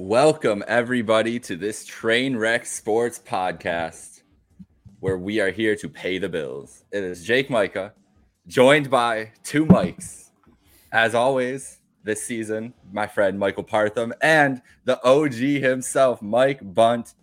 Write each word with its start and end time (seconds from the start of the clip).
Welcome, 0.00 0.62
everybody, 0.68 1.40
to 1.40 1.56
this 1.56 1.84
Train 1.84 2.36
Wreck 2.36 2.66
Sports 2.66 3.18
podcast 3.18 4.22
where 5.00 5.18
we 5.18 5.40
are 5.40 5.50
here 5.50 5.74
to 5.74 5.88
pay 5.88 6.18
the 6.18 6.28
bills. 6.28 6.84
It 6.92 7.02
is 7.02 7.24
Jake 7.24 7.48
Majka, 7.48 7.90
joined 8.46 8.90
by 8.90 9.32
two 9.42 9.66
mics. 9.66 10.30
As 10.92 11.16
always, 11.16 11.80
this 12.04 12.22
season, 12.22 12.74
my 12.92 13.08
friend 13.08 13.40
Michael 13.40 13.64
Parthum 13.64 14.12
and 14.22 14.62
the 14.84 15.04
OG 15.04 15.32
himself, 15.32 16.22
Mike 16.22 16.60
Bundt, 16.62 17.14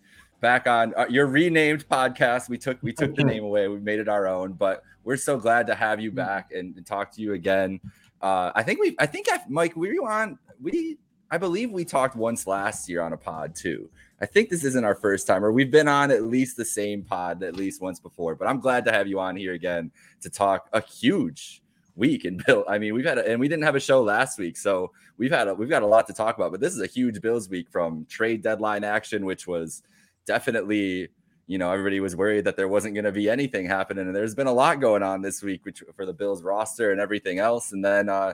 back 0.41 0.67
on 0.67 0.93
your 1.09 1.27
renamed 1.27 1.87
podcast. 1.87 2.49
We 2.49 2.57
took 2.57 2.77
we 2.83 2.91
took 2.91 3.15
the 3.15 3.23
name 3.23 3.45
away, 3.45 3.69
we 3.69 3.79
made 3.79 3.99
it 3.99 4.09
our 4.09 4.27
own, 4.27 4.51
but 4.51 4.83
we're 5.05 5.15
so 5.15 5.37
glad 5.37 5.65
to 5.67 5.75
have 5.75 6.01
you 6.01 6.11
back 6.11 6.51
and, 6.53 6.75
and 6.75 6.85
talk 6.85 7.13
to 7.13 7.21
you 7.21 7.35
again. 7.35 7.79
Uh, 8.21 8.51
I 8.53 8.63
think 8.63 8.81
we, 8.81 8.97
I 8.99 9.05
think, 9.05 9.27
I, 9.31 9.39
Mike, 9.47 9.77
we 9.77 9.97
were 9.97 10.11
on, 10.11 10.37
we 10.61 10.97
I 11.31 11.37
believe 11.37 11.71
we 11.71 11.85
talked 11.85 12.15
once 12.15 12.45
last 12.45 12.87
year 12.87 13.01
on 13.01 13.13
a 13.13 13.17
pod 13.17 13.55
too. 13.55 13.89
I 14.21 14.25
think 14.25 14.49
this 14.49 14.63
isn't 14.63 14.85
our 14.85 14.95
first 14.95 15.27
time, 15.27 15.43
or 15.43 15.51
we've 15.51 15.71
been 15.71 15.87
on 15.87 16.11
at 16.11 16.23
least 16.23 16.55
the 16.55 16.65
same 16.65 17.03
pod 17.03 17.43
at 17.43 17.55
least 17.55 17.81
once 17.81 17.99
before. 17.99 18.35
But 18.35 18.47
I'm 18.47 18.59
glad 18.59 18.85
to 18.85 18.91
have 18.91 19.07
you 19.07 19.19
on 19.19 19.35
here 19.35 19.53
again 19.53 19.91
to 20.21 20.29
talk 20.29 20.69
a 20.71 20.81
huge 20.81 21.61
week 21.95 22.25
in 22.25 22.41
Bill. 22.45 22.63
I 22.67 22.77
mean, 22.77 22.93
we've 22.93 23.05
had 23.05 23.17
a, 23.17 23.27
and 23.27 23.39
we 23.39 23.47
didn't 23.47 23.63
have 23.63 23.75
a 23.75 23.79
show 23.79 24.01
last 24.03 24.37
week, 24.37 24.55
so 24.55 24.91
we've 25.17 25.31
had 25.31 25.47
a, 25.47 25.55
we've 25.55 25.69
got 25.69 25.83
a 25.83 25.87
lot 25.87 26.07
to 26.07 26.13
talk 26.13 26.37
about. 26.37 26.51
But 26.51 26.61
this 26.61 26.73
is 26.73 26.81
a 26.81 26.87
huge 26.87 27.21
Bills 27.21 27.49
week 27.49 27.69
from 27.69 28.05
trade 28.05 28.41
deadline 28.43 28.83
action, 28.83 29.25
which 29.25 29.47
was 29.47 29.81
definitely 30.25 31.09
you 31.47 31.57
know 31.57 31.71
everybody 31.71 31.99
was 31.99 32.15
worried 32.15 32.45
that 32.45 32.55
there 32.55 32.67
wasn't 32.67 32.93
going 32.93 33.05
to 33.05 33.11
be 33.11 33.29
anything 33.29 33.65
happening, 33.65 34.05
and 34.05 34.15
there's 34.15 34.35
been 34.35 34.47
a 34.47 34.53
lot 34.53 34.79
going 34.79 35.03
on 35.03 35.21
this 35.21 35.41
week 35.41 35.65
which, 35.65 35.83
for 35.95 36.05
the 36.05 36.13
Bills 36.13 36.43
roster 36.43 36.91
and 36.91 37.01
everything 37.01 37.39
else, 37.39 37.71
and 37.71 37.83
then. 37.83 38.09
uh 38.09 38.33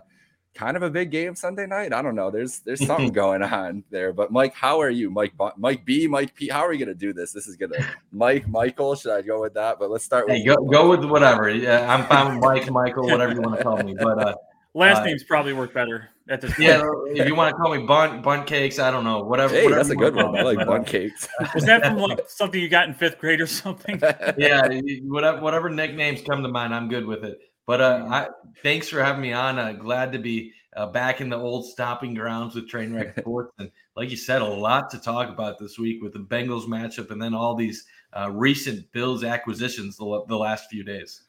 kind 0.53 0.77
of 0.77 0.83
a 0.83 0.89
big 0.89 1.11
game 1.11 1.35
Sunday 1.35 1.65
night. 1.65 1.93
I 1.93 2.01
don't 2.01 2.15
know. 2.15 2.29
There's 2.31 2.59
there's 2.59 2.85
something 2.85 3.11
going 3.13 3.43
on 3.43 3.83
there. 3.89 4.13
But 4.13 4.31
Mike, 4.31 4.53
how 4.53 4.81
are 4.81 4.89
you, 4.89 5.09
Mike? 5.09 5.33
Mike 5.57 5.85
B, 5.85 6.07
Mike 6.07 6.35
P. 6.35 6.47
How 6.49 6.65
are 6.65 6.69
we 6.69 6.77
gonna 6.77 6.93
do 6.93 7.13
this? 7.13 7.31
This 7.31 7.47
is 7.47 7.55
gonna 7.55 7.77
Mike 8.11 8.47
Michael. 8.47 8.95
Should 8.95 9.13
I 9.13 9.21
go 9.21 9.41
with 9.41 9.53
that? 9.55 9.79
But 9.79 9.89
let's 9.89 10.05
start. 10.05 10.29
Hey, 10.29 10.43
with 10.45 10.57
go 10.57 10.65
go 10.65 10.89
with 10.89 11.05
whatever. 11.05 11.49
Yeah, 11.49 11.93
I'm 11.93 12.05
fine 12.05 12.35
with 12.35 12.43
Mike, 12.43 12.71
Michael, 12.71 13.07
whatever 13.07 13.33
you 13.33 13.41
want 13.41 13.57
to 13.57 13.63
call 13.63 13.77
me. 13.77 13.95
But 13.97 14.19
uh, 14.19 14.35
last 14.73 14.99
uh, 14.99 15.05
names 15.05 15.23
probably 15.23 15.53
work 15.53 15.73
better 15.73 16.09
at 16.29 16.41
this. 16.41 16.51
Point. 16.51 16.67
Yeah, 16.67 16.83
if 17.07 17.27
you 17.27 17.35
want 17.35 17.55
to 17.55 17.61
call 17.61 17.75
me 17.75 17.85
bun 17.85 18.21
bun 18.21 18.45
Cakes, 18.45 18.79
I 18.79 18.91
don't 18.91 19.03
know. 19.03 19.23
Whatever. 19.23 19.53
Hey, 19.53 19.63
whatever 19.63 19.83
that's 19.83 19.89
a 19.89 19.95
good 19.95 20.15
one. 20.15 20.35
I 20.35 20.41
like 20.41 20.65
Bunt 20.65 20.87
Cakes. 20.87 21.27
Was 21.55 21.65
that 21.65 21.83
from 21.83 21.97
like 21.97 22.19
something 22.27 22.59
you 22.59 22.69
got 22.69 22.87
in 22.87 22.93
fifth 22.93 23.17
grade 23.17 23.41
or 23.41 23.47
something? 23.47 23.99
yeah, 24.37 24.67
whatever 25.03 25.41
whatever 25.41 25.69
nicknames 25.69 26.21
come 26.21 26.43
to 26.43 26.49
mind, 26.49 26.73
I'm 26.73 26.89
good 26.89 27.05
with 27.05 27.23
it. 27.23 27.39
But 27.65 27.81
uh, 27.81 28.07
I, 28.09 28.27
thanks 28.63 28.89
for 28.89 29.03
having 29.03 29.21
me 29.21 29.33
on. 29.33 29.59
Uh, 29.59 29.73
glad 29.73 30.11
to 30.13 30.19
be 30.19 30.53
uh, 30.75 30.87
back 30.87 31.21
in 31.21 31.29
the 31.29 31.37
old 31.37 31.65
stopping 31.65 32.13
grounds 32.13 32.55
with 32.55 32.69
Trainwreck 32.69 33.19
Sports. 33.19 33.53
and 33.59 33.71
like 33.95 34.09
you 34.09 34.17
said, 34.17 34.41
a 34.41 34.45
lot 34.45 34.89
to 34.91 34.99
talk 34.99 35.29
about 35.29 35.59
this 35.59 35.77
week 35.77 36.01
with 36.01 36.13
the 36.13 36.19
Bengals 36.19 36.65
matchup 36.65 37.11
and 37.11 37.21
then 37.21 37.33
all 37.33 37.55
these 37.55 37.85
uh, 38.17 38.29
recent 38.31 38.91
Bills 38.91 39.23
acquisitions 39.23 39.97
the, 39.97 40.23
the 40.27 40.37
last 40.37 40.69
few 40.69 40.83
days. 40.83 41.23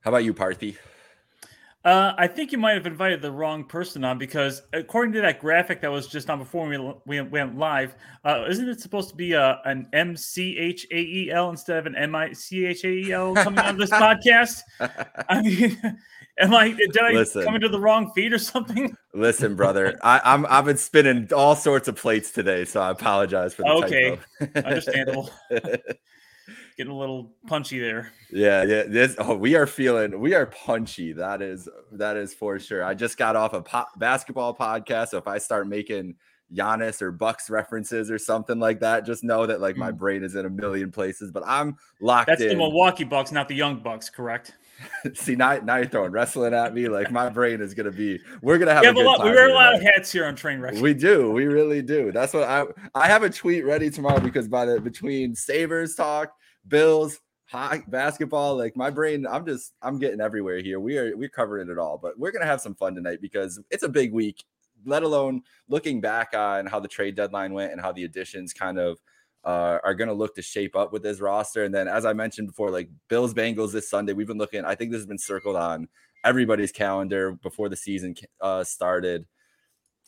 How 0.00 0.10
about 0.10 0.24
you, 0.24 0.34
Parthy? 0.34 0.76
Uh, 1.88 2.14
I 2.18 2.26
think 2.26 2.52
you 2.52 2.58
might 2.58 2.74
have 2.74 2.84
invited 2.84 3.22
the 3.22 3.32
wrong 3.32 3.64
person 3.64 4.04
on 4.04 4.18
because 4.18 4.60
according 4.74 5.14
to 5.14 5.22
that 5.22 5.40
graphic 5.40 5.80
that 5.80 5.90
was 5.90 6.06
just 6.06 6.28
on 6.28 6.38
before 6.38 6.68
we, 6.68 6.98
we 7.06 7.18
went 7.22 7.56
live, 7.56 7.94
uh, 8.26 8.44
isn't 8.46 8.68
it 8.68 8.78
supposed 8.78 9.08
to 9.08 9.16
be 9.16 9.32
a, 9.32 9.40
uh, 9.40 9.58
an 9.64 9.88
M 9.94 10.14
C 10.14 10.58
H 10.58 10.86
A 10.90 10.98
E 10.98 11.30
L 11.30 11.48
instead 11.48 11.78
of 11.78 11.86
an 11.86 11.96
M 11.96 12.14
I 12.14 12.34
C 12.34 12.66
H 12.66 12.84
A 12.84 12.88
E 12.88 13.12
L 13.12 13.34
coming 13.34 13.60
on 13.60 13.78
this 13.78 13.88
podcast? 14.04 14.60
I 15.30 15.40
mean, 15.40 15.80
Am 16.38 16.54
I 16.54 16.72
did 16.72 16.98
I 16.98 17.12
listen, 17.12 17.42
come 17.42 17.54
into 17.54 17.70
the 17.70 17.80
wrong 17.80 18.12
feed 18.14 18.34
or 18.34 18.38
something? 18.38 18.94
Listen, 19.14 19.56
brother, 19.56 19.98
I, 20.02 20.20
I'm 20.22 20.44
I've 20.50 20.66
been 20.66 20.76
spinning 20.76 21.32
all 21.32 21.56
sorts 21.56 21.88
of 21.88 21.96
plates 21.96 22.32
today, 22.32 22.66
so 22.66 22.82
I 22.82 22.90
apologize 22.90 23.54
for 23.54 23.62
the 23.62 23.70
okay, 23.70 24.18
understandable. 24.62 25.30
Getting 26.76 26.92
a 26.92 26.98
little 26.98 27.32
punchy 27.46 27.78
there. 27.78 28.12
Yeah, 28.30 28.62
yeah. 28.62 28.84
This 28.84 29.16
oh, 29.18 29.36
we 29.36 29.54
are 29.54 29.66
feeling 29.66 30.20
we 30.20 30.34
are 30.34 30.46
punchy. 30.46 31.12
That 31.12 31.42
is 31.42 31.68
that 31.92 32.16
is 32.16 32.34
for 32.34 32.58
sure. 32.58 32.84
I 32.84 32.94
just 32.94 33.16
got 33.16 33.36
off 33.36 33.52
a 33.52 33.62
po- 33.62 33.86
basketball 33.96 34.54
podcast, 34.54 35.08
so 35.08 35.18
if 35.18 35.26
I 35.26 35.38
start 35.38 35.68
making 35.68 36.16
Giannis 36.54 37.02
or 37.02 37.12
Bucks 37.12 37.50
references 37.50 38.10
or 38.10 38.18
something 38.18 38.58
like 38.58 38.80
that, 38.80 39.04
just 39.04 39.22
know 39.22 39.46
that 39.46 39.60
like 39.60 39.76
my 39.76 39.90
mm. 39.90 39.98
brain 39.98 40.22
is 40.22 40.34
in 40.34 40.46
a 40.46 40.50
million 40.50 40.90
places. 40.90 41.30
But 41.30 41.42
I'm 41.46 41.76
locked 42.00 42.28
in. 42.28 42.32
That's 42.32 42.42
in. 42.42 42.48
the 42.48 42.56
Milwaukee 42.56 43.04
Bucks, 43.04 43.32
not 43.32 43.48
the 43.48 43.54
Young 43.54 43.80
Bucks, 43.80 44.08
correct? 44.08 44.54
See, 45.14 45.34
now, 45.34 45.56
now 45.58 45.76
you're 45.76 45.86
throwing 45.86 46.12
wrestling 46.12 46.54
at 46.54 46.72
me. 46.74 46.88
Like 46.88 47.10
my 47.10 47.28
brain 47.28 47.60
is 47.60 47.74
gonna 47.74 47.90
be. 47.90 48.20
We're 48.42 48.58
gonna 48.58 48.74
have. 48.74 48.84
Yeah, 48.84 48.92
a, 48.92 49.04
lot, 49.04 49.24
we 49.24 49.30
wear 49.30 49.50
a 49.50 49.54
lot 49.54 49.74
of 49.74 49.82
hats 49.82 50.10
here 50.10 50.24
on 50.24 50.36
Train 50.36 50.60
Wreck. 50.60 50.74
We 50.74 50.94
do. 50.94 51.30
We 51.30 51.46
really 51.46 51.82
do. 51.82 52.12
That's 52.12 52.32
what 52.32 52.44
I. 52.44 52.64
I 52.94 53.08
have 53.08 53.22
a 53.22 53.30
tweet 53.30 53.64
ready 53.64 53.90
tomorrow 53.90 54.20
because 54.20 54.48
by 54.48 54.64
the 54.64 54.80
between 54.80 55.34
Sabres 55.34 55.94
talk, 55.94 56.32
Bills, 56.68 57.20
hot 57.46 57.90
basketball, 57.90 58.56
like 58.56 58.76
my 58.76 58.90
brain, 58.90 59.26
I'm 59.26 59.46
just 59.46 59.72
I'm 59.82 59.98
getting 59.98 60.20
everywhere 60.20 60.58
here. 60.58 60.80
We 60.80 60.98
are 60.98 61.16
we're 61.16 61.28
covering 61.28 61.70
it 61.70 61.78
all, 61.78 61.98
but 61.98 62.18
we're 62.18 62.32
gonna 62.32 62.46
have 62.46 62.60
some 62.60 62.74
fun 62.74 62.94
tonight 62.94 63.20
because 63.20 63.60
it's 63.70 63.82
a 63.82 63.88
big 63.88 64.12
week. 64.12 64.44
Let 64.84 65.02
alone 65.02 65.42
looking 65.68 66.00
back 66.00 66.34
on 66.34 66.66
how 66.66 66.78
the 66.78 66.88
trade 66.88 67.16
deadline 67.16 67.52
went 67.52 67.72
and 67.72 67.80
how 67.80 67.92
the 67.92 68.04
additions 68.04 68.52
kind 68.52 68.78
of 68.78 68.98
uh, 69.44 69.78
are 69.82 69.94
going 69.94 70.08
to 70.08 70.14
look 70.14 70.34
to 70.36 70.42
shape 70.42 70.76
up 70.76 70.92
with 70.92 71.02
this 71.02 71.20
roster. 71.20 71.64
And 71.64 71.74
then, 71.74 71.88
as 71.88 72.04
I 72.04 72.12
mentioned 72.12 72.46
before, 72.48 72.70
like 72.70 72.88
Bills 73.08 73.34
Bengals 73.34 73.72
this 73.72 73.90
Sunday, 73.90 74.12
we've 74.12 74.26
been 74.26 74.38
looking. 74.38 74.64
I 74.64 74.76
think 74.76 74.92
this 74.92 74.98
has 74.98 75.06
been 75.06 75.18
circled 75.18 75.56
on 75.56 75.88
everybody's 76.24 76.70
calendar 76.70 77.32
before 77.32 77.68
the 77.68 77.76
season 77.76 78.14
uh, 78.40 78.62
started 78.62 79.26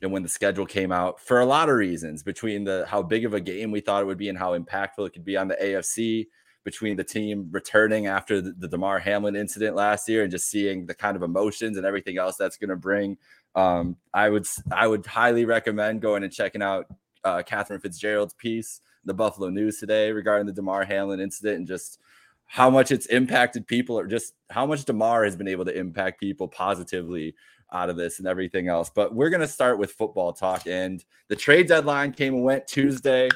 and 0.03 0.13
when 0.13 0.23
the 0.23 0.29
schedule 0.29 0.67
came 0.67 0.93
out 0.93 1.21
for 1.21 1.41
a 1.41 1.47
lot 1.47 1.69
of 1.69 1.77
reasons 1.77 2.23
between 2.23 2.65
the 2.65 2.85
how 2.89 3.03
big 3.03 3.25
of 3.25 3.35
a 3.35 3.41
game 3.41 3.71
we 3.71 3.81
thought 3.81 4.03
it 4.03 4.07
would 4.07 4.19
be 4.19 4.29
and 4.29 4.39
how 4.39 4.59
impactful 4.59 5.07
it 5.07 5.13
could 5.13 5.25
be 5.25 5.37
on 5.37 5.49
the 5.49 5.57
AFC 5.57 6.27
between 6.65 6.97
the 6.97 7.05
team 7.05 7.49
returning 7.51 8.07
after 8.07 8.41
the, 8.41 8.53
the 8.59 8.69
Damar 8.69 8.99
Hamlin 8.99 9.37
incident 9.37 9.75
last 9.75 10.09
year 10.09 10.23
and 10.23 10.31
just 10.31 10.51
seeing 10.51 10.87
the 10.87 10.95
kind 10.95 11.17
of 11.17 11.23
emotions 11.23 11.77
and 11.77 11.87
everything 11.87 12.19
else 12.19 12.37
that's 12.37 12.57
going 12.57 12.71
to 12.71 12.77
bring 12.77 13.17
um, 13.55 13.97
I 14.15 14.29
would 14.29 14.47
I 14.73 14.87
would 14.87 15.07
highly 15.07 15.45
recommend 15.45 16.03
going 16.03 16.23
and 16.23 16.33
checking 16.33 16.63
out 16.63 16.87
uh, 17.25 17.43
Katherine 17.43 17.81
Fitzgerald's 17.81 18.35
piece 18.35 18.81
the 19.05 19.15
Buffalo 19.15 19.49
News 19.49 19.79
today 19.79 20.13
regarding 20.13 20.47
the 20.47 20.53
Damar 20.53 20.85
Hamlin 20.85 21.21
incident 21.21 21.59
and 21.59 21.67
just 21.67 21.99
how 22.47 22.69
much 22.69 22.91
it's 22.91 23.07
impacted 23.07 23.67
people 23.67 23.99
or 23.99 24.07
just 24.07 24.35
how 24.51 24.67
much 24.67 24.85
Damar 24.85 25.25
has 25.25 25.37
been 25.37 25.49
able 25.49 25.65
to 25.65 25.77
impact 25.77 26.21
people 26.21 26.49
positively 26.49 27.35
out 27.73 27.89
of 27.89 27.97
this 27.97 28.19
and 28.19 28.27
everything 28.27 28.69
else. 28.69 28.91
But 28.91 29.15
we're 29.15 29.31
going 29.31 29.41
to 29.41 29.49
start 29.49 29.79
with 29.79 29.93
football 29.93 30.33
talk. 30.33 30.67
And 30.67 31.05
the 31.29 31.37
trade 31.37 31.69
deadline 31.69 32.13
came 32.13 32.35
and 32.35 32.45
went 32.45 32.67
Tuesday. 32.67 33.29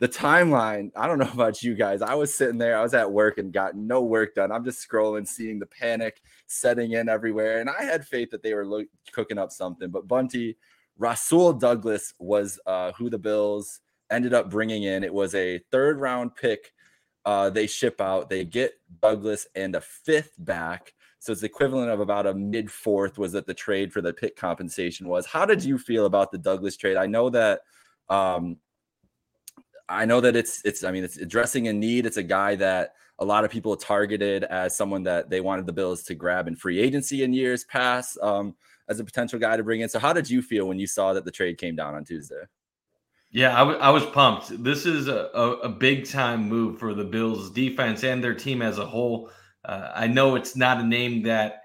The 0.00 0.08
timeline, 0.08 0.90
I 0.96 1.06
don't 1.06 1.18
know 1.18 1.30
about 1.32 1.62
you 1.62 1.74
guys. 1.74 2.02
I 2.02 2.14
was 2.14 2.34
sitting 2.34 2.58
there, 2.58 2.78
I 2.78 2.82
was 2.82 2.94
at 2.94 3.10
work 3.10 3.38
and 3.38 3.52
got 3.52 3.76
no 3.76 4.02
work 4.02 4.34
done. 4.34 4.52
I'm 4.52 4.64
just 4.64 4.86
scrolling, 4.86 5.26
seeing 5.26 5.58
the 5.58 5.66
panic 5.66 6.20
setting 6.46 6.92
in 6.92 7.08
everywhere. 7.08 7.60
And 7.60 7.68
I 7.68 7.82
had 7.82 8.06
faith 8.06 8.30
that 8.30 8.42
they 8.42 8.54
were 8.54 8.66
lo- 8.66 8.84
cooking 9.12 9.38
up 9.38 9.52
something. 9.52 9.90
But 9.90 10.08
Bunty, 10.08 10.56
Rasul 10.98 11.52
Douglas 11.52 12.14
was 12.18 12.58
uh, 12.66 12.92
who 12.92 13.10
the 13.10 13.18
Bills 13.18 13.80
ended 14.10 14.34
up 14.34 14.50
bringing 14.50 14.84
in. 14.84 15.04
It 15.04 15.12
was 15.12 15.34
a 15.34 15.58
third 15.70 16.00
round 16.00 16.34
pick. 16.34 16.72
Uh, 17.24 17.50
they 17.50 17.66
ship 17.66 18.00
out. 18.00 18.30
They 18.30 18.44
get 18.44 18.74
Douglas 19.02 19.46
and 19.54 19.74
a 19.74 19.80
fifth 19.80 20.32
back. 20.38 20.94
So 21.20 21.32
it's 21.32 21.42
equivalent 21.42 21.90
of 21.90 22.00
about 22.00 22.26
a 22.26 22.34
mid 22.34 22.70
fourth 22.70 23.18
was 23.18 23.32
that 23.32 23.46
the 23.46 23.54
trade 23.54 23.92
for 23.92 24.00
the 24.00 24.12
pick 24.12 24.36
compensation 24.36 25.08
was. 25.08 25.26
How 25.26 25.44
did 25.44 25.64
you 25.64 25.76
feel 25.76 26.06
about 26.06 26.30
the 26.30 26.38
Douglas 26.38 26.76
trade? 26.76 26.96
I 26.96 27.06
know 27.06 27.28
that 27.30 27.60
um, 28.08 28.56
I 29.88 30.04
know 30.04 30.20
that 30.20 30.36
it's 30.36 30.62
it's 30.64 30.84
I 30.84 30.90
mean 30.90 31.04
it's 31.04 31.16
addressing 31.16 31.68
a 31.68 31.72
need. 31.72 32.06
It's 32.06 32.16
a 32.16 32.22
guy 32.22 32.54
that 32.56 32.94
a 33.18 33.24
lot 33.24 33.44
of 33.44 33.50
people 33.50 33.76
targeted 33.76 34.44
as 34.44 34.76
someone 34.76 35.02
that 35.04 35.28
they 35.30 35.40
wanted 35.40 35.66
the 35.66 35.72
Bills 35.72 36.02
to 36.04 36.14
grab 36.14 36.46
in 36.46 36.54
free 36.54 36.78
agency 36.78 37.24
in 37.24 37.32
years 37.32 37.64
past 37.64 38.18
um, 38.22 38.54
as 38.88 39.00
a 39.00 39.04
potential 39.04 39.38
guy 39.38 39.56
to 39.56 39.64
bring 39.64 39.80
in. 39.80 39.88
So 39.88 39.98
how 39.98 40.12
did 40.12 40.30
you 40.30 40.40
feel 40.40 40.66
when 40.66 40.78
you 40.78 40.86
saw 40.86 41.12
that 41.12 41.24
the 41.24 41.30
trade 41.30 41.58
came 41.58 41.74
down 41.74 41.94
on 41.94 42.04
Tuesday? 42.04 42.42
Yeah, 43.30 43.54
I, 43.54 43.58
w- 43.58 43.78
I 43.78 43.90
was 43.90 44.06
pumped. 44.06 44.62
This 44.62 44.86
is 44.86 45.08
a, 45.08 45.30
a, 45.34 45.50
a, 45.58 45.68
big 45.68 46.08
time 46.08 46.48
move 46.48 46.78
for 46.78 46.94
the 46.94 47.04
Bills 47.04 47.50
defense 47.50 48.02
and 48.02 48.24
their 48.24 48.34
team 48.34 48.62
as 48.62 48.78
a 48.78 48.86
whole. 48.86 49.30
Uh, 49.64 49.90
I 49.94 50.06
know 50.06 50.34
it's 50.34 50.56
not 50.56 50.80
a 50.80 50.82
name 50.82 51.22
that 51.24 51.62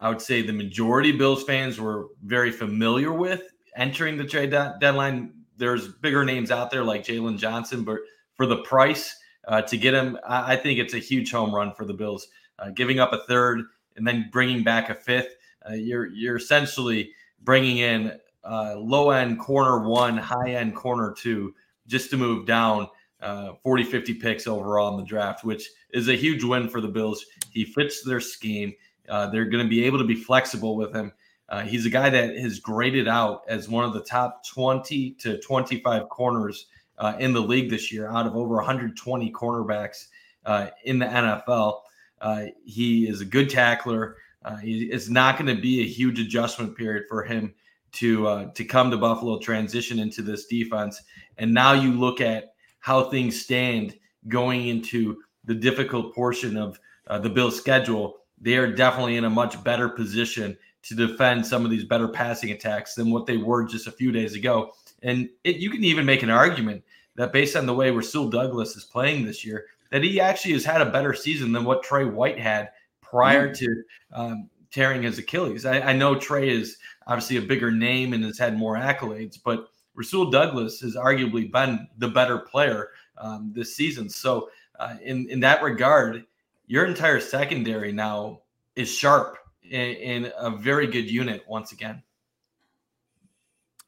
I 0.00 0.08
would 0.08 0.20
say 0.20 0.42
the 0.42 0.52
majority 0.52 1.12
Bills 1.12 1.44
fans 1.44 1.80
were 1.80 2.08
very 2.24 2.50
familiar 2.50 3.12
with 3.12 3.42
entering 3.76 4.16
the 4.16 4.24
trade 4.24 4.50
de- 4.50 4.76
deadline. 4.80 5.32
There's 5.56 5.88
bigger 5.88 6.24
names 6.24 6.50
out 6.50 6.70
there 6.70 6.84
like 6.84 7.04
Jaylon 7.04 7.38
Johnson, 7.38 7.84
but 7.84 7.98
for 8.34 8.46
the 8.46 8.58
price 8.58 9.14
uh, 9.48 9.62
to 9.62 9.76
get 9.76 9.94
him, 9.94 10.18
I-, 10.26 10.52
I, 10.52 10.56
think 10.56 10.78
it's 10.78 10.94
a 10.94 10.98
huge 10.98 11.32
home 11.32 11.54
run 11.54 11.72
for 11.72 11.84
the 11.84 11.94
Bills. 11.94 12.28
Uh, 12.58 12.70
giving 12.70 13.00
up 13.00 13.12
a 13.12 13.24
third 13.26 13.62
and 13.96 14.06
then 14.06 14.28
bringing 14.32 14.62
back 14.62 14.90
a 14.90 14.94
fifth, 14.94 15.36
uh, 15.68 15.74
you're 15.74 16.06
you're 16.06 16.36
essentially 16.36 17.12
bringing 17.42 17.78
in 17.78 18.18
uh, 18.44 18.74
low 18.76 19.10
end 19.10 19.38
corner 19.38 19.86
one, 19.88 20.16
high 20.16 20.50
end 20.50 20.74
corner 20.74 21.14
two, 21.16 21.54
just 21.86 22.10
to 22.10 22.16
move 22.16 22.46
down 22.46 22.88
uh, 23.20 23.52
40, 23.62 23.84
50 23.84 24.14
picks 24.14 24.46
overall 24.46 24.92
in 24.92 24.96
the 24.98 25.06
draft, 25.06 25.44
which 25.44 25.68
is 25.90 26.08
a 26.08 26.14
huge 26.14 26.44
win 26.44 26.68
for 26.68 26.80
the 26.80 26.88
Bills. 26.88 27.24
He 27.50 27.64
fits 27.64 28.02
their 28.02 28.20
scheme. 28.20 28.74
Uh, 29.08 29.28
they're 29.28 29.46
going 29.46 29.64
to 29.64 29.68
be 29.68 29.84
able 29.84 29.98
to 29.98 30.04
be 30.04 30.14
flexible 30.14 30.76
with 30.76 30.94
him. 30.94 31.12
Uh, 31.48 31.62
he's 31.62 31.86
a 31.86 31.90
guy 31.90 32.10
that 32.10 32.36
has 32.36 32.58
graded 32.58 33.06
out 33.06 33.42
as 33.48 33.68
one 33.68 33.84
of 33.84 33.92
the 33.92 34.02
top 34.02 34.44
20 34.46 35.12
to 35.12 35.38
25 35.38 36.08
corners 36.08 36.66
uh, 36.98 37.14
in 37.18 37.32
the 37.32 37.40
league 37.40 37.70
this 37.70 37.92
year 37.92 38.08
out 38.08 38.26
of 38.26 38.36
over 38.36 38.56
120 38.56 39.32
cornerbacks 39.32 40.06
uh, 40.44 40.68
in 40.84 40.98
the 40.98 41.06
NFL. 41.06 41.80
Uh, 42.20 42.46
he 42.64 43.08
is 43.08 43.20
a 43.20 43.24
good 43.24 43.48
tackler. 43.48 44.16
Uh, 44.44 44.58
it's 44.62 45.08
not 45.08 45.38
going 45.38 45.54
to 45.54 45.60
be 45.60 45.82
a 45.82 45.86
huge 45.86 46.18
adjustment 46.18 46.76
period 46.76 47.04
for 47.08 47.22
him 47.22 47.54
to 47.92 48.26
uh, 48.26 48.52
to 48.52 48.64
come 48.64 48.90
to 48.90 48.96
Buffalo, 48.96 49.38
transition 49.38 49.98
into 49.98 50.22
this 50.22 50.46
defense, 50.46 51.00
and 51.38 51.52
now 51.52 51.72
you 51.72 51.92
look 51.92 52.20
at 52.20 52.52
how 52.80 53.04
things 53.04 53.40
stand 53.40 53.96
going 54.28 54.68
into 54.68 55.16
the 55.44 55.54
difficult 55.54 56.14
portion 56.14 56.56
of 56.56 56.78
the 57.22 57.30
Bills' 57.30 57.56
schedule. 57.56 58.18
They 58.38 58.56
are 58.56 58.70
definitely 58.70 59.16
in 59.16 59.24
a 59.24 59.30
much 59.30 59.62
better 59.64 59.88
position 59.88 60.58
to 60.88 60.94
defend 60.94 61.44
some 61.44 61.64
of 61.64 61.70
these 61.70 61.84
better 61.84 62.08
passing 62.08 62.50
attacks 62.50 62.94
than 62.94 63.10
what 63.10 63.26
they 63.26 63.36
were 63.36 63.64
just 63.64 63.86
a 63.86 63.92
few 63.92 64.12
days 64.12 64.34
ago. 64.34 64.72
And 65.02 65.28
it, 65.44 65.56
you 65.56 65.70
can 65.70 65.84
even 65.84 66.06
make 66.06 66.22
an 66.22 66.30
argument 66.30 66.84
that 67.16 67.32
based 67.32 67.56
on 67.56 67.66
the 67.66 67.74
way 67.74 67.90
Rasul 67.90 68.28
Douglas 68.28 68.76
is 68.76 68.84
playing 68.84 69.24
this 69.24 69.44
year, 69.44 69.66
that 69.90 70.02
he 70.02 70.20
actually 70.20 70.52
has 70.52 70.64
had 70.64 70.80
a 70.80 70.90
better 70.90 71.14
season 71.14 71.52
than 71.52 71.64
what 71.64 71.82
Tre 71.82 72.04
White 72.04 72.38
had 72.38 72.70
prior 73.00 73.48
mm. 73.50 73.58
to 73.58 73.82
um, 74.12 74.50
tearing 74.70 75.02
his 75.02 75.18
Achilles. 75.18 75.64
I, 75.64 75.80
I, 75.80 75.92
know 75.92 76.18
Tre 76.18 76.48
is 76.48 76.76
obviously 77.06 77.36
a 77.36 77.42
bigger 77.42 77.70
name 77.70 78.12
and 78.12 78.24
has 78.24 78.38
had 78.38 78.58
more 78.58 78.76
accolades, 78.76 79.38
but 79.42 79.68
Rasul 79.94 80.30
Douglas 80.30 80.80
has 80.80 80.96
arguably 80.96 81.50
been 81.50 81.88
the 81.98 82.08
better 82.08 82.38
player 82.38 82.90
um, 83.18 83.52
this 83.54 83.74
season. 83.74 84.08
So, 84.10 84.50
uh, 84.78 84.96
in 85.02 85.28
in 85.30 85.40
that 85.40 85.62
regard, 85.62 86.24
your 86.66 86.84
entire 86.84 87.20
secondary 87.20 87.92
now 87.92 88.40
is 88.74 88.90
sharp 88.92 89.38
in, 89.70 90.24
in 90.24 90.32
a 90.38 90.50
very 90.50 90.86
good 90.86 91.10
unit 91.10 91.42
once 91.48 91.72
again. 91.72 92.02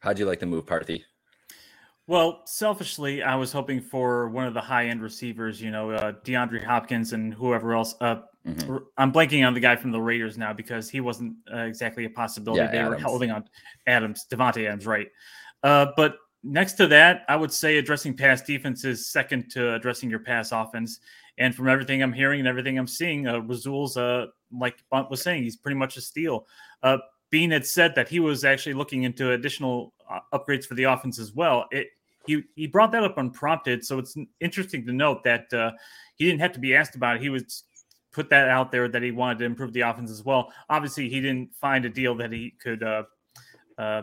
How'd 0.01 0.19
you 0.19 0.27
like 0.27 0.41
the 0.41 0.47
move, 0.47 0.67
Parthy? 0.67 1.03
Well, 2.07 2.43
selfishly, 2.47 3.23
I 3.23 3.35
was 3.35 3.53
hoping 3.53 3.83
for 3.83 4.31
one 4.31 4.47
of 4.47 4.55
the 4.55 4.63
high 4.63 4.87
end 4.87 5.03
receivers, 5.03 5.61
you 5.61 5.71
know, 5.71 5.91
uh, 5.91 6.13
DeAndre 6.25 6.65
Hopkins 6.65 7.13
and 7.13 7.35
whoever 7.35 7.75
else. 7.75 7.95
Uh, 8.01 8.23
mm-hmm. 8.47 8.79
I'm 8.97 9.13
blanking 9.13 9.47
on 9.47 9.53
the 9.53 9.61
guy 9.61 9.77
from 9.77 9.91
the 9.91 10.01
Raiders 10.01 10.39
now 10.39 10.55
because 10.55 10.89
he 10.89 11.01
wasn't 11.01 11.35
uh, 11.53 11.59
exactly 11.59 12.07
a 12.07 12.11
possibility. 12.11 12.63
Yeah, 12.63 12.71
they 12.71 12.79
Adams. 12.79 13.03
were 13.03 13.09
holding 13.09 13.31
on 13.31 13.45
Adams, 13.87 14.27
Davante 14.31 14.67
Adams, 14.67 14.87
right? 14.87 15.09
Uh, 15.63 15.89
but 15.99 16.17
next 16.43 16.75
to 16.75 16.87
that, 16.87 17.25
I 17.29 17.37
would 17.37 17.53
say 17.53 17.77
addressing 17.77 18.17
pass 18.17 18.41
defense 18.41 18.85
is 18.85 19.11
second 19.11 19.51
to 19.51 19.75
addressing 19.75 20.09
your 20.09 20.21
pass 20.21 20.51
offense. 20.51 21.01
And 21.39 21.55
from 21.55 21.69
everything 21.69 22.03
I'm 22.03 22.13
hearing 22.13 22.41
and 22.41 22.49
everything 22.49 22.79
I'm 22.79 22.87
seeing, 22.87 23.27
uh, 23.27 23.39
Rasul's, 23.39 23.97
uh, 23.97 24.27
like 24.53 24.77
Bundt 24.91 25.11
was 25.11 25.23
saying, 25.23 25.45
he's 25.45 25.57
pretty 25.57 25.77
much 25.77 25.97
a 25.97 26.01
steal. 26.01 26.47
Uh, 26.83 26.99
Beane 27.31 27.51
had 27.51 27.67
said 27.67 27.95
that 27.95 28.09
he 28.09 28.21
was 28.21 28.45
actually 28.45 28.75
looking 28.75 29.05
into 29.05 29.33
additional 29.33 29.93
uh, 30.11 30.21
upgrades 30.33 30.65
for 30.65 30.75
the 30.75 30.85
offense 30.85 31.19
as 31.19 31.33
well. 31.33 31.67
It, 31.71 31.89
he 32.27 32.43
he 32.57 32.67
brought 32.67 32.93
that 32.93 33.05
up 33.05 33.17
unprompted, 33.17 33.85
so 33.85 33.99
it's 33.99 34.15
interesting 34.41 34.85
to 34.87 34.93
note 34.93 35.25
that 35.25 35.53
uh, 35.53 35.73
he 36.17 36.27
didn't 36.27 36.41
have 36.41 36.53
to 36.53 36.61
be 36.61 36.75
asked 36.75 36.95
about 36.95 37.17
it. 37.17 37.23
He 37.23 37.31
was 37.31 37.65
put 38.13 38.29
that 38.31 38.49
out 38.49 38.71
there 38.71 38.89
that 38.89 39.03
he 39.03 39.11
wanted 39.11 39.39
to 39.39 39.45
improve 39.45 39.73
the 39.73 39.81
offense 39.81 40.11
as 40.11 40.25
well. 40.25 40.53
Obviously, 40.69 41.09
he 41.09 41.21
didn't 41.21 41.55
find 41.55 41.85
a 41.85 41.89
deal 41.89 42.15
that 42.17 42.33
he 42.33 42.55
could 42.63 42.83
uh, 42.83 43.05
uh, 43.79 44.03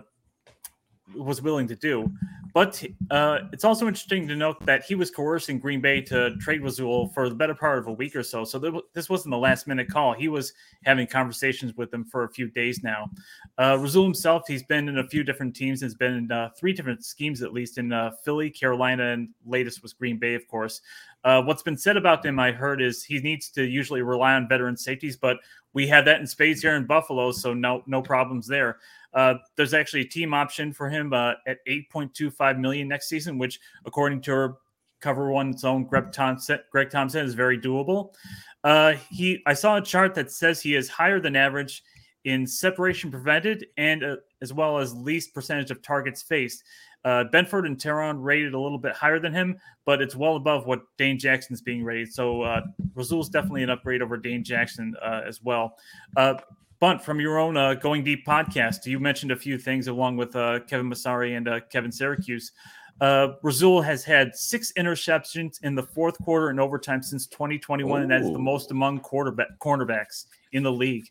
was 1.15 1.41
willing 1.41 1.67
to 1.67 1.75
do. 1.75 2.11
But 2.55 2.81
uh, 3.11 3.39
it's 3.51 3.65
also 3.65 3.85
interesting 3.85 4.29
to 4.29 4.35
note 4.35 4.65
that 4.65 4.85
he 4.85 4.95
was 4.95 5.11
coercing 5.11 5.59
Green 5.59 5.81
Bay 5.81 5.99
to 6.03 6.37
trade 6.37 6.63
Rasul 6.63 7.09
for 7.09 7.27
the 7.27 7.35
better 7.35 7.53
part 7.53 7.79
of 7.79 7.87
a 7.87 7.91
week 7.91 8.15
or 8.15 8.23
so. 8.23 8.45
So 8.45 8.57
th- 8.57 8.81
this 8.93 9.09
wasn't 9.09 9.33
the 9.33 9.37
last 9.37 9.67
minute 9.67 9.89
call. 9.89 10.13
He 10.13 10.29
was 10.29 10.53
having 10.85 11.05
conversations 11.05 11.75
with 11.75 11.91
them 11.91 12.05
for 12.05 12.23
a 12.23 12.29
few 12.29 12.49
days 12.49 12.81
now. 12.81 13.09
Uh, 13.57 13.77
himself, 13.77 14.43
he's 14.47 14.63
been 14.63 14.87
in 14.87 14.99
a 14.99 15.07
few 15.09 15.21
different 15.21 15.53
teams. 15.53 15.81
Has 15.81 15.95
been 15.95 16.13
in 16.13 16.31
uh, 16.31 16.51
three 16.57 16.71
different 16.71 17.03
schemes 17.03 17.41
at 17.41 17.51
least 17.51 17.77
in 17.77 17.91
uh, 17.91 18.11
Philly, 18.23 18.49
Carolina, 18.49 19.11
and 19.11 19.27
latest 19.45 19.83
was 19.83 19.91
Green 19.91 20.17
Bay, 20.17 20.33
of 20.33 20.47
course. 20.47 20.79
Uh, 21.25 21.41
what's 21.41 21.63
been 21.63 21.75
said 21.75 21.97
about 21.97 22.23
him, 22.23 22.39
I 22.39 22.51
heard, 22.51 22.81
is 22.81 23.03
he 23.03 23.19
needs 23.19 23.49
to 23.49 23.65
usually 23.65 24.03
rely 24.03 24.35
on 24.35 24.47
veteran 24.47 24.77
safeties, 24.77 25.17
but 25.17 25.37
we 25.73 25.87
have 25.87 26.05
that 26.05 26.21
in 26.21 26.27
spades 26.27 26.61
here 26.61 26.75
in 26.75 26.85
Buffalo, 26.85 27.31
so 27.31 27.53
no 27.53 27.83
no 27.87 28.01
problems 28.01 28.47
there. 28.47 28.77
Uh, 29.11 29.33
there's 29.55 29.73
actually 29.73 30.01
a 30.01 30.07
team 30.07 30.33
option 30.33 30.71
for 30.71 30.87
him 30.87 31.11
uh, 31.13 31.33
at 31.47 31.65
8.25 31.67 32.59
million 32.59 32.87
next 32.87 33.09
season, 33.09 33.37
which, 33.39 33.59
according 33.85 34.21
to 34.21 34.55
Cover 35.01 35.31
One's 35.31 35.63
own 35.63 35.85
Greg 35.85 36.11
Thompson, 36.11 36.59
Greg 36.71 36.91
Thompson 36.91 37.25
is 37.25 37.33
very 37.33 37.59
doable. 37.59 38.13
Uh, 38.63 38.93
he, 39.09 39.41
I 39.45 39.53
saw 39.53 39.77
a 39.77 39.81
chart 39.81 40.13
that 40.15 40.31
says 40.31 40.61
he 40.61 40.75
is 40.75 40.89
higher 40.89 41.19
than 41.19 41.35
average 41.35 41.83
in 42.25 42.45
separation 42.45 43.11
prevented 43.11 43.67
and 43.77 44.03
uh, 44.03 44.15
as 44.41 44.51
well 44.51 44.79
as 44.79 44.93
least 44.93 45.33
percentage 45.33 45.71
of 45.71 45.81
targets 45.81 46.21
faced. 46.21 46.63
Uh, 47.05 47.23
Benford 47.31 47.67
and 47.67 47.77
Taron 47.77 48.17
rated 48.19 48.55
a 48.55 48.59
little 48.59 48.79
bit 48.79 48.93
higher 48.93 49.19
than 49.19 49.31
him, 49.31 49.57
but 49.85 50.01
it's 50.01 50.15
well 50.15 50.35
above 50.35 50.65
what 50.65 50.81
Dane 50.97 51.19
Jackson's 51.19 51.61
being 51.61 51.83
rated. 51.83 52.11
So 52.11 52.41
uh, 52.41 52.61
Rasul's 52.95 53.29
definitely 53.29 53.63
an 53.63 53.69
upgrade 53.69 54.01
over 54.01 54.17
Dane 54.17 54.43
Jackson 54.43 54.95
uh, 55.01 55.21
as 55.25 55.41
well. 55.43 55.77
Uh, 56.17 56.33
Bundt, 56.79 57.01
from 57.01 57.21
your 57.21 57.37
own 57.37 57.55
uh, 57.55 57.75
Going 57.75 58.03
Deep 58.03 58.25
podcast, 58.25 58.85
you 58.85 58.99
mentioned 58.99 59.31
a 59.31 59.35
few 59.35 59.57
things 59.57 59.87
along 59.87 60.17
with 60.17 60.35
uh, 60.35 60.59
Kevin 60.61 60.89
Masari 60.89 61.37
and 61.37 61.47
uh, 61.47 61.59
Kevin 61.71 61.91
Syracuse. 61.91 62.51
Uh, 62.99 63.29
Rasul 63.43 63.81
has 63.81 64.03
had 64.03 64.35
six 64.35 64.71
interceptions 64.77 65.61
in 65.63 65.75
the 65.75 65.83
fourth 65.83 66.17
quarter 66.19 66.49
and 66.49 66.59
overtime 66.59 67.01
since 67.03 67.27
2021, 67.27 67.99
Ooh. 67.99 68.01
and 68.01 68.11
that 68.11 68.21
is 68.21 68.31
the 68.31 68.39
most 68.39 68.71
among 68.71 68.99
quarterback 68.99 69.47
cornerbacks 69.59 70.25
in 70.53 70.63
the 70.63 70.71
league. 70.71 71.05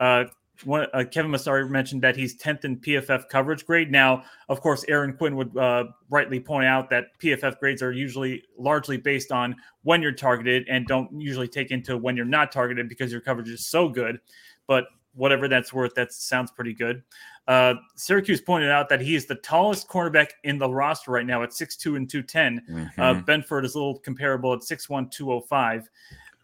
Uh, 0.00 0.24
one, 0.64 0.86
uh, 0.92 1.04
Kevin 1.10 1.30
Masari 1.30 1.68
mentioned 1.68 2.02
that 2.02 2.16
he's 2.16 2.36
10th 2.36 2.64
in 2.64 2.78
PFF 2.78 3.28
coverage 3.28 3.66
grade. 3.66 3.90
Now, 3.90 4.24
of 4.48 4.60
course, 4.60 4.84
Aaron 4.88 5.12
Quinn 5.12 5.36
would 5.36 5.56
uh, 5.56 5.84
rightly 6.10 6.40
point 6.40 6.66
out 6.66 6.90
that 6.90 7.06
PFF 7.20 7.58
grades 7.58 7.82
are 7.82 7.92
usually 7.92 8.42
largely 8.56 8.96
based 8.96 9.32
on 9.32 9.56
when 9.82 10.02
you're 10.02 10.12
targeted 10.12 10.66
and 10.68 10.86
don't 10.86 11.20
usually 11.20 11.48
take 11.48 11.70
into 11.70 11.96
when 11.96 12.16
you're 12.16 12.24
not 12.24 12.50
targeted 12.52 12.88
because 12.88 13.12
your 13.12 13.20
coverage 13.20 13.48
is 13.48 13.66
so 13.66 13.88
good. 13.88 14.20
But 14.66 14.86
whatever 15.14 15.48
that's 15.48 15.72
worth, 15.72 15.94
that 15.94 16.12
sounds 16.12 16.50
pretty 16.50 16.74
good. 16.74 17.02
Uh, 17.46 17.74
Syracuse 17.96 18.40
pointed 18.40 18.70
out 18.70 18.88
that 18.90 19.00
he 19.00 19.14
is 19.14 19.26
the 19.26 19.36
tallest 19.36 19.88
cornerback 19.88 20.28
in 20.44 20.58
the 20.58 20.68
roster 20.68 21.10
right 21.12 21.26
now 21.26 21.42
at 21.42 21.50
6'2 21.50 21.96
and 21.96 22.08
210. 22.08 22.62
Mm-hmm. 22.68 23.00
Uh, 23.00 23.14
Benford 23.22 23.64
is 23.64 23.74
a 23.74 23.78
little 23.78 23.98
comparable 23.98 24.52
at 24.52 24.60
6'1, 24.60 25.10
205. 25.10 25.88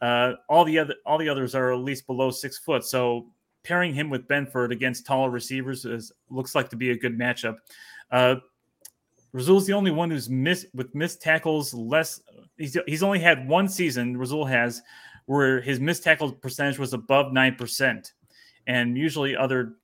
Uh, 0.01 0.35
all 0.49 0.65
the 0.65 0.79
other 0.79 0.95
all 1.07 1.17
the 1.17 1.29
others 1.29 1.55
are 1.55 1.73
at 1.73 1.79
least 1.79 2.07
below 2.07 2.31
six 2.31 2.59
foot. 2.59 2.85
So 2.85 3.27
pairing 3.65 3.95
him 3.95 4.11
with 4.11 4.29
Benford 4.29 4.71
against 4.71 5.07
taller 5.07 5.31
receivers 5.31 5.85
is, 5.85 6.13
looks 6.31 6.55
like 6.55 6.69
to 6.71 6.77
be 6.77 6.91
a 6.91 6.97
good 6.97 7.19
matchup. 7.19 7.57
Uh, 8.11 8.37
Rasul's 9.33 9.67
the 9.67 9.73
only 9.73 9.91
one 9.91 10.11
who's 10.11 10.31
missed 10.31 10.67
with 10.75 10.95
missed 10.95 11.21
tackles 11.21 11.75
less. 11.75 12.21
He's, 12.57 12.77
he's 12.87 13.03
only 13.03 13.19
had 13.19 13.49
one 13.49 13.69
season. 13.69 14.17
Rasul 14.17 14.45
has 14.45 14.81
where 15.27 15.61
his 15.61 15.81
missed 15.81 16.05
tackle 16.05 16.31
percentage 16.31 16.79
was 16.79 16.93
above 16.93 17.33
nine 17.33 17.57
percent 17.57 18.13
and 18.67 18.97
usually 18.97 19.37
other 19.37 19.75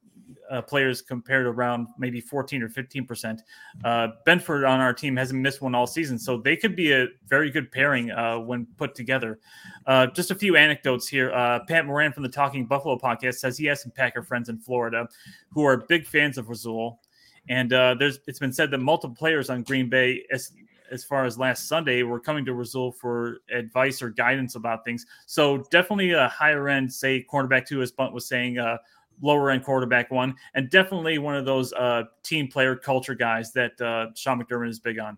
uh, 0.50 0.60
players 0.60 1.00
compared 1.00 1.46
around 1.46 1.88
maybe 1.98 2.20
14 2.20 2.62
or 2.62 2.68
15 2.68 3.06
percent. 3.06 3.42
Uh, 3.84 4.08
Benford 4.26 4.68
on 4.68 4.80
our 4.80 4.92
team 4.92 5.16
hasn't 5.16 5.40
missed 5.40 5.62
one 5.62 5.74
all 5.74 5.86
season, 5.86 6.18
so 6.18 6.36
they 6.36 6.56
could 6.56 6.76
be 6.76 6.92
a 6.92 7.06
very 7.26 7.50
good 7.50 7.70
pairing 7.70 8.10
uh, 8.10 8.38
when 8.38 8.66
put 8.76 8.94
together. 8.94 9.38
Uh, 9.86 10.06
just 10.08 10.30
a 10.30 10.34
few 10.34 10.56
anecdotes 10.56 11.08
here. 11.08 11.32
Uh, 11.32 11.60
Pat 11.66 11.86
Moran 11.86 12.12
from 12.12 12.22
the 12.22 12.28
Talking 12.28 12.66
Buffalo 12.66 12.98
podcast 12.98 13.36
says 13.36 13.56
he 13.56 13.66
has 13.66 13.82
some 13.82 13.92
Packer 13.92 14.22
friends 14.22 14.48
in 14.48 14.58
Florida 14.58 15.08
who 15.50 15.64
are 15.64 15.76
big 15.76 16.06
fans 16.06 16.38
of 16.38 16.48
Rasul, 16.48 17.00
and 17.48 17.72
uh, 17.72 17.94
there's 17.98 18.20
it's 18.26 18.38
been 18.38 18.52
said 18.52 18.70
that 18.70 18.78
multiple 18.78 19.16
players 19.16 19.50
on 19.50 19.62
Green 19.62 19.88
Bay, 19.88 20.24
as 20.32 20.52
as 20.90 21.04
far 21.04 21.24
as 21.24 21.38
last 21.38 21.68
Sunday, 21.68 22.02
were 22.02 22.20
coming 22.20 22.44
to 22.44 22.52
Rasul 22.52 22.92
for 22.92 23.38
advice 23.52 24.02
or 24.02 24.10
guidance 24.10 24.56
about 24.56 24.84
things. 24.84 25.06
So 25.26 25.58
definitely 25.70 26.12
a 26.12 26.28
higher 26.28 26.68
end, 26.68 26.92
say 26.92 27.24
cornerback 27.30 27.66
two, 27.66 27.80
as 27.80 27.92
Bundt 27.92 28.12
was 28.12 28.26
saying, 28.26 28.58
uh, 28.58 28.78
lower 29.20 29.50
end 29.50 29.64
quarterback 29.64 30.10
one, 30.10 30.34
and 30.54 30.70
definitely 30.70 31.18
one 31.18 31.36
of 31.36 31.44
those 31.44 31.72
uh, 31.72 32.04
team 32.22 32.48
player 32.48 32.76
culture 32.76 33.14
guys 33.14 33.52
that 33.52 33.80
uh, 33.80 34.06
Sean 34.14 34.42
McDermott 34.42 34.68
is 34.68 34.80
big 34.80 34.98
on. 34.98 35.16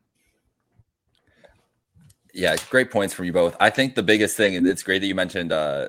Yeah, 2.34 2.56
great 2.70 2.90
points 2.90 3.12
from 3.12 3.26
you 3.26 3.32
both. 3.32 3.56
I 3.60 3.70
think 3.70 3.94
the 3.94 4.02
biggest 4.02 4.36
thing, 4.36 4.56
and 4.56 4.66
it's 4.66 4.82
great 4.82 5.00
that 5.00 5.06
you 5.06 5.14
mentioned 5.14 5.52
uh, 5.52 5.88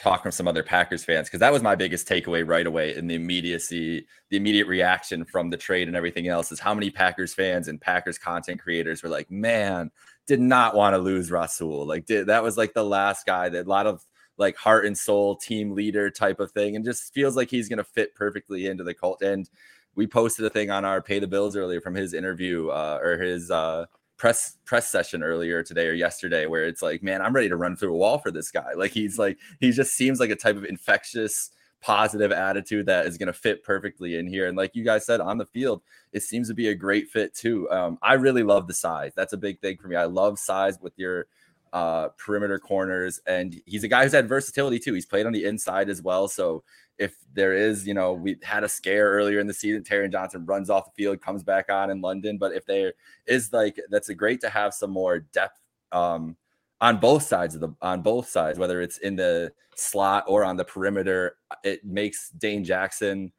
talk 0.00 0.22
from 0.22 0.32
some 0.32 0.48
other 0.48 0.62
Packers 0.62 1.04
fans 1.04 1.28
because 1.28 1.40
that 1.40 1.52
was 1.52 1.62
my 1.62 1.74
biggest 1.74 2.08
takeaway 2.08 2.46
right 2.46 2.66
away 2.66 2.96
in 2.96 3.06
the 3.06 3.14
immediacy, 3.14 4.06
the 4.30 4.36
immediate 4.36 4.66
reaction 4.66 5.24
from 5.24 5.50
the 5.50 5.56
trade 5.56 5.88
and 5.88 5.96
everything 5.96 6.28
else 6.28 6.52
is 6.52 6.60
how 6.60 6.74
many 6.74 6.90
Packers 6.90 7.34
fans 7.34 7.68
and 7.68 7.80
Packers 7.80 8.18
content 8.18 8.60
creators 8.60 9.02
were 9.02 9.08
like, 9.08 9.30
man, 9.30 9.90
did 10.26 10.40
not 10.40 10.74
want 10.74 10.94
to 10.94 10.98
lose 10.98 11.30
Rasul. 11.30 11.86
Like, 11.86 12.06
did 12.06 12.26
that 12.26 12.42
was 12.42 12.56
like 12.56 12.74
the 12.74 12.84
last 12.84 13.26
guy 13.26 13.48
that 13.48 13.66
a 13.66 13.68
lot 13.68 13.86
of 13.86 14.04
like 14.42 14.56
heart 14.56 14.84
and 14.84 14.96
soul 14.96 15.36
team 15.36 15.72
leader 15.72 16.10
type 16.10 16.40
of 16.40 16.52
thing, 16.52 16.76
and 16.76 16.84
just 16.84 17.14
feels 17.14 17.36
like 17.36 17.50
he's 17.50 17.68
gonna 17.68 17.84
fit 17.84 18.14
perfectly 18.14 18.66
into 18.66 18.84
the 18.84 18.92
cult. 18.94 19.22
And 19.22 19.48
we 19.94 20.06
posted 20.06 20.44
a 20.44 20.50
thing 20.50 20.70
on 20.70 20.84
our 20.84 21.00
pay 21.00 21.18
the 21.18 21.26
bills 21.26 21.56
earlier 21.56 21.80
from 21.80 21.94
his 21.94 22.14
interview 22.14 22.68
uh, 22.68 22.98
or 23.02 23.18
his 23.18 23.50
uh 23.50 23.86
press 24.18 24.58
press 24.64 24.88
session 24.88 25.22
earlier 25.22 25.62
today 25.62 25.88
or 25.88 25.94
yesterday 25.94 26.46
where 26.46 26.64
it's 26.64 26.82
like, 26.82 27.02
man, 27.02 27.20
I'm 27.22 27.34
ready 27.34 27.48
to 27.48 27.56
run 27.56 27.76
through 27.76 27.94
a 27.94 27.96
wall 27.96 28.18
for 28.18 28.30
this 28.30 28.50
guy. 28.50 28.72
Like 28.76 28.92
he's 28.92 29.18
like 29.18 29.38
he 29.58 29.72
just 29.72 29.94
seems 29.94 30.20
like 30.20 30.30
a 30.30 30.36
type 30.36 30.56
of 30.56 30.64
infectious 30.64 31.50
positive 31.82 32.30
attitude 32.30 32.86
that 32.86 33.06
is 33.06 33.18
going 33.18 33.26
to 33.26 33.32
fit 33.32 33.64
perfectly 33.64 34.14
in 34.14 34.26
here. 34.26 34.46
And 34.46 34.56
like 34.56 34.76
you 34.76 34.84
guys 34.84 35.04
said 35.04 35.20
on 35.20 35.36
the 35.36 35.44
field, 35.44 35.82
it 36.12 36.22
seems 36.22 36.46
to 36.48 36.54
be 36.54 36.68
a 36.68 36.74
great 36.74 37.10
fit 37.10 37.34
too. 37.34 37.68
Um, 37.70 37.98
I 38.00 38.14
really 38.14 38.44
love 38.44 38.68
the 38.68 38.74
size. 38.74 39.12
That's 39.16 39.32
a 39.32 39.36
big 39.36 39.60
thing 39.60 39.76
for 39.78 39.88
me. 39.88 39.96
I 39.96 40.04
love 40.04 40.38
size 40.38 40.78
with 40.80 40.92
your 40.96 41.26
uh, 41.72 42.08
perimeter 42.18 42.58
corners, 42.58 43.20
and 43.26 43.60
he's 43.66 43.84
a 43.84 43.88
guy 43.88 44.02
who's 44.02 44.12
had 44.12 44.28
versatility 44.28 44.78
too. 44.78 44.94
He's 44.94 45.06
played 45.06 45.26
on 45.26 45.32
the 45.32 45.44
inside 45.44 45.88
as 45.88 46.02
well. 46.02 46.28
So 46.28 46.64
if 46.98 47.16
there 47.32 47.54
is, 47.54 47.86
you 47.86 47.94
know, 47.94 48.12
we 48.12 48.36
had 48.42 48.64
a 48.64 48.68
scare 48.68 49.10
earlier 49.10 49.40
in 49.40 49.46
the 49.46 49.54
season, 49.54 49.82
Taron 49.82 50.12
Johnson 50.12 50.44
runs 50.44 50.70
off 50.70 50.86
the 50.86 51.02
field, 51.02 51.20
comes 51.20 51.42
back 51.42 51.70
on 51.70 51.90
in 51.90 52.00
London. 52.00 52.38
But 52.38 52.52
if 52.52 52.66
there 52.66 52.92
is 53.26 53.52
like, 53.52 53.80
that's 53.90 54.10
a 54.10 54.14
great 54.14 54.40
to 54.42 54.50
have 54.50 54.74
some 54.74 54.90
more 54.90 55.20
depth 55.20 55.58
um, 55.92 56.36
on 56.80 56.98
both 56.98 57.22
sides 57.22 57.54
of 57.54 57.60
the 57.60 57.74
on 57.80 58.02
both 58.02 58.28
sides, 58.28 58.58
whether 58.58 58.82
it's 58.82 58.98
in 58.98 59.16
the 59.16 59.52
slot 59.74 60.24
or 60.26 60.44
on 60.44 60.56
the 60.56 60.64
perimeter. 60.64 61.36
It 61.64 61.84
makes 61.84 62.30
Dane 62.30 62.64
Jackson. 62.64 63.32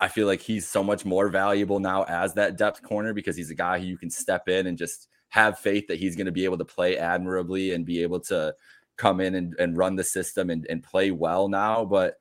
I 0.00 0.08
feel 0.08 0.26
like 0.26 0.40
he's 0.40 0.68
so 0.68 0.84
much 0.84 1.04
more 1.04 1.28
valuable 1.28 1.80
now 1.80 2.04
as 2.04 2.34
that 2.34 2.56
depth 2.56 2.82
corner 2.82 3.12
because 3.12 3.36
he's 3.36 3.50
a 3.50 3.54
guy 3.54 3.80
who 3.80 3.86
you 3.86 3.98
can 3.98 4.10
step 4.10 4.48
in 4.48 4.66
and 4.66 4.78
just 4.78 5.08
have 5.28 5.58
faith 5.58 5.86
that 5.88 5.98
he's 5.98 6.16
going 6.16 6.26
to 6.26 6.32
be 6.32 6.44
able 6.44 6.58
to 6.58 6.64
play 6.64 6.96
admirably 6.96 7.72
and 7.74 7.84
be 7.84 8.02
able 8.02 8.20
to 8.20 8.54
come 8.96 9.20
in 9.20 9.34
and, 9.34 9.54
and 9.58 9.76
run 9.76 9.96
the 9.96 10.04
system 10.04 10.50
and, 10.50 10.66
and 10.68 10.82
play 10.82 11.10
well 11.10 11.48
now. 11.48 11.84
But 11.84 12.18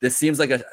this 0.00 0.16
seems 0.16 0.38
like 0.38 0.50
a 0.50 0.64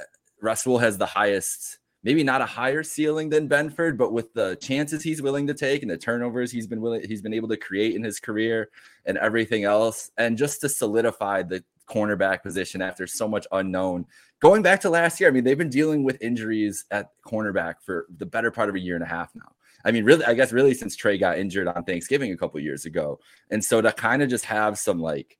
Russell 0.42 0.78
has 0.80 0.98
the 0.98 1.06
highest 1.06 1.80
maybe 2.04 2.24
not 2.24 2.42
a 2.42 2.46
higher 2.46 2.84
ceiling 2.84 3.30
than 3.30 3.48
Benford, 3.48 3.98
but 3.98 4.12
with 4.12 4.34
the 4.34 4.58
chances 4.58 5.02
he's 5.02 5.22
willing 5.22 5.48
to 5.48 5.54
take 5.54 5.82
and 5.82 5.90
the 5.90 5.98
turnovers 5.98 6.52
he's 6.52 6.68
been 6.68 6.82
willing 6.82 7.08
he's 7.08 7.22
been 7.22 7.34
able 7.34 7.48
to 7.48 7.58
create 7.58 7.96
in 7.96 8.04
his 8.04 8.20
career 8.20 8.70
and 9.06 9.18
everything 9.18 9.63
else, 9.63 10.12
and 10.18 10.38
just 10.38 10.62
to 10.62 10.70
solidify 10.70 11.44
the 11.44 11.63
cornerback 11.90 12.44
position 12.44 12.82
after 12.82 13.08
so 13.08 13.28
much 13.28 13.48
unknown. 13.52 14.06
Going 14.40 14.62
back 14.62 14.82
to 14.82 14.90
last 14.90 15.20
year, 15.20 15.30
I 15.30 15.32
mean, 15.32 15.44
they've 15.44 15.58
been 15.58 15.70
dealing 15.70 16.04
with 16.04 16.22
injuries 16.22 16.86
at 16.92 17.12
cornerback 17.25 17.75
for 17.82 18.08
the 18.18 18.25
better 18.25 18.52
part 18.52 18.70
of 18.70 18.75
a 18.75 18.80
year 18.80 18.96
and 18.96 19.04
a 19.04 19.08
half 19.08 19.34
now. 19.36 19.52
I 19.86 19.92
mean, 19.92 20.06
really, 20.06 20.25
I 20.25 20.34
guess 20.34 20.52
really 20.52 20.74
since 20.74 20.96
Tre 20.96 21.18
got 21.18 21.38
injured 21.38 21.68
on 21.68 21.84
Thanksgiving 21.84 22.32
a 22.32 22.38
couple 22.38 22.60
years 22.60 22.86
ago. 22.86 23.20
And 23.50 23.63
so 23.63 23.82
to 23.82 23.92
kind 23.92 24.22
of 24.22 24.30
just 24.30 24.46
have 24.46 24.78
some 24.78 25.00
like 25.00 25.38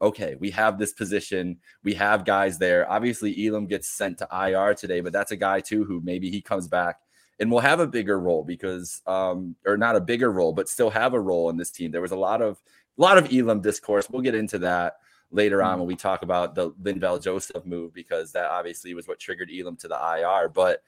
okay, 0.00 0.36
we 0.36 0.50
have 0.50 0.78
this 0.78 0.92
position. 0.92 1.58
We 1.84 1.94
have 1.94 2.24
guys 2.24 2.58
there. 2.58 2.90
Obviously, 2.90 3.46
Elam 3.46 3.66
gets 3.66 3.88
sent 3.88 4.18
to 4.18 4.28
IR 4.32 4.74
today, 4.74 5.00
but 5.00 5.12
that's 5.12 5.32
a 5.32 5.36
guy 5.36 5.60
too 5.60 5.84
who 5.84 6.00
maybe 6.02 6.30
he 6.30 6.40
comes 6.40 6.68
back 6.68 7.00
and 7.38 7.50
will 7.50 7.60
have 7.60 7.80
a 7.80 7.86
bigger 7.86 8.18
role 8.18 8.44
because, 8.44 9.02
um, 9.06 9.54
or 9.66 9.76
not 9.76 9.96
a 9.96 10.00
bigger 10.00 10.32
role, 10.32 10.52
but 10.52 10.68
still 10.68 10.90
have 10.90 11.14
a 11.14 11.20
role 11.20 11.50
in 11.50 11.56
this 11.56 11.70
team. 11.70 11.90
There 11.90 12.00
was 12.00 12.12
a 12.12 12.16
lot 12.16 12.42
of 12.42 12.62
a 12.98 13.02
lot 13.02 13.18
of 13.18 13.32
Elam 13.32 13.60
discourse. 13.60 14.08
We'll 14.08 14.22
get 14.22 14.34
into 14.34 14.58
that 14.60 14.94
later 15.30 15.62
on 15.62 15.78
when 15.78 15.88
we 15.88 15.96
talk 15.96 16.22
about 16.22 16.54
the 16.54 16.70
Linval 16.72 17.22
Joseph 17.22 17.66
move 17.66 17.92
because 17.92 18.32
that 18.32 18.46
obviously 18.46 18.94
was 18.94 19.06
what 19.06 19.18
triggered 19.18 19.50
Elam 19.50 19.76
to 19.76 19.88
the 19.88 19.96
IR. 19.96 20.48
But 20.48 20.82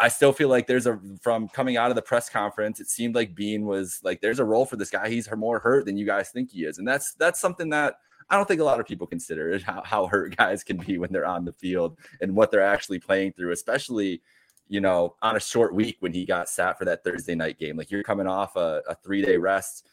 I 0.00 0.08
still 0.08 0.32
feel 0.32 0.48
like 0.48 0.66
there's 0.66 0.86
a 0.86 0.98
from 1.20 1.48
coming 1.48 1.76
out 1.76 1.90
of 1.90 1.94
the 1.94 2.02
press 2.02 2.30
conference, 2.30 2.80
it 2.80 2.88
seemed 2.88 3.14
like 3.14 3.34
Beane 3.34 3.66
was 3.66 4.00
like, 4.02 4.22
there's 4.22 4.38
a 4.38 4.44
role 4.44 4.64
for 4.64 4.76
this 4.76 4.90
guy. 4.90 5.10
He's 5.10 5.28
more 5.36 5.58
hurt 5.58 5.84
than 5.84 5.98
you 5.98 6.06
guys 6.06 6.30
think 6.30 6.50
he 6.50 6.64
is, 6.64 6.78
and 6.78 6.88
that's 6.88 7.12
that's 7.14 7.38
something 7.38 7.68
that 7.68 7.96
I 8.30 8.36
don't 8.36 8.46
think 8.46 8.60
a 8.60 8.64
lot 8.64 8.80
of 8.80 8.86
people 8.86 9.06
consider 9.06 9.58
how, 9.58 9.82
how 9.84 10.06
hurt 10.06 10.36
guys 10.36 10.64
can 10.64 10.78
be 10.78 10.98
when 10.98 11.12
they're 11.12 11.26
on 11.26 11.44
the 11.44 11.52
field 11.52 11.98
and 12.20 12.34
what 12.34 12.50
they're 12.50 12.62
actually 12.62 13.00
playing 13.00 13.32
through, 13.32 13.52
especially, 13.52 14.22
you 14.68 14.80
know, 14.80 15.16
on 15.20 15.36
a 15.36 15.40
short 15.40 15.74
week 15.74 15.96
when 16.00 16.12
he 16.12 16.24
got 16.24 16.48
sat 16.48 16.78
for 16.78 16.84
that 16.84 17.02
Thursday 17.02 17.34
night 17.34 17.58
game. 17.58 17.76
Like 17.76 17.90
you're 17.90 18.04
coming 18.04 18.28
off 18.28 18.56
a, 18.56 18.82
a 18.88 18.94
three 18.94 19.20
day 19.20 19.36
rest. 19.36 19.88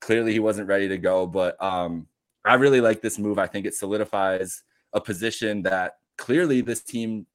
Clearly 0.00 0.32
he 0.32 0.38
wasn't 0.38 0.68
ready 0.68 0.88
to 0.88 0.98
go, 0.98 1.26
but 1.26 1.60
um, 1.62 2.06
I 2.44 2.54
really 2.54 2.80
like 2.80 3.02
this 3.02 3.18
move. 3.18 3.38
I 3.38 3.46
think 3.46 3.66
it 3.66 3.74
solidifies 3.74 4.62
a 4.92 5.00
position 5.00 5.62
that 5.62 5.96
clearly 6.16 6.60
this 6.60 6.82
team 6.82 7.26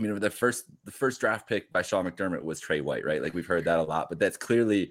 I 0.00 0.02
mean, 0.02 0.18
the 0.18 0.30
first 0.30 0.64
the 0.84 0.90
first 0.90 1.20
draft 1.20 1.46
pick 1.46 1.70
by 1.72 1.82
Sean 1.82 2.06
McDermott 2.06 2.42
was 2.42 2.58
Tre 2.58 2.80
White, 2.80 3.04
right? 3.04 3.22
Like 3.22 3.34
we've 3.34 3.46
heard 3.46 3.64
that 3.66 3.78
a 3.78 3.82
lot, 3.82 4.08
but 4.08 4.18
that's 4.18 4.38
clearly 4.38 4.90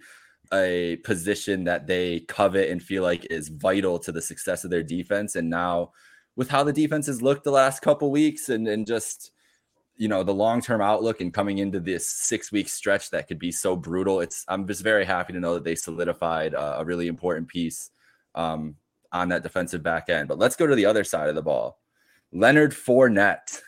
a 0.53 0.97
position 0.97 1.63
that 1.63 1.87
they 1.87 2.21
covet 2.21 2.69
and 2.69 2.81
feel 2.81 3.01
like 3.01 3.25
is 3.25 3.49
vital 3.49 3.97
to 3.99 4.11
the 4.11 4.21
success 4.21 4.63
of 4.63 4.69
their 4.69 4.83
defense. 4.83 5.35
And 5.35 5.49
now, 5.49 5.91
with 6.35 6.49
how 6.49 6.63
the 6.63 6.73
defense 6.73 7.07
has 7.07 7.23
looked 7.23 7.43
the 7.43 7.51
last 7.51 7.81
couple 7.81 8.11
weeks 8.11 8.49
and, 8.49 8.67
and 8.67 8.85
just 8.85 9.31
you 9.97 10.07
know 10.07 10.23
the 10.23 10.33
long-term 10.33 10.79
outlook 10.79 11.21
and 11.21 11.33
coming 11.33 11.57
into 11.57 11.79
this 11.79 12.07
six-week 12.07 12.69
stretch 12.69 13.09
that 13.09 13.27
could 13.27 13.39
be 13.39 13.51
so 13.51 13.75
brutal, 13.75 14.21
it's 14.21 14.45
I'm 14.47 14.67
just 14.67 14.83
very 14.83 15.05
happy 15.05 15.33
to 15.33 15.39
know 15.39 15.55
that 15.55 15.63
they 15.63 15.75
solidified 15.75 16.53
uh, 16.53 16.75
a 16.77 16.85
really 16.85 17.07
important 17.07 17.47
piece 17.47 17.89
um, 18.35 18.75
on 19.11 19.29
that 19.29 19.41
defensive 19.41 19.81
back 19.81 20.07
end. 20.07 20.27
But 20.27 20.37
let's 20.37 20.55
go 20.55 20.67
to 20.67 20.75
the 20.75 20.85
other 20.85 21.03
side 21.03 21.29
of 21.29 21.35
the 21.35 21.41
ball. 21.41 21.79
Leonard 22.31 22.73
Fournette, 22.73 23.59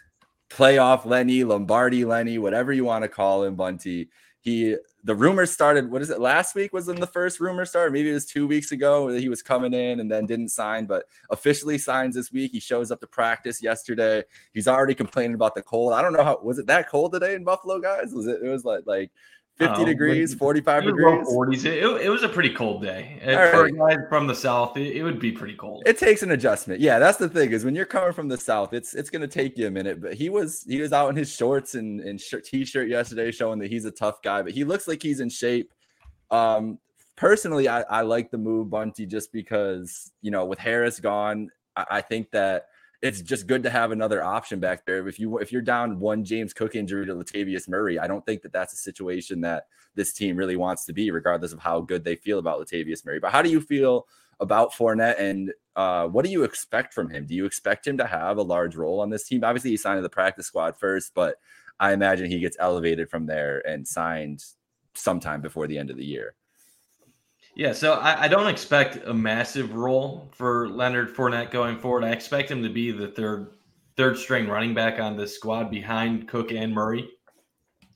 playoff 0.56 1.06
Lenny, 1.06 1.44
Lombardi 1.44 2.06
Lenny, 2.06 2.38
whatever 2.38 2.74
you 2.74 2.86
want 2.86 3.04
to 3.04 3.10
call 3.10 3.44
him, 3.44 3.56
Bunty. 3.56 4.10
He 4.42 4.76
the 5.04 5.16
rumor 5.16 5.46
started 5.46 5.90
what 5.90 6.02
is 6.02 6.10
it 6.10 6.20
last 6.20 6.56
week 6.56 6.74
was 6.74 6.88
in 6.88 7.00
the 7.00 7.08
first 7.08 7.40
rumor 7.40 7.66
started 7.66 7.92
maybe 7.92 8.10
it 8.10 8.14
was 8.14 8.26
two 8.26 8.48
weeks 8.48 8.72
ago 8.72 9.12
that 9.12 9.20
he 9.20 9.30
was 9.30 9.42
coming 9.42 9.74
in 9.74 10.00
and 10.00 10.12
then 10.12 10.28
didn't 10.28 10.50
sign 10.50 10.86
but 10.86 11.06
officially 11.30 11.78
signs 11.78 12.16
this 12.16 12.32
week. 12.32 12.52
He 12.52 12.60
shows 12.60 12.92
up 12.92 13.00
to 13.02 13.08
practice 13.08 13.62
yesterday. 13.62 14.24
He's 14.54 14.68
already 14.68 14.96
complaining 14.96 15.36
about 15.36 15.54
the 15.54 15.62
cold. 15.62 15.94
I 15.94 16.02
don't 16.02 16.14
know 16.14 16.24
how 16.24 16.40
was 16.42 16.58
it 16.58 16.68
that 16.68 16.90
cold 16.90 17.14
today 17.14 17.36
in 17.36 17.44
buffalo 17.44 17.80
guys? 17.80 18.14
Was 18.14 18.28
it 18.28 18.42
it 18.44 18.50
was 18.50 18.66
like 18.66 18.84
like 18.86 19.12
50 19.58 19.86
degrees, 19.86 20.34
45 20.34 20.84
degrees. 20.86 21.28
40s. 21.28 21.66
It, 21.66 21.84
it, 22.06 22.10
was 22.10 22.24
a 22.24 22.30
pretty 22.30 22.52
cold 22.52 22.82
day. 22.82 23.20
For 23.24 23.66
a 23.66 23.72
guy 23.72 23.98
from 24.10 24.26
the 24.26 24.34
south, 24.34 24.76
it, 24.78 24.96
it, 24.96 25.04
would 25.04 25.20
be 25.20 25.32
pretty 25.32 25.56
cold. 25.56 25.84
It 25.86 25.98
takes 25.98 26.24
an 26.24 26.32
adjustment. 26.32 26.82
Yeah, 26.82 26.98
that's 26.98 27.18
the 27.18 27.30
thing 27.30 27.52
is 27.52 27.64
when 27.64 27.76
you're 27.76 27.86
coming 27.86 28.14
from 28.14 28.28
the 28.28 28.38
south, 28.38 28.74
it's 28.74 28.96
it's 28.96 29.10
going 29.10 29.22
to 29.22 29.28
take 29.28 29.58
you 29.58 29.68
a 29.68 29.72
minute. 29.72 30.02
But 30.02 30.16
he 30.16 30.30
was 30.30 30.66
he 30.68 30.82
was 30.82 30.94
out 30.94 31.10
in 31.10 31.16
his 31.16 31.32
shorts 31.32 31.76
and, 31.76 32.00
and 32.02 32.20
shirt, 32.20 32.46
t-shirt 32.46 32.88
yesterday, 32.90 33.32
showing 33.32 33.60
that 33.60 33.70
he's 33.70 33.86
a 33.86 33.92
tough 33.92 34.22
guy. 34.22 34.42
But 34.42 34.54
he 34.54 34.64
looks 34.64 34.88
like 34.88 35.02
he's 35.04 35.20
in 35.20 35.30
shape. 35.30 35.72
Um, 36.32 36.80
personally, 37.16 37.68
I, 37.68 37.82
I 37.82 38.02
like 38.02 38.32
the 38.32 38.38
move, 38.38 38.70
Bunty, 38.70 39.06
just 39.06 39.32
because 39.32 40.12
you 40.22 40.32
know 40.32 40.46
with 40.46 40.60
Harris 40.60 41.00
gone, 41.00 41.52
I, 41.76 41.86
I 41.92 42.02
think 42.02 42.32
that 42.32 42.68
it's 43.02 43.22
just 43.22 43.48
good 43.48 43.64
to 43.64 43.70
have 43.70 43.92
another 43.92 44.24
option 44.24 44.60
back 44.60 44.86
there. 44.86 45.08
If 45.08 45.20
you 45.20 45.40
if 45.40 45.52
you're 45.52 45.62
down 45.62 46.00
one 46.00 46.24
James 46.24 46.54
Cook 46.54 46.76
injury 46.76 47.06
to 47.08 47.16
Latavius 47.16 47.68
Murray, 47.68 47.98
I 47.98 48.08
don't 48.08 48.26
think 48.26 48.44
that 48.44 48.54
that's 48.54 48.74
a 48.74 48.78
situation 48.78 49.42
that 49.42 49.66
this 49.96 50.14
team 50.14 50.36
really 50.36 50.56
wants 50.56 50.86
to 50.86 50.94
be, 50.94 51.10
regardless 51.10 51.52
of 51.52 51.60
how 51.60 51.82
good 51.82 52.04
they 52.04 52.16
feel 52.16 52.38
about 52.38 52.60
Latavius 52.60 53.06
Murray. 53.06 53.20
But 53.20 53.32
how 53.32 53.42
do 53.42 53.50
you 53.50 53.60
feel 53.60 54.08
about 54.40 54.74
Fournette, 54.74 55.20
and 55.20 55.52
uh, 55.76 56.08
what 56.08 56.26
do 56.26 56.32
you 56.32 56.44
expect 56.44 56.94
from 56.94 57.10
him? 57.10 57.26
Do 57.26 57.34
you 57.34 57.46
expect 57.46 57.88
him 57.88 57.98
to 57.98 58.06
have 58.06 58.38
a 58.38 58.44
large 58.44 58.76
role 58.76 59.00
on 59.00 59.10
this 59.10 59.28
team? 59.28 59.44
Obviously, 59.44 59.72
he 59.72 59.78
signed 59.78 59.98
to 59.98 60.04
the 60.04 60.10
practice 60.10 60.48
squad 60.48 60.78
first, 60.78 61.14
but 61.16 61.38
I 61.80 61.94
imagine 61.94 62.30
he 62.30 62.40
gets 62.40 62.58
elevated 62.60 63.10
from 63.10 63.26
there 63.26 63.68
and 63.68 63.88
signed 63.88 64.44
sometime 64.94 65.42
before 65.42 65.68
the 65.68 65.78
end 65.78 65.90
of 65.90 65.98
the 65.98 66.06
year. 66.06 66.36
Yeah, 67.56 67.74
so 67.74 67.94
I, 67.96 68.24
I, 68.24 68.28
don't 68.30 68.48
expect 68.48 69.06
a 69.06 69.14
massive 69.14 69.74
role 69.74 70.30
for 70.34 70.70
Leonard 70.70 71.14
Fournette 71.14 71.52
going 71.52 71.78
forward. 71.78 72.06
I 72.06 72.12
expect 72.12 72.50
him 72.50 72.64
to 72.64 72.70
be 72.70 72.92
the 72.92 73.10
third 73.10 73.52
third 73.98 74.18
string 74.18 74.48
running 74.48 74.74
back 74.74 75.00
on 75.00 75.18
this 75.18 75.36
squad 75.36 75.70
behind 75.70 76.30
Cook 76.30 76.54
and 76.54 76.74
Murray. 76.74 77.10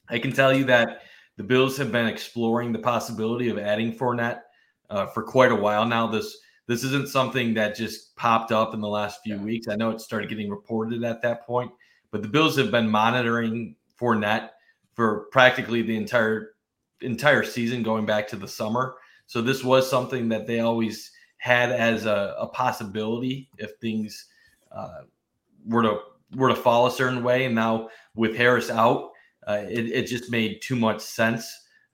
I 0.10 0.20
can 0.20 0.34
tell 0.34 0.54
you 0.54 0.66
that 0.66 1.04
the 1.38 1.44
Bills 1.44 1.78
have 1.78 1.92
been 1.92 2.08
exploring 2.08 2.74
the 2.74 2.80
possibility 2.80 3.50
of 3.50 3.58
adding 3.58 3.94
Fournette 3.94 4.42
uh, 4.90 5.08
for 5.08 5.24
quite 5.24 5.52
a 5.52 5.56
while 5.56 5.86
now. 5.86 6.06
This 6.08 6.38
this 6.68 6.84
isn't 6.84 7.08
something 7.08 7.54
that 7.54 7.76
just 7.76 8.16
popped 8.18 8.52
up 8.52 8.74
in 8.74 8.82
the 8.82 8.88
last 8.88 9.22
few 9.24 9.38
weeks. 9.38 9.68
I 9.68 9.76
know 9.76 9.92
it 9.92 10.02
started 10.02 10.30
getting 10.30 10.50
reported 10.50 11.04
at 11.04 11.22
that 11.22 11.46
point, 11.46 11.72
but 12.12 12.22
the 12.22 12.28
Bills 12.28 12.58
have 12.58 12.72
been 12.72 12.90
monitoring 12.90 13.76
Fournette 14.00 14.50
for 14.96 15.28
practically 15.32 15.82
the 15.82 15.96
entire 15.96 16.56
entire 17.02 17.44
season, 17.44 17.84
going 17.84 18.06
back 18.06 18.28
to 18.30 18.36
the 18.36 18.48
summer. 18.48 18.96
So 19.28 19.42
this 19.42 19.64
was 19.64 19.90
something 19.90 20.30
that 20.30 20.48
they 20.48 20.60
always 20.60 21.12
had 21.38 21.72
as 21.72 22.06
a, 22.06 22.36
a 22.40 22.48
possibility 22.48 23.50
if 23.58 23.72
things 23.82 24.26
uh, 24.72 25.02
were 25.66 25.84
to 25.84 26.00
were 26.36 26.50
to 26.50 26.56
fall 26.56 26.88
a 26.88 26.92
certain 26.92 27.24
way. 27.24 27.46
And 27.46 27.56
now 27.56 27.90
with 28.16 28.36
Harris 28.36 28.70
out, 28.70 29.12
uh, 29.48 29.64
it, 29.70 29.88
it 29.88 30.08
just 30.08 30.32
made 30.32 30.62
too 30.62 30.76
much 30.76 31.02
sense 31.02 31.48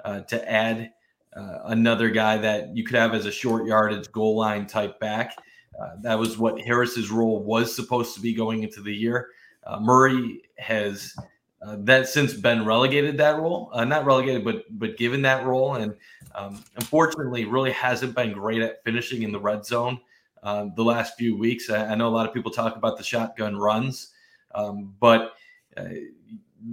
uh, 0.06 0.22
to 0.22 0.52
add 0.52 0.92
uh, 1.36 1.60
another 1.66 2.10
guy 2.10 2.38
that 2.38 2.76
you 2.76 2.84
could 2.84 2.96
have 2.96 3.14
as 3.14 3.26
a 3.26 3.32
short 3.32 3.66
yardage 3.66 4.12
goal 4.12 4.38
line 4.38 4.66
type 4.68 5.00
back. 5.00 5.36
Uh, 5.80 5.96
that 6.02 6.18
was 6.18 6.38
what 6.38 6.60
Harris's 6.62 7.12
role 7.12 7.44
was 7.44 7.76
supposed 7.76 8.16
to 8.16 8.22
be 8.22 8.34
going 8.34 8.64
into 8.64 8.82
the 8.82 8.94
year. 8.94 9.30
Uh, 9.66 9.80
Murray 9.80 10.42
has 10.58 11.16
uh, 11.62 11.78
that 11.80 12.08
since 12.08 12.34
been 12.34 12.66
relegated 12.66 13.18
that 13.18 13.38
role, 13.38 13.70
uh, 13.74 13.86
not 13.86 14.06
relegated, 14.06 14.44
but 14.44 14.64
but 14.80 14.98
given 14.98 15.22
that 15.22 15.46
role, 15.46 15.76
and 15.76 15.96
um, 16.34 16.64
unfortunately, 16.76 17.46
really 17.46 17.72
hasn't 17.72 18.16
been 18.16 18.34
great 18.34 18.62
at 18.62 18.84
finishing 18.84 19.22
in 19.22 19.32
the 19.32 19.40
red 19.40 19.66
zone 19.66 20.00
uh, 20.42 20.68
the 20.76 20.84
last 20.84 21.18
few 21.18 21.38
weeks. 21.38 21.70
I, 21.70 21.86
I, 21.86 21.96
know 21.96 22.08
a 22.08 22.10
lot 22.10 22.28
of 22.28 22.34
people 22.34 22.52
talk 22.52 22.76
about 22.76 22.98
the 22.98 23.04
shotgun 23.04 23.58
runs, 23.58 24.12
um, 24.56 24.96
but 25.00 25.34
uh, 25.78 25.86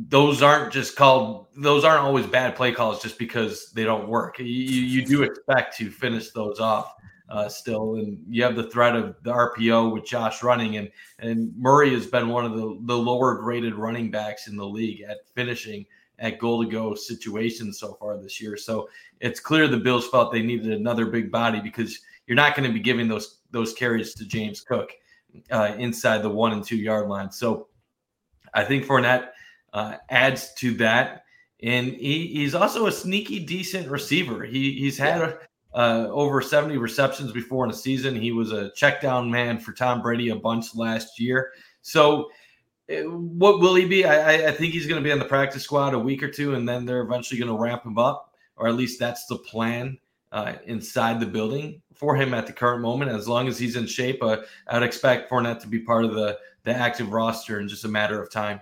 those 0.08 0.42
aren't 0.42 0.72
just 0.72 0.96
called. 0.96 1.46
Those 1.54 1.84
aren't 1.84 2.02
always 2.02 2.26
bad 2.26 2.56
play 2.56 2.72
calls 2.72 3.02
just 3.02 3.18
because 3.18 3.70
they 3.72 3.84
don't 3.84 4.08
work. 4.08 4.38
You, 4.38 4.46
you 4.46 5.04
do 5.04 5.22
expect 5.22 5.76
to 5.78 5.90
finish 5.90 6.30
those 6.30 6.60
off 6.60 6.94
uh, 7.28 7.48
still, 7.48 7.96
and 7.96 8.18
you 8.28 8.42
have 8.42 8.56
the 8.56 8.70
threat 8.70 8.96
of 8.96 9.16
the 9.22 9.32
RPO 9.32 9.92
with 9.92 10.04
Josh 10.04 10.42
running, 10.42 10.76
and 10.76 10.90
and 11.18 11.56
Murray 11.56 11.90
has 11.94 12.06
been 12.06 12.28
one 12.28 12.44
of 12.44 12.54
the 12.54 12.78
the 12.82 12.96
lower 12.96 13.34
graded 13.36 13.74
running 13.74 14.10
backs 14.10 14.48
in 14.48 14.56
the 14.56 14.66
league 14.66 15.02
at 15.02 15.28
finishing 15.34 15.84
at 16.18 16.38
goal 16.38 16.64
to 16.64 16.70
go 16.70 16.94
situations 16.94 17.78
so 17.78 17.94
far 17.94 18.16
this 18.18 18.40
year. 18.40 18.56
So 18.56 18.88
it's 19.20 19.40
clear 19.40 19.68
the 19.68 19.76
Bills 19.76 20.08
felt 20.08 20.32
they 20.32 20.42
needed 20.42 20.72
another 20.72 21.06
big 21.06 21.30
body 21.30 21.60
because 21.60 22.00
you're 22.26 22.36
not 22.36 22.56
going 22.56 22.68
to 22.68 22.74
be 22.74 22.80
giving 22.80 23.08
those 23.08 23.38
those 23.50 23.72
carries 23.72 24.14
to 24.14 24.26
James 24.26 24.60
Cook 24.60 24.92
uh, 25.50 25.74
inside 25.78 26.22
the 26.22 26.30
one 26.30 26.52
and 26.52 26.64
two 26.64 26.76
yard 26.76 27.08
line. 27.08 27.30
So 27.30 27.68
I 28.54 28.64
think 28.64 28.84
Fournette 28.84 29.28
uh, 29.72 29.96
adds 30.08 30.52
to 30.54 30.74
that. 30.74 31.24
And 31.62 31.88
he, 31.88 32.28
he's 32.28 32.54
also 32.54 32.86
a 32.86 32.92
sneaky 32.92 33.40
decent 33.40 33.88
receiver. 33.88 34.44
He, 34.44 34.74
he's 34.74 34.96
had 34.96 35.20
yeah. 35.20 35.32
Uh, 35.78 36.08
over 36.10 36.42
70 36.42 36.76
receptions 36.76 37.30
before 37.30 37.64
in 37.64 37.70
a 37.70 37.74
season. 37.74 38.16
He 38.16 38.32
was 38.32 38.50
a 38.50 38.72
check 38.72 39.00
down 39.00 39.30
man 39.30 39.60
for 39.60 39.72
Tom 39.72 40.02
Brady 40.02 40.30
a 40.30 40.36
bunch 40.36 40.74
last 40.74 41.20
year. 41.20 41.52
So, 41.82 42.30
eh, 42.88 43.02
what 43.02 43.60
will 43.60 43.76
he 43.76 43.86
be? 43.86 44.04
I, 44.04 44.48
I 44.48 44.50
think 44.50 44.72
he's 44.72 44.88
going 44.88 45.00
to 45.00 45.06
be 45.06 45.12
on 45.12 45.20
the 45.20 45.24
practice 45.24 45.62
squad 45.62 45.94
a 45.94 45.98
week 45.98 46.20
or 46.24 46.30
two, 46.30 46.56
and 46.56 46.68
then 46.68 46.84
they're 46.84 47.02
eventually 47.02 47.38
going 47.38 47.56
to 47.56 47.62
ramp 47.62 47.84
him 47.84 47.96
up, 47.96 48.34
or 48.56 48.66
at 48.66 48.74
least 48.74 48.98
that's 48.98 49.26
the 49.26 49.36
plan 49.36 49.96
uh, 50.32 50.54
inside 50.66 51.20
the 51.20 51.26
building 51.26 51.80
for 51.94 52.16
him 52.16 52.34
at 52.34 52.48
the 52.48 52.52
current 52.52 52.82
moment. 52.82 53.12
As 53.12 53.28
long 53.28 53.46
as 53.46 53.56
he's 53.56 53.76
in 53.76 53.86
shape, 53.86 54.20
uh, 54.20 54.38
I'd 54.66 54.82
expect 54.82 55.30
Fournette 55.30 55.60
to 55.60 55.68
be 55.68 55.78
part 55.78 56.04
of 56.04 56.12
the 56.12 56.38
the 56.64 56.74
active 56.74 57.12
roster 57.12 57.60
in 57.60 57.68
just 57.68 57.84
a 57.84 57.88
matter 57.88 58.20
of 58.20 58.32
time. 58.32 58.60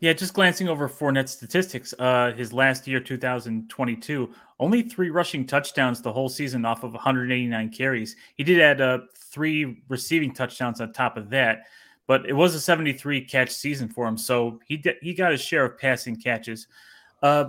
Yeah, 0.00 0.14
just 0.14 0.32
glancing 0.32 0.66
over 0.68 0.88
Fournette's 0.88 1.32
statistics, 1.32 1.92
uh, 1.98 2.32
his 2.32 2.54
last 2.54 2.88
year, 2.88 3.00
2022, 3.00 4.30
only 4.58 4.82
three 4.82 5.10
rushing 5.10 5.46
touchdowns 5.46 6.00
the 6.00 6.12
whole 6.12 6.30
season 6.30 6.64
off 6.64 6.84
of 6.84 6.94
189 6.94 7.68
carries. 7.68 8.16
He 8.34 8.42
did 8.42 8.60
add 8.60 8.80
uh, 8.80 9.00
three 9.14 9.82
receiving 9.88 10.32
touchdowns 10.32 10.80
on 10.80 10.94
top 10.94 11.18
of 11.18 11.28
that, 11.30 11.66
but 12.06 12.24
it 12.26 12.32
was 12.32 12.54
a 12.54 12.60
73 12.60 13.26
catch 13.26 13.50
season 13.50 13.88
for 13.90 14.06
him, 14.08 14.16
so 14.16 14.58
he 14.66 14.78
did, 14.78 14.96
he 15.02 15.12
got 15.12 15.32
his 15.32 15.42
share 15.42 15.66
of 15.66 15.78
passing 15.78 16.16
catches. 16.16 16.66
Uh, 17.22 17.48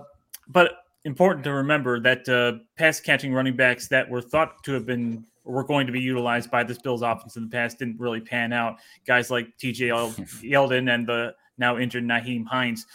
but 0.50 0.74
important 1.06 1.46
to 1.46 1.54
remember 1.54 2.02
that 2.02 2.28
uh, 2.28 2.60
pass 2.78 3.00
catching 3.00 3.34
running 3.34 3.56
backs 3.56 3.88
that 3.88 4.10
were 4.10 4.22
thought 4.22 4.62
to 4.66 4.74
have 4.74 4.86
been 4.86 5.26
were 5.44 5.64
going 5.64 5.88
to 5.88 5.94
be 5.94 6.00
utilized 6.00 6.52
by 6.52 6.64
this 6.64 6.78
Bills 6.78 7.02
offense 7.02 7.36
in 7.36 7.44
the 7.44 7.50
past 7.50 7.80
didn't 7.80 8.00
really 8.00 8.20
pan 8.20 8.54
out. 8.54 8.76
Guys 9.08 9.32
like 9.32 9.48
TJ 9.58 9.88
Yeldon 10.44 10.94
and 10.94 11.08
the 11.08 11.34
now 11.62 11.78
injured 11.78 12.04
Nyheim 12.04 12.45
Hines. 12.45 12.86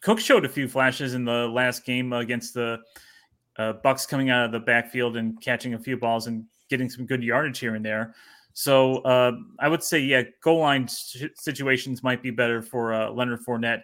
Cook 0.00 0.20
showed 0.20 0.46
a 0.46 0.48
few 0.48 0.68
flashes 0.68 1.12
in 1.12 1.26
the 1.26 1.48
last 1.48 1.84
game 1.84 2.14
against 2.14 2.54
the 2.54 2.78
uh, 3.58 3.74
Bucs, 3.84 4.08
coming 4.08 4.30
out 4.30 4.46
of 4.46 4.52
the 4.52 4.60
backfield 4.60 5.18
and 5.18 5.38
catching 5.42 5.74
a 5.74 5.78
few 5.78 5.98
balls 5.98 6.26
and 6.26 6.44
getting 6.70 6.88
some 6.88 7.04
good 7.04 7.22
yardage 7.22 7.58
here 7.58 7.74
and 7.74 7.84
there. 7.84 8.14
So 8.52 8.98
uh, 8.98 9.32
I 9.58 9.68
would 9.68 9.82
say, 9.82 9.98
yeah, 9.98 10.22
goal 10.42 10.60
line 10.60 10.88
situations 10.88 12.02
might 12.02 12.22
be 12.22 12.30
better 12.30 12.62
for 12.62 12.94
uh, 12.94 13.10
Leonard 13.10 13.44
Fournette 13.44 13.82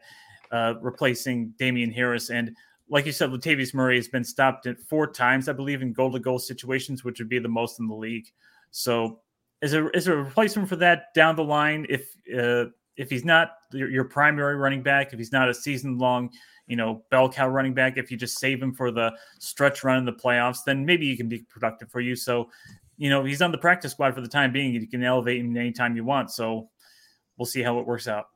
uh, 0.50 0.74
replacing 0.80 1.52
Damien 1.58 1.90
Harris. 1.90 2.30
And 2.30 2.56
like 2.88 3.04
you 3.04 3.12
said, 3.12 3.30
Latavius 3.30 3.74
Murray 3.74 3.96
has 3.96 4.08
been 4.08 4.24
stopped 4.24 4.66
at 4.66 4.80
four 4.80 5.06
times, 5.06 5.48
I 5.48 5.52
believe, 5.52 5.82
in 5.82 5.92
goal 5.92 6.12
to 6.12 6.18
goal 6.18 6.38
situations, 6.38 7.04
which 7.04 7.18
would 7.18 7.28
be 7.28 7.38
the 7.38 7.48
most 7.48 7.80
in 7.80 7.88
the 7.88 7.94
league. 7.94 8.26
So 8.70 9.20
is 9.60 9.74
a 9.74 9.90
is 9.90 10.08
a 10.08 10.16
replacement 10.16 10.68
for 10.68 10.76
that 10.76 11.14
down 11.14 11.36
the 11.36 11.44
line 11.44 11.86
if 11.88 12.14
uh, 12.36 12.70
if 12.96 13.10
he's 13.10 13.24
not 13.24 13.52
your, 13.72 13.90
your 13.90 14.04
primary 14.04 14.56
running 14.56 14.82
back, 14.82 15.12
if 15.12 15.18
he's 15.18 15.32
not 15.32 15.48
a 15.48 15.54
season 15.54 15.98
long, 15.98 16.30
you 16.66 16.76
know, 16.76 17.02
bell 17.10 17.28
cow 17.28 17.48
running 17.48 17.74
back, 17.74 17.96
if 17.96 18.10
you 18.10 18.16
just 18.16 18.38
save 18.38 18.62
him 18.62 18.72
for 18.72 18.90
the 18.90 19.12
stretch 19.38 19.82
run 19.84 19.98
in 19.98 20.04
the 20.04 20.12
playoffs, 20.12 20.58
then 20.64 20.84
maybe 20.84 21.06
he 21.06 21.16
can 21.16 21.28
be 21.28 21.40
productive 21.48 21.90
for 21.90 22.00
you. 22.00 22.14
So, 22.14 22.50
you 22.98 23.10
know, 23.10 23.24
he's 23.24 23.42
on 23.42 23.52
the 23.52 23.58
practice 23.58 23.92
squad 23.92 24.14
for 24.14 24.20
the 24.20 24.28
time 24.28 24.52
being. 24.52 24.74
You 24.74 24.86
can 24.86 25.02
elevate 25.02 25.40
him 25.40 25.56
anytime 25.56 25.96
you 25.96 26.04
want. 26.04 26.30
So 26.30 26.68
we'll 27.36 27.46
see 27.46 27.62
how 27.62 27.78
it 27.78 27.86
works 27.86 28.06
out. 28.06 28.26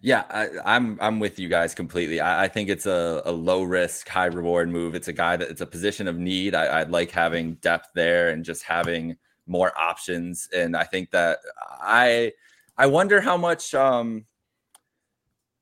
Yeah, 0.00 0.24
I, 0.30 0.46
am 0.46 0.60
I'm, 0.64 0.98
I'm 1.00 1.20
with 1.20 1.40
you 1.40 1.48
guys 1.48 1.74
completely. 1.74 2.20
I, 2.20 2.44
I, 2.44 2.48
think 2.48 2.68
it's 2.68 2.86
a, 2.86 3.20
a 3.24 3.32
low 3.32 3.64
risk, 3.64 4.08
high 4.08 4.26
reward 4.26 4.68
move. 4.68 4.94
It's 4.94 5.08
a 5.08 5.12
guy 5.12 5.36
that 5.36 5.50
it's 5.50 5.60
a 5.60 5.66
position 5.66 6.06
of 6.06 6.16
need. 6.16 6.54
I, 6.54 6.66
I 6.66 6.82
like 6.84 7.10
having 7.10 7.54
depth 7.54 7.88
there 7.96 8.28
and 8.28 8.44
just 8.44 8.62
having 8.62 9.16
more 9.48 9.76
options. 9.78 10.48
And 10.54 10.76
I 10.76 10.84
think 10.84 11.10
that 11.10 11.38
I 11.80 12.32
I 12.76 12.86
wonder 12.86 13.20
how 13.20 13.36
much 13.36 13.74
um 13.74 14.26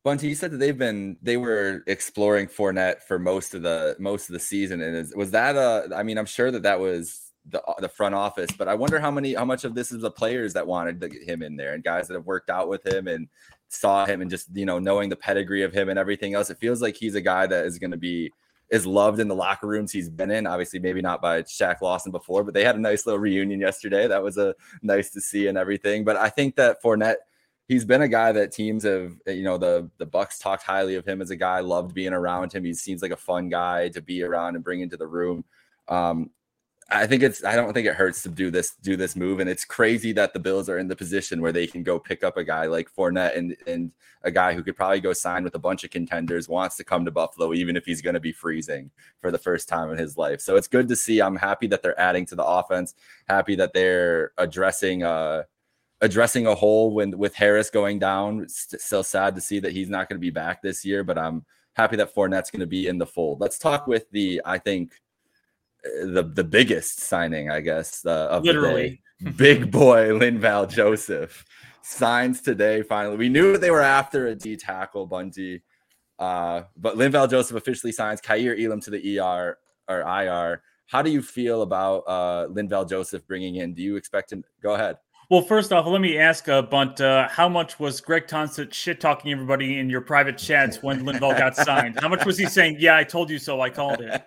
Bunty, 0.07 0.29
you 0.29 0.37
said 0.37 0.53
that 0.53 0.59
they've 0.59 0.79
been 0.79 1.16
they 1.20 1.37
were 1.37 1.83
exploring 1.88 2.46
Fournette 2.46 3.03
for 3.03 3.18
most 3.18 3.55
of 3.55 3.62
the 3.62 3.96
most 3.99 4.29
of 4.29 4.35
the 4.35 4.38
season, 4.38 4.81
and 4.81 4.96
is, 4.96 5.12
was 5.16 5.33
that 5.33 5.57
a? 5.57 5.92
I 5.96 6.05
mean, 6.05 6.16
I'm 6.16 6.27
sure 6.27 6.53
that 6.53 6.62
that 6.62 6.79
was 6.79 7.33
the 7.44 7.61
the 7.81 7.88
front 7.88 8.14
office, 8.14 8.51
but 8.57 8.68
I 8.68 8.75
wonder 8.75 9.01
how 9.01 9.11
many 9.11 9.35
how 9.35 9.44
much 9.44 9.64
of 9.64 9.75
this 9.75 9.90
is 9.90 10.03
the 10.03 10.11
players 10.12 10.53
that 10.53 10.64
wanted 10.64 11.01
to 11.01 11.09
get 11.09 11.25
him 11.25 11.42
in 11.42 11.57
there 11.57 11.75
and 11.75 11.83
guys 11.83 12.07
that 12.07 12.14
have 12.14 12.25
worked 12.25 12.51
out 12.51 12.68
with 12.68 12.87
him 12.87 13.09
and 13.09 13.27
saw 13.66 14.07
him 14.07 14.22
and 14.22 14.31
just 14.31 14.46
you 14.55 14.64
know 14.64 14.79
knowing 14.79 15.09
the 15.09 15.16
pedigree 15.16 15.64
of 15.64 15.72
him 15.72 15.88
and 15.88 15.99
everything 15.99 16.35
else. 16.35 16.51
It 16.51 16.59
feels 16.59 16.81
like 16.81 16.96
he's 16.96 17.16
a 17.16 17.20
guy 17.20 17.49
that 17.49 17.66
is 17.66 17.81
going 17.81 17.90
to 17.90 17.96
be 17.96 18.33
is 18.70 18.87
loved 18.87 19.20
in 19.20 19.29
the 19.29 19.35
locker 19.35 19.66
rooms 19.66 19.92
he's 19.92 20.09
been 20.09 20.31
in. 20.31 20.46
Obviously, 20.46 20.81
maybe 20.81 21.00
not 21.00 21.22
by 21.22 21.42
Shaq 21.42 21.81
Lawson 21.81 22.11
before, 22.11 22.42
but 22.42 22.55
they 22.55 22.64
had 22.64 22.76
a 22.76 22.81
nice 22.81 23.07
little 23.07 23.20
reunion 23.20 23.61
yesterday. 23.61 24.09
That 24.09 24.22
was 24.22 24.38
a 24.38 24.55
nice 24.83 25.11
to 25.11 25.20
see 25.20 25.46
and 25.46 25.57
everything. 25.57 26.05
But 26.05 26.16
I 26.16 26.29
think 26.29 26.57
that 26.57 26.83
Fournette, 26.83 27.16
he's 27.68 27.85
been 27.85 28.02
a 28.02 28.09
guy 28.09 28.33
that 28.33 28.52
teams 28.52 28.83
have, 28.85 29.12
you 29.26 29.44
know, 29.44 29.59
the 29.59 29.90
the 29.98 30.07
Bucs 30.07 30.40
talked 30.40 30.64
highly 30.64 30.96
of 30.96 31.07
him 31.07 31.22
as 31.22 31.31
a 31.31 31.37
guy, 31.37 31.61
loved 31.61 31.94
being 31.94 32.12
around 32.12 32.52
him. 32.52 32.64
He 32.64 32.74
seems 32.74 33.02
like 33.02 33.12
a 33.12 33.16
fun 33.16 33.48
guy 33.48 33.88
to 33.90 34.02
be 34.02 34.22
around 34.22 34.57
and 34.57 34.64
bring 34.64 34.81
into 34.81 34.96
the 34.96 35.07
room. 35.07 35.44
Um, 35.88 36.31
I 36.88 37.07
think 37.07 37.25
it's 37.25 37.42
I 37.42 37.57
don't 37.57 37.72
think 37.72 37.88
it 37.88 37.96
hurts 37.96 38.22
to 38.22 38.29
do 38.29 38.51
this 38.51 38.77
do 38.77 38.96
this 38.96 39.16
move, 39.16 39.40
and 39.40 39.51
it's 39.51 39.64
crazy 39.64 40.12
that 40.12 40.33
the 40.33 40.38
Bills 40.38 40.68
are 40.68 40.79
in 40.79 40.87
the 40.87 40.94
position 40.94 41.40
where 41.40 41.51
they 41.51 41.66
can 41.66 41.83
go 41.83 41.99
pick 41.99 42.22
up 42.22 42.37
a 42.37 42.44
guy 42.44 42.66
like 42.66 42.94
Fournette 42.94 43.37
and 43.37 43.57
and 43.66 43.90
a 44.22 44.31
guy 44.31 44.55
who 44.55 44.62
could 44.62 44.77
probably 44.77 45.01
go 45.01 45.12
sign 45.12 45.42
with 45.42 45.55
a 45.57 45.59
bunch 45.59 45.83
of 45.83 45.90
contenders 45.90 46.49
wants 46.49 46.77
to 46.77 46.85
come 46.85 47.05
to 47.05 47.11
Buffalo, 47.11 47.53
even 47.55 47.77
if 47.77 47.85
he's 47.85 48.03
going 48.03 48.14
to 48.14 48.20
be 48.20 48.33
freezing 48.33 48.90
for 49.20 49.33
the 49.33 49.38
first 49.38 49.68
time 49.68 49.90
in 49.90 49.99
his 49.99 50.16
life. 50.16 50.40
So 50.40 50.57
it's 50.57 50.68
good 50.68 50.87
to 50.88 50.96
see. 50.96 51.20
I'm 51.20 51.37
happy 51.37 51.66
that 51.68 51.83
they're 51.83 51.99
adding 51.99 52.25
to 52.27 52.37
the 52.37 52.44
offense. 52.44 52.94
Happy 53.29 53.57
that 53.57 53.72
they're 53.72 54.33
addressing 54.38 55.03
uh 55.03 55.42
addressing 56.01 56.46
a 56.46 56.55
hole 56.55 56.92
when 56.94 57.18
with 57.18 57.35
Harris 57.35 57.68
going 57.70 57.99
down. 57.99 58.42
It's 58.42 58.75
still 58.85 59.03
sad 59.03 59.35
to 59.35 59.40
see 59.40 59.59
that 59.61 59.72
he's 59.72 59.88
not 59.88 60.09
going 60.09 60.18
to 60.18 60.25
be 60.25 60.31
back 60.31 60.62
this 60.62 60.85
year, 60.85 61.03
but 61.03 61.18
I'm 61.18 61.44
happy 61.75 61.96
that 61.96 62.14
Fournette's 62.14 62.51
going 62.51 62.61
to 62.61 62.66
be 62.66 62.87
in 62.87 62.99
the 62.99 63.07
fold. 63.07 63.40
Let's 63.40 63.59
talk 63.59 63.88
with 63.88 64.09
the 64.12 64.40
I 64.44 64.59
think 64.59 64.92
the 66.03 66.22
the 66.35 66.44
biggest 66.44 67.01
signing, 67.01 67.51
I 67.51 67.61
guess, 67.61 68.05
uh, 68.05 68.29
of 68.31 68.44
Literally. 68.44 69.03
the 69.20 69.31
day. 69.31 69.37
Big 69.37 69.70
boy 69.81 70.09
Linval 70.11 70.68
Joseph 70.68 71.44
signs 71.83 72.40
today. 72.40 72.83
Finally, 72.83 73.16
we 73.16 73.29
knew 73.29 73.57
they 73.57 73.70
were 73.70 73.83
after 73.83 74.29
a 74.29 74.35
D 74.35 74.57
tackle, 74.57 75.07
Bundy, 75.07 75.62
uh, 76.18 76.62
but 76.77 76.96
Linval 76.96 77.31
Joseph 77.31 77.57
officially 77.57 77.92
signs 77.92 78.20
Kaiir 78.20 78.57
Elam 78.59 78.81
to 78.83 78.90
the 78.90 79.18
ER 79.18 79.59
or 79.88 80.01
IR. 80.01 80.62
How 80.87 81.03
do 81.03 81.11
you 81.11 81.22
feel 81.22 81.62
about 81.62 82.05
uh, 82.07 82.46
Linval 82.49 82.88
Joseph 82.88 83.27
bringing 83.27 83.57
in? 83.57 83.75
Do 83.75 83.83
you 83.83 83.96
expect 83.96 84.33
him? 84.33 84.44
Go 84.62 84.75
ahead. 84.75 84.96
Well, 85.28 85.42
first 85.42 85.72
off, 85.72 85.86
let 85.86 86.00
me 86.00 86.18
ask, 86.18 86.48
uh, 86.48 86.62
Bundt, 86.62 87.00
uh, 87.00 87.28
how 87.28 87.48
much 87.48 87.80
was 87.80 88.00
Greg 88.00 88.28
Thompson 88.28 88.70
shit 88.70 89.00
talking 89.00 89.32
everybody 89.32 89.80
in 89.80 89.90
your 89.90 90.00
private 90.00 90.38
chats 90.38 90.84
when 90.84 91.04
Linval 91.04 91.36
got 91.36 91.56
signed? 91.56 91.98
How 92.00 92.08
much 92.08 92.24
was 92.24 92.38
he 92.38 92.46
saying, 92.46 92.76
Yeah, 92.78 92.96
I 92.96 93.02
told 93.02 93.28
you 93.28 93.38
so, 93.38 93.60
I 93.60 93.70
called 93.70 94.00
it? 94.00 94.22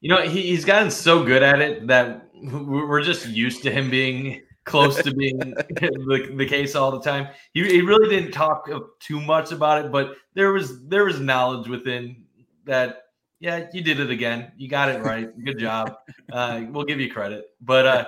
You 0.00 0.08
know, 0.08 0.22
he, 0.22 0.42
he's 0.42 0.64
gotten 0.64 0.92
so 0.92 1.24
good 1.24 1.42
at 1.42 1.60
it 1.60 1.88
that 1.88 2.28
we're 2.40 3.02
just 3.02 3.26
used 3.26 3.64
to 3.64 3.70
him 3.72 3.90
being 3.90 4.42
close 4.64 5.02
to 5.02 5.12
being 5.12 5.38
the, 5.38 6.34
the 6.36 6.46
case 6.46 6.76
all 6.76 6.92
the 6.92 7.00
time. 7.00 7.28
He, 7.52 7.64
he 7.64 7.80
really 7.82 8.08
didn't 8.08 8.32
talk 8.32 8.68
too 9.00 9.20
much 9.20 9.50
about 9.50 9.84
it, 9.84 9.90
but 9.90 10.14
there 10.34 10.52
was 10.52 10.84
there 10.86 11.04
was 11.04 11.20
knowledge 11.20 11.68
within 11.68 12.24
that. 12.64 12.98
Yeah, 13.40 13.66
you 13.72 13.82
did 13.82 13.98
it 13.98 14.08
again. 14.08 14.52
You 14.56 14.68
got 14.68 14.88
it 14.88 15.02
right. 15.02 15.28
Good 15.44 15.58
job. 15.58 15.96
Uh, 16.32 16.62
we'll 16.70 16.84
give 16.84 17.00
you 17.00 17.10
credit. 17.10 17.46
But 17.60 17.86
uh, 17.86 18.04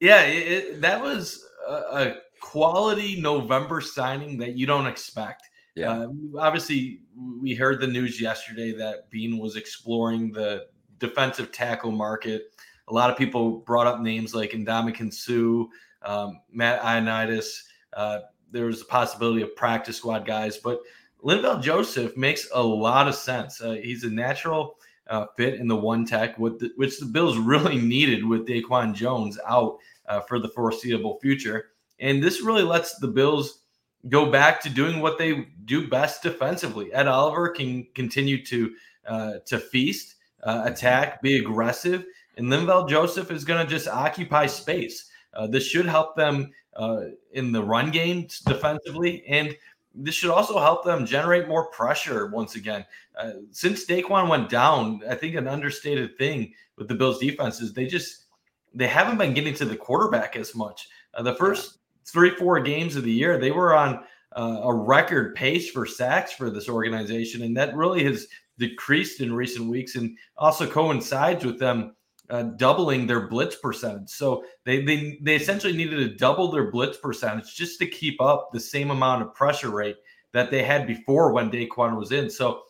yeah, 0.00 0.22
it, 0.22 0.52
it, 0.52 0.80
that 0.80 1.02
was 1.02 1.44
a, 1.68 1.72
a, 1.72 2.16
quality 2.40 3.20
November 3.20 3.80
signing 3.80 4.38
that 4.38 4.56
you 4.56 4.64
don't 4.64 4.86
expect. 4.86 5.50
Yeah. 5.74 5.90
Uh, 5.90 6.08
obviously, 6.38 7.00
we 7.40 7.54
heard 7.54 7.80
the 7.80 7.86
news 7.86 8.20
yesterday 8.20 8.72
that 8.72 9.10
Beane 9.10 9.38
was 9.38 9.56
exploring 9.56 10.32
the 10.32 10.66
defensive 10.98 11.52
tackle 11.52 11.90
market. 11.90 12.54
A 12.88 12.92
lot 12.92 13.10
of 13.10 13.18
people 13.18 13.58
brought 13.58 13.86
up 13.86 14.00
names 14.00 14.34
like 14.34 14.52
Ndamukong 14.52 15.12
Suh, 15.12 15.66
um, 16.02 16.40
Matt 16.50 16.80
Ioannidis. 16.80 17.64
Uh, 17.92 18.20
there 18.50 18.66
was 18.66 18.82
a 18.82 18.86
possibility 18.86 19.42
of 19.42 19.54
practice 19.56 19.96
squad 19.96 20.26
guys, 20.26 20.56
but 20.56 20.80
Linval 21.22 21.60
Joseph 21.60 22.16
makes 22.16 22.48
a 22.54 22.62
lot 22.62 23.08
of 23.08 23.14
sense. 23.14 23.60
Uh, 23.60 23.72
he's 23.72 24.04
a 24.04 24.10
natural 24.10 24.77
uh, 25.08 25.26
fit 25.36 25.54
in 25.54 25.66
the 25.68 25.76
one 25.76 26.04
tech, 26.04 26.36
the, 26.36 26.70
which 26.76 26.98
the 26.98 27.06
Bills 27.06 27.38
really 27.38 27.78
needed 27.82 28.24
with 28.24 28.46
Daquan 28.46 28.94
Jones 28.94 29.38
out 29.46 29.78
uh, 30.06 30.20
for 30.20 30.38
the 30.38 30.48
foreseeable 30.48 31.18
future. 31.20 31.70
And 32.00 32.22
this 32.22 32.42
really 32.42 32.62
lets 32.62 32.98
the 32.98 33.08
Bills 33.08 33.60
go 34.08 34.30
back 34.30 34.60
to 34.62 34.70
doing 34.70 35.00
what 35.00 35.18
they 35.18 35.48
do 35.64 35.88
best 35.88 36.22
defensively. 36.22 36.92
Ed 36.92 37.08
Oliver 37.08 37.48
can 37.48 37.86
continue 37.94 38.44
to 38.46 38.74
uh, 39.06 39.32
to 39.46 39.58
feast 39.58 40.16
uh, 40.44 40.62
attack, 40.66 41.22
be 41.22 41.38
aggressive, 41.38 42.04
and 42.36 42.46
Linval 42.46 42.88
Joseph 42.88 43.30
is 43.30 43.44
going 43.44 43.64
to 43.64 43.70
just 43.70 43.88
occupy 43.88 44.46
space. 44.46 45.10
Uh, 45.34 45.46
this 45.46 45.66
should 45.66 45.86
help 45.86 46.14
them 46.14 46.50
uh, 46.76 47.04
in 47.32 47.50
the 47.50 47.62
run 47.62 47.90
game 47.90 48.28
defensively, 48.46 49.24
and 49.26 49.56
this 50.00 50.14
should 50.14 50.30
also 50.30 50.58
help 50.58 50.84
them 50.84 51.04
generate 51.04 51.48
more 51.48 51.70
pressure 51.70 52.28
once 52.28 52.54
again. 52.54 52.84
Uh, 53.18 53.32
since 53.50 53.84
Daquan 53.84 54.28
went 54.28 54.48
down, 54.48 55.00
I 55.08 55.14
think 55.14 55.34
an 55.34 55.48
understated 55.48 56.16
thing 56.16 56.52
with 56.76 56.88
the 56.88 56.94
Bills 56.94 57.18
defense 57.18 57.60
is 57.60 57.72
they 57.72 57.86
just 57.86 58.26
they 58.74 58.86
haven't 58.86 59.18
been 59.18 59.34
getting 59.34 59.54
to 59.54 59.64
the 59.64 59.76
quarterback 59.76 60.36
as 60.36 60.54
much. 60.54 60.88
Uh, 61.14 61.22
the 61.22 61.34
first 61.34 61.78
three 62.06 62.30
four 62.30 62.60
games 62.60 62.96
of 62.96 63.04
the 63.04 63.12
year, 63.12 63.38
they 63.38 63.50
were 63.50 63.74
on 63.74 64.04
uh, 64.36 64.60
a 64.62 64.72
record 64.72 65.34
pace 65.34 65.70
for 65.70 65.84
sacks 65.84 66.32
for 66.32 66.50
this 66.50 66.68
organization, 66.68 67.42
and 67.42 67.56
that 67.56 67.74
really 67.74 68.04
has 68.04 68.28
decreased 68.58 69.20
in 69.20 69.32
recent 69.32 69.68
weeks, 69.68 69.96
and 69.96 70.16
also 70.36 70.66
coincides 70.66 71.44
with 71.44 71.58
them 71.58 71.94
uh, 72.30 72.42
doubling 72.42 73.06
their 73.06 73.26
blitz 73.28 73.56
percentage. 73.56 74.10
So 74.10 74.44
they, 74.64 74.84
they 74.84 75.18
they 75.22 75.36
essentially 75.36 75.72
needed 75.72 75.96
to 75.96 76.16
double 76.16 76.50
their 76.50 76.70
blitz 76.70 76.98
percentage 76.98 77.54
just 77.54 77.78
to 77.80 77.86
keep 77.86 78.20
up 78.20 78.50
the 78.52 78.60
same 78.60 78.90
amount 78.90 79.22
of 79.22 79.34
pressure 79.34 79.70
rate 79.70 79.96
that 80.32 80.50
they 80.50 80.62
had 80.62 80.86
before 80.86 81.32
when 81.32 81.50
Daquan 81.50 81.96
was 81.96 82.12
in. 82.12 82.28
So 82.28 82.64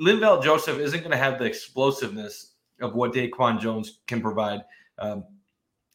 Linval 0.00 0.42
Joseph 0.42 0.78
isn't 0.78 1.00
going 1.00 1.10
to 1.10 1.16
have 1.16 1.38
the 1.38 1.44
explosiveness 1.44 2.52
of 2.80 2.94
what 2.94 3.12
Daquan 3.12 3.60
Jones 3.60 4.00
can 4.06 4.20
provide. 4.20 4.60
Um, 4.98 5.24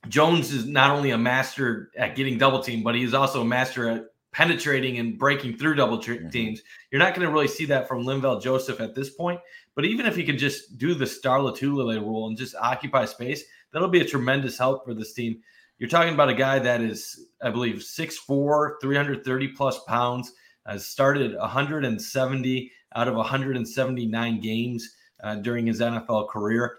Jones 0.08 0.52
is 0.52 0.66
not 0.66 0.92
only 0.92 1.12
a 1.12 1.18
master 1.18 1.92
at 1.96 2.16
getting 2.16 2.38
double 2.38 2.62
team, 2.62 2.84
but 2.84 2.96
he's 2.96 3.14
also 3.14 3.42
a 3.42 3.46
master 3.46 3.90
at 3.90 4.06
penetrating 4.32 4.98
and 4.98 5.18
breaking 5.18 5.58
through 5.58 5.76
double 5.76 5.98
mm-hmm. 5.98 6.30
teams. 6.30 6.62
You're 6.90 7.00
not 7.00 7.14
going 7.14 7.28
to 7.28 7.34
really 7.34 7.48
see 7.48 7.66
that 7.66 7.88
from 7.88 8.04
Linval 8.04 8.42
Joseph 8.42 8.80
at 8.80 8.96
this 8.96 9.10
point. 9.10 9.40
But 9.76 9.86
even 9.86 10.06
if 10.06 10.16
he 10.16 10.24
can 10.24 10.38
just 10.38 10.78
do 10.78 10.94
the 10.94 11.08
Star 11.08 11.40
Lotulelei 11.40 12.00
rule 12.00 12.28
and 12.28 12.38
just 12.38 12.56
occupy 12.56 13.06
space, 13.06 13.44
that'll 13.72 13.88
be 13.88 14.02
a 14.02 14.06
tremendous 14.06 14.58
help 14.58 14.86
for 14.86 14.94
this 14.94 15.14
team. 15.14 15.42
You're 15.78 15.90
talking 15.90 16.14
about 16.14 16.30
a 16.30 16.36
guy 16.36 16.60
that 16.60 16.82
is, 16.82 17.28
I 17.42 17.50
believe, 17.50 17.78
6'4, 17.78 18.74
330 18.82 19.48
plus 19.50 19.80
pounds, 19.86 20.34
has 20.66 20.86
started 20.86 21.36
170 21.36 22.72
out 22.96 23.08
of 23.08 23.16
179 23.16 24.40
games 24.40 24.96
uh, 25.24 25.36
during 25.36 25.66
his 25.66 25.82
NFL 25.82 26.30
career. 26.30 26.78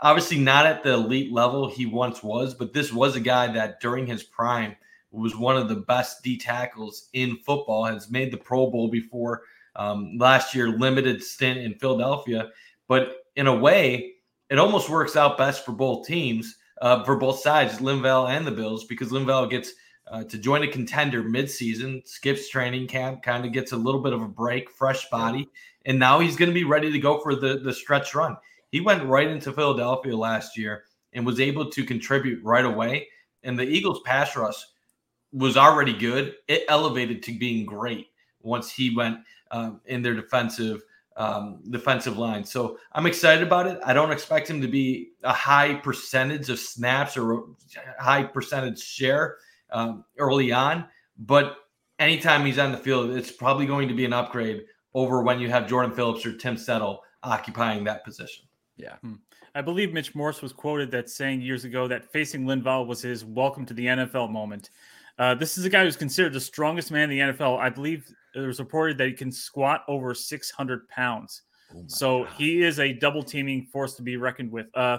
Obviously, 0.00 0.38
not 0.38 0.66
at 0.66 0.82
the 0.82 0.94
elite 0.94 1.32
level 1.32 1.70
he 1.70 1.86
once 1.86 2.22
was, 2.22 2.54
but 2.54 2.72
this 2.72 2.92
was 2.92 3.14
a 3.14 3.20
guy 3.20 3.52
that 3.52 3.80
during 3.80 4.06
his 4.06 4.24
prime 4.24 4.74
was 5.12 5.36
one 5.36 5.56
of 5.56 5.68
the 5.68 5.76
best 5.76 6.22
D 6.22 6.38
tackles 6.38 7.08
in 7.12 7.36
football, 7.38 7.84
has 7.84 8.10
made 8.10 8.32
the 8.32 8.38
Pro 8.38 8.70
Bowl 8.70 8.88
before. 8.88 9.42
Um, 9.76 10.18
last 10.18 10.54
year, 10.54 10.68
limited 10.68 11.22
stint 11.22 11.58
in 11.58 11.74
Philadelphia. 11.74 12.50
But 12.88 13.24
in 13.36 13.46
a 13.46 13.56
way, 13.56 14.14
it 14.50 14.58
almost 14.58 14.90
works 14.90 15.16
out 15.16 15.38
best 15.38 15.64
for 15.64 15.72
both 15.72 16.06
teams, 16.06 16.56
uh, 16.82 17.04
for 17.04 17.16
both 17.16 17.40
sides, 17.40 17.78
Linval 17.78 18.28
and 18.28 18.46
the 18.46 18.50
Bills, 18.50 18.84
because 18.84 19.08
Linval 19.08 19.48
gets 19.48 19.72
uh, 20.10 20.24
to 20.24 20.36
join 20.36 20.62
a 20.62 20.68
contender 20.68 21.22
midseason, 21.22 22.06
skips 22.06 22.48
training 22.48 22.86
camp, 22.86 23.22
kind 23.22 23.46
of 23.46 23.52
gets 23.52 23.72
a 23.72 23.76
little 23.76 24.02
bit 24.02 24.12
of 24.12 24.20
a 24.20 24.28
break, 24.28 24.70
fresh 24.70 25.08
body, 25.08 25.48
and 25.86 25.98
now 25.98 26.20
he's 26.20 26.36
going 26.36 26.50
to 26.50 26.54
be 26.54 26.64
ready 26.64 26.92
to 26.92 26.98
go 26.98 27.18
for 27.20 27.34
the, 27.34 27.58
the 27.58 27.72
stretch 27.72 28.14
run. 28.14 28.36
He 28.70 28.80
went 28.80 29.04
right 29.04 29.28
into 29.28 29.52
Philadelphia 29.52 30.16
last 30.16 30.58
year 30.58 30.84
and 31.12 31.24
was 31.24 31.40
able 31.40 31.70
to 31.70 31.84
contribute 31.84 32.42
right 32.42 32.64
away. 32.64 33.08
And 33.42 33.58
the 33.58 33.64
Eagles' 33.64 34.00
pass 34.04 34.36
rush 34.36 34.56
was 35.32 35.56
already 35.56 35.92
good. 35.92 36.34
It 36.48 36.64
elevated 36.68 37.22
to 37.24 37.38
being 37.38 37.64
great 37.64 38.08
once 38.42 38.70
he 38.70 38.94
went 38.94 39.18
um, 39.50 39.80
in 39.86 40.02
their 40.02 40.14
defensive 40.14 40.82
um, 41.16 41.60
defensive 41.70 42.16
line. 42.16 42.42
So 42.42 42.78
I'm 42.92 43.06
excited 43.06 43.46
about 43.46 43.66
it. 43.66 43.78
I 43.84 43.92
don't 43.92 44.12
expect 44.12 44.48
him 44.48 44.62
to 44.62 44.68
be 44.68 45.10
a 45.22 45.32
high 45.32 45.74
percentage 45.74 46.48
of 46.48 46.58
snaps 46.58 47.18
or 47.18 47.48
high 47.98 48.24
percentage 48.24 48.82
share 48.82 49.36
um, 49.70 50.04
early 50.18 50.52
on, 50.52 50.86
but 51.18 51.58
anytime 51.98 52.46
he's 52.46 52.58
on 52.58 52.72
the 52.72 52.78
field, 52.78 53.10
it's 53.10 53.30
probably 53.30 53.66
going 53.66 53.88
to 53.88 53.94
be 53.94 54.04
an 54.04 54.12
upgrade 54.12 54.64
over 54.94 55.22
when 55.22 55.38
you 55.38 55.50
have 55.50 55.68
Jordan 55.68 55.94
Phillips 55.94 56.24
or 56.26 56.36
Tim 56.36 56.56
Settle 56.56 57.02
occupying 57.22 57.84
that 57.84 58.04
position. 58.04 58.44
Yeah. 58.76 58.96
Hmm. 59.02 59.14
I 59.54 59.60
believe 59.60 59.92
Mitch 59.92 60.14
Morse 60.14 60.40
was 60.40 60.52
quoted 60.52 60.90
that 60.92 61.10
saying 61.10 61.42
years 61.42 61.64
ago 61.64 61.86
that 61.88 62.10
facing 62.10 62.44
Linval 62.44 62.86
was 62.86 63.02
his 63.02 63.24
welcome 63.24 63.66
to 63.66 63.74
the 63.74 63.86
NFL 63.86 64.30
moment. 64.30 64.70
Uh, 65.18 65.34
this 65.34 65.58
is 65.58 65.64
a 65.64 65.70
guy 65.70 65.84
who's 65.84 65.96
considered 65.96 66.32
the 66.32 66.40
strongest 66.40 66.90
man 66.90 67.10
in 67.10 67.10
the 67.10 67.32
NFL. 67.32 67.58
I 67.58 67.68
believe 67.68 68.06
it 68.34 68.40
was 68.40 68.58
reported 68.58 68.98
that 68.98 69.08
he 69.08 69.12
can 69.12 69.30
squat 69.30 69.82
over 69.88 70.14
600 70.14 70.88
pounds. 70.88 71.42
Oh 71.74 71.84
so 71.86 72.24
God. 72.24 72.32
he 72.36 72.62
is 72.62 72.80
a 72.80 72.92
double 72.92 73.22
teaming 73.22 73.66
force 73.66 73.94
to 73.94 74.02
be 74.02 74.16
reckoned 74.16 74.50
with. 74.50 74.66
Uh, 74.74 74.98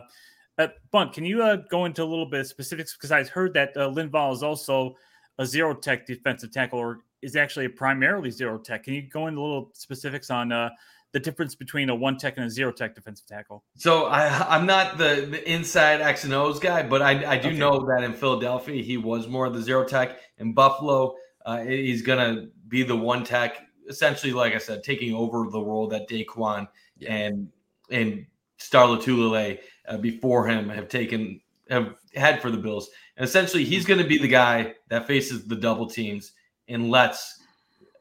uh, 0.58 0.68
Bundt, 0.92 1.14
can 1.14 1.26
you 1.26 1.42
uh, 1.42 1.58
go 1.70 1.86
into 1.86 2.04
a 2.04 2.06
little 2.06 2.26
bit 2.28 2.42
of 2.42 2.48
specifics? 2.48 2.94
Because 2.94 3.12
I 3.12 3.24
heard 3.24 3.54
that 3.56 3.76
uh, 3.76 3.90
Linval 3.90 4.34
is 4.34 4.44
also 4.44 4.96
a 5.40 5.46
zero 5.46 5.74
tech 5.74 6.06
defensive 6.06 6.52
tackle, 6.52 6.80
or 6.80 7.00
is 7.24 7.36
actually 7.36 7.66
a 7.66 7.70
primarily 7.70 8.30
zero 8.30 8.60
tech. 8.60 8.84
Can 8.84 8.94
you 8.94 9.02
go 9.02 9.28
into 9.28 9.40
a 9.40 9.44
little 9.44 9.72
specifics 9.74 10.30
on 10.30 10.52
uh, 10.52 10.70
the 11.14 11.20
difference 11.20 11.56
between 11.56 11.90
a 11.90 11.96
one 11.96 12.18
tech 12.18 12.38
and 12.38 12.46
a 12.46 12.50
zero 12.50 12.72
tech 12.72 12.96
defensive 12.96 13.26
tackle? 13.26 13.64
So 13.78 14.06
I, 14.06 14.56
am 14.56 14.66
not 14.66 14.98
the, 14.98 15.28
the 15.30 15.50
inside 15.50 16.02
X 16.02 16.26
and 16.26 16.34
O's 16.34 16.60
guy, 16.60 16.84
but 16.84 17.02
I, 17.02 17.34
I 17.34 17.38
do 17.38 17.50
okay. 17.50 17.58
know 17.58 17.86
that 17.86 18.04
in 18.04 18.14
Philadelphia 18.14 18.84
he 18.84 18.98
was 18.98 19.28
more 19.28 19.46
of 19.46 19.54
the 19.54 19.62
zero 19.62 19.86
tech. 19.86 20.18
In 20.40 20.54
Buffalo, 20.54 21.16
uh, 21.46 21.60
he's 21.60 22.02
gonna 22.02 22.48
be 22.68 22.84
the 22.84 22.96
one 22.96 23.24
tech, 23.24 23.58
essentially, 23.88 24.34
like 24.34 24.54
I 24.54 24.58
said, 24.58 24.84
taking 24.84 25.14
over 25.14 25.48
the 25.50 25.62
role 25.62 25.88
that 25.88 26.10
Daquan 26.10 26.68
yeah. 26.98 27.14
and 27.14 27.50
and 27.90 28.26
Star 28.58 28.88
Lotulelei 28.88 29.60
uh, 29.88 29.98
before 29.98 30.48
him 30.48 30.70
have 30.70 30.90
taken 30.90 31.40
have 31.70 31.96
had 32.16 32.42
for 32.42 32.50
the 32.50 32.58
Bills. 32.58 32.90
And 33.18 33.24
essentially, 33.24 33.64
he's 33.64 33.86
going 33.86 34.00
to 34.00 34.08
be 34.08 34.18
the 34.18 34.28
guy 34.28 34.74
that 34.90 35.06
faces 35.06 35.46
the 35.46 35.56
double 35.56 35.88
teams 35.88 36.32
and 36.68 36.90
lets 36.90 37.40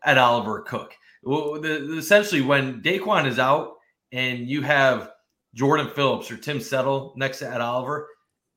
Ed 0.04 0.18
Oliver 0.18 0.60
cook. 0.60 0.94
Well, 1.22 1.60
the, 1.60 1.96
essentially, 1.98 2.40
when 2.40 2.82
Daquan 2.82 3.26
is 3.26 3.38
out 3.38 3.74
and 4.10 4.48
you 4.48 4.62
have 4.62 5.10
Jordan 5.54 5.90
Phillips 5.94 6.30
or 6.30 6.36
Tim 6.36 6.60
Settle 6.60 7.14
next 7.16 7.38
to 7.40 7.50
Ed 7.50 7.60
Oliver, 7.60 8.08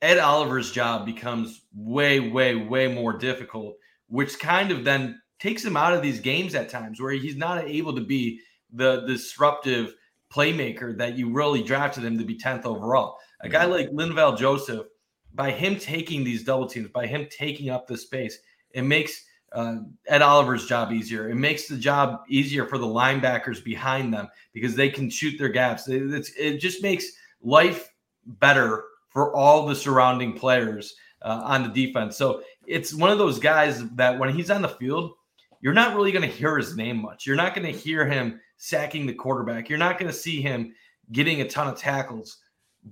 Ed 0.01 0.17
Oliver's 0.17 0.71
job 0.71 1.06
becomes 1.06 1.62
way, 1.75 2.19
way, 2.19 2.56
way 2.56 2.88
more 2.88 3.13
difficult, 3.13 3.75
which 4.08 4.39
kind 4.39 4.71
of 4.71 4.84
then 4.84 5.19
takes 5.39 5.63
him 5.63 5.78
out 5.78 5.93
of 5.93 6.01
these 6.01 6.19
games 6.19 6.56
at 6.56 6.69
times 6.69 7.01
where 7.01 7.12
he's 7.13 7.36
not 7.36 7.65
able 7.65 7.95
to 7.95 8.01
be 8.01 8.39
the 8.73 9.06
disruptive 9.08 9.93
playmaker 10.34 10.97
that 10.97 11.17
you 11.17 11.32
really 11.32 11.63
drafted 11.63 12.04
him 12.04 12.17
to 12.17 12.25
be 12.25 12.38
10th 12.38 12.65
overall. 12.65 13.17
A 13.41 13.49
guy 13.49 13.65
mm-hmm. 13.65 13.71
like 13.71 13.89
Linval 13.91 14.38
Joseph, 14.38 14.88
by 15.34 15.51
him 15.51 15.78
taking 15.78 16.23
these 16.23 16.43
double 16.43 16.67
teams, 16.67 16.89
by 16.89 17.08
him 17.08 17.28
taking 17.30 17.69
up 17.69 17.88
the 17.88 17.97
space, 17.97 18.38
it 18.71 18.84
makes 18.84 19.23
uh, 19.55 19.77
Ed 20.07 20.21
Oliver's 20.21 20.67
job 20.67 20.91
easier. 20.91 21.29
It 21.29 21.35
makes 21.35 21.67
the 21.67 21.77
job 21.77 22.23
easier 22.27 22.65
for 22.65 22.77
the 22.77 22.85
linebackers 22.85 23.63
behind 23.63 24.13
them 24.13 24.27
because 24.53 24.75
they 24.75 24.89
can 24.89 25.09
shoot 25.09 25.37
their 25.37 25.49
gaps. 25.49 25.87
It, 25.87 26.29
it 26.37 26.57
just 26.57 26.83
makes 26.83 27.05
life 27.41 27.91
better 28.25 28.83
for 29.09 29.33
all 29.33 29.65
the 29.65 29.75
surrounding 29.75 30.33
players 30.33 30.95
uh, 31.21 31.41
on 31.43 31.63
the 31.63 31.69
defense. 31.69 32.17
So 32.17 32.43
it's 32.67 32.93
one 32.93 33.11
of 33.11 33.17
those 33.17 33.39
guys 33.39 33.89
that 33.91 34.19
when 34.19 34.35
he's 34.35 34.51
on 34.51 34.61
the 34.61 34.69
field, 34.69 35.13
you're 35.61 35.73
not 35.73 35.95
really 35.95 36.11
going 36.11 36.29
to 36.29 36.35
hear 36.35 36.57
his 36.57 36.75
name 36.75 37.01
much. 37.01 37.25
You're 37.25 37.37
not 37.37 37.55
going 37.55 37.65
to 37.65 37.77
hear 37.77 38.05
him 38.05 38.39
sacking 38.57 39.05
the 39.05 39.13
quarterback. 39.13 39.69
You're 39.69 39.79
not 39.79 39.97
going 39.97 40.11
to 40.11 40.17
see 40.17 40.41
him 40.41 40.73
getting 41.11 41.41
a 41.41 41.47
ton 41.47 41.67
of 41.67 41.77
tackles. 41.77 42.37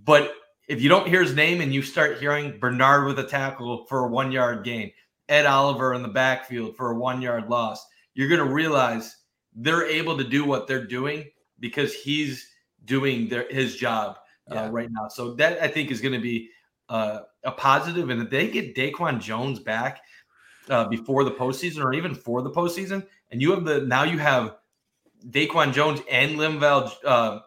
But 0.06 0.34
if 0.68 0.82
you 0.82 0.90
don't 0.90 1.08
hear 1.08 1.22
his 1.22 1.36
name 1.36 1.62
and 1.62 1.74
you 1.74 1.82
start 1.82 2.20
hearing 2.20 2.58
Bernard 2.58 3.06
with 3.06 3.20
a 3.20 3.24
tackle 3.24 3.86
for 3.86 4.06
a 4.06 4.08
one 4.08 4.32
yard 4.32 4.64
gain, 4.64 4.92
Ed 5.30 5.46
Oliver 5.46 5.94
in 5.94 6.02
the 6.02 6.08
backfield 6.10 6.76
for 6.76 6.92
a 6.92 6.96
one 6.96 7.22
yard 7.22 7.50
loss, 7.50 7.86
you're 8.14 8.30
going 8.30 8.46
to 8.46 8.54
realize 8.54 9.16
they're 9.56 9.88
able 9.88 10.18
to 10.18 10.24
do 10.24 10.46
what 10.46 10.68
they're 10.68 10.86
doing 10.86 11.26
because 11.60 11.94
he's 11.94 12.48
doing 12.86 13.30
their, 13.30 13.48
his 13.50 13.76
job 13.76 14.18
uh, 14.52 14.70
right 14.72 14.90
now. 14.92 15.08
So 15.08 15.34
that 15.36 15.62
I 15.62 15.68
think 15.68 15.92
is 15.92 16.02
going 16.02 16.14
to 16.14 16.20
be 16.20 16.50
uh, 16.90 17.22
a 17.44 17.52
positive. 17.52 18.10
And 18.10 18.22
if 18.22 18.30
they 18.30 18.50
get 18.50 18.76
Daquan 18.76 19.22
Jones 19.22 19.60
back, 19.60 20.02
uh, 20.70 20.86
before 20.86 21.24
the 21.24 21.32
postseason 21.32 21.84
or 21.84 21.94
even 21.94 22.16
for 22.16 22.42
the 22.42 22.50
postseason, 22.50 23.06
and 23.32 23.42
you 23.42 23.52
have 23.52 23.66
the 23.66 23.82
now 23.82 24.04
you 24.04 24.18
have 24.18 24.56
Daquan 25.30 25.74
Jones 25.74 26.02
and 26.10 26.38
Linval 26.38 26.92
uh, 27.06 27.40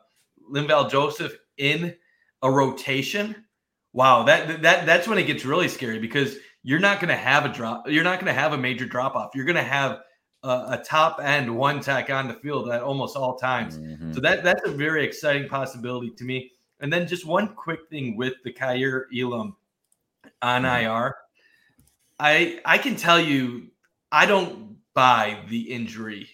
Linval 0.52 0.90
Joseph 0.90 1.36
in 1.56 1.94
a 2.42 2.50
rotation. 2.50 3.44
Wow, 3.92 4.24
that 4.24 4.62
that 4.62 4.86
that's 4.86 5.08
when 5.08 5.18
it 5.18 5.26
gets 5.26 5.44
really 5.44 5.68
scary 5.68 5.98
because 5.98 6.36
you're 6.66 6.80
not 6.80 6.98
going 6.98 7.10
to 7.10 7.14
have 7.14 7.44
a 7.44 7.48
drop. 7.48 7.88
You're 7.88 8.02
not 8.02 8.18
going 8.18 8.26
to 8.26 8.38
have 8.38 8.52
a 8.52 8.58
major 8.58 8.86
drop 8.86 9.14
off. 9.14 9.30
You're 9.36 9.44
going 9.44 9.54
to 9.54 9.62
have 9.62 10.00
a, 10.42 10.48
a, 10.48 10.82
top 10.84 11.20
end 11.22 11.56
one 11.56 11.80
tech 11.80 12.10
on 12.10 12.26
the 12.26 12.34
field 12.34 12.68
at 12.70 12.82
almost 12.82 13.16
all 13.16 13.36
times. 13.36 13.78
Mm-hmm. 13.78 14.12
So 14.12 14.20
that 14.20 14.42
that's 14.42 14.66
a 14.66 14.72
very 14.72 15.04
exciting 15.04 15.48
possibility 15.48 16.10
to 16.10 16.24
me. 16.24 16.50
And 16.80 16.92
then 16.92 17.06
just 17.06 17.24
one 17.24 17.54
quick 17.54 17.88
thing 17.88 18.16
with 18.16 18.34
the 18.42 18.52
Kaiir 18.52 19.06
Elam 19.16 19.54
on 20.42 20.62
mm-hmm. 20.64 20.86
IR. 20.86 21.16
I 22.18 22.58
I 22.64 22.78
can 22.78 22.96
tell 22.96 23.20
you, 23.20 23.68
I 24.10 24.26
don't 24.26 24.76
buy 24.92 25.38
the 25.48 25.60
injury. 25.72 26.28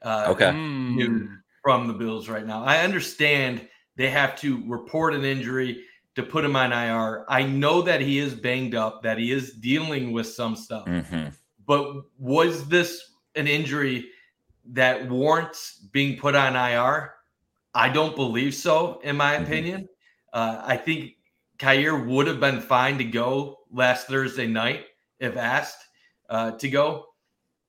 Uh, 0.00 0.26
okay. 0.30 0.50
from 1.62 1.86
the 1.86 1.92
Bills 1.92 2.28
right 2.28 2.44
now. 2.44 2.64
I 2.64 2.78
understand 2.78 3.68
they 3.96 4.10
have 4.10 4.36
to 4.40 4.62
report 4.68 5.14
an 5.14 5.24
injury 5.24 5.84
to 6.14 6.22
put 6.22 6.44
him 6.44 6.56
on 6.56 6.72
IR. 6.72 7.24
I 7.28 7.42
know 7.42 7.82
that 7.82 8.00
he 8.00 8.18
is 8.18 8.34
banged 8.34 8.74
up, 8.74 9.02
that 9.02 9.18
he 9.18 9.32
is 9.32 9.54
dealing 9.54 10.12
with 10.12 10.26
some 10.26 10.56
stuff. 10.56 10.86
Mm-hmm. 10.86 11.28
But 11.66 12.02
was 12.18 12.68
this 12.68 13.02
an 13.34 13.46
injury 13.46 14.08
that 14.66 15.08
warrants 15.08 15.78
being 15.92 16.18
put 16.18 16.34
on 16.34 16.54
IR? 16.54 17.14
I 17.74 17.88
don't 17.88 18.14
believe 18.14 18.54
so, 18.54 19.00
in 19.02 19.16
my 19.16 19.36
Mhm. 19.36 19.42
opinion. 19.42 19.88
Uh, 20.32 20.62
I 20.62 20.76
think 20.76 21.12
Kaiir 21.58 22.06
would 22.06 22.26
have 22.26 22.40
been 22.40 22.60
fine 22.60 22.98
to 22.98 23.04
go 23.04 23.60
last 23.70 24.06
Thursday 24.08 24.46
night 24.46 24.86
if 25.18 25.36
asked 25.36 25.78
uh, 26.28 26.52
to 26.52 26.68
go. 26.68 27.06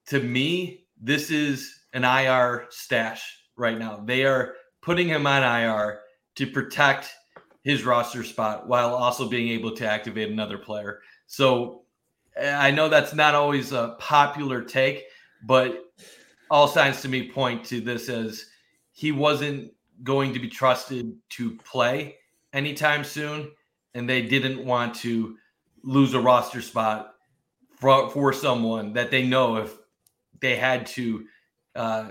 To 0.08 0.20
me, 0.20 0.86
this 1.02 1.30
is 1.32 1.82
an 1.94 2.04
IR 2.04 2.68
stash 2.70 3.38
right 3.56 3.78
now. 3.78 3.98
They 4.06 4.26
are 4.26 4.56
putting 4.82 5.08
him 5.08 5.28
on 5.28 5.44
IR 5.44 6.00
to 6.36 6.48
protect 6.48 7.14
his 7.64 7.84
roster 7.84 8.24
spot 8.24 8.68
while 8.68 8.94
also 8.94 9.28
being 9.28 9.48
able 9.50 9.76
to 9.76 9.88
activate 9.88 10.30
another 10.30 10.58
player. 10.58 11.02
So 11.28 11.84
I 12.40 12.72
know 12.72 12.90
that's 12.90 13.14
not 13.14 13.36
always 13.36 13.72
a 13.72 13.96
popular 14.00 14.62
take, 14.62 15.06
but 15.46 15.86
all 16.52 16.68
signs 16.68 17.02
to 17.02 17.10
me 17.10 17.30
point 17.32 17.64
to 17.66 17.82
this 17.82 18.10
as 18.10 18.46
he 18.92 19.12
wasn't 19.12 19.72
going 20.04 20.34
to 20.34 20.40
be 20.40 20.50
trusted 20.50 21.14
to 21.30 21.58
play 21.60 22.18
anytime 22.52 23.04
soon, 23.04 23.52
and 23.94 24.10
they 24.10 24.22
didn't 24.22 24.64
want 24.66 24.94
to 24.96 25.38
lose 25.84 26.14
a 26.14 26.20
roster 26.20 26.62
spot 26.62 27.16
for, 27.78 28.10
for 28.10 28.34
someone 28.34 28.94
that 28.94 29.10
they 29.10 29.26
know 29.26 29.58
if 29.58 29.74
they 30.40 30.56
had 30.56 30.86
to 30.86 31.26
uh, 31.76 32.10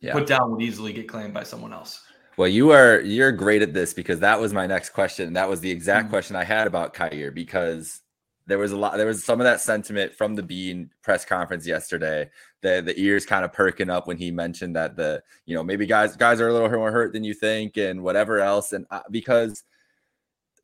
Yeah. 0.00 0.12
put 0.12 0.26
down 0.26 0.50
would 0.50 0.62
easily 0.62 0.92
get 0.92 1.08
claimed 1.08 1.32
by 1.34 1.42
someone 1.44 1.72
else. 1.72 2.02
Well, 2.42 2.50
you 2.50 2.72
are 2.72 3.00
you're 3.02 3.30
great 3.30 3.62
at 3.62 3.72
this 3.72 3.94
because 3.94 4.18
that 4.18 4.40
was 4.40 4.52
my 4.52 4.66
next 4.66 4.90
question. 4.90 5.34
That 5.34 5.48
was 5.48 5.60
the 5.60 5.70
exact 5.70 6.08
Mhm. 6.08 6.10
question 6.10 6.34
I 6.34 6.42
had 6.42 6.66
about 6.66 6.92
Kaiir 6.92 7.30
because 7.30 8.00
there 8.48 8.58
was 8.58 8.72
a 8.72 8.76
lot 8.76 8.96
there 8.96 9.06
was 9.06 9.22
some 9.22 9.40
of 9.40 9.44
that 9.44 9.60
sentiment 9.60 10.12
from 10.16 10.34
the 10.34 10.42
Beane 10.42 10.90
press 11.02 11.24
conference 11.24 11.68
yesterday. 11.68 12.28
The 12.62 12.82
the 12.84 13.00
ears 13.00 13.24
kind 13.24 13.44
of 13.44 13.52
perking 13.52 13.90
up 13.90 14.08
when 14.08 14.16
he 14.16 14.32
mentioned 14.32 14.74
that 14.74 14.96
the 14.96 15.22
you 15.46 15.54
know 15.54 15.62
maybe 15.62 15.86
guys 15.86 16.16
guys 16.16 16.40
are 16.40 16.48
a 16.48 16.52
little 16.52 16.68
more 16.68 16.90
hurt 16.90 17.12
than 17.12 17.22
you 17.22 17.32
think 17.32 17.76
and 17.76 18.02
whatever 18.02 18.40
else 18.40 18.72
and 18.72 18.86
uh, 18.90 19.02
because 19.12 19.62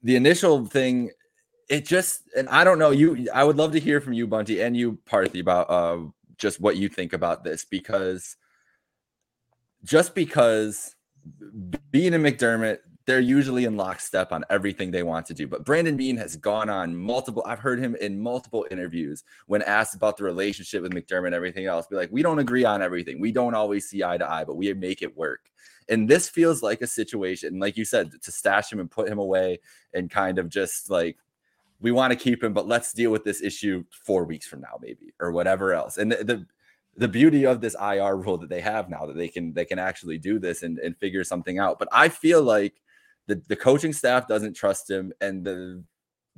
the 0.02 0.16
initial 0.16 0.66
thing 0.66 1.12
it 1.68 1.86
just 1.86 2.22
and 2.36 2.48
I 2.48 2.64
don't 2.64 2.80
know 2.80 2.90
you 2.90 3.28
I 3.32 3.44
would 3.44 3.56
love 3.56 3.70
to 3.70 3.78
hear 3.78 4.00
from 4.00 4.14
you 4.14 4.26
Bunty 4.26 4.60
and 4.62 4.76
you 4.76 4.98
Parthy 5.08 5.40
about 5.42 5.70
uh 5.70 5.98
just 6.38 6.60
what 6.60 6.76
you 6.76 6.88
think 6.88 7.12
about 7.12 7.44
this 7.44 7.64
because 7.64 8.36
just 9.84 10.16
because 10.16 10.96
Beane 11.90 12.14
and 12.14 12.24
McDermott, 12.24 12.78
they're 13.06 13.20
usually 13.20 13.64
in 13.64 13.76
lockstep 13.76 14.32
on 14.32 14.44
everything 14.50 14.90
they 14.90 15.02
want 15.02 15.24
to 15.26 15.34
do. 15.34 15.46
But 15.46 15.64
Brandon 15.64 15.96
Beane 15.96 16.18
has 16.18 16.36
gone 16.36 16.68
on 16.68 16.94
multiple, 16.94 17.42
I've 17.46 17.58
heard 17.58 17.78
him 17.78 17.96
in 17.96 18.20
multiple 18.20 18.66
interviews 18.70 19.24
when 19.46 19.62
asked 19.62 19.94
about 19.94 20.18
the 20.18 20.24
relationship 20.24 20.82
with 20.82 20.92
McDermott 20.92 21.26
and 21.26 21.34
everything 21.34 21.64
else, 21.64 21.86
be 21.86 21.96
like, 21.96 22.12
we 22.12 22.22
don't 22.22 22.38
agree 22.38 22.66
on 22.66 22.82
everything. 22.82 23.18
We 23.18 23.32
don't 23.32 23.54
always 23.54 23.88
see 23.88 24.04
eye 24.04 24.18
to 24.18 24.30
eye, 24.30 24.44
but 24.44 24.56
we 24.56 24.72
make 24.74 25.00
it 25.00 25.16
work. 25.16 25.50
And 25.88 26.06
this 26.06 26.28
feels 26.28 26.62
like 26.62 26.82
a 26.82 26.86
situation, 26.86 27.58
like 27.58 27.78
you 27.78 27.86
said, 27.86 28.10
to 28.20 28.30
stash 28.30 28.70
him 28.70 28.78
and 28.78 28.90
put 28.90 29.08
him 29.08 29.18
away 29.18 29.60
and 29.94 30.10
kind 30.10 30.38
of 30.38 30.50
just 30.50 30.90
like, 30.90 31.16
we 31.80 31.92
want 31.92 32.10
to 32.10 32.18
keep 32.18 32.44
him, 32.44 32.52
but 32.52 32.66
let's 32.66 32.92
deal 32.92 33.10
with 33.10 33.24
this 33.24 33.40
issue 33.40 33.84
four 33.90 34.24
weeks 34.24 34.46
from 34.46 34.60
now, 34.60 34.78
maybe, 34.82 35.14
or 35.18 35.32
whatever 35.32 35.72
else. 35.72 35.96
And 35.96 36.12
the, 36.12 36.24
the 36.24 36.46
the 36.98 37.08
beauty 37.08 37.46
of 37.46 37.60
this 37.60 37.76
IR 37.80 38.16
rule 38.16 38.36
that 38.38 38.50
they 38.50 38.60
have 38.60 38.90
now 38.90 39.06
that 39.06 39.16
they 39.16 39.28
can 39.28 39.52
they 39.54 39.64
can 39.64 39.78
actually 39.78 40.18
do 40.18 40.38
this 40.38 40.62
and, 40.62 40.78
and 40.78 40.96
figure 40.96 41.24
something 41.24 41.58
out. 41.58 41.78
But 41.78 41.88
I 41.92 42.08
feel 42.08 42.42
like 42.42 42.82
the, 43.28 43.40
the 43.46 43.56
coaching 43.56 43.92
staff 43.92 44.26
doesn't 44.26 44.54
trust 44.54 44.90
him 44.90 45.12
and 45.20 45.44
the 45.44 45.84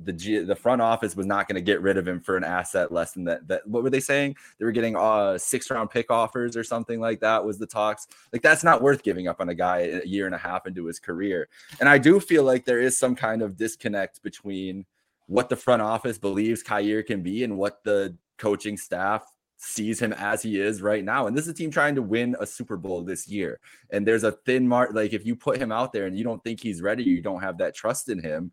the 0.03 0.13
G, 0.13 0.39
the 0.39 0.55
front 0.55 0.81
office 0.81 1.15
was 1.15 1.27
not 1.27 1.47
going 1.47 1.55
to 1.55 1.61
get 1.61 1.81
rid 1.81 1.95
of 1.95 2.07
him 2.07 2.19
for 2.21 2.35
an 2.35 2.43
asset 2.43 2.91
less 2.91 3.11
than 3.13 3.23
that. 3.25 3.47
That 3.47 3.67
what 3.67 3.83
were 3.83 3.89
they 3.89 3.99
saying? 3.99 4.35
They 4.57 4.65
were 4.65 4.71
getting 4.71 4.95
uh 4.95 5.37
six 5.39 5.69
round 5.71 5.89
pick 5.89 6.11
offers 6.11 6.55
or 6.55 6.63
something 6.63 6.99
like 6.99 7.19
that. 7.21 7.43
Was 7.43 7.57
the 7.57 7.67
talks 7.67 8.07
like 8.31 8.43
that's 8.43 8.63
not 8.63 8.83
worth 8.83 9.01
giving 9.01 9.27
up 9.27 9.41
on 9.41 9.49
a 9.49 9.55
guy 9.55 9.79
a 9.79 10.05
year 10.05 10.27
and 10.27 10.35
a 10.35 10.39
half 10.39 10.67
into 10.67 10.85
his 10.85 10.99
career? 10.99 11.49
And 11.79 11.89
I 11.89 11.97
do 11.97 12.19
feel 12.19 12.43
like 12.43 12.65
there 12.65 12.81
is 12.81 12.97
some 12.97 13.15
kind 13.15 13.41
of 13.41 13.57
disconnect 13.57 14.21
between 14.21 14.85
what 15.25 15.49
the 15.49 15.55
front 15.55 15.81
office 15.81 16.19
believes 16.19 16.61
Kaiir 16.61 17.03
can 17.03 17.23
be 17.23 17.43
and 17.43 17.57
what 17.57 17.83
the 17.83 18.15
coaching 18.37 18.77
staff 18.77 19.30
sees 19.63 19.99
him 20.01 20.11
as 20.13 20.41
he 20.41 20.59
is 20.59 20.81
right 20.81 21.03
now. 21.03 21.27
And 21.27 21.37
this 21.37 21.45
is 21.45 21.51
a 21.51 21.53
team 21.53 21.69
trying 21.69 21.93
to 21.95 22.01
win 22.01 22.35
a 22.39 22.47
Super 22.47 22.77
Bowl 22.77 23.03
this 23.03 23.27
year. 23.27 23.59
And 23.91 24.05
there's 24.05 24.23
a 24.23 24.31
thin 24.31 24.67
mark. 24.67 24.91
Like 24.93 25.13
if 25.13 25.23
you 25.23 25.35
put 25.35 25.61
him 25.61 25.71
out 25.71 25.93
there 25.93 26.07
and 26.07 26.17
you 26.17 26.23
don't 26.23 26.43
think 26.43 26.59
he's 26.59 26.81
ready, 26.81 27.03
you 27.03 27.21
don't 27.21 27.41
have 27.41 27.59
that 27.59 27.75
trust 27.75 28.09
in 28.09 28.19
him, 28.19 28.51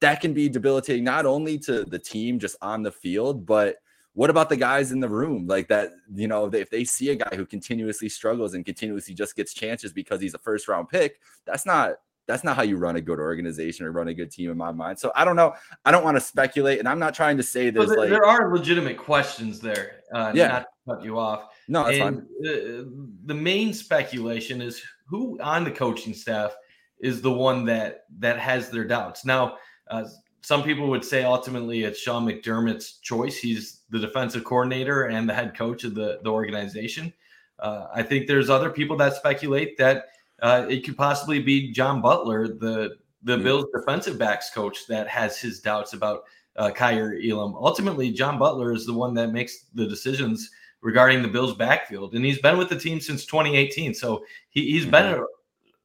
that 0.00 0.20
can 0.20 0.34
be 0.34 0.50
debilitating 0.50 1.04
not 1.04 1.24
only 1.24 1.58
to 1.60 1.84
the 1.84 1.98
team 1.98 2.38
just 2.38 2.56
on 2.60 2.82
the 2.82 2.92
field, 2.92 3.46
but 3.46 3.76
what 4.14 4.28
about 4.28 4.50
the 4.50 4.56
guys 4.56 4.92
in 4.92 5.00
the 5.00 5.08
room 5.08 5.46
like 5.46 5.68
that 5.68 5.90
you 6.14 6.28
know 6.28 6.44
if 6.52 6.68
they 6.68 6.84
see 6.84 7.08
a 7.08 7.14
guy 7.14 7.34
who 7.34 7.46
continuously 7.46 8.10
struggles 8.10 8.52
and 8.52 8.66
continuously 8.66 9.14
just 9.14 9.34
gets 9.34 9.54
chances 9.54 9.90
because 9.90 10.20
he's 10.20 10.34
a 10.34 10.38
first 10.38 10.68
round 10.68 10.86
pick 10.86 11.18
that's 11.46 11.64
not 11.64 11.94
that's 12.26 12.44
not 12.44 12.56
how 12.56 12.62
you 12.62 12.76
run 12.76 12.96
a 12.96 13.00
good 13.00 13.18
organization 13.18 13.84
or 13.84 13.92
run 13.92 14.08
a 14.08 14.14
good 14.14 14.30
team 14.30 14.50
in 14.50 14.56
my 14.56 14.70
mind 14.70 14.98
so 14.98 15.10
i 15.14 15.24
don't 15.24 15.36
know 15.36 15.54
i 15.84 15.90
don't 15.90 16.04
want 16.04 16.16
to 16.16 16.20
speculate 16.20 16.78
and 16.78 16.88
i'm 16.88 16.98
not 16.98 17.14
trying 17.14 17.36
to 17.36 17.42
say 17.42 17.70
there's 17.70 17.88
there, 17.88 17.98
like 17.98 18.10
there 18.10 18.24
are 18.24 18.52
legitimate 18.52 18.96
questions 18.96 19.60
there. 19.60 20.00
Uh, 20.14 20.30
Yeah. 20.34 20.48
Not 20.48 20.60
to 20.60 20.94
cut 20.94 21.04
you 21.04 21.18
off. 21.18 21.48
no 21.68 21.84
that's 21.84 21.98
and 21.98 22.16
fine 22.16 22.26
uh, 22.46 22.84
the 23.26 23.34
main 23.34 23.72
speculation 23.72 24.60
is 24.60 24.82
who 25.06 25.38
on 25.40 25.64
the 25.64 25.70
coaching 25.70 26.14
staff 26.14 26.54
is 27.02 27.20
the 27.20 27.30
one 27.30 27.64
that 27.66 28.04
that 28.18 28.38
has 28.38 28.70
their 28.70 28.84
doubts. 28.84 29.24
Now, 29.24 29.58
uh, 29.90 30.04
some 30.40 30.62
people 30.62 30.88
would 30.88 31.04
say 31.04 31.24
ultimately 31.24 31.82
it's 31.82 32.00
Sean 32.00 32.24
McDermott's 32.24 32.98
choice. 32.98 33.36
He's 33.36 33.82
the 33.90 33.98
defensive 33.98 34.44
coordinator 34.44 35.04
and 35.04 35.28
the 35.28 35.34
head 35.34 35.56
coach 35.56 35.84
of 35.84 35.94
the 35.94 36.20
the 36.22 36.30
organization. 36.30 37.12
Uh, 37.58 37.88
I 37.94 38.02
think 38.02 38.26
there's 38.26 38.48
other 38.48 38.70
people 38.70 38.96
that 38.96 39.14
speculate 39.14 39.76
that 39.78 40.06
uh, 40.42 40.66
it 40.68 40.84
could 40.84 40.96
possibly 40.96 41.40
be 41.40 41.72
John 41.72 42.00
Butler, 42.02 42.48
the 42.48 42.96
the 43.24 43.36
Hmm. 43.36 43.42
Bills 43.44 43.66
defensive 43.72 44.18
backs 44.18 44.50
coach, 44.50 44.86
that 44.88 45.06
has 45.08 45.38
his 45.38 45.60
doubts 45.60 45.92
about 45.92 46.24
uh, 46.56 46.70
Kaiir 46.70 47.20
Elam. 47.24 47.54
Ultimately, 47.54 48.10
John 48.10 48.38
Butler 48.38 48.72
is 48.72 48.84
the 48.84 48.92
one 48.92 49.14
that 49.14 49.32
makes 49.32 49.66
the 49.74 49.86
decisions 49.86 50.50
regarding 50.80 51.22
the 51.22 51.28
Bills' 51.28 51.54
backfield, 51.54 52.14
and 52.14 52.24
he's 52.24 52.40
been 52.40 52.58
with 52.58 52.68
the 52.68 52.78
team 52.78 53.00
since 53.00 53.24
2018. 53.24 53.94
So 53.94 54.24
he, 54.50 54.72
he's 54.72 54.84
been 54.84 55.14
a, 55.14 55.24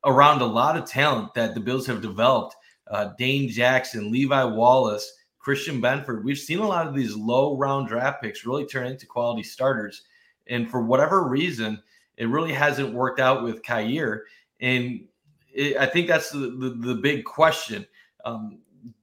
around 0.04 0.42
a 0.42 0.46
lot 0.46 0.76
of 0.76 0.86
talent 0.86 1.34
that 1.36 1.54
the 1.54 1.60
Bills 1.60 1.86
have 1.86 2.02
developed. 2.02 2.56
Uh, 2.88 3.12
Dane 3.18 3.50
Jackson, 3.50 4.12
Levi 4.12 4.44
Wallace, 4.46 5.14
Christian 5.40 5.82
Benford. 5.82 6.24
We've 6.24 6.38
seen 6.38 6.60
a 6.60 6.68
lot 6.68 6.88
of 6.88 6.96
these 6.96 7.16
low 7.16 7.56
round 7.58 7.88
draft 7.88 8.24
picks 8.24 8.46
really 8.46 8.66
turn 8.66 8.88
into 8.88 9.06
quality 9.06 9.44
starters, 9.44 10.04
and 10.48 10.70
for 10.70 10.82
whatever 10.82 11.28
reason, 11.28 11.82
it 12.18 12.30
really 12.30 12.54
hasn't 12.54 12.94
worked 12.94 13.20
out 13.20 13.44
with 13.44 13.62
Kaiir. 13.62 14.22
And 14.60 15.06
it, 15.54 15.78
I 15.78 15.86
think 15.86 16.08
that's 16.08 16.30
the, 16.30 16.40
the, 16.40 16.70
the 16.70 16.96
big 16.96 17.26
question. 17.26 17.86
Um, 18.26 18.60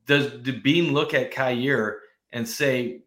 does 0.07 0.29
Beane 0.29 0.93
look 0.93 1.14
at 1.14 1.33
Kaiir 1.33 1.99
and 2.33 2.47
say, 2.47 3.03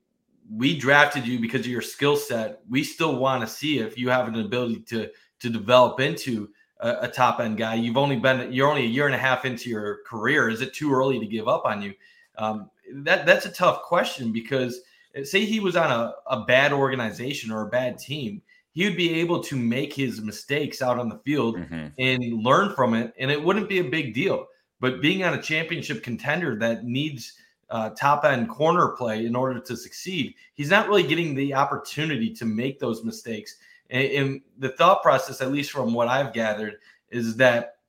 "We 0.49 0.77
drafted 0.77 1.27
you 1.27 1.39
because 1.39 1.61
of 1.61 1.67
your 1.67 1.81
skill 1.81 2.15
set. 2.15 2.61
We 2.69 2.83
still 2.83 3.17
want 3.17 3.41
to 3.41 3.47
see 3.47 3.79
if 3.79 3.97
you 3.97 4.09
have 4.09 4.27
an 4.27 4.39
ability 4.39 4.81
to 4.87 5.09
to 5.39 5.49
develop 5.49 5.99
into 5.99 6.49
a, 6.79 6.97
a 7.01 7.07
top 7.07 7.39
end 7.39 7.57
guy. 7.57 7.75
You've 7.75 7.97
only 7.97 8.15
been 8.15 8.51
you're 8.51 8.69
only 8.69 8.83
a 8.83 8.87
year 8.87 9.05
and 9.05 9.15
a 9.15 9.19
half 9.19 9.45
into 9.45 9.69
your 9.69 9.99
career. 10.05 10.49
Is 10.49 10.61
it 10.61 10.73
too 10.73 10.91
early 10.91 11.19
to 11.19 11.27
give 11.27 11.47
up 11.47 11.65
on 11.65 11.81
you?" 11.81 11.93
Um, 12.37 12.69
that 12.93 13.25
that's 13.25 13.45
a 13.45 13.51
tough 13.51 13.83
question 13.83 14.31
because 14.31 14.81
say 15.23 15.45
he 15.45 15.59
was 15.59 15.75
on 15.75 15.91
a, 15.91 16.13
a 16.27 16.45
bad 16.45 16.71
organization 16.71 17.51
or 17.51 17.63
a 17.63 17.69
bad 17.69 17.97
team, 17.97 18.41
he 18.77 18.85
would 18.85 18.95
be 18.95 19.19
able 19.19 19.41
to 19.41 19.55
make 19.55 19.91
his 19.91 20.21
mistakes 20.21 20.83
out 20.83 20.99
on 20.99 21.09
the 21.09 21.17
field 21.25 21.57
Mhm. 21.57 21.91
and 21.97 22.43
learn 22.43 22.75
from 22.75 22.93
it, 22.93 23.11
and 23.17 23.31
it 23.31 23.43
wouldn't 23.43 23.67
be 23.67 23.79
a 23.79 23.83
big 23.83 24.13
deal. 24.13 24.45
But 24.79 25.01
being 25.01 25.23
on 25.23 25.33
a 25.33 25.41
championship 25.41 26.03
contender 26.03 26.55
that 26.59 26.85
needs 26.85 27.33
uh, 27.71 27.89
top 27.89 28.23
end 28.23 28.47
corner 28.47 28.89
play 28.89 29.25
in 29.25 29.35
order 29.35 29.59
to 29.59 29.75
succeed, 29.75 30.35
he's 30.53 30.69
not 30.69 30.87
really 30.87 31.01
getting 31.01 31.33
the 31.33 31.55
opportunity 31.55 32.31
to 32.35 32.45
make 32.45 32.79
those 32.79 33.03
mistakes. 33.03 33.57
And, 33.89 34.05
and 34.11 34.41
the 34.59 34.69
thought 34.69 35.01
process, 35.01 35.41
at 35.41 35.51
least 35.51 35.71
from 35.71 35.91
what 35.91 36.07
I've 36.07 36.31
gathered, 36.31 36.75
is 37.09 37.35
that 37.37 37.79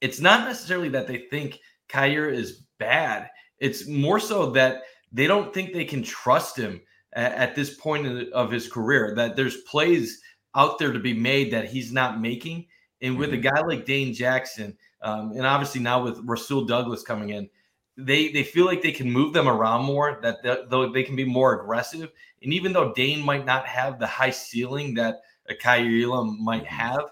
it's 0.00 0.20
not 0.20 0.46
necessarily 0.46 0.88
that 0.90 1.08
they 1.08 1.26
think 1.30 1.58
Kaiir 1.88 2.32
is 2.32 2.60
bad. 2.78 3.28
It's 3.58 3.88
more 3.88 4.20
so 4.20 4.50
that 4.52 4.84
they 5.10 5.26
don't 5.26 5.52
think 5.52 5.72
they 5.72 5.84
can 5.84 6.04
trust 6.04 6.56
him 6.56 6.80
at, 7.16 7.54
this 7.54 7.74
point 7.74 8.06
of 8.32 8.50
his 8.50 8.68
career. 8.68 9.14
That 9.16 9.36
there's 9.36 9.58
plays 9.62 10.20
out 10.54 10.78
there 10.78 10.92
to 10.92 10.98
be 10.98 11.14
made 11.14 11.52
that 11.52 11.68
he's 11.68 11.92
not 11.92 12.20
making. 12.20 12.66
And 13.02 13.18
with 13.18 13.32
a 13.32 13.36
guy 13.36 13.60
like 13.66 13.84
Dane 13.84 14.14
Jackson, 14.14 14.76
um, 15.02 15.32
and 15.32 15.46
obviously 15.46 15.80
now 15.80 16.02
with 16.02 16.18
Rasul 16.24 16.64
Douglas 16.64 17.02
coming 17.02 17.30
in, 17.30 17.48
they 17.96 18.28
they 18.28 18.42
feel 18.42 18.66
like 18.66 18.82
they 18.82 18.92
can 18.92 19.10
move 19.10 19.32
them 19.32 19.48
around 19.48 19.84
more. 19.84 20.18
That 20.22 20.42
they- 20.42 20.88
they 20.92 21.02
can 21.02 21.16
be 21.16 21.24
more 21.24 21.60
aggressive. 21.60 22.10
And 22.42 22.52
even 22.52 22.72
though 22.72 22.92
Dane 22.92 23.24
might 23.24 23.44
not 23.44 23.66
have 23.66 23.98
the 23.98 24.06
high 24.06 24.30
ceiling 24.30 24.94
that 24.94 25.22
a 25.48 25.54
Kaiir 25.54 26.04
Elam 26.04 26.42
might 26.42 26.66
have, 26.66 27.10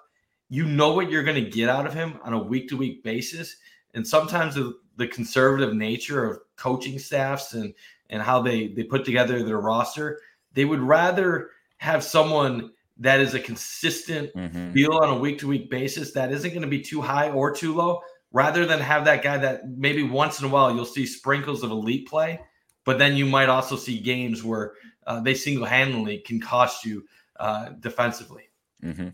you 0.49 0.67
know 0.67 0.93
what 0.93 1.11
you're 1.11 1.23
going 1.23 1.43
to 1.43 1.51
get 1.51 1.69
out 1.69 1.87
of 1.87 1.95
him 1.95 2.19
on 2.23 2.33
a 2.33 2.43
week 2.43 2.69
to 2.69 2.77
week 2.77 3.03
basis. 3.03 3.57
And 3.95 4.07
sometimes 4.07 4.55
the, 4.55 4.75
the 4.97 5.07
conservative 5.07 5.75
nature 5.75 6.25
of 6.25 6.41
coaching 6.57 6.99
staffs 6.99 7.55
and 7.55 7.75
and 8.15 8.23
how 8.23 8.41
they 8.41 8.69
they 8.69 8.85
put 8.85 9.05
together 9.05 9.43
their 9.43 9.61
roster, 9.61 10.21
they 10.55 10.65
would 10.65 10.81
rather 10.81 11.51
have 11.79 12.03
someone 12.03 12.71
that 12.97 13.21
is 13.21 13.35
a 13.35 13.41
consistent 13.41 14.33
mm-hmm. 14.35 14.73
deal 14.73 14.93
on 14.93 15.11
a 15.11 15.19
week 15.19 15.39
to 15.41 15.49
week 15.49 15.69
basis 15.69 16.13
that 16.13 16.31
isn't 16.31 16.51
going 16.51 16.63
to 16.63 16.69
be 16.69 16.81
too 16.81 17.03
high 17.03 17.29
or 17.31 17.53
too 17.53 17.75
low, 17.75 18.01
rather 18.33 18.65
than 18.65 18.79
have 18.79 19.05
that 19.05 19.23
guy 19.23 19.37
that 19.37 19.69
maybe 19.69 20.05
once 20.05 20.39
in 20.39 20.47
a 20.47 20.49
while 20.49 20.75
you'll 20.75 20.85
see 20.85 21.05
sprinkles 21.05 21.65
of 21.65 21.73
elite 21.73 22.09
play, 22.09 22.41
but 22.85 22.99
then 22.99 23.17
you 23.17 23.27
might 23.27 23.49
also 23.49 23.77
see 23.77 23.99
games 23.99 24.45
where 24.45 24.75
uh, 25.09 25.21
they 25.21 25.35
single 25.35 25.67
handedly 25.67 26.19
can 26.19 26.41
cost 26.41 26.85
you 26.85 27.05
uh, 27.41 27.71
defensively. 27.81 28.45
Mm-hmm. 28.83 29.09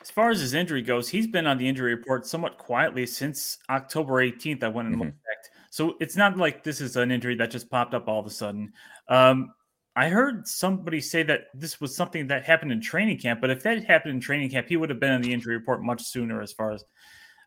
As 0.00 0.10
far 0.10 0.30
as 0.30 0.40
his 0.40 0.54
injury 0.54 0.82
goes, 0.82 1.08
he's 1.08 1.28
been 1.28 1.46
on 1.46 1.58
the 1.58 1.68
injury 1.68 1.94
report 1.94 2.26
somewhat 2.26 2.58
quietly 2.58 3.06
since 3.06 3.58
October 3.70 4.14
18th. 4.14 4.64
I 4.64 4.68
went 4.68 4.88
and 4.88 4.96
mm-hmm. 4.96 5.04
checked. 5.04 5.50
So 5.72 5.96
it's 6.00 6.16
not 6.16 6.36
like 6.36 6.62
this 6.62 6.82
is 6.82 6.96
an 6.96 7.10
injury 7.10 7.34
that 7.36 7.50
just 7.50 7.70
popped 7.70 7.94
up 7.94 8.06
all 8.06 8.20
of 8.20 8.26
a 8.26 8.30
sudden. 8.30 8.74
Um, 9.08 9.54
I 9.96 10.10
heard 10.10 10.46
somebody 10.46 11.00
say 11.00 11.22
that 11.22 11.44
this 11.54 11.80
was 11.80 11.96
something 11.96 12.26
that 12.26 12.44
happened 12.44 12.72
in 12.72 12.80
training 12.82 13.16
camp, 13.16 13.40
but 13.40 13.48
if 13.48 13.62
that 13.62 13.82
happened 13.84 14.12
in 14.12 14.20
training 14.20 14.50
camp, 14.50 14.68
he 14.68 14.76
would 14.76 14.90
have 14.90 15.00
been 15.00 15.12
on 15.12 15.22
the 15.22 15.32
injury 15.32 15.56
report 15.56 15.82
much 15.82 16.02
sooner, 16.02 16.42
as 16.42 16.52
far 16.52 16.72
as 16.72 16.84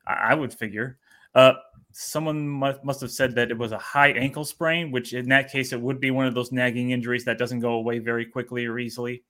I 0.08 0.34
would 0.34 0.52
figure. 0.52 0.98
Uh, 1.36 1.54
someone 1.92 2.48
must 2.48 3.00
have 3.02 3.12
said 3.12 3.36
that 3.36 3.52
it 3.52 3.58
was 3.60 3.72
a 3.72 3.78
high 3.78 4.10
ankle 4.14 4.44
sprain, 4.44 4.90
which 4.90 5.14
in 5.14 5.30
that 5.30 5.52
case, 5.52 5.72
it 5.72 5.80
would 5.80 6.00
be 6.00 6.10
one 6.10 6.26
of 6.26 6.34
those 6.34 6.52
nagging 6.52 6.90
injuries 6.90 7.26
that 7.26 7.38
doesn't 7.38 7.60
go 7.60 7.74
away 7.74 8.00
very 8.00 8.26
quickly 8.26 8.66
or 8.66 8.80
easily. 8.80 9.22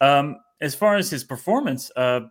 Um, 0.00 0.38
as 0.60 0.74
far 0.74 0.96
as 0.96 1.08
his 1.10 1.22
performance, 1.22 1.92
uh, 1.94 2.22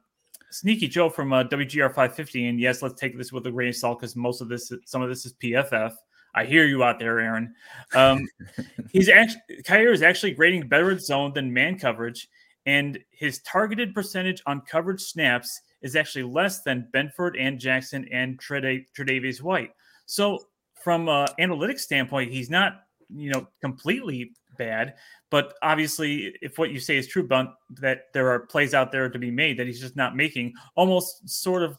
Sneaky 0.51 0.87
Joe 0.87 1.09
from 1.09 1.31
uh, 1.31 1.45
WGR 1.45 1.87
550, 1.87 2.47
and 2.47 2.59
yes, 2.59 2.81
let's 2.81 2.99
take 2.99 3.17
this 3.17 3.31
with 3.31 3.47
a 3.47 3.51
grain 3.51 3.69
of 3.69 3.75
salt 3.75 3.99
because 3.99 4.15
most 4.15 4.41
of 4.41 4.49
this, 4.49 4.71
some 4.85 5.01
of 5.01 5.09
this 5.09 5.25
is 5.25 5.33
PFF. 5.33 5.93
I 6.35 6.45
hear 6.45 6.65
you 6.65 6.83
out 6.83 6.99
there, 6.99 7.19
Aaron. 7.19 7.53
Um, 7.93 8.27
he's 8.91 9.09
actually 9.09 9.41
Kaiir 9.63 9.93
is 9.93 10.01
actually 10.01 10.31
grading 10.31 10.67
better 10.67 10.91
at 10.91 11.01
zone 11.01 11.33
than 11.33 11.53
man 11.53 11.79
coverage, 11.79 12.27
and 12.65 12.99
his 13.11 13.39
targeted 13.39 13.95
percentage 13.95 14.41
on 14.45 14.61
coverage 14.61 15.01
snaps 15.01 15.61
is 15.81 15.95
actually 15.95 16.23
less 16.23 16.61
than 16.61 16.87
Benford 16.93 17.39
and 17.39 17.59
Jackson 17.59 18.07
and 18.11 18.37
Tre'Davious 18.39 19.41
White. 19.41 19.71
So, 20.05 20.47
from 20.83 21.07
an 21.07 21.27
analytics 21.39 21.79
standpoint, 21.79 22.31
he's 22.31 22.49
not 22.49 22.83
you 23.09 23.31
know 23.31 23.47
completely 23.61 24.31
bad, 24.61 24.93
but 25.31 25.55
obviously, 25.63 26.35
if 26.41 26.59
what 26.59 26.69
you 26.71 26.79
say 26.79 26.97
is 26.97 27.07
true, 27.07 27.27
Bundt, 27.27 27.49
that 27.79 28.13
there 28.13 28.29
are 28.29 28.41
plays 28.41 28.75
out 28.75 28.91
there 28.91 29.09
to 29.09 29.17
be 29.17 29.31
made 29.31 29.57
that 29.57 29.65
he's 29.65 29.81
just 29.81 29.95
not 29.95 30.15
making, 30.15 30.53
almost 30.75 31.27
sort 31.27 31.63
of 31.63 31.77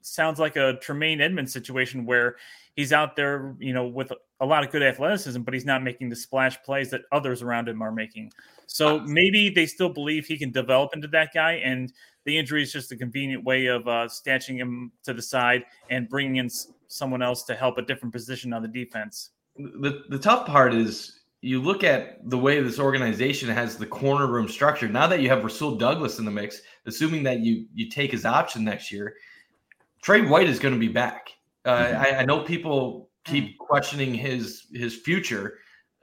sounds 0.00 0.40
like 0.40 0.56
a 0.56 0.78
Tremaine 0.80 1.20
Edmunds 1.20 1.52
situation 1.52 2.04
where 2.04 2.36
he's 2.74 2.92
out 2.92 3.14
there, 3.14 3.54
you 3.60 3.72
know, 3.72 3.86
with 3.86 4.12
a 4.40 4.46
lot 4.46 4.64
of 4.64 4.72
good 4.72 4.82
athleticism, 4.82 5.42
but 5.42 5.54
he's 5.54 5.64
not 5.64 5.84
making 5.84 6.08
the 6.08 6.16
splash 6.16 6.60
plays 6.62 6.90
that 6.90 7.02
others 7.12 7.42
around 7.42 7.68
him 7.68 7.80
are 7.80 7.92
making. 7.92 8.32
So 8.66 9.00
maybe 9.00 9.50
they 9.50 9.66
still 9.66 9.88
believe 9.88 10.26
he 10.26 10.36
can 10.36 10.50
develop 10.50 10.90
into 10.94 11.08
that 11.08 11.30
guy, 11.32 11.52
and 11.52 11.92
the 12.24 12.36
injury 12.36 12.62
is 12.62 12.72
just 12.72 12.90
a 12.90 12.96
convenient 12.96 13.44
way 13.44 13.66
of 13.66 13.86
uh, 13.86 14.08
statching 14.08 14.56
him 14.56 14.90
to 15.04 15.14
the 15.14 15.22
side 15.22 15.64
and 15.90 16.08
bringing 16.08 16.36
in 16.36 16.50
someone 16.88 17.22
else 17.22 17.44
to 17.44 17.54
help 17.54 17.78
a 17.78 17.82
different 17.82 18.12
position 18.12 18.52
on 18.52 18.62
the 18.62 18.68
defense. 18.68 19.30
The 19.56 20.02
the 20.08 20.18
tough 20.18 20.46
part 20.46 20.74
is 20.74 21.15
you 21.42 21.60
look 21.60 21.84
at 21.84 22.28
the 22.28 22.38
way 22.38 22.60
this 22.60 22.78
organization 22.78 23.48
has 23.48 23.76
the 23.76 23.86
corner 23.86 24.26
room 24.26 24.48
structure. 24.48 24.88
Now 24.88 25.06
that 25.06 25.20
you 25.20 25.28
have 25.28 25.44
Rasul 25.44 25.76
Douglas 25.76 26.18
in 26.18 26.24
the 26.24 26.30
mix, 26.30 26.60
assuming 26.86 27.22
that 27.24 27.40
you 27.40 27.66
you 27.74 27.88
take 27.90 28.10
his 28.10 28.24
option 28.24 28.64
next 28.64 28.90
year, 28.90 29.14
Tre 30.02 30.22
White 30.22 30.48
is 30.48 30.58
going 30.58 30.74
to 30.74 30.80
be 30.80 30.88
back. 30.88 31.30
Uh, 31.64 31.78
mm-hmm. 31.78 32.02
I, 32.02 32.18
I, 32.18 32.24
know 32.24 32.44
people 32.44 33.10
keep 33.24 33.44
mm. 33.44 33.58
questioning 33.58 34.14
his 34.14 34.66
his 34.72 34.94
future. 34.94 35.58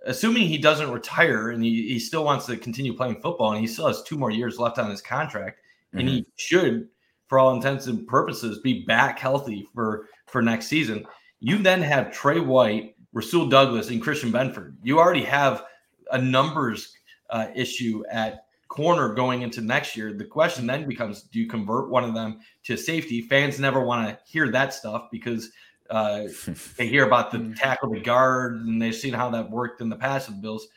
Assuming 0.06 0.48
he 0.48 0.58
doesn't 0.58 0.91
retire 0.91 1.52
and 1.52 1.63
he, 1.63 1.88
he 1.88 1.98
still 1.98 2.26
wants 2.26 2.46
to 2.48 2.58
continue 2.58 2.93
playing 2.93 3.22
football 3.22 3.54
and 3.54 3.62
he 3.62 3.67
still 3.67 3.88
has 3.88 4.04
two 4.04 4.17
more 4.17 4.32
years 4.32 4.60
left 4.60 4.78
on 4.78 4.89
his 4.89 5.02
contract, 5.02 5.60
mm-hmm. 5.60 6.00
and 6.00 6.10
he 6.10 6.22
mm-hmm. 6.22 6.30
should, 6.36 6.89
for 7.28 7.39
all 7.39 7.56
intents 7.56 7.88
and 7.88 8.06
purposes, 8.08 8.60
be 8.60 8.84
back 8.86 9.19
healthy 9.19 9.65
for 9.74 10.08
for 10.28 10.41
next 10.41 10.67
season. 10.67 11.06
You 11.39 11.58
then 11.58 11.82
have 11.82 12.12
Tre 12.12 12.39
White, 12.39 12.96
Rasul 13.13 13.47
Douglas, 13.47 13.89
and 13.89 14.02
Christian 14.02 14.32
Benford. 14.32 14.76
You 14.84 14.99
already 14.99 15.23
have 15.23 15.65
a 16.12 16.17
numbers 16.19 16.97
uh, 17.30 17.47
issue 17.56 18.04
at 18.12 18.45
corner 18.67 19.13
going 19.13 19.43
into 19.43 19.62
next 19.62 19.95
year. 19.95 20.13
The 20.13 20.26
question 20.26 20.65
then 20.65 20.88
becomes 20.88 21.23
do 21.23 21.39
you 21.39 21.47
convert 21.47 21.89
one 21.89 22.04
of 22.04 22.13
them 22.13 22.39
to 22.63 22.76
safety? 22.76 23.21
Fans 23.21 23.60
never 23.60 23.82
want 23.82 24.10
to 24.10 24.17
hear 24.26 24.52
that 24.52 24.73
stuff 24.73 25.10
because 25.12 25.52
uh, 25.91 26.23
they 26.78 26.88
hear 26.88 27.06
about 27.06 27.32
the 27.32 27.38
mm. 27.38 27.56
tackle 27.56 27.91
the 27.91 27.99
guard 27.99 28.56
and 28.56 28.82
they've 28.82 28.95
seen 28.95 29.13
how 29.13 29.30
that 29.30 29.49
worked 29.49 29.80
in 29.82 29.89
the 29.89 29.95
past 29.95 30.28
with 30.28 30.41
Bills. 30.41 30.67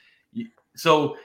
So 0.75 1.17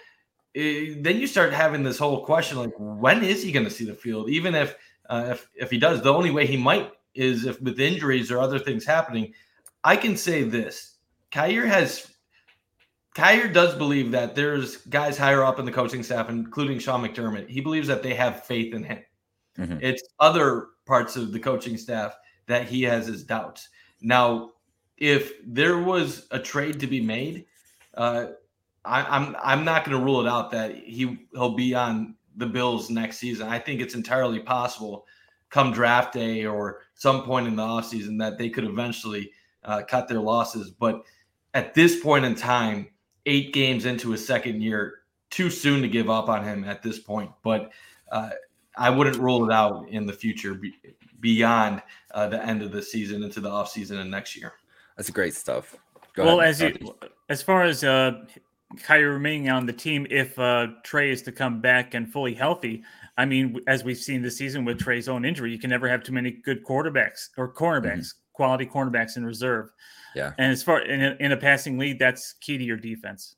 it, 0.54 0.97
eh, 0.97 1.02
then 1.02 1.17
you 1.17 1.28
start 1.28 1.52
having 1.52 1.84
this 1.84 1.97
whole 1.97 2.26
question 2.26 2.58
like, 2.58 2.74
when 2.78 3.21
is 3.21 3.43
he 3.43 3.52
going 3.52 3.65
to 3.65 3.71
see 3.71 3.86
the 3.86 3.93
field? 3.93 4.30
Even 4.30 4.56
if, 4.56 4.76
uh, 5.10 5.28
if, 5.32 5.50
if 5.56 5.69
he 5.69 5.78
does, 5.78 6.02
the 6.02 6.13
only 6.13 6.32
way 6.32 6.45
he 6.45 6.56
might 6.56 6.93
is 7.13 7.45
if 7.45 7.62
with 7.62 7.82
injuries 7.82 8.32
or 8.32 8.39
other 8.39 8.60
things 8.60 8.86
happening. 8.86 9.34
I 9.84 9.97
can 9.97 10.15
say 10.15 10.43
this 10.43 10.90
Kaiir 11.32 11.65
has 11.65 12.08
Kaiir 13.15 13.52
does 13.52 13.76
believe 13.76 14.12
that 14.12 14.36
there's 14.36 14.78
guys 14.78 15.17
higher 15.17 15.44
up 15.44 15.60
in 15.60 15.65
the 15.65 15.72
coaching 15.72 16.04
staff, 16.04 16.30
including 16.30 16.80
Sean 16.80 17.06
McDermott. 17.06 17.50
He 17.50 17.60
believes 17.60 17.88
that 17.88 18.04
they 18.04 18.13
have 18.13 18.46
faith 18.46 18.74
in 18.74 18.84
him. 18.84 19.00
Mm-hmm. 19.58 19.78
It's 19.82 20.01
other 20.20 20.68
parts 20.86 21.16
of 21.18 21.34
the 21.34 21.39
coaching 21.39 21.78
staff 21.78 22.16
that 22.47 22.68
he 22.68 22.84
has 22.84 23.08
his 23.08 23.24
doubts. 23.24 23.70
Now, 24.01 24.51
if 24.97 25.34
there 25.45 25.80
was 25.80 26.28
a 26.32 26.39
trade 26.39 26.80
to 26.80 26.88
be 26.88 27.01
made, 27.01 27.45
uh, 27.95 28.28
I, 28.86 29.01
I'm 29.03 29.36
I'm 29.43 29.66
not 29.66 29.84
going 29.86 29.97
to 29.97 30.03
rule 30.03 30.26
it 30.26 30.30
out 30.30 30.51
that 30.51 30.76
he 30.76 31.28
he'll 31.34 31.55
be 31.55 31.76
on 31.76 32.16
the 32.38 32.45
Bills 32.45 32.89
next 32.89 33.18
season. 33.18 33.47
I 33.47 33.60
think 33.60 33.82
it's 33.82 33.95
entirely 33.95 34.39
possible, 34.39 35.05
come 35.49 35.72
draft 35.72 36.14
day 36.14 36.45
or 36.45 36.80
some 36.93 37.24
point 37.24 37.47
in 37.47 37.55
the 37.55 37.64
offseason, 37.64 38.18
that 38.20 38.38
they 38.38 38.49
could 38.49 38.64
eventually 38.64 39.32
uh, 39.66 39.82
cut 39.88 40.08
their 40.08 40.22
losses. 40.22 40.72
But 40.72 41.03
at 41.54 41.74
this 41.74 41.99
point 41.99 42.26
in 42.26 42.36
time, 42.36 42.88
eight 43.26 43.54
games 43.54 43.86
into 43.86 44.12
his 44.12 44.26
second 44.26 44.62
year. 44.62 44.99
Too 45.30 45.49
soon 45.49 45.82
to 45.82 45.88
give 45.88 46.10
up 46.10 46.28
on 46.28 46.43
him 46.43 46.66
at 46.66 46.84
this 46.84 46.99
point, 46.99 47.32
but 47.41 47.72
uh, 48.12 48.32
I 48.76 48.89
wouldn't 48.89 49.18
rule 49.18 49.49
it 49.49 49.54
out 49.54 49.88
in 49.89 50.06
the 50.06 50.12
future 50.12 50.54
be, 50.56 50.74
beyond 51.22 51.82
uh, 52.14 52.28
the 52.28 52.45
end 52.45 52.62
of 52.62 52.74
the 52.74 52.82
season 52.82 53.24
into 53.24 53.39
the 53.39 53.49
off 53.49 53.70
season 53.70 53.99
and 53.99 54.12
next 54.12 54.36
year. 54.36 54.54
That's 54.97 55.10
great 55.10 55.34
stuff. 55.34 55.78
Go 56.14 56.26
well, 56.26 56.39
ahead. 56.41 56.49
as 56.49 56.62
you, 56.62 56.95
as 57.30 57.41
far 57.41 57.64
as 57.64 57.84
uh, 57.84 58.26
Kaiir 58.78 59.14
remaining 59.14 59.49
on 59.49 59.66
the 59.66 59.74
team, 59.74 60.06
if 60.10 60.38
uh, 60.38 60.68
Tre 60.84 61.12
is 61.12 61.22
to 61.24 61.32
come 61.32 61.62
back 61.62 61.93
and 61.93 62.12
fully 62.12 62.34
healthy, 62.34 62.84
I 63.18 63.26
mean, 63.26 63.60
as 63.68 63.84
we've 63.84 63.97
seen 63.97 64.22
this 64.22 64.38
season 64.38 64.66
with 64.66 64.80
Tre's 64.80 65.08
own 65.08 65.26
injury, 65.26 65.52
you 65.52 65.60
can 65.60 65.70
never 65.70 65.88
have 65.88 66.04
too 66.04 66.12
many 66.12 66.32
good 66.32 66.66
quarterbacks 66.66 67.30
or 67.38 67.54
cornerbacks, 67.54 68.14
mm-hmm. 68.14 68.30
Quality 68.34 68.65
cornerbacks 68.65 69.17
in 69.17 69.25
reserve. 69.25 69.69
Yeah. 70.15 70.34
And 70.38 70.51
as 70.51 70.63
far 70.63 70.82
in 70.82 71.03
a, 71.03 71.15
in 71.19 71.32
a 71.32 71.38
passing 71.38 71.77
lead, 71.77 71.99
that's 71.99 72.34
key 72.34 72.57
to 72.57 72.63
your 72.63 72.77
defense. 72.77 73.36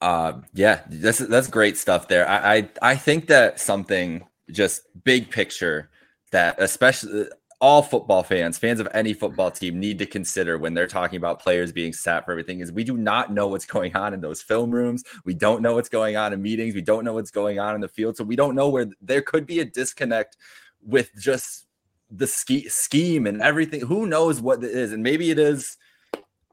Uh, 0.00 0.40
yeah, 0.52 0.82
that's 0.88 1.18
that's 1.18 1.48
great 1.48 1.78
stuff 1.78 2.06
there. 2.08 2.28
I, 2.28 2.56
I 2.56 2.68
I 2.82 2.96
think 2.96 3.28
that 3.28 3.58
something 3.58 4.26
just 4.50 4.82
big 5.04 5.30
picture 5.30 5.90
that 6.32 6.60
especially 6.60 7.28
all 7.60 7.82
football 7.82 8.22
fans, 8.22 8.58
fans 8.58 8.80
of 8.80 8.88
any 8.92 9.14
football 9.14 9.50
team, 9.50 9.80
need 9.80 9.98
to 9.98 10.06
consider 10.06 10.58
when 10.58 10.74
they're 10.74 10.86
talking 10.86 11.16
about 11.16 11.40
players 11.40 11.72
being 11.72 11.92
sat 11.92 12.24
for 12.24 12.32
everything 12.32 12.60
is 12.60 12.70
we 12.70 12.84
do 12.84 12.96
not 12.96 13.32
know 13.32 13.48
what's 13.48 13.64
going 13.64 13.96
on 13.96 14.12
in 14.12 14.20
those 14.20 14.42
film 14.42 14.70
rooms. 14.70 15.02
We 15.24 15.32
don't 15.32 15.62
know 15.62 15.74
what's 15.74 15.88
going 15.88 16.16
on 16.16 16.32
in 16.32 16.42
meetings. 16.42 16.74
We 16.74 16.82
don't 16.82 17.04
know 17.04 17.14
what's 17.14 17.30
going 17.30 17.58
on 17.58 17.74
in 17.74 17.80
the 17.80 17.88
field. 17.88 18.16
So 18.16 18.24
we 18.24 18.36
don't 18.36 18.54
know 18.54 18.68
where 18.68 18.88
there 19.00 19.22
could 19.22 19.46
be 19.46 19.60
a 19.60 19.64
disconnect 19.64 20.36
with 20.82 21.10
just 21.18 21.65
the 22.10 22.26
ski, 22.26 22.68
scheme 22.68 23.26
and 23.26 23.42
everything. 23.42 23.80
Who 23.80 24.06
knows 24.06 24.40
what 24.40 24.62
it 24.62 24.70
is? 24.70 24.92
And 24.92 25.02
maybe 25.02 25.30
it 25.30 25.38
is. 25.38 25.76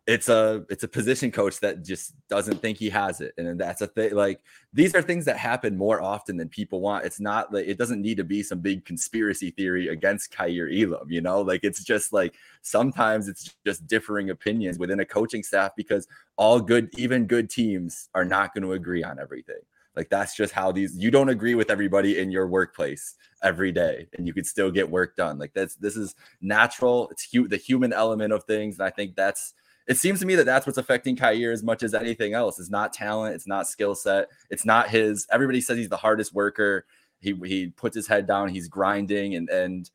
It's 0.06 0.28
a 0.28 0.66
it's 0.70 0.84
a 0.84 0.88
position 0.89 1.32
coach 1.32 1.62
that 1.62 1.82
just 1.82 2.14
doesn't 2.28 2.62
think 2.62 2.78
he 2.78 2.89
has 2.89 3.22
it, 3.22 3.34
and 3.38 3.58
that's 3.58 3.80
a 3.80 3.88
thing. 3.88 4.14
Like 4.14 4.41
these 4.74 4.93
are 4.95 5.01
things 5.01 5.24
that 5.26 5.38
happen 5.38 5.78
more 5.78 6.01
often 6.01 6.36
than 6.36 6.49
people 6.49 6.82
want. 6.82 7.06
It's 7.06 7.22
not 7.22 7.54
like 7.54 7.68
it 7.68 7.78
doesn't 7.78 8.01
need 8.01 8.18
to 8.18 8.26
be 8.26 8.43
some 8.43 8.60
big 8.60 8.84
conspiracy 8.84 9.51
theory 9.51 9.88
against 9.88 10.36
Kaiir 10.36 10.68
Elam. 10.70 11.10
You 11.10 11.22
know, 11.22 11.39
like 11.39 11.62
it's 11.64 11.86
just 11.86 12.12
like 12.12 12.36
sometimes 12.64 13.30
it's 13.30 13.56
just 13.66 13.88
differing 13.88 14.30
opinions 14.30 14.78
within 14.78 14.99
a 14.99 15.06
coaching 15.06 15.41
staff 15.41 15.72
because 15.78 16.06
all 16.36 16.60
good, 16.60 16.89
even 16.97 17.26
good 17.26 17.49
teams 17.49 18.10
are 18.14 18.26
not 18.26 18.54
going 18.54 18.64
to 18.64 18.74
agree 18.74 19.06
on 19.06 19.20
everything. 19.20 19.62
Like 19.96 20.10
that's 20.10 20.36
just 20.36 20.54
how 20.54 20.72
these 20.72 20.98
you 20.98 21.12
don't 21.12 21.30
agree 21.30 21.56
with 21.56 21.70
everybody 21.70 22.20
in 22.20 22.32
your 22.32 22.48
workplace 22.48 23.16
every 23.44 23.72
day 23.72 24.08
and 24.18 24.26
you 24.26 24.34
could 24.34 24.48
still 24.48 24.72
get 24.72 24.89
work 24.89 25.16
done. 25.16 25.38
Like 25.38 25.54
that's 25.54 25.76
this 25.76 25.96
is 25.96 26.16
natural. 26.41 27.10
It's 27.10 27.28
hu- 27.32 27.48
the 27.48 27.58
human 27.58 27.94
element 27.94 28.34
of 28.34 28.44
things. 28.46 28.80
And 28.80 28.88
I 28.88 28.89
think 28.89 29.16
that's 29.16 29.54
it 29.86 29.98
seems 29.98 30.20
to 30.22 30.26
me 30.26 30.36
that 30.36 30.46
that's 30.46 30.66
what's 30.66 30.78
affecting 30.78 31.16
Kaiir 31.16 31.52
as 31.52 31.62
much 31.62 31.84
as 31.84 31.94
anything 31.94 32.34
else. 32.34 32.60
It's 32.60 32.70
not 32.70 32.94
talent, 32.94 33.36
it's 33.36 33.48
not 33.48 33.68
skill 33.68 33.96
set, 33.96 34.30
it's 34.50 34.66
not 34.66 34.89
his 34.89 35.28
everybody 35.32 35.62
says 35.62 35.78
he's 35.78 35.89
the 35.89 35.98
hardest 35.98 36.34
worker. 36.34 36.86
He 37.20 37.34
he 37.46 37.68
puts 37.68 37.96
his 37.96 38.08
head 38.08 38.26
down. 38.26 38.50
He's 38.50 38.68
grinding, 38.68 39.36
and 39.36 39.50
and 39.50 39.89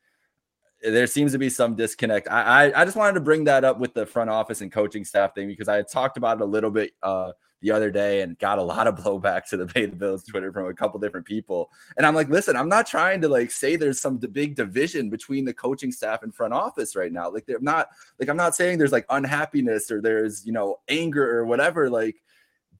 there 0.81 1.07
seems 1.07 1.31
to 1.33 1.37
be 1.37 1.49
some 1.49 1.75
disconnect. 1.75 2.27
I, 2.29 2.67
I, 2.67 2.81
I 2.81 2.85
just 2.85 2.95
wanted 2.95 3.13
to 3.13 3.19
bring 3.19 3.43
that 3.45 3.63
up 3.63 3.79
with 3.79 3.93
the 3.93 4.05
front 4.05 4.29
office 4.29 4.61
and 4.61 4.71
coaching 4.71 5.03
staff 5.03 5.35
thing 5.35 5.47
because 5.47 5.67
I 5.67 5.75
had 5.75 5.89
talked 5.91 6.17
about 6.17 6.37
it 6.37 6.41
a 6.41 6.45
little 6.45 6.71
bit 6.71 6.91
uh, 7.03 7.33
the 7.61 7.71
other 7.71 7.91
day 7.91 8.21
and 8.21 8.37
got 8.39 8.57
a 8.57 8.63
lot 8.63 8.87
of 8.87 8.95
blowback 8.95 9.47
to 9.49 9.57
the 9.57 9.65
Pay 9.73 9.85
the 9.85 9.95
Bills 9.95 10.23
Twitter 10.23 10.51
from 10.51 10.67
a 10.67 10.73
couple 10.73 10.99
different 10.99 11.25
people. 11.25 11.71
And 11.97 12.05
I'm 12.05 12.15
like, 12.15 12.29
listen, 12.29 12.55
I'm 12.55 12.69
not 12.69 12.87
trying 12.87 13.21
to 13.21 13.29
like 13.29 13.51
say 13.51 13.75
there's 13.75 13.99
some 13.99 14.17
big 14.17 14.55
division 14.55 15.09
between 15.09 15.45
the 15.45 15.53
coaching 15.53 15.91
staff 15.91 16.23
and 16.23 16.33
front 16.33 16.53
office 16.53 16.95
right 16.95 17.11
now. 17.11 17.29
Like 17.29 17.45
they're 17.45 17.59
not 17.59 17.89
like 18.19 18.29
I'm 18.29 18.37
not 18.37 18.55
saying 18.55 18.77
there's 18.77 18.91
like 18.91 19.05
unhappiness 19.09 19.91
or 19.91 20.01
there's 20.01 20.45
you 20.45 20.53
know 20.53 20.79
anger 20.87 21.37
or 21.37 21.45
whatever. 21.45 21.89
Like 21.89 22.21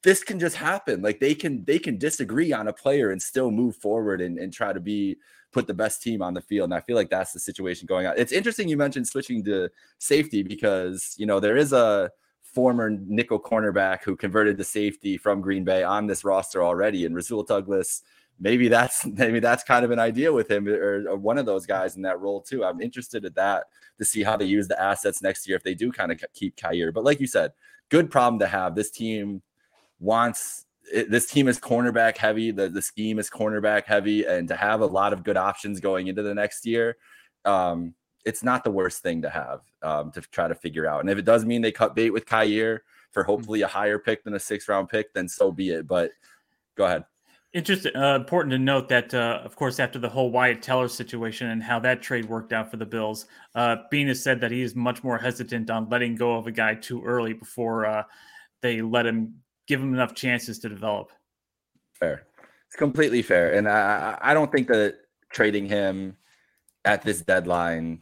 this 0.02 0.24
can 0.24 0.40
just 0.40 0.56
happen. 0.56 1.02
Like 1.02 1.20
they 1.20 1.36
can 1.36 1.66
they 1.66 1.80
can 1.80 1.98
disagree 1.98 2.54
on 2.54 2.68
a 2.68 2.74
player 2.74 3.12
and 3.12 3.22
still 3.22 3.52
move 3.52 3.76
forward 3.76 4.22
and, 4.22 4.38
and 4.38 4.54
try 4.54 4.72
to 4.72 4.80
be 4.80 5.18
put 5.52 5.68
the 5.68 5.74
best 5.74 6.02
team 6.02 6.22
on 6.22 6.34
the 6.34 6.42
field. 6.42 6.66
And 6.66 6.76
I 6.76 6.80
feel 6.80 6.96
like 6.96 7.10
that's 7.10 7.34
the 7.34 7.40
situation 7.40 7.88
going 7.88 8.06
on. 8.08 8.14
It's 8.18 8.32
interesting 8.32 8.70
you 8.70 8.78
mentioned 8.78 9.08
switching 9.08 9.44
to 9.46 9.70
safety 9.98 10.44
because 10.44 11.16
you 11.18 11.26
know 11.26 11.40
there 11.40 11.58
is 11.58 11.74
a 11.74 12.12
former 12.54 12.90
nickel 12.90 13.40
cornerback 13.40 14.04
who 14.04 14.16
converted 14.16 14.58
to 14.58 14.64
safety 14.64 15.18
from 15.18 15.42
Green 15.42 15.64
Bay 15.64 15.84
on 15.84 16.08
this 16.08 16.24
roster 16.24 16.64
already, 16.64 17.06
and 17.06 17.16
Rasul 17.16 17.44
Douglas. 17.44 18.04
Maybe 18.40 18.68
that's 18.68 19.06
maybe 19.06 19.40
that's 19.40 19.64
kind 19.64 19.86
of 19.86 19.92
an 19.92 20.00
idea 20.00 20.32
with 20.32 20.50
him 20.50 20.68
or, 20.68 21.10
or 21.10 21.16
one 21.18 21.38
of 21.38 21.46
those 21.46 21.66
guys 21.66 21.96
in 21.96 22.02
that 22.04 22.20
role 22.20 22.42
too. 22.42 22.64
I'm 22.64 22.82
interested 22.82 23.26
in 23.26 23.34
that 23.34 23.66
to 23.98 24.06
see 24.06 24.24
how 24.24 24.38
they 24.38 24.46
use 24.46 24.68
the 24.68 24.82
assets 24.82 25.22
next 25.22 25.48
year 25.48 25.58
if 25.58 25.64
they 25.64 25.76
do 25.76 25.92
kind 25.92 26.12
of 26.12 26.24
keep 26.34 26.56
Kaiir. 26.56 26.94
But 26.94 27.04
like 27.04 27.20
you 27.20 27.28
said, 27.28 27.52
good 27.90 28.10
problem 28.10 28.40
to 28.40 28.48
have. 28.48 28.76
This 28.76 28.92
team 28.92 29.42
wants 30.00 30.66
this 30.92 31.30
team 31.30 31.48
is 31.48 31.60
cornerback 31.60 32.18
heavy. 32.18 32.52
The 32.52 32.70
the 32.70 32.82
scheme 32.82 33.20
is 33.20 33.30
cornerback 33.30 33.86
heavy, 33.86 34.26
and 34.26 34.48
to 34.48 34.56
have 34.56 34.82
a 34.82 34.86
lot 34.86 35.14
of 35.14 35.24
good 35.24 35.38
options 35.38 35.80
going 35.80 36.08
into 36.08 36.24
the 36.24 36.34
next 36.34 36.66
year, 36.66 36.98
um, 37.46 37.94
it's 38.26 38.44
not 38.44 38.64
the 38.64 38.72
worst 38.72 39.02
thing 39.02 39.22
to 39.22 39.30
have 39.30 39.62
um, 39.82 40.12
to 40.12 40.22
try 40.22 40.48
to 40.48 40.56
figure 40.56 40.88
out. 40.88 41.02
And 41.02 41.10
if 41.10 41.18
it 41.18 41.26
does 41.26 41.46
mean 41.46 41.62
they 41.62 41.72
cut 41.72 41.96
bait 41.96 42.10
with 42.10 42.26
Kaiir 42.26 42.80
for 43.12 43.24
mm-hmm. 43.24 43.32
hopefully 43.32 43.62
a 43.62 43.68
higher 43.68 44.00
pick 44.00 44.24
than 44.24 44.34
a 44.34 44.40
six 44.40 44.68
round 44.68 44.90
pick, 44.90 45.14
then 45.14 45.28
so 45.28 45.52
be 45.52 45.70
it. 45.72 45.88
But 45.88 46.12
go 46.76 46.86
ahead. 46.86 47.06
Interesting. 47.52 47.96
Uh, 47.96 48.16
important 48.16 48.52
to 48.52 48.60
note 48.60 48.90
that, 48.90 49.12
uh, 49.12 49.42
of 49.44 49.56
course, 49.56 49.80
after 49.80 49.98
the 49.98 50.10
whole 50.10 50.30
Wyatt 50.30 50.62
Teller 50.62 50.88
situation 50.88 51.50
and 51.50 51.64
how 51.64 51.80
that 51.80 52.02
trade 52.02 52.26
worked 52.26 52.54
out 52.54 52.70
for 52.70 52.78
the 52.78 52.86
Bills, 52.86 53.26
uh, 53.56 53.78
Beane 53.90 54.08
has 54.08 54.22
said 54.22 54.40
that 54.42 54.52
he 54.52 54.62
is 54.62 54.76
much 54.76 55.04
more 55.04 55.18
hesitant 55.18 55.72
on 55.72 55.90
letting 55.90 56.16
go 56.16 56.36
of 56.36 56.46
a 56.46 56.52
guy 56.52 56.76
too 56.76 57.04
early 57.04 57.34
before 57.34 57.88
uh, 57.88 58.04
they 58.62 58.84
let 58.84 59.08
him 59.08 59.34
give 59.68 59.82
him 59.82 59.96
enough 59.96 60.14
chances 60.14 60.60
to 60.60 60.70
develop. 60.70 61.12
Fair. 61.94 62.28
It's 62.68 62.76
completely 62.76 63.24
fair, 63.24 63.54
and 63.54 63.68
I 63.68 64.16
I 64.22 64.36
don't 64.36 64.52
think 64.52 64.68
that 64.68 64.98
trading 65.32 65.66
him 65.66 66.16
at 66.86 67.02
this 67.04 67.22
deadline 67.22 68.02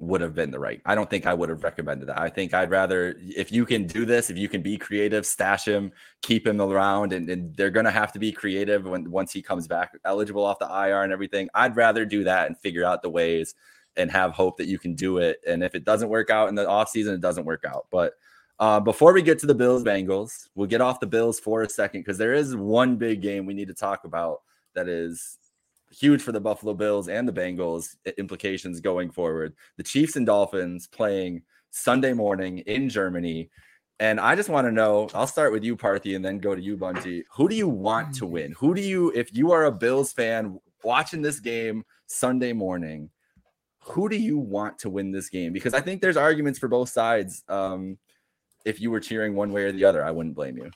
would 0.00 0.20
have 0.20 0.34
been 0.34 0.52
the 0.52 0.58
right. 0.58 0.80
I 0.86 0.94
don't 0.94 1.10
think 1.10 1.26
I 1.26 1.34
would 1.34 1.48
have 1.48 1.64
recommended 1.64 2.08
that. 2.08 2.20
I 2.20 2.28
think 2.28 2.54
I'd 2.54 2.70
rather 2.70 3.16
if 3.20 3.50
you 3.50 3.66
can 3.66 3.86
do 3.86 4.04
this, 4.04 4.30
if 4.30 4.36
you 4.36 4.48
can 4.48 4.62
be 4.62 4.78
creative, 4.78 5.26
stash 5.26 5.66
him, 5.66 5.90
keep 6.22 6.46
him 6.46 6.60
around, 6.60 7.12
and, 7.12 7.28
and 7.28 7.56
they're 7.56 7.70
gonna 7.70 7.90
have 7.90 8.12
to 8.12 8.18
be 8.18 8.30
creative 8.30 8.84
when 8.84 9.10
once 9.10 9.32
he 9.32 9.42
comes 9.42 9.66
back 9.66 9.96
eligible 10.04 10.44
off 10.44 10.60
the 10.60 10.66
IR 10.66 11.02
and 11.02 11.12
everything. 11.12 11.48
I'd 11.54 11.76
rather 11.76 12.04
do 12.04 12.24
that 12.24 12.46
and 12.46 12.56
figure 12.58 12.84
out 12.84 13.02
the 13.02 13.10
ways 13.10 13.54
and 13.96 14.10
have 14.12 14.32
hope 14.32 14.56
that 14.58 14.68
you 14.68 14.78
can 14.78 14.94
do 14.94 15.18
it. 15.18 15.40
And 15.46 15.64
if 15.64 15.74
it 15.74 15.84
doesn't 15.84 16.08
work 16.08 16.30
out 16.30 16.48
in 16.48 16.54
the 16.54 16.68
off 16.68 16.88
season, 16.88 17.14
it 17.14 17.20
doesn't 17.20 17.44
work 17.44 17.64
out. 17.66 17.86
But 17.90 18.14
uh, 18.60 18.78
before 18.78 19.12
we 19.12 19.22
get 19.22 19.40
to 19.40 19.46
the 19.46 19.54
Bills 19.54 19.82
Bengals, 19.82 20.48
we'll 20.54 20.68
get 20.68 20.80
off 20.80 21.00
the 21.00 21.06
Bills 21.06 21.40
for 21.40 21.62
a 21.62 21.68
second 21.68 22.00
because 22.00 22.18
there 22.18 22.34
is 22.34 22.54
one 22.54 22.96
big 22.96 23.20
game 23.20 23.46
we 23.46 23.54
need 23.54 23.68
to 23.68 23.74
talk 23.74 24.04
about 24.04 24.42
that 24.74 24.88
is 24.88 25.38
huge 25.90 26.22
for 26.22 26.32
the 26.32 26.40
Buffalo 26.40 26.74
Bills 26.74 27.08
and 27.08 27.26
the 27.26 27.32
Bengals 27.32 27.96
implications 28.16 28.80
going 28.80 29.10
forward. 29.10 29.54
The 29.76 29.82
Chiefs 29.82 30.16
and 30.16 30.26
Dolphins 30.26 30.86
playing 30.86 31.42
Sunday 31.70 32.12
morning 32.12 32.58
in 32.58 32.88
Germany. 32.88 33.50
And 34.00 34.20
I 34.20 34.36
just 34.36 34.48
want 34.48 34.66
to 34.66 34.72
know, 34.72 35.08
I'll 35.12 35.26
start 35.26 35.52
with 35.52 35.64
you, 35.64 35.76
Parthy, 35.76 36.14
and 36.14 36.24
then 36.24 36.38
go 36.38 36.54
to 36.54 36.60
you, 36.60 36.76
Bunty. 36.76 37.24
Who 37.32 37.48
do 37.48 37.56
you 37.56 37.68
want 37.68 38.14
to 38.16 38.26
win? 38.26 38.52
Who 38.52 38.74
do 38.74 38.80
you, 38.80 39.10
if 39.14 39.34
you 39.34 39.50
are 39.52 39.64
a 39.64 39.72
Bills 39.72 40.12
fan 40.12 40.58
watching 40.84 41.20
this 41.20 41.40
game 41.40 41.84
Sunday 42.06 42.52
morning, 42.52 43.10
who 43.80 44.08
do 44.08 44.16
you 44.16 44.38
want 44.38 44.78
to 44.80 44.90
win 44.90 45.10
this 45.10 45.28
game? 45.28 45.52
Because 45.52 45.74
I 45.74 45.80
think 45.80 46.00
there's 46.00 46.16
arguments 46.16 46.58
for 46.58 46.68
both 46.68 46.90
sides. 46.90 47.42
Um, 47.48 47.98
if 48.64 48.80
you 48.80 48.90
were 48.90 49.00
cheering 49.00 49.34
one 49.34 49.52
way 49.52 49.64
or 49.64 49.72
the 49.72 49.84
other, 49.84 50.04
I 50.04 50.10
wouldn't 50.10 50.34
blame 50.34 50.58
you. 50.58 50.70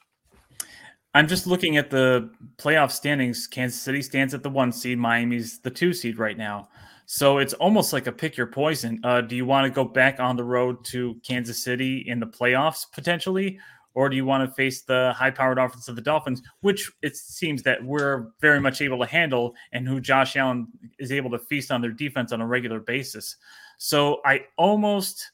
I'm 1.15 1.29
just 1.29 1.47
looking 1.47 1.77
at 1.77 1.91
the 1.91 2.31
playoff 2.57 2.91
standings. 2.91 3.47
Kansas 3.47 3.81
City 3.81 4.01
stands 4.01 4.33
at 4.33 4.43
the 4.43 4.49
one 4.49 4.73
seed. 4.73 4.99
Miami's 4.99 5.59
the 5.59 5.71
two 5.71 5.93
seed 5.93 6.19
right 6.19 6.39
now. 6.39 6.69
So 7.05 7.39
it's 7.39 7.53
almost 7.55 7.93
like 7.93 8.07
a 8.07 8.13
pick 8.13 8.37
your 8.37 8.47
poison. 8.47 8.99
Uh, 9.05 9.21
do 9.21 9.37
you 9.37 9.45
want 9.45 9.67
to 9.67 9.71
go 9.71 9.85
back 9.85 10.21
on 10.21 10.37
the 10.37 10.45
road 10.45 10.83
to 10.87 11.21
Kansas 11.23 11.63
City 11.63 12.05
in 12.07 12.19
the 12.19 12.27
playoffs 12.27 12.87
potentially? 12.91 13.59
Or 13.95 14.09
do 14.09 14.17
you 14.17 14.25
want 14.25 14.49
to 14.49 14.55
face 14.55 14.83
the 14.83 15.13
high 15.15 15.31
powered 15.31 15.59
offense 15.59 15.87
of 15.89 15.97
the 15.97 16.03
Dolphins, 16.03 16.41
which 16.63 16.91
it 17.03 17.15
seems 17.15 17.63
that 17.65 17.85
we're 17.85 18.29
very 18.41 18.59
much 18.59 18.81
able 18.81 18.99
to 19.01 19.07
handle 19.07 19.55
and 19.73 19.87
who 19.87 20.01
Josh 20.01 20.37
Allen 20.37 20.67
is 20.99 21.13
able 21.13 21.31
to 21.33 21.39
feast 21.39 21.71
on 21.71 21.83
their 21.83 21.91
defense 21.91 22.33
on 22.33 22.41
a 22.41 22.47
regular 22.47 22.81
basis? 22.81 23.37
So 23.77 24.23
I 24.25 24.47
almost 24.57 25.33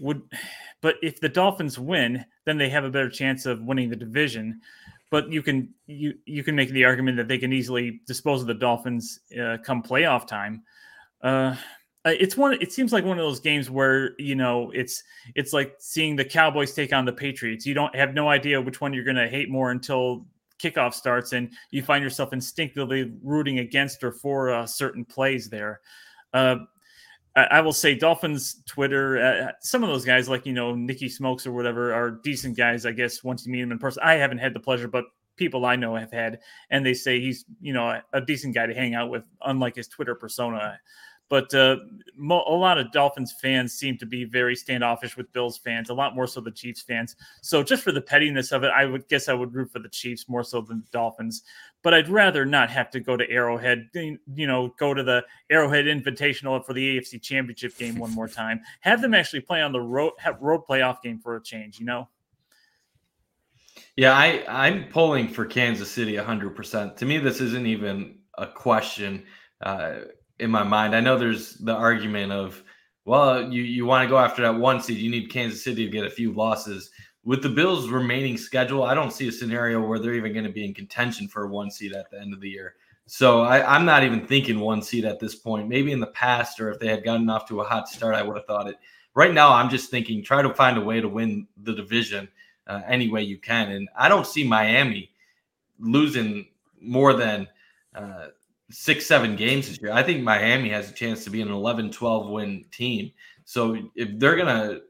would, 0.00 0.22
but 0.80 0.96
if 1.02 1.20
the 1.20 1.28
Dolphins 1.28 1.78
win, 1.78 2.24
then 2.46 2.56
they 2.56 2.70
have 2.70 2.84
a 2.84 2.90
better 2.90 3.10
chance 3.10 3.44
of 3.44 3.60
winning 3.60 3.90
the 3.90 3.96
division 3.96 4.62
but 5.12 5.30
you 5.30 5.42
can 5.42 5.68
you 5.86 6.14
you 6.24 6.42
can 6.42 6.56
make 6.56 6.70
the 6.70 6.86
argument 6.86 7.18
that 7.18 7.28
they 7.28 7.36
can 7.36 7.52
easily 7.52 8.00
dispose 8.06 8.40
of 8.40 8.46
the 8.46 8.54
Dolphins 8.54 9.20
uh, 9.38 9.58
come 9.62 9.82
playoff 9.82 10.26
time. 10.26 10.62
Uh, 11.22 11.54
it's 12.06 12.34
one. 12.34 12.54
It 12.62 12.72
seems 12.72 12.94
like 12.94 13.04
one 13.04 13.18
of 13.18 13.22
those 13.22 13.38
games 13.38 13.70
where 13.70 14.18
you 14.18 14.34
know 14.34 14.72
it's 14.74 15.04
it's 15.34 15.52
like 15.52 15.76
seeing 15.78 16.16
the 16.16 16.24
Cowboys 16.24 16.72
take 16.72 16.94
on 16.94 17.04
the 17.04 17.12
Patriots. 17.12 17.66
You 17.66 17.74
don't 17.74 17.94
have 17.94 18.14
no 18.14 18.30
idea 18.30 18.60
which 18.60 18.80
one 18.80 18.94
you're 18.94 19.04
going 19.04 19.16
to 19.16 19.28
hate 19.28 19.50
more 19.50 19.70
until 19.70 20.26
kickoff 20.58 20.94
starts, 20.94 21.34
and 21.34 21.52
you 21.70 21.82
find 21.82 22.02
yourself 22.02 22.32
instinctively 22.32 23.12
rooting 23.22 23.58
against 23.58 24.02
or 24.02 24.12
for 24.12 24.50
uh, 24.50 24.66
certain 24.66 25.04
plays 25.04 25.50
there. 25.50 25.82
Uh, 27.34 27.46
I, 27.50 27.60
will 27.60 27.72
say 27.72 27.94
Dolphins 27.94 28.62
Twitter. 28.66 29.18
Uh, 29.18 29.52
some 29.60 29.82
of 29.82 29.88
those 29.88 30.04
guys, 30.04 30.28
like 30.28 30.44
you 30.46 30.52
know 30.52 30.74
Nicky 30.74 31.08
Smokes 31.08 31.46
or 31.46 31.52
whatever, 31.52 31.92
are 31.94 32.10
decent 32.10 32.56
guys. 32.56 32.84
I 32.84 32.92
guess 32.92 33.24
once 33.24 33.46
you 33.46 33.52
meet 33.52 33.62
them 33.62 33.72
in 33.72 33.78
person, 33.78 34.02
I 34.04 34.14
haven't 34.14 34.38
had 34.38 34.54
the 34.54 34.60
pleasure, 34.60 34.88
but 34.88 35.04
people 35.36 35.64
I 35.64 35.76
know 35.76 35.94
have 35.96 36.12
had, 36.12 36.40
and 36.70 36.84
they 36.84 36.94
say 36.94 37.20
he's 37.20 37.44
you 37.60 37.72
know 37.72 37.88
a, 37.88 38.02
a 38.12 38.20
decent 38.20 38.54
guy 38.54 38.66
to 38.66 38.74
hang 38.74 38.94
out 38.94 39.10
with, 39.10 39.24
unlike 39.42 39.76
his 39.76 39.88
Twitter 39.88 40.14
persona. 40.14 40.78
But 41.32 41.54
uh, 41.54 41.76
mo- 42.14 42.44
a 42.46 42.52
lot 42.52 42.76
of 42.76 42.92
Dolphins 42.92 43.32
fans 43.40 43.72
seem 43.72 43.96
to 43.96 44.04
be 44.04 44.24
very 44.24 44.54
standoffish 44.54 45.16
with 45.16 45.32
Bills 45.32 45.56
fans, 45.56 45.88
a 45.88 45.94
lot 45.94 46.14
more 46.14 46.26
so 46.26 46.42
the 46.42 46.50
Chiefs 46.50 46.82
fans. 46.82 47.16
So 47.40 47.62
just 47.62 47.82
for 47.82 47.90
the 47.90 48.02
pettiness 48.02 48.52
of 48.52 48.64
it, 48.64 48.70
I 48.70 48.84
would 48.84 49.08
guess 49.08 49.30
I 49.30 49.32
would 49.32 49.54
root 49.54 49.72
for 49.72 49.78
the 49.78 49.88
Chiefs 49.88 50.28
more 50.28 50.44
so 50.44 50.60
than 50.60 50.80
the 50.80 50.86
Dolphins. 50.92 51.44
But 51.80 51.94
I'd 51.94 52.10
rather 52.10 52.44
not 52.44 52.68
have 52.68 52.90
to 52.90 53.00
go 53.00 53.16
to 53.16 53.26
Arrowhead, 53.30 53.88
you 53.94 54.46
know, 54.46 54.74
go 54.78 54.92
to 54.92 55.02
the 55.02 55.24
Arrowhead 55.48 55.86
Invitational 55.86 56.62
for 56.62 56.74
the 56.74 56.98
AFC 56.98 57.22
Championship 57.22 57.78
game 57.78 57.96
one 57.96 58.10
more 58.10 58.28
time. 58.28 58.60
Have 58.82 59.00
them 59.00 59.14
actually 59.14 59.40
play 59.40 59.62
on 59.62 59.72
the 59.72 59.80
road, 59.80 60.12
road 60.38 60.60
playoff 60.68 61.00
game 61.00 61.18
for 61.18 61.36
a 61.36 61.42
change, 61.42 61.80
you 61.80 61.86
know. 61.86 62.10
Yeah, 63.96 64.12
I 64.12 64.44
I'm 64.46 64.84
pulling 64.90 65.28
for 65.28 65.46
Kansas 65.46 65.90
City 65.90 66.12
100%. 66.12 66.94
To 66.94 67.06
me, 67.06 67.16
this 67.16 67.40
isn't 67.40 67.66
even 67.66 68.18
a 68.36 68.46
question. 68.46 69.24
Uh, 69.62 70.00
in 70.42 70.50
my 70.50 70.64
mind. 70.64 70.94
I 70.94 71.00
know 71.00 71.16
there's 71.16 71.54
the 71.54 71.74
argument 71.74 72.32
of, 72.32 72.62
well, 73.04 73.50
you 73.50 73.62
you 73.62 73.86
want 73.86 74.04
to 74.04 74.10
go 74.10 74.18
after 74.18 74.42
that 74.42 74.54
one 74.54 74.82
seed, 74.82 74.98
you 74.98 75.10
need 75.10 75.30
Kansas 75.30 75.62
City 75.62 75.86
to 75.86 75.90
get 75.90 76.04
a 76.04 76.10
few 76.10 76.32
losses. 76.32 76.90
With 77.24 77.42
the 77.42 77.48
Bills' 77.48 77.88
remaining 77.88 78.36
schedule, 78.36 78.82
I 78.82 78.94
don't 78.94 79.12
see 79.12 79.28
a 79.28 79.32
scenario 79.32 79.80
where 79.80 80.00
they're 80.00 80.14
even 80.14 80.32
going 80.32 80.44
to 80.44 80.50
be 80.50 80.64
in 80.64 80.74
contention 80.74 81.28
for 81.28 81.44
a 81.44 81.48
one 81.48 81.70
seed 81.70 81.92
at 81.92 82.10
the 82.10 82.20
end 82.20 82.34
of 82.34 82.40
the 82.40 82.50
year. 82.50 82.74
So 83.06 83.42
I, 83.42 83.76
am 83.76 83.84
not 83.84 84.02
even 84.02 84.26
thinking 84.26 84.58
one 84.58 84.82
seed 84.82 85.04
at 85.04 85.20
this 85.20 85.36
point. 85.36 85.68
Maybe 85.68 85.92
in 85.92 86.00
the 86.00 86.08
past, 86.08 86.60
or 86.60 86.70
if 86.70 86.80
they 86.80 86.88
had 86.88 87.04
gotten 87.04 87.30
off 87.30 87.46
to 87.48 87.60
a 87.60 87.64
hot 87.64 87.88
start, 87.88 88.16
I 88.16 88.22
would 88.22 88.36
have 88.36 88.46
thought 88.46 88.68
it. 88.68 88.76
Right 89.14 89.32
now, 89.32 89.52
I'm 89.52 89.70
just 89.70 89.90
thinking 89.90 90.22
try 90.22 90.42
to 90.42 90.54
find 90.54 90.78
a 90.78 90.80
way 90.80 91.00
to 91.00 91.08
win 91.08 91.46
the 91.62 91.74
division 91.74 92.28
uh, 92.66 92.80
any 92.88 93.08
way 93.08 93.22
you 93.22 93.38
can. 93.38 93.70
And 93.70 93.88
I 93.96 94.08
don't 94.08 94.26
see 94.26 94.42
Miami 94.42 95.10
losing 95.78 96.48
more 96.80 97.12
than 97.12 97.46
uh, 97.94 98.28
six, 98.72 99.06
seven 99.06 99.36
games 99.36 99.68
this 99.68 99.80
year. 99.80 99.92
I 99.92 100.02
think 100.02 100.22
Miami 100.22 100.70
has 100.70 100.90
a 100.90 100.94
chance 100.94 101.24
to 101.24 101.30
be 101.30 101.42
an 101.42 101.50
11, 101.50 101.90
12 101.90 102.30
win 102.30 102.64
team. 102.72 103.12
So 103.44 103.76
if 103.94 104.18
they're 104.18 104.36
going 104.36 104.46
to, 104.46 104.82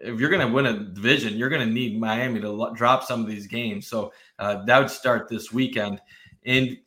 if 0.00 0.18
you're 0.18 0.30
going 0.30 0.46
to 0.46 0.52
win 0.52 0.66
a 0.66 0.78
division, 0.78 1.36
you're 1.36 1.48
going 1.48 1.66
to 1.66 1.72
need 1.72 2.00
Miami 2.00 2.40
to 2.40 2.72
drop 2.74 3.04
some 3.04 3.20
of 3.20 3.26
these 3.26 3.46
games. 3.46 3.86
So 3.86 4.12
uh, 4.38 4.64
that 4.64 4.78
would 4.78 4.90
start 4.90 5.28
this 5.28 5.52
weekend. 5.52 6.00
And 6.44 6.78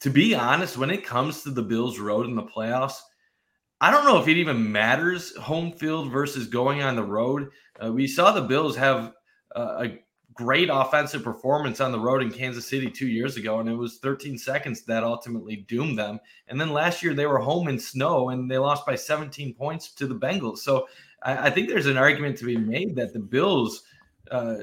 to 0.00 0.10
be 0.10 0.34
honest, 0.34 0.76
when 0.76 0.90
it 0.90 1.04
comes 1.04 1.42
to 1.42 1.50
the 1.50 1.62
Bills' 1.62 1.98
road 1.98 2.26
in 2.26 2.34
the 2.34 2.42
playoffs, 2.42 2.98
I 3.80 3.90
don't 3.90 4.04
know 4.04 4.18
if 4.20 4.28
it 4.28 4.36
even 4.36 4.70
matters 4.70 5.36
home 5.36 5.72
field 5.72 6.10
versus 6.10 6.46
going 6.46 6.82
on 6.82 6.96
the 6.96 7.04
road. 7.04 7.50
Uh, 7.82 7.92
we 7.92 8.06
saw 8.06 8.32
the 8.32 8.42
Bills 8.42 8.76
have 8.76 9.12
uh, 9.54 9.84
a 9.84 9.98
great 10.34 10.68
offensive 10.72 11.22
performance 11.22 11.80
on 11.80 11.92
the 11.92 11.98
road 11.98 12.22
in 12.22 12.30
Kansas 12.30 12.66
City 12.66 12.90
two 12.90 13.08
years 13.08 13.36
ago, 13.36 13.60
and 13.60 13.68
it 13.68 13.74
was 13.74 13.98
13 13.98 14.38
seconds 14.38 14.82
that 14.82 15.04
ultimately 15.04 15.56
doomed 15.68 15.98
them. 15.98 16.20
And 16.48 16.60
then 16.60 16.72
last 16.72 17.02
year 17.02 17.14
they 17.14 17.26
were 17.26 17.38
home 17.38 17.68
in 17.68 17.78
snow 17.78 18.30
and 18.30 18.50
they 18.50 18.58
lost 18.58 18.86
by 18.86 18.94
17 18.94 19.54
points 19.54 19.92
to 19.92 20.06
the 20.06 20.14
Bengals. 20.14 20.58
So 20.58 20.88
I, 21.22 21.48
I 21.48 21.50
think 21.50 21.68
there's 21.68 21.86
an 21.86 21.96
argument 21.98 22.38
to 22.38 22.44
be 22.44 22.56
made 22.56 22.96
that 22.96 23.12
the 23.12 23.18
Bills 23.18 23.82
uh, 24.30 24.56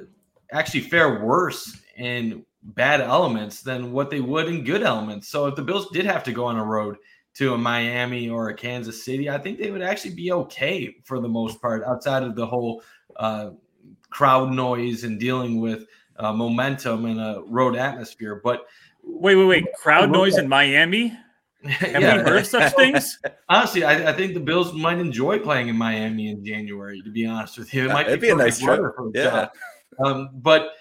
actually 0.51 0.81
fare 0.81 1.23
worse 1.23 1.79
in 1.97 2.45
bad 2.63 3.01
elements 3.01 3.61
than 3.61 3.91
what 3.91 4.09
they 4.09 4.21
would 4.21 4.47
in 4.47 4.63
good 4.63 4.83
elements. 4.83 5.27
So 5.27 5.47
if 5.47 5.55
the 5.55 5.61
Bills 5.61 5.89
did 5.91 6.05
have 6.05 6.23
to 6.25 6.31
go 6.31 6.45
on 6.45 6.57
a 6.57 6.65
road 6.65 6.97
to 7.35 7.53
a 7.53 7.57
Miami 7.57 8.29
or 8.29 8.49
a 8.49 8.53
Kansas 8.53 9.03
City, 9.03 9.29
I 9.29 9.37
think 9.37 9.59
they 9.59 9.71
would 9.71 9.81
actually 9.81 10.15
be 10.15 10.31
okay 10.31 10.95
for 11.03 11.19
the 11.19 11.29
most 11.29 11.61
part 11.61 11.83
outside 11.83 12.23
of 12.23 12.35
the 12.35 12.45
whole 12.45 12.81
uh, 13.15 13.51
crowd 14.09 14.51
noise 14.51 15.03
and 15.03 15.19
dealing 15.19 15.59
with 15.59 15.85
uh, 16.17 16.33
momentum 16.33 17.05
in 17.05 17.19
a 17.19 17.41
road 17.47 17.75
atmosphere. 17.75 18.41
But 18.43 18.65
wait, 19.03 19.35
wait, 19.35 19.45
wait, 19.45 19.65
crowd 19.73 20.11
noise 20.11 20.37
in 20.37 20.47
Miami? 20.47 21.17
Have 21.63 22.01
yeah. 22.01 22.17
we 22.17 22.29
heard 22.29 22.45
such 22.45 22.73
things? 22.73 23.19
Honestly, 23.49 23.83
I, 23.83 24.11
I, 24.11 24.13
think 24.13 24.33
the 24.33 24.39
Bills 24.39 24.71
might 24.71 24.97
enjoy 24.97 25.39
playing 25.39 25.67
in 25.67 25.75
Miami 25.75 26.29
in 26.29 26.43
January. 26.45 27.01
To 27.01 27.11
be 27.11 27.25
honest 27.25 27.57
with 27.57 27.73
you, 27.73 27.85
it 27.85 27.93
might 27.93 28.07
It'd 28.07 28.21
be, 28.21 28.27
be 28.27 28.31
a 28.31 28.35
nice 28.35 28.59
trip. 28.59 28.81
Yeah. 29.13 29.49
Um, 30.01 30.29
but 30.35 30.71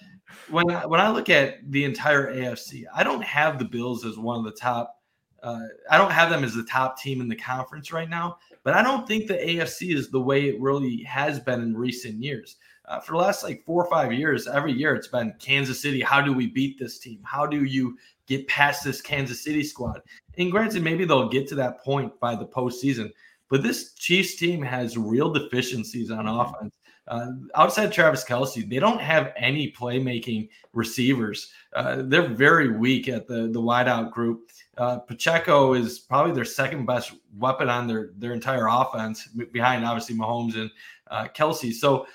when 0.51 0.71
I, 0.71 0.87
when 0.87 1.01
I 1.01 1.11
look 1.11 1.31
at 1.31 1.69
the 1.73 1.83
entire 1.85 2.33
AFC, 2.33 2.85
I 2.95 3.03
don't 3.03 3.25
have 3.25 3.59
the 3.59 3.65
Bills 3.65 4.05
as 4.05 4.19
one 4.19 4.39
of 4.39 4.45
the 4.45 4.53
top. 4.53 4.95
Uh, 5.43 5.63
I 5.91 5.99
don't 5.99 6.13
have 6.13 6.31
them 6.31 6.45
as 6.45 6.55
the 6.55 6.65
top 6.65 6.97
team 7.01 7.21
in 7.21 7.29
the 7.29 7.37
conference 7.37 7.93
right 7.93 8.09
now. 8.09 8.39
But 8.63 8.75
I 8.75 8.83
don't 8.83 9.07
think 9.07 9.27
the 9.27 9.35
AFC 9.35 9.97
is 9.97 10.11
the 10.11 10.21
way 10.21 10.49
it 10.49 10.61
really 10.61 11.03
has 11.05 11.41
been 11.41 11.61
in 11.61 11.77
recent 11.77 12.23
years 12.23 12.57
uh, 12.89 12.99
for 13.01 13.13
the 13.13 13.19
last 13.19 13.45
like 13.45 13.65
four 13.65 13.85
or 13.85 13.91
five 13.91 14.13
years, 14.13 14.49
every 14.49 14.73
year 14.73 14.95
it's 14.95 15.09
been 15.09 15.35
Kansas 15.39 15.81
City. 15.81 16.01
How 16.01 16.21
do 16.21 16.33
we 16.33 16.47
beat 16.47 16.79
this 16.79 16.99
team? 16.99 17.21
How 17.23 17.47
do 17.47 17.65
you 17.65 17.99
get 18.27 18.49
past 18.49 18.83
this 18.83 19.01
Kansas 19.03 19.43
City 19.43 19.63
squad? 19.63 20.01
And 20.39 20.51
granted, 20.51 20.83
maybe 20.83 21.05
they'll 21.05 21.29
get 21.29 21.47
to 21.49 21.55
that 21.57 21.85
point 21.85 22.19
by 22.19 22.35
the 22.35 22.47
postseason, 22.47 23.13
but 23.51 23.63
this 23.63 23.93
Chiefs 23.95 24.37
team 24.37 24.63
has 24.63 24.97
real 24.97 25.31
deficiencies 25.31 26.11
on 26.11 26.25
mm-hmm. 26.25 26.41
offense. 26.41 26.75
Uh, 27.09 27.33
outside 27.55 27.91
Travis 27.91 28.23
Kelce, 28.23 28.69
they 28.69 28.79
don't 28.79 29.01
have 29.01 29.33
any 29.37 29.73
playmaking 29.73 30.51
receivers. 30.75 31.51
Uh, 31.75 32.03
they're 32.05 32.29
very 32.29 32.77
weak 32.77 33.09
at 33.09 33.27
the 33.27 33.49
the 33.49 33.61
wideout 33.61 34.13
group. 34.13 34.51
Uh, 34.77 34.99
Pacheco 34.99 35.73
is 35.73 35.99
probably 35.99 36.33
their 36.33 36.45
second 36.45 36.85
best 36.85 37.13
weapon 37.39 37.71
on 37.71 37.87
their 37.87 38.11
their 38.19 38.35
entire 38.35 38.67
offense, 38.69 39.27
behind 39.53 39.87
obviously 39.87 40.17
Mahomes 40.17 40.57
and 40.57 40.71
uh, 41.11 41.27
Kelce. 41.35 41.73
So 41.73 42.07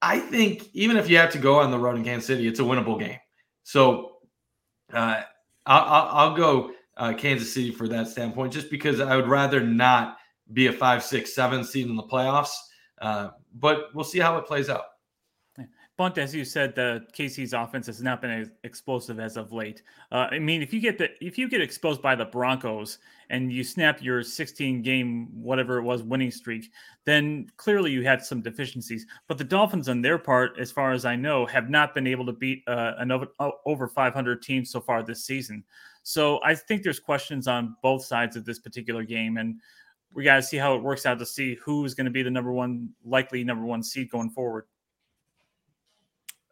I 0.00 0.20
think 0.20 0.68
even 0.72 0.96
if 0.96 1.08
you 1.08 1.16
have 1.18 1.30
to 1.32 1.38
go 1.38 1.60
on 1.60 1.70
the 1.70 1.78
road 1.78 1.96
in 1.96 2.04
Kansas 2.04 2.26
City, 2.26 2.46
it's 2.46 2.60
a 2.60 2.62
winnable 2.62 2.98
game. 2.98 3.18
So 3.64 4.18
uh, 4.92 5.22
I'll, 5.66 6.08
I'll, 6.10 6.36
go 6.36 6.70
uh, 6.96 7.14
Kansas 7.14 7.52
City 7.52 7.70
for 7.70 7.88
that 7.88 8.08
standpoint, 8.08 8.52
just 8.52 8.70
because 8.70 9.00
I 9.00 9.16
would 9.16 9.28
rather 9.28 9.60
not 9.60 10.18
be 10.52 10.68
a 10.68 10.72
five, 10.72 11.02
six, 11.02 11.34
seven 11.34 11.64
seed 11.64 11.88
in 11.88 11.96
the 11.96 12.02
playoffs. 12.02 12.54
Uh, 13.00 13.30
but 13.54 13.94
we'll 13.94 14.04
see 14.04 14.18
how 14.18 14.36
it 14.38 14.46
plays 14.46 14.68
out. 14.68 14.84
Bundt, 15.96 16.16
as 16.16 16.32
you 16.32 16.44
said, 16.44 16.76
the 16.76 17.04
KC's 17.12 17.52
offense 17.52 17.88
has 17.88 18.00
not 18.00 18.22
been 18.22 18.30
as 18.30 18.50
explosive 18.62 19.18
as 19.18 19.36
of 19.36 19.52
late. 19.52 19.82
Uh, 20.12 20.28
I 20.30 20.38
mean, 20.38 20.62
if 20.62 20.72
you 20.72 20.80
get 20.80 20.96
the 20.96 21.10
if 21.20 21.36
you 21.36 21.48
get 21.48 21.60
exposed 21.60 22.00
by 22.00 22.14
the 22.14 22.24
Broncos 22.24 22.98
and 23.30 23.52
you 23.52 23.62
snap 23.62 24.02
your 24.02 24.22
16 24.22 24.82
game 24.82 25.28
whatever 25.32 25.78
it 25.78 25.82
was 25.82 26.02
winning 26.02 26.30
streak, 26.30 26.70
then 27.04 27.46
clearly 27.56 27.90
you 27.90 28.02
had 28.02 28.22
some 28.22 28.40
deficiencies. 28.40 29.06
But 29.26 29.38
the 29.38 29.44
Dolphins, 29.44 29.88
on 29.88 30.00
their 30.00 30.18
part, 30.18 30.58
as 30.58 30.72
far 30.72 30.92
as 30.92 31.04
I 31.04 31.16
know, 31.16 31.46
have 31.46 31.70
not 31.70 31.94
been 31.94 32.06
able 32.06 32.26
to 32.26 32.32
beat 32.32 32.62
uh, 32.66 32.94
an 32.98 33.10
over, 33.10 33.26
over 33.66 33.88
500 33.88 34.42
team 34.42 34.64
so 34.64 34.80
far 34.80 35.02
this 35.02 35.24
season. 35.24 35.64
So 36.02 36.40
I 36.42 36.54
think 36.54 36.82
there's 36.82 37.00
questions 37.00 37.46
on 37.46 37.76
both 37.82 38.04
sides 38.04 38.34
of 38.36 38.44
this 38.44 38.58
particular 38.58 39.04
game, 39.04 39.36
and 39.36 39.60
we 40.12 40.24
got 40.24 40.36
to 40.36 40.42
see 40.42 40.56
how 40.56 40.74
it 40.74 40.82
works 40.82 41.04
out 41.04 41.18
to 41.18 41.26
see 41.26 41.56
who's 41.56 41.94
going 41.94 42.06
to 42.06 42.10
be 42.10 42.22
the 42.22 42.30
number 42.30 42.52
one 42.52 42.90
likely 43.04 43.44
number 43.44 43.64
one 43.64 43.82
seed 43.82 44.10
going 44.10 44.30
forward. 44.30 44.64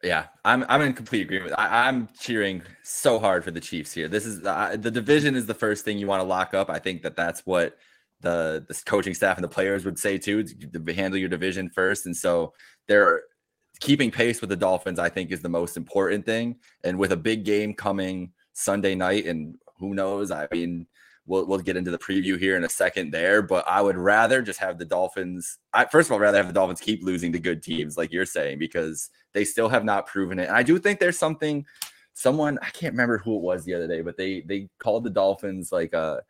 Yeah, 0.03 0.27
I'm 0.45 0.65
I'm 0.69 0.83
in 0.83 0.93
complete 0.93 1.23
agreement. 1.23 1.55
I, 1.57 1.89
am 1.89 2.09
cheering 2.19 2.63
so 2.83 3.19
hard 3.19 3.45
for 3.45 3.51
the 3.51 3.61
Chiefs 3.61 3.93
here. 3.93 4.09
This 4.09 4.27
is 4.27 4.45
uh, 4.45 4.77
the 4.79 4.91
division 4.91 5.35
is 5.35 5.47
the 5.47 5.55
first 5.55 5.85
thing 5.85 5.99
you 5.99 6.07
want 6.07 6.21
to 6.21 6.27
lock 6.27 6.55
up. 6.55 6.69
I 6.69 6.79
think 6.79 7.03
that 7.03 7.17
that's 7.17 7.41
what 7.47 7.77
the 8.21 8.65
the 8.69 8.81
coaching 8.85 9.15
staff 9.15 9.37
and 9.37 9.45
the 9.45 9.49
players 9.49 9.85
would 9.85 9.99
say 9.99 10.19
too. 10.19 10.45
To 10.45 10.95
handle 10.95 11.19
your 11.19 11.31
division 11.31 11.71
first, 11.71 12.07
and 12.07 12.17
so 12.17 12.53
they're 12.89 13.23
keeping 13.81 14.11
pace 14.11 14.41
with 14.41 14.51
the 14.51 14.57
Dolphins. 14.57 14.99
I 14.99 15.09
think 15.09 15.33
is 15.33 15.43
the 15.43 15.49
most 15.49 15.77
important 15.79 16.27
thing. 16.27 16.57
And 16.85 16.99
with 16.99 17.13
a 17.13 17.17
big 17.17 17.45
game 17.45 17.73
coming 17.73 18.33
Sunday 18.53 18.95
night, 18.95 19.25
and 19.25 19.57
who 19.79 19.95
knows? 19.95 20.31
I 20.31 20.47
mean, 20.53 20.87
we'll 21.27 21.47
we'll 21.47 21.59
get 21.59 21.77
into 21.77 21.91
the 21.91 21.99
preview 21.99 22.39
here 22.39 22.57
in 22.57 22.65
a 22.65 22.69
second 22.69 23.11
there. 23.11 23.43
But 23.43 23.67
I 23.69 23.81
would 23.83 23.97
rather 23.97 24.43
just 24.43 24.61
have 24.61 24.79
the 24.79 24.85
Dolphins. 24.85 25.59
I 25.73 25.85
first 25.85 26.09
of 26.09 26.13
all 26.13 26.21
rather 26.21 26.39
have 26.39 26.47
the 26.47 26.53
Dolphins 26.53 26.81
keep 26.81 27.03
losing 27.03 27.33
to 27.33 27.39
good 27.39 27.63
teams, 27.63 27.97
like 27.97 28.13
you're 28.13 28.27
saying, 28.27 28.59
because 28.59 29.11
they 29.33 29.45
still 29.45 29.69
have 29.69 29.85
not 29.85 30.07
proven 30.07 30.39
it. 30.39 30.49
And 30.49 30.57
I 30.57 30.63
do 30.63 30.79
think 30.79 31.01
there's 31.01 31.19
something. 31.19 31.65
Someone 32.15 32.59
I 32.63 32.71
can't 32.71 32.95
remember 32.95 33.19
who 33.19 33.37
it 33.37 33.43
was 33.43 33.65
the 33.65 33.75
other 33.75 33.87
day, 33.87 34.01
but 34.01 34.17
they 34.17 34.41
they 34.43 34.71
called 34.79 35.05
the 35.05 35.11
Dolphins 35.11 35.71
like 35.71 35.93
a 35.93 36.23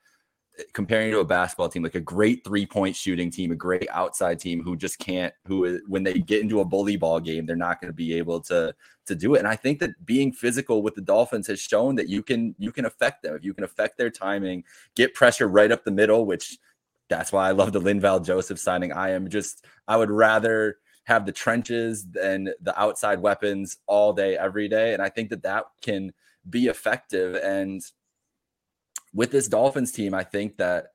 comparing 0.72 1.10
to 1.10 1.20
a 1.20 1.24
basketball 1.24 1.68
team, 1.68 1.82
like 1.82 1.94
a 1.94 2.00
great 2.00 2.44
three 2.44 2.66
point 2.66 2.96
shooting 2.96 3.30
team, 3.30 3.52
a 3.52 3.56
great 3.56 3.88
outside 3.90 4.40
team 4.40 4.62
who 4.62 4.76
just 4.76 4.98
can't, 4.98 5.32
who 5.46 5.80
when 5.86 6.02
they 6.02 6.14
get 6.14 6.42
into 6.42 6.60
a 6.60 6.64
bully 6.64 6.96
ball 6.96 7.20
game, 7.20 7.46
they're 7.46 7.56
not 7.56 7.80
going 7.80 7.90
to 7.90 7.96
be 7.96 8.14
able 8.14 8.40
to 8.42 8.74
to 9.06 9.14
do 9.14 9.34
it. 9.34 9.38
And 9.38 9.48
I 9.48 9.56
think 9.56 9.78
that 9.80 10.04
being 10.04 10.32
physical 10.32 10.82
with 10.82 10.94
the 10.94 11.02
Dolphins 11.02 11.46
has 11.46 11.60
shown 11.60 11.94
that 11.96 12.08
you 12.08 12.22
can 12.22 12.54
you 12.58 12.72
can 12.72 12.86
affect 12.86 13.22
them 13.22 13.34
if 13.36 13.44
you 13.44 13.54
can 13.54 13.64
affect 13.64 13.98
their 13.98 14.10
timing, 14.10 14.64
get 14.94 15.14
pressure 15.14 15.48
right 15.48 15.70
up 15.70 15.84
the 15.84 15.90
middle, 15.90 16.26
which 16.26 16.58
that's 17.08 17.32
why 17.32 17.48
I 17.48 17.52
love 17.52 17.72
the 17.72 17.80
Linval 17.80 18.24
Joseph 18.24 18.58
signing. 18.58 18.92
I 18.92 19.10
am 19.10 19.28
just 19.28 19.64
I 19.86 19.96
would 19.96 20.10
rather 20.10 20.78
have 21.04 21.24
the 21.24 21.32
trenches 21.32 22.04
than 22.04 22.52
the 22.60 22.78
outside 22.80 23.20
weapons 23.20 23.78
all 23.86 24.12
day, 24.12 24.36
every 24.36 24.68
day. 24.68 24.92
And 24.92 25.00
I 25.00 25.08
think 25.08 25.30
that 25.30 25.42
that 25.44 25.66
can 25.80 26.12
be 26.50 26.66
effective. 26.66 27.36
And 27.36 27.80
with 29.16 29.32
this 29.32 29.48
Dolphins 29.48 29.90
team, 29.90 30.14
I 30.14 30.22
think 30.22 30.58
that 30.58 30.88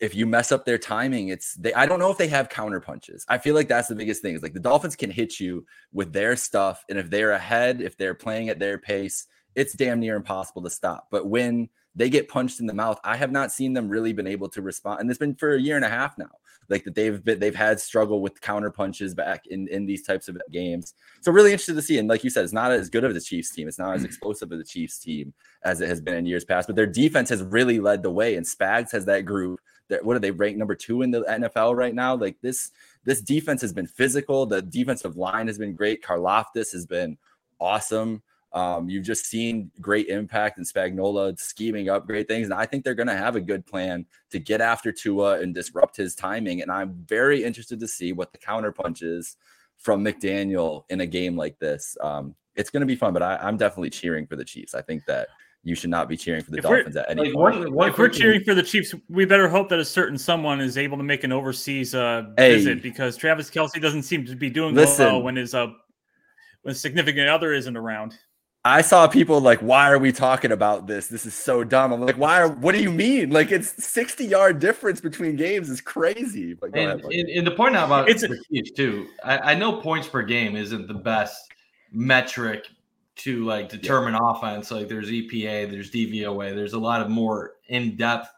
if 0.00 0.14
you 0.14 0.26
mess 0.26 0.50
up 0.50 0.64
their 0.66 0.76
timing, 0.76 1.28
it's 1.28 1.54
they. 1.54 1.72
I 1.72 1.86
don't 1.86 2.00
know 2.00 2.10
if 2.10 2.18
they 2.18 2.26
have 2.26 2.48
counter 2.48 2.80
punches. 2.80 3.24
I 3.28 3.38
feel 3.38 3.54
like 3.54 3.68
that's 3.68 3.88
the 3.88 3.94
biggest 3.94 4.20
thing. 4.20 4.34
Is 4.34 4.42
like 4.42 4.52
the 4.52 4.60
Dolphins 4.60 4.96
can 4.96 5.10
hit 5.10 5.38
you 5.38 5.64
with 5.92 6.12
their 6.12 6.34
stuff, 6.34 6.84
and 6.90 6.98
if 6.98 7.08
they're 7.08 7.30
ahead, 7.30 7.80
if 7.80 7.96
they're 7.96 8.14
playing 8.14 8.48
at 8.48 8.58
their 8.58 8.76
pace, 8.78 9.26
it's 9.54 9.72
damn 9.72 10.00
near 10.00 10.16
impossible 10.16 10.62
to 10.62 10.70
stop. 10.70 11.06
But 11.10 11.26
when 11.28 11.68
they 11.94 12.10
get 12.10 12.28
punched 12.28 12.60
in 12.60 12.66
the 12.66 12.74
mouth, 12.74 12.98
I 13.04 13.16
have 13.16 13.30
not 13.30 13.52
seen 13.52 13.72
them 13.72 13.88
really 13.88 14.12
been 14.12 14.26
able 14.26 14.48
to 14.50 14.62
respond, 14.62 15.00
and 15.00 15.10
it's 15.10 15.18
been 15.18 15.34
for 15.34 15.54
a 15.54 15.60
year 15.60 15.76
and 15.76 15.84
a 15.84 15.90
half 15.90 16.18
now 16.18 16.30
like 16.68 16.84
that 16.84 16.94
they've 16.94 17.22
been 17.22 17.38
they've 17.38 17.54
had 17.54 17.80
struggle 17.80 18.20
with 18.20 18.40
counter 18.40 18.70
punches 18.70 19.14
back 19.14 19.46
in 19.46 19.68
in 19.68 19.86
these 19.86 20.02
types 20.02 20.28
of 20.28 20.40
games. 20.50 20.94
So 21.20 21.32
really 21.32 21.52
interested 21.52 21.74
to 21.74 21.82
see. 21.82 21.98
And 21.98 22.08
like 22.08 22.24
you 22.24 22.30
said, 22.30 22.44
it's 22.44 22.52
not 22.52 22.72
as 22.72 22.88
good 22.88 23.04
of 23.04 23.14
the 23.14 23.20
Chiefs 23.20 23.50
team. 23.50 23.68
It's 23.68 23.78
not 23.78 23.94
as 23.94 24.00
mm-hmm. 24.00 24.06
explosive 24.06 24.52
of 24.52 24.58
the 24.58 24.64
Chiefs 24.64 24.98
team 24.98 25.32
as 25.64 25.80
it 25.80 25.88
has 25.88 26.00
been 26.00 26.14
in 26.14 26.26
years 26.26 26.44
past. 26.44 26.66
But 26.66 26.76
their 26.76 26.86
defense 26.86 27.28
has 27.28 27.42
really 27.42 27.80
led 27.80 28.02
the 28.02 28.10
way. 28.10 28.36
And 28.36 28.46
Spags 28.46 28.92
has 28.92 29.04
that 29.06 29.24
group. 29.24 29.60
That 29.88 30.04
what 30.04 30.16
are 30.16 30.20
they 30.20 30.30
ranked 30.30 30.58
number 30.58 30.74
two 30.74 31.02
in 31.02 31.10
the 31.10 31.22
NFL 31.22 31.76
right 31.76 31.94
now? 31.94 32.14
Like 32.14 32.36
this 32.40 32.70
this 33.04 33.20
defense 33.20 33.60
has 33.60 33.72
been 33.72 33.86
physical. 33.86 34.46
The 34.46 34.62
defensive 34.62 35.16
line 35.16 35.46
has 35.46 35.58
been 35.58 35.74
great. 35.74 36.02
Karlaftis 36.02 36.72
has 36.72 36.86
been 36.86 37.18
awesome. 37.60 38.22
Um, 38.54 38.88
you've 38.88 39.04
just 39.04 39.26
seen 39.26 39.70
great 39.80 40.06
impact 40.06 40.58
and 40.58 40.66
Spagnuolo 40.66 41.38
scheming 41.38 41.88
up 41.88 42.06
great 42.06 42.28
things. 42.28 42.46
And 42.46 42.54
I 42.54 42.66
think 42.66 42.84
they're 42.84 42.94
going 42.94 43.08
to 43.08 43.16
have 43.16 43.34
a 43.34 43.40
good 43.40 43.66
plan 43.66 44.06
to 44.30 44.38
get 44.38 44.60
after 44.60 44.92
Tua 44.92 45.40
and 45.40 45.52
disrupt 45.52 45.96
his 45.96 46.14
timing. 46.14 46.62
And 46.62 46.70
I'm 46.70 47.04
very 47.06 47.42
interested 47.42 47.80
to 47.80 47.88
see 47.88 48.12
what 48.12 48.30
the 48.30 48.38
counter 48.38 48.70
punches 48.70 49.36
from 49.76 50.04
McDaniel 50.04 50.84
in 50.88 51.00
a 51.00 51.06
game 51.06 51.36
like 51.36 51.58
this. 51.58 51.96
Um, 52.00 52.36
it's 52.54 52.70
going 52.70 52.82
to 52.82 52.86
be 52.86 52.94
fun, 52.94 53.12
but 53.12 53.22
I, 53.22 53.48
am 53.48 53.56
definitely 53.56 53.90
cheering 53.90 54.24
for 54.26 54.36
the 54.36 54.44
Chiefs. 54.44 54.74
I 54.74 54.82
think 54.82 55.04
that 55.06 55.28
you 55.64 55.74
should 55.74 55.90
not 55.90 56.08
be 56.08 56.16
cheering 56.16 56.44
for 56.44 56.52
the 56.52 56.58
if 56.58 56.62
Dolphins 56.62 56.96
at 56.96 57.10
any 57.10 57.24
like 57.24 57.32
point. 57.32 57.72
One, 57.72 57.88
if 57.88 57.98
we're 57.98 58.08
cheering 58.08 58.44
for 58.44 58.54
the 58.54 58.62
Chiefs, 58.62 58.94
we 59.08 59.24
better 59.24 59.48
hope 59.48 59.68
that 59.70 59.80
a 59.80 59.84
certain 59.84 60.16
someone 60.16 60.60
is 60.60 60.78
able 60.78 60.96
to 60.98 61.02
make 61.02 61.24
an 61.24 61.32
overseas 61.32 61.94
uh, 61.94 62.26
hey, 62.36 62.54
visit 62.54 62.82
because 62.82 63.16
Travis 63.16 63.50
Kelce 63.50 63.80
doesn't 63.80 64.04
seem 64.04 64.24
to 64.26 64.36
be 64.36 64.50
doing 64.50 64.74
listen, 64.74 65.06
well 65.06 65.22
when 65.22 65.36
his 65.36 65.54
uh, 65.54 65.68
when 66.62 66.74
significant 66.74 67.28
other 67.28 67.52
isn't 67.52 67.76
around. 67.76 68.16
I 68.66 68.80
saw 68.80 69.06
people 69.06 69.40
like, 69.42 69.60
why 69.60 69.90
are 69.90 69.98
we 69.98 70.10
talking 70.10 70.50
about 70.50 70.86
this? 70.86 71.08
This 71.08 71.26
is 71.26 71.34
so 71.34 71.64
dumb. 71.64 71.92
I'm 71.92 72.00
like, 72.00 72.16
why 72.16 72.40
are, 72.40 72.48
what 72.48 72.74
do 72.74 72.80
you 72.80 72.90
mean? 72.90 73.28
Like 73.28 73.52
it's 73.52 73.84
60 73.84 74.24
yard 74.24 74.58
difference 74.58 75.02
between 75.02 75.36
games 75.36 75.68
is 75.68 75.82
crazy. 75.82 76.54
But 76.54 76.74
and, 76.74 77.00
ahead, 77.00 77.12
and, 77.12 77.28
and, 77.28 77.46
the 77.46 77.50
point 77.50 77.76
out 77.76 77.86
about 77.86 78.08
it's 78.08 78.22
a, 78.22 78.30
too, 78.74 79.08
I, 79.22 79.52
I, 79.52 79.54
know 79.54 79.82
points 79.82 80.08
per 80.08 80.22
game 80.22 80.56
isn't 80.56 80.88
the 80.88 80.94
best 80.94 81.52
metric 81.92 82.68
to 83.16 83.44
like 83.44 83.68
determine 83.68 84.14
yeah. 84.14 84.30
offense. 84.30 84.70
Like 84.70 84.88
there's 84.88 85.10
EPA, 85.10 85.70
there's 85.70 85.90
DVOA, 85.90 86.54
there's 86.54 86.72
a 86.72 86.78
lot 86.78 87.02
of 87.02 87.10
more 87.10 87.56
in-depth 87.68 88.30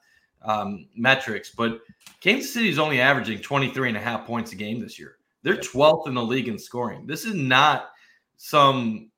um, 0.42 0.88
metrics, 0.96 1.50
but 1.50 1.80
Kansas 2.20 2.52
City 2.52 2.68
is 2.68 2.80
only 2.80 3.00
averaging 3.00 3.38
23 3.38 3.88
and 3.88 3.96
a 3.96 4.00
half 4.00 4.26
points 4.26 4.50
a 4.50 4.56
game 4.56 4.80
this 4.80 4.98
year. 4.98 5.18
They're 5.44 5.56
12th 5.56 6.08
in 6.08 6.14
the 6.14 6.22
league 6.22 6.48
in 6.48 6.58
scoring. 6.58 7.06
This 7.06 7.24
is 7.24 7.34
not 7.34 7.90
some 8.36 9.10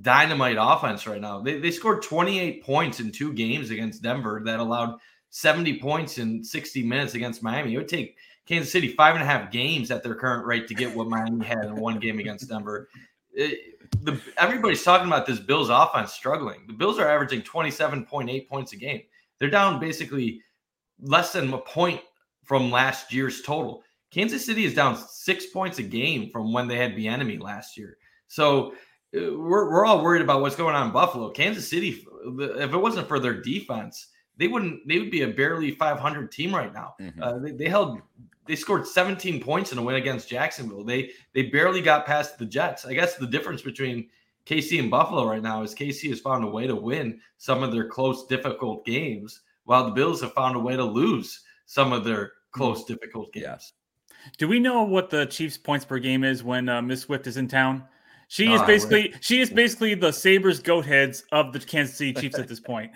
dynamite 0.00 0.56
offense 0.58 1.06
right 1.06 1.20
now. 1.20 1.40
They, 1.40 1.58
they 1.58 1.70
scored 1.70 2.02
28 2.02 2.62
points 2.62 3.00
in 3.00 3.12
two 3.12 3.32
games 3.32 3.70
against 3.70 4.02
Denver 4.02 4.42
that 4.44 4.60
allowed 4.60 4.98
70 5.30 5.80
points 5.80 6.18
in 6.18 6.42
60 6.42 6.82
minutes 6.84 7.14
against 7.14 7.42
Miami. 7.42 7.74
It 7.74 7.78
would 7.78 7.88
take 7.88 8.16
Kansas 8.46 8.72
City 8.72 8.88
five 8.88 9.14
and 9.14 9.22
a 9.22 9.26
half 9.26 9.50
games 9.50 9.90
at 9.90 10.02
their 10.02 10.14
current 10.14 10.46
rate 10.46 10.68
to 10.68 10.74
get 10.74 10.94
what 10.94 11.08
Miami 11.08 11.44
had 11.44 11.64
in 11.64 11.76
one 11.76 11.98
game 11.98 12.18
against 12.18 12.48
Denver. 12.48 12.88
It, 13.32 13.80
the, 14.02 14.20
everybody's 14.36 14.82
talking 14.82 15.06
about 15.06 15.26
this 15.26 15.40
Bills 15.40 15.70
offense 15.70 16.12
struggling. 16.12 16.60
The 16.66 16.72
Bills 16.72 16.98
are 16.98 17.08
averaging 17.08 17.42
27.8 17.42 18.48
points 18.48 18.72
a 18.72 18.76
game. 18.76 19.02
They're 19.38 19.50
down 19.50 19.80
basically 19.80 20.40
less 21.00 21.32
than 21.32 21.52
a 21.52 21.58
point 21.58 22.00
from 22.44 22.70
last 22.70 23.12
year's 23.12 23.42
total. 23.42 23.82
Kansas 24.10 24.46
City 24.46 24.64
is 24.64 24.74
down 24.74 24.96
six 24.96 25.46
points 25.46 25.78
a 25.78 25.82
game 25.82 26.30
from 26.30 26.52
when 26.52 26.68
they 26.68 26.76
had 26.76 26.94
the 26.94 27.08
enemy 27.08 27.38
last 27.38 27.76
year. 27.76 27.96
So 28.28 28.74
we're, 29.14 29.70
we're 29.70 29.86
all 29.86 30.02
worried 30.02 30.22
about 30.22 30.40
what's 30.40 30.56
going 30.56 30.74
on 30.74 30.88
in 30.88 30.92
Buffalo. 30.92 31.30
Kansas 31.30 31.68
City, 31.68 32.04
if 32.26 32.72
it 32.72 32.76
wasn't 32.76 33.08
for 33.08 33.18
their 33.18 33.40
defense, 33.40 34.08
they 34.36 34.48
wouldn't. 34.48 34.86
They 34.88 34.98
would 34.98 35.10
be 35.10 35.22
a 35.22 35.28
barely 35.28 35.72
500 35.72 36.32
team 36.32 36.54
right 36.54 36.72
now. 36.72 36.94
Mm-hmm. 37.00 37.22
Uh, 37.22 37.38
they, 37.38 37.52
they 37.52 37.68
held. 37.68 38.00
They 38.46 38.56
scored 38.56 38.86
17 38.86 39.40
points 39.40 39.72
in 39.72 39.78
a 39.78 39.82
win 39.82 39.96
against 39.96 40.28
Jacksonville. 40.28 40.84
They 40.84 41.10
they 41.32 41.44
barely 41.44 41.80
got 41.80 42.06
past 42.06 42.38
the 42.38 42.46
Jets. 42.46 42.84
I 42.84 42.94
guess 42.94 43.16
the 43.16 43.26
difference 43.26 43.62
between 43.62 44.08
KC 44.46 44.80
and 44.80 44.90
Buffalo 44.90 45.26
right 45.26 45.42
now 45.42 45.62
is 45.62 45.74
KC 45.74 46.10
has 46.10 46.20
found 46.20 46.44
a 46.44 46.48
way 46.48 46.66
to 46.66 46.74
win 46.74 47.20
some 47.38 47.62
of 47.62 47.72
their 47.72 47.88
close, 47.88 48.26
difficult 48.26 48.84
games, 48.84 49.42
while 49.64 49.84
the 49.84 49.92
Bills 49.92 50.20
have 50.20 50.34
found 50.34 50.56
a 50.56 50.60
way 50.60 50.76
to 50.76 50.84
lose 50.84 51.40
some 51.66 51.92
of 51.92 52.04
their 52.04 52.32
close, 52.50 52.82
mm-hmm. 52.82 52.94
difficult 52.94 53.32
games. 53.32 53.72
Do 54.38 54.48
we 54.48 54.58
know 54.58 54.82
what 54.82 55.10
the 55.10 55.26
Chiefs' 55.26 55.58
points 55.58 55.84
per 55.84 55.98
game 55.98 56.24
is 56.24 56.42
when 56.42 56.68
uh, 56.68 56.82
Miss 56.82 57.02
Swift 57.02 57.26
is 57.26 57.36
in 57.36 57.46
town? 57.46 57.84
She 58.28 58.52
is 58.52 58.62
basically 58.62 59.14
she 59.20 59.40
is 59.40 59.50
basically 59.50 59.94
the 59.94 60.12
Sabres 60.12 60.60
goat 60.60 60.84
heads 60.84 61.24
of 61.32 61.52
the 61.52 61.60
Kansas 61.60 61.96
City 61.96 62.12
Chiefs 62.12 62.38
at 62.38 62.48
this 62.48 62.60
point. 62.72 62.90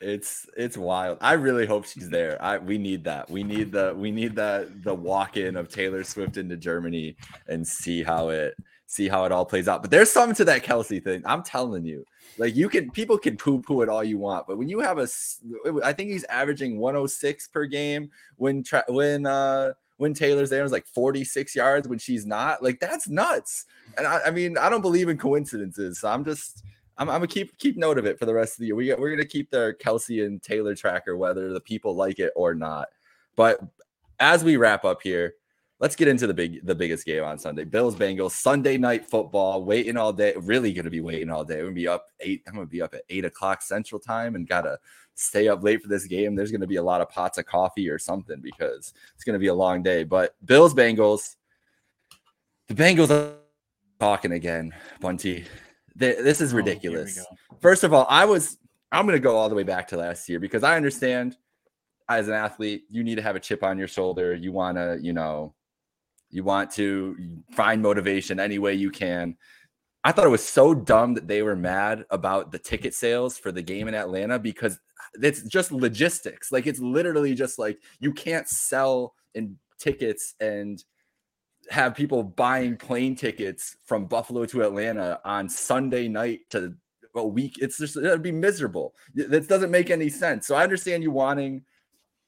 it's 0.00 0.46
it's 0.56 0.76
wild. 0.76 1.18
I 1.20 1.34
really 1.34 1.66
hope 1.66 1.86
she's 1.86 2.08
there. 2.08 2.40
I 2.42 2.58
we 2.58 2.78
need 2.78 3.04
that. 3.04 3.30
We 3.30 3.42
need 3.42 3.72
the 3.72 3.94
we 3.96 4.10
need 4.10 4.34
the 4.34 4.70
the 4.82 4.94
walk 4.94 5.36
in 5.36 5.56
of 5.56 5.68
Taylor 5.68 6.04
Swift 6.04 6.36
into 6.36 6.56
Germany 6.56 7.16
and 7.48 7.66
see 7.66 8.02
how 8.02 8.28
it 8.28 8.54
see 8.86 9.08
how 9.08 9.24
it 9.24 9.32
all 9.32 9.46
plays 9.46 9.68
out. 9.68 9.80
But 9.80 9.90
there's 9.90 10.10
something 10.10 10.36
to 10.36 10.44
that 10.44 10.62
Kelce 10.62 11.02
thing. 11.02 11.22
I'm 11.24 11.42
telling 11.42 11.84
you. 11.84 12.04
Like 12.38 12.54
you 12.54 12.68
can 12.68 12.90
people 12.90 13.18
can 13.18 13.36
poo 13.36 13.60
poo 13.60 13.82
it 13.82 13.88
all 13.88 14.04
you 14.04 14.18
want, 14.18 14.46
but 14.46 14.58
when 14.58 14.68
you 14.68 14.80
have 14.80 14.98
a, 14.98 15.08
I 15.82 15.92
think 15.92 16.10
he's 16.10 16.24
averaging 16.24 16.78
106 16.78 17.48
per 17.48 17.66
game 17.66 18.10
when 18.36 18.62
tra- 18.62 18.84
when 18.88 19.26
uh 19.26 19.72
when 20.02 20.14
Taylor's 20.14 20.50
there 20.50 20.64
is 20.64 20.72
like 20.72 20.84
46 20.88 21.54
yards 21.54 21.86
when 21.86 22.00
she's 22.00 22.26
not. 22.26 22.60
Like 22.60 22.80
that's 22.80 23.08
nuts. 23.08 23.66
And 23.96 24.04
I, 24.04 24.20
I 24.26 24.30
mean, 24.32 24.58
I 24.58 24.68
don't 24.68 24.80
believe 24.82 25.08
in 25.08 25.16
coincidences. 25.16 26.00
So 26.00 26.08
I'm 26.08 26.24
just 26.24 26.64
I'm, 26.98 27.08
I'm, 27.08 27.20
gonna 27.20 27.28
keep 27.28 27.56
keep 27.58 27.76
note 27.76 27.98
of 27.98 28.04
it 28.04 28.18
for 28.18 28.26
the 28.26 28.34
rest 28.34 28.54
of 28.54 28.58
the 28.58 28.66
year. 28.66 28.74
We 28.74 28.92
we're 28.94 29.10
gonna 29.10 29.24
keep 29.24 29.50
the 29.50 29.76
Kelce 29.80 30.26
and 30.26 30.42
Taylor 30.42 30.74
tracker, 30.74 31.16
whether 31.16 31.52
the 31.52 31.60
people 31.60 31.94
like 31.94 32.18
it 32.18 32.32
or 32.34 32.52
not. 32.52 32.88
But 33.36 33.60
as 34.18 34.42
we 34.42 34.56
wrap 34.56 34.84
up 34.84 35.02
here, 35.02 35.34
let's 35.78 35.94
get 35.94 36.08
into 36.08 36.26
the 36.26 36.34
big 36.34 36.66
the 36.66 36.74
biggest 36.74 37.06
game 37.06 37.22
on 37.22 37.38
Sunday. 37.38 37.62
Bills 37.62 37.94
Bengals 37.94 38.32
Sunday 38.32 38.76
night 38.78 39.08
football. 39.08 39.64
Waiting 39.64 39.96
all 39.96 40.12
day. 40.12 40.34
Really 40.36 40.72
gonna 40.72 40.90
be 40.90 41.00
waiting 41.00 41.30
all 41.30 41.44
day. 41.44 41.58
We're 41.58 41.66
gonna 41.66 41.74
be 41.74 41.88
up 41.88 42.08
eight. 42.18 42.42
I'm 42.48 42.54
gonna 42.54 42.66
be 42.66 42.82
up 42.82 42.92
at 42.92 43.02
eight 43.08 43.24
o'clock 43.24 43.62
Central 43.62 44.00
Time 44.00 44.34
and 44.34 44.48
gotta 44.48 44.80
stay 45.14 45.48
up 45.48 45.62
late 45.62 45.82
for 45.82 45.88
this 45.88 46.06
game. 46.06 46.34
There's 46.34 46.52
gonna 46.52 46.66
be 46.66 46.76
a 46.76 46.82
lot 46.82 47.00
of 47.00 47.08
pots 47.08 47.38
of 47.38 47.46
coffee 47.46 47.88
or 47.88 47.98
something 47.98 48.40
because 48.40 48.94
it's 49.14 49.24
gonna 49.24 49.38
be 49.38 49.48
a 49.48 49.54
long 49.54 49.82
day. 49.82 50.04
But 50.04 50.34
Bills 50.44 50.74
Bengals. 50.74 51.36
The 52.68 52.74
Bengals 52.74 53.10
are 53.10 53.34
talking 53.98 54.32
again, 54.32 54.72
Bunty 55.00 55.44
this 55.94 56.40
is 56.40 56.52
oh, 56.52 56.56
ridiculous. 56.56 57.18
Oh, 57.18 57.56
First 57.60 57.84
of 57.84 57.92
all, 57.92 58.06
I 58.08 58.24
was 58.24 58.58
I'm 58.90 59.06
going 59.06 59.16
to 59.16 59.22
go 59.22 59.36
all 59.36 59.48
the 59.48 59.54
way 59.54 59.62
back 59.62 59.88
to 59.88 59.96
last 59.96 60.28
year 60.28 60.38
because 60.38 60.62
I 60.62 60.76
understand 60.76 61.36
as 62.08 62.28
an 62.28 62.34
athlete, 62.34 62.84
you 62.90 63.02
need 63.02 63.14
to 63.14 63.22
have 63.22 63.36
a 63.36 63.40
chip 63.40 63.62
on 63.62 63.78
your 63.78 63.88
shoulder. 63.88 64.34
You 64.34 64.52
want 64.52 64.76
to, 64.76 64.98
you 65.00 65.14
know, 65.14 65.54
you 66.30 66.44
want 66.44 66.70
to 66.72 67.16
find 67.52 67.80
motivation 67.80 68.38
any 68.38 68.58
way 68.58 68.74
you 68.74 68.90
can. 68.90 69.36
I 70.04 70.12
thought 70.12 70.26
it 70.26 70.30
was 70.30 70.46
so 70.46 70.74
dumb 70.74 71.14
that 71.14 71.28
they 71.28 71.42
were 71.42 71.54
mad 71.54 72.04
about 72.10 72.50
the 72.50 72.58
ticket 72.58 72.94
sales 72.94 73.38
for 73.38 73.52
the 73.52 73.62
game 73.62 73.86
in 73.86 73.94
Atlanta 73.94 74.38
because 74.38 74.80
it's 75.14 75.42
just 75.42 75.70
logistics. 75.70 76.50
Like 76.50 76.66
it's 76.66 76.80
literally 76.80 77.34
just 77.34 77.58
like 77.58 77.78
you 78.00 78.12
can't 78.12 78.48
sell 78.48 79.14
in 79.34 79.56
tickets 79.78 80.34
and 80.40 80.82
have 81.70 81.94
people 81.94 82.22
buying 82.22 82.76
plane 82.76 83.14
tickets 83.14 83.76
from 83.84 84.06
Buffalo 84.06 84.44
to 84.46 84.62
Atlanta 84.62 85.20
on 85.24 85.48
Sunday 85.48 86.08
night 86.08 86.40
to 86.50 86.74
a 87.14 87.26
week. 87.26 87.56
It's 87.60 87.78
just 87.78 87.96
it'd 87.96 88.22
be 88.22 88.32
miserable. 88.32 88.94
This 89.14 89.46
doesn't 89.46 89.70
make 89.70 89.90
any 89.90 90.08
sense. 90.08 90.46
So 90.46 90.54
I 90.54 90.64
understand 90.64 91.02
you 91.02 91.10
wanting 91.10 91.62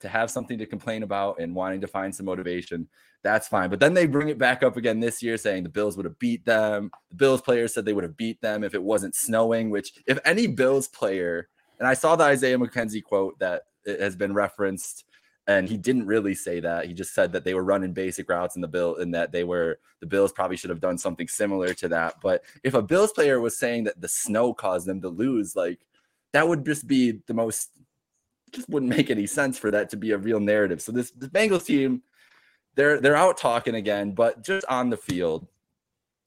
to 0.01 0.09
have 0.09 0.31
something 0.31 0.59
to 0.59 0.67
complain 0.67 1.03
about 1.03 1.41
and 1.41 1.55
wanting 1.55 1.81
to 1.81 1.89
find 1.89 2.15
some 2.15 2.27
motivation. 2.27 2.89
That's 3.25 3.49
fine. 3.49 3.71
But 3.71 3.81
then 3.81 3.95
they 3.95 4.07
bring 4.07 4.29
it 4.29 4.39
back 4.39 4.63
up 4.63 4.77
again 4.77 5.01
this 5.01 5.23
year, 5.23 5.37
saying 5.37 5.65
the 5.65 5.71
Bills 5.71 5.97
would 5.97 6.05
have 6.05 6.19
beat 6.19 6.45
them. 6.45 6.91
The 7.11 7.17
Bills 7.17 7.41
players 7.41 7.75
said 7.75 7.85
they 7.85 7.95
would 7.95 8.05
have 8.05 8.17
beat 8.17 8.41
them 8.41 8.63
if 8.63 8.75
it 8.75 8.83
wasn't 8.83 9.17
snowing. 9.17 9.71
Which, 9.71 9.95
if 10.07 10.19
any 10.25 10.47
Bills 10.47 10.89
player, 10.89 11.49
and 11.79 11.89
I 11.89 11.95
saw 11.95 12.15
the 12.15 12.25
Isaiah 12.25 12.59
McKenzie 12.59 13.03
quote 13.03 13.39
that 13.39 13.63
has 13.87 14.15
been 14.15 14.35
referenced 14.35 15.05
and 15.47 15.69
he 15.69 15.77
didn't 15.77 16.07
really 16.07 16.35
say 16.35 16.61
that. 16.61 16.87
He 16.87 16.95
just 16.95 17.15
said 17.15 17.33
that 17.33 17.45
they 17.45 17.55
were 17.55 17.65
running 17.65 17.93
basic 17.93 18.29
routes 18.31 18.57
in 18.57 18.63
the 18.63 18.69
bill 18.69 18.97
and 18.97 19.15
that 19.15 19.33
they 19.33 19.45
were 19.45 19.79
the 20.01 20.07
Bills 20.07 20.33
probably 20.33 20.57
should 20.57 20.71
have 20.71 20.81
done 20.81 20.97
something 20.97 21.29
similar 21.29 21.75
to 21.75 21.89
that. 21.89 22.15
But 22.23 22.43
if 22.63 22.75
a 22.75 22.83
Bills 22.83 23.13
player 23.13 23.41
was 23.41 23.59
saying 23.59 23.85
that 23.85 24.01
the 24.01 24.09
snow 24.09 24.55
caused 24.55 24.87
them 24.87 25.01
to 25.03 25.09
lose, 25.09 25.55
like 25.55 25.81
that 26.33 26.49
would 26.49 26.65
just 26.65 26.87
be 26.87 27.21
the 27.27 27.35
most 27.35 27.71
just 28.53 28.69
wouldn't 28.69 28.95
make 28.97 29.11
any 29.11 29.27
sense 29.27 29.59
for 29.59 29.71
that 29.71 29.91
to 29.91 29.97
be 29.97 30.13
a 30.13 30.19
real 30.19 30.41
narrative. 30.41 30.81
So 30.81 30.93
this 30.93 31.11
this 31.11 31.29
Bengals 31.29 31.67
team, 31.67 32.03
they're 32.75 33.01
they're 33.01 33.17
out 33.17 33.39
talking 33.39 33.75
again, 33.75 34.13
but 34.13 34.43
just 34.43 34.67
on 34.69 34.91
the 34.91 34.97
field, 34.97 35.47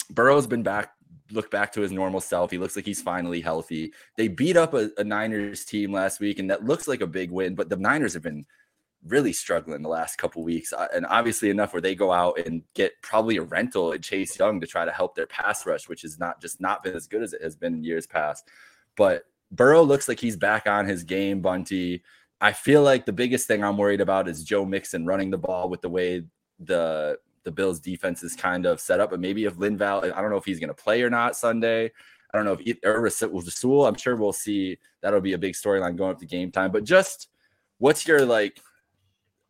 Burrow's 0.10 0.48
been 0.48 0.64
back 0.64 0.92
look 1.32 1.52
back 1.52 1.72
to 1.74 1.82
his 1.82 1.92
normal 1.92 2.22
self. 2.22 2.52
He 2.52 2.58
looks 2.58 2.76
like 2.76 2.86
he's 2.86 3.02
finally 3.02 3.42
healthy. 3.42 3.94
They 4.16 4.28
beat 4.28 4.58
up 4.58 4.74
a, 4.74 4.90
a, 4.98 5.04
Niners 5.04 5.66
team 5.66 5.92
last 5.92 6.20
week, 6.20 6.40
and 6.40 6.50
that 6.50 6.66
looks 6.66 6.88
like 6.88 7.02
a 7.02 7.08
big 7.08 7.32
win. 7.32 7.56
But 7.56 7.70
the 7.70 7.78
Niners 7.78 8.14
have 8.14 8.24
been 8.24 8.46
really 9.06 9.34
struggling 9.34 9.82
the 9.82 9.90
last 9.90 10.18
couple 10.18 10.44
weeks, 10.44 10.74
uh, 10.74 10.88
and 10.94 11.06
obviously 11.08 11.50
enough 11.50 11.74
where 11.74 11.82
they 11.82 11.96
go 11.96 12.12
out 12.12 12.40
and 12.46 12.64
get 12.74 12.94
probably 13.02 13.38
a 13.38 13.44
rental 13.44 13.94
at 13.94 14.04
Chase 14.04 14.38
Young 14.38 14.60
to 14.62 14.68
try 14.68 14.86
to 14.86 14.92
help 14.92 15.16
their 15.16 15.28
pass 15.28 15.66
rush, 15.66 15.88
which 15.88 16.02
has 16.02 16.20
not 16.20 16.42
just 16.42 16.60
not 16.62 16.84
been 16.84 16.96
as 16.96 17.08
good 17.08 17.24
as 17.24 17.34
it 17.34 17.42
has 17.42 17.56
been 17.56 17.76
in 17.76 17.84
years 17.84 18.08
past. 18.08 18.48
But 18.96 19.24
Burrow 19.52 19.84
looks 19.84 20.08
like 20.08 20.20
he's 20.20 20.38
back 20.38 20.68
on 20.68 20.86
his 20.86 21.04
game. 21.04 21.42
Bunty. 21.42 22.04
I 22.40 22.54
feel 22.54 22.84
like 22.84 23.06
the 23.06 23.14
biggest 23.14 23.48
thing 23.48 23.64
I'm 23.64 23.78
worried 23.78 24.02
about 24.02 24.28
is 24.28 24.44
Joe 24.44 24.64
Mixon 24.64 25.06
running 25.06 25.32
the 25.32 25.38
ball 25.40 25.70
with 25.70 25.82
the 25.82 25.90
way 25.90 26.24
the 26.60 27.18
the 27.44 27.52
Bills 27.52 27.80
defense 27.80 28.24
is 28.24 28.36
kind 28.36 28.66
of 28.66 28.80
set 28.80 29.00
up. 29.00 29.10
But 29.10 29.20
maybe 29.20 29.46
if 29.46 29.56
Linval, 29.56 30.12
I 30.14 30.22
don't 30.22 30.30
know 30.30 30.38
if 30.38 30.46
he's 30.46 30.60
going 30.60 30.70
to 30.70 30.74
play 30.74 31.02
or 31.02 31.10
not 31.10 31.36
Sunday. 31.36 31.86
I 31.86 32.38
don't 32.38 32.46
know 32.46 32.58
if 32.60 32.78
Rasul. 32.84 33.86
I'm 33.86 33.96
sure 33.96 34.16
we'll 34.16 34.34
see. 34.34 34.78
That'll 35.02 35.22
be 35.22 35.34
a 35.34 35.38
big 35.38 35.54
storyline 35.54 35.96
going 35.96 36.12
up 36.12 36.20
to 36.20 36.26
game 36.26 36.52
time. 36.52 36.72
But 36.72 36.84
just 36.84 37.30
what's 37.78 38.06
your 38.06 38.26
like 38.26 38.62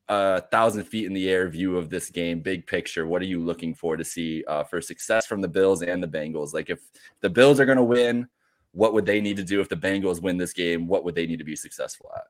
a 0.10 0.42
thousand 0.42 0.86
feet 0.86 1.06
in 1.06 1.14
the 1.14 1.30
air 1.30 1.50
view 1.50 1.78
of 1.78 1.90
this 1.90 2.10
game, 2.10 2.40
big 2.40 2.66
picture. 2.66 3.08
What 3.08 3.22
are 3.22 3.26
you 3.26 3.42
looking 3.42 3.74
for 3.74 3.98
to 3.98 4.06
see 4.06 4.44
uh, 4.48 4.64
for 4.64 4.82
success 4.82 5.26
from 5.26 5.42
the 5.42 5.48
Bills 5.48 5.82
and 5.82 6.02
the 6.02 6.08
Bengals? 6.08 6.54
Like, 6.54 6.70
if 6.70 6.80
the 7.22 7.30
Bills 7.30 7.60
are 7.60 7.66
going 7.66 7.78
to 7.78 7.84
win, 7.84 8.28
what 8.72 8.94
would 8.94 9.06
they 9.06 9.20
need 9.20 9.38
to 9.38 9.44
do? 9.44 9.60
If 9.60 9.70
the 9.70 9.76
Bengals 9.76 10.22
win 10.22 10.38
this 10.38 10.54
game, 10.54 10.88
what 10.88 11.04
would 11.04 11.16
they 11.16 11.26
need 11.26 11.40
to 11.40 11.46
be 11.46 11.56
successful 11.56 12.10
at? 12.16 12.24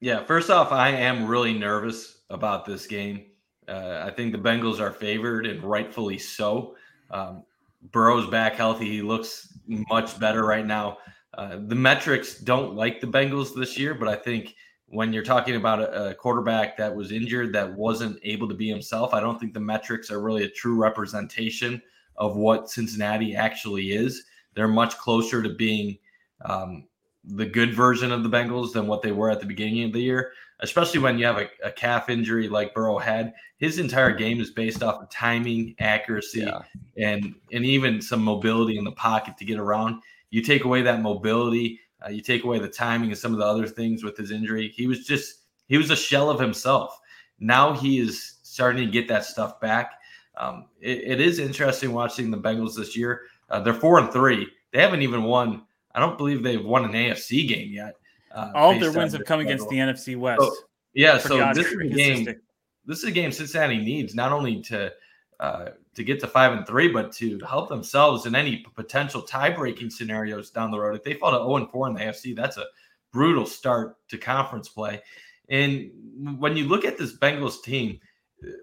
Yeah, 0.00 0.24
first 0.24 0.50
off, 0.50 0.70
I 0.70 0.90
am 0.90 1.26
really 1.26 1.54
nervous 1.54 2.18
about 2.28 2.66
this 2.66 2.86
game. 2.86 3.26
Uh, 3.68 4.04
I 4.06 4.10
think 4.10 4.32
the 4.32 4.38
Bengals 4.38 4.80
are 4.80 4.92
favored 4.92 5.46
and 5.46 5.62
rightfully 5.62 6.18
so. 6.18 6.76
Um, 7.10 7.44
Burrow's 7.92 8.28
back 8.28 8.54
healthy. 8.54 8.86
He 8.86 9.02
looks 9.02 9.56
much 9.66 10.18
better 10.18 10.44
right 10.44 10.66
now. 10.66 10.98
Uh, 11.36 11.58
the 11.66 11.74
metrics 11.74 12.38
don't 12.38 12.74
like 12.74 13.00
the 13.00 13.06
Bengals 13.06 13.54
this 13.54 13.78
year, 13.78 13.94
but 13.94 14.08
I 14.08 14.14
think 14.14 14.54
when 14.86 15.12
you're 15.12 15.24
talking 15.24 15.56
about 15.56 15.80
a, 15.80 16.10
a, 16.10 16.14
quarterback 16.14 16.76
that 16.76 16.94
was 16.94 17.10
injured 17.10 17.52
that 17.52 17.72
wasn't 17.72 18.18
able 18.22 18.48
to 18.48 18.54
be 18.54 18.68
himself, 18.68 19.12
I 19.12 19.20
don't 19.20 19.40
think 19.40 19.52
the 19.52 19.60
metrics 19.60 20.10
are 20.10 20.20
really 20.20 20.44
a 20.44 20.48
true 20.48 20.76
representation 20.76 21.82
of 22.16 22.36
what 22.36 22.70
Cincinnati 22.70 23.34
actually 23.34 23.92
is. 23.92 24.24
They're 24.54 24.68
much 24.68 24.96
closer 24.98 25.42
to 25.42 25.48
being 25.48 25.98
um, 26.44 26.84
the 27.24 27.46
good 27.46 27.74
version 27.74 28.12
of 28.12 28.22
the 28.22 28.28
Bengals 28.28 28.72
than 28.72 28.86
what 28.86 29.02
they 29.02 29.12
were 29.12 29.30
at 29.30 29.40
the 29.40 29.46
beginning 29.46 29.84
of 29.84 29.92
the 29.92 30.00
year, 30.00 30.32
especially 30.60 31.00
when 31.00 31.18
you 31.18 31.26
have 31.26 31.38
a, 31.38 31.48
a 31.64 31.70
calf 31.70 32.08
injury 32.08 32.48
like 32.48 32.74
Burrow 32.74 32.98
had. 32.98 33.34
His 33.58 33.78
entire 33.78 34.12
game 34.12 34.40
is 34.40 34.50
based 34.50 34.82
off 34.82 35.02
of 35.02 35.10
timing, 35.10 35.74
accuracy, 35.78 36.40
yeah. 36.40 36.62
and 36.96 37.34
and 37.52 37.64
even 37.64 38.00
some 38.00 38.22
mobility 38.22 38.78
in 38.78 38.84
the 38.84 38.92
pocket 38.92 39.36
to 39.38 39.44
get 39.44 39.58
around. 39.58 40.02
You 40.30 40.42
take 40.42 40.64
away 40.64 40.82
that 40.82 41.00
mobility 41.00 41.80
uh, 42.04 42.10
you 42.10 42.20
take 42.20 42.44
away 42.44 42.58
the 42.58 42.68
timing 42.68 43.10
and 43.10 43.18
some 43.18 43.32
of 43.32 43.38
the 43.38 43.44
other 43.44 43.66
things 43.66 44.04
with 44.04 44.16
his 44.16 44.30
injury. 44.30 44.72
He 44.74 44.86
was 44.86 45.06
just 45.06 45.42
he 45.68 45.78
was 45.78 45.90
a 45.90 45.96
shell 45.96 46.30
of 46.30 46.40
himself. 46.40 46.98
Now 47.38 47.72
he 47.72 47.98
is 47.98 48.34
starting 48.42 48.84
to 48.84 48.92
get 48.92 49.08
that 49.08 49.24
stuff 49.24 49.60
back. 49.60 49.92
Um, 50.36 50.66
it, 50.80 50.98
it 51.04 51.20
is 51.20 51.38
interesting 51.38 51.92
watching 51.92 52.30
the 52.30 52.38
Bengals 52.38 52.76
this 52.76 52.96
year. 52.96 53.22
Uh, 53.48 53.60
they're 53.60 53.74
four 53.74 53.98
and 53.98 54.12
three. 54.12 54.48
They 54.72 54.80
haven't 54.80 55.02
even 55.02 55.22
won. 55.22 55.64
I 55.94 56.00
don't 56.00 56.18
believe 56.18 56.42
they've 56.42 56.64
won 56.64 56.84
an 56.84 56.92
AFC 56.92 57.48
game 57.48 57.72
yet. 57.72 57.96
Uh, 58.34 58.50
All 58.54 58.72
of 58.72 58.80
their 58.80 58.92
wins 58.92 59.12
have 59.12 59.24
come 59.24 59.40
against 59.40 59.68
the 59.68 59.76
NFC 59.76 60.16
West. 60.16 60.42
So, 60.42 60.54
yeah, 60.92 61.18
so 61.18 61.52
this 61.54 61.66
is 61.66 61.72
a 61.72 61.88
game. 61.88 62.40
This 62.86 62.98
is 62.98 63.04
a 63.04 63.12
game 63.12 63.32
Cincinnati 63.32 63.78
needs 63.78 64.14
not 64.14 64.32
only 64.32 64.60
to 64.62 64.92
uh, 65.40 65.70
to 65.94 66.04
get 66.04 66.20
to 66.20 66.26
five 66.26 66.52
and 66.52 66.66
three, 66.66 66.88
but 66.88 67.12
to 67.12 67.38
help 67.40 67.68
themselves 67.68 68.26
in 68.26 68.34
any 68.34 68.64
potential 68.74 69.22
tie 69.22 69.50
breaking 69.50 69.90
scenarios 69.90 70.50
down 70.50 70.70
the 70.70 70.78
road. 70.78 70.96
If 70.96 71.04
they 71.04 71.14
fall 71.14 71.30
to 71.30 71.38
zero 71.38 71.56
and 71.56 71.70
four 71.70 71.88
in 71.88 71.94
the 71.94 72.00
AFC, 72.00 72.36
that's 72.36 72.56
a 72.56 72.66
brutal 73.12 73.46
start 73.46 73.96
to 74.08 74.18
conference 74.18 74.68
play. 74.68 75.00
And 75.48 75.90
when 76.38 76.56
you 76.56 76.66
look 76.66 76.84
at 76.84 76.98
this 76.98 77.16
Bengals 77.16 77.62
team, 77.62 78.00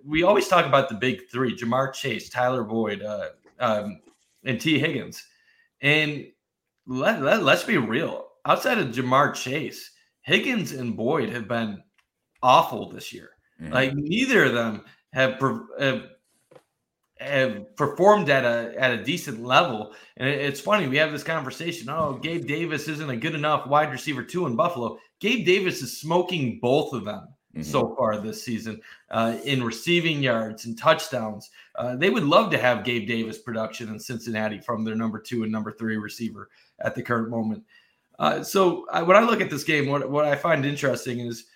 we 0.06 0.24
always 0.24 0.48
talk 0.48 0.66
about 0.66 0.90
the 0.90 0.96
big 0.96 1.30
three: 1.32 1.58
Ja'Marr 1.58 1.94
Chase, 1.94 2.30
Tyler 2.30 2.64
Boyd, 2.64 3.02
uh, 3.02 3.30
um, 3.60 4.02
and 4.44 4.60
Tee 4.60 4.80
Higgins. 4.80 5.24
And 5.82 6.28
let, 6.86 7.22
let, 7.22 7.44
let's 7.44 7.64
be 7.64 7.78
real. 7.78 8.28
Outside 8.46 8.80
of 8.80 8.90
Ja'Marr 8.90 9.34
Chase, 9.34 9.92
Higgins 10.22 10.72
and 10.72 10.96
Boyd 10.96 11.30
have 11.30 11.48
been 11.48 11.82
awful 12.42 12.90
this 12.90 13.14
year. 13.14 13.32
Mm-hmm. 13.62 13.74
Like 13.74 13.94
neither 13.94 14.46
of 14.46 14.54
them 14.54 14.84
have, 15.14 15.40
have 15.80 16.04
have 17.22 17.76
performed 17.76 18.30
at 18.30 18.44
a 18.44 18.74
at 18.78 18.92
a 18.92 19.04
decent 19.04 19.44
level. 19.44 19.94
And 20.18 20.28
it's 20.28 20.60
funny, 20.60 20.88
we 20.88 20.98
have 20.98 21.12
this 21.12 21.24
conversation. 21.24 21.90
Oh, 21.90 22.14
Gabe 22.14 22.48
Davis 22.48 22.88
isn't 22.88 23.10
a 23.10 23.16
good 23.16 23.36
enough 23.36 23.68
wide 23.68 23.92
receiver 23.92 24.24
two 24.24 24.48
in 24.48 24.56
Buffalo. 24.56 24.98
Gabe 25.20 25.46
Davis 25.46 25.82
is 25.82 26.00
smoking 26.00 26.60
both 26.60 26.94
of 26.94 27.06
them 27.06 27.28
mm-hmm. 27.54 27.62
so 27.62 27.96
far 27.96 28.18
this 28.18 28.44
season 28.44 28.82
uh, 29.12 29.38
in 29.46 29.64
receiving 29.64 30.24
yards 30.24 30.66
and 30.66 30.78
touchdowns. 30.78 31.52
Uh, 31.76 31.96
they 31.96 32.10
would 32.10 32.24
love 32.24 32.50
to 32.52 32.58
have 32.58 32.84
Gabe 32.84 33.08
Davis 33.08 33.38
production 33.38 33.90
in 33.90 34.00
Cincinnati 34.00 34.60
from 34.60 34.84
their 34.84 34.96
number 34.96 35.20
two 35.20 35.44
and 35.44 35.52
number 35.52 35.72
three 35.72 35.98
receiver 35.98 36.50
at 36.80 36.96
the 36.96 37.04
current 37.04 37.30
moment. 37.30 37.64
Uh, 38.22 38.42
so 38.42 38.86
I, 38.94 39.02
when 39.02 39.18
I 39.18 39.22
look 39.22 39.42
at 39.42 39.50
this 39.50 39.66
game, 39.66 39.90
what 39.90 40.10
what 40.10 40.24
I 40.24 40.38
find 40.38 40.66
interesting 40.66 41.20
is 41.20 41.48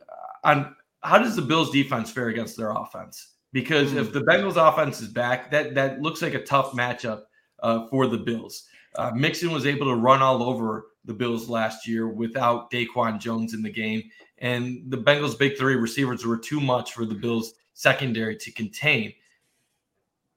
uh, 0.00 0.48
on 0.48 0.74
how 1.04 1.18
does 1.18 1.36
the 1.36 1.42
Bills 1.42 1.70
defense 1.70 2.10
fare 2.10 2.28
against 2.28 2.56
their 2.56 2.72
offense? 2.72 3.34
because 3.54 3.92
mm. 3.92 3.96
if 3.96 4.12
the 4.12 4.20
Bengals 4.20 4.56
offense 4.56 5.00
is 5.00 5.08
back, 5.08 5.50
that 5.50 5.74
that 5.74 6.02
looks 6.02 6.20
like 6.20 6.34
a 6.34 6.44
tough 6.44 6.72
matchup 6.72 7.22
uh, 7.62 7.86
for 7.88 8.06
the 8.06 8.18
Bills. 8.18 8.64
Uh, 8.96 9.12
Mixon 9.14 9.50
was 9.50 9.64
able 9.64 9.86
to 9.86 9.94
run 9.94 10.20
all 10.20 10.42
over 10.42 10.88
the 11.06 11.14
Bills 11.14 11.48
last 11.48 11.88
year 11.88 12.08
without 12.08 12.70
DaQuan 12.70 13.18
Jones 13.18 13.54
in 13.54 13.62
the 13.62 13.72
game, 13.72 14.02
and 14.38 14.82
the 14.88 14.98
Bengals' 14.98 15.38
big 15.38 15.56
three 15.56 15.76
receivers 15.76 16.26
were 16.26 16.36
too 16.36 16.60
much 16.60 16.92
for 16.92 17.06
the 17.06 17.14
Bills' 17.14 17.54
secondary 17.72 18.36
to 18.36 18.52
contain. 18.52 19.14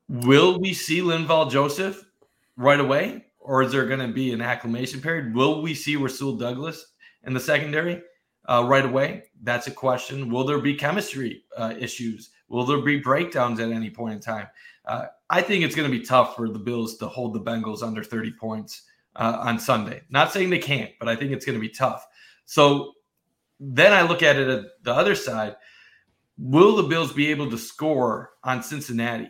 Will 0.07 0.59
we 0.59 0.73
see 0.73 1.01
Linval 1.01 1.51
Joseph 1.51 2.05
right 2.55 2.79
away, 2.79 3.25
or 3.48 3.64
is 3.64 3.72
there 3.72 3.86
going 3.86 4.02
to 4.02 4.10
be 4.10 4.34
an 4.34 4.41
acclimation 4.41 5.00
period? 5.00 5.34
Will 5.34 5.62
we 5.62 5.74
see 5.74 5.95
Rasul 5.95 6.36
Douglas 6.36 6.86
in 7.24 7.34
the 7.34 7.39
secondary 7.39 8.02
uh, 8.50 8.66
right 8.68 8.84
away? 8.84 9.24
That's 9.41 9.68
a 9.68 9.72
question. 9.72 10.30
Will 10.30 10.43
there 10.43 10.60
be 10.60 10.76
chemistry 10.76 11.45
uh, 11.56 11.74
issues? 11.80 12.32
Will 12.50 12.66
there 12.66 12.82
be 12.82 13.00
breakdowns 13.00 13.62
at 13.62 13.72
any 13.72 13.89
point 13.89 14.16
in 14.16 14.20
time? 14.20 14.48
Uh, 14.84 15.06
I 15.30 15.41
think 15.41 15.64
it's 15.64 15.76
going 15.76 15.89
to 15.89 15.98
be 15.98 16.06
tough 16.06 16.36
for 16.36 16.50
the 16.50 16.60
Bills 16.60 16.98
to 16.98 17.08
hold 17.08 17.34
the 17.34 17.39
Bengals 17.39 17.84
under 17.84 18.04
30 18.04 18.34
points 18.34 18.84
uh, 19.16 19.38
on 19.39 19.60
Sunday. 19.60 20.02
Not 20.10 20.34
saying 20.34 20.50
they 20.50 20.60
can't, 20.60 20.91
but 21.00 21.08
I 21.08 21.16
think 21.16 21.32
it's 21.32 21.45
going 21.45 21.58
to 21.58 21.62
be 21.62 21.70
tough. 21.70 22.06
So 22.43 22.95
then 23.62 23.93
I 23.93 24.02
look 24.02 24.24
at 24.24 24.36
it 24.36 24.50
at 24.50 24.66
the 24.84 24.93
other 24.93 25.16
side. 25.16 25.56
Will 26.38 26.76
the 26.76 26.84
Bills 26.84 27.14
be 27.14 27.32
able 27.32 27.50
to 27.50 27.58
score 27.58 28.32
on 28.43 28.62
Cincinnati? 28.62 29.30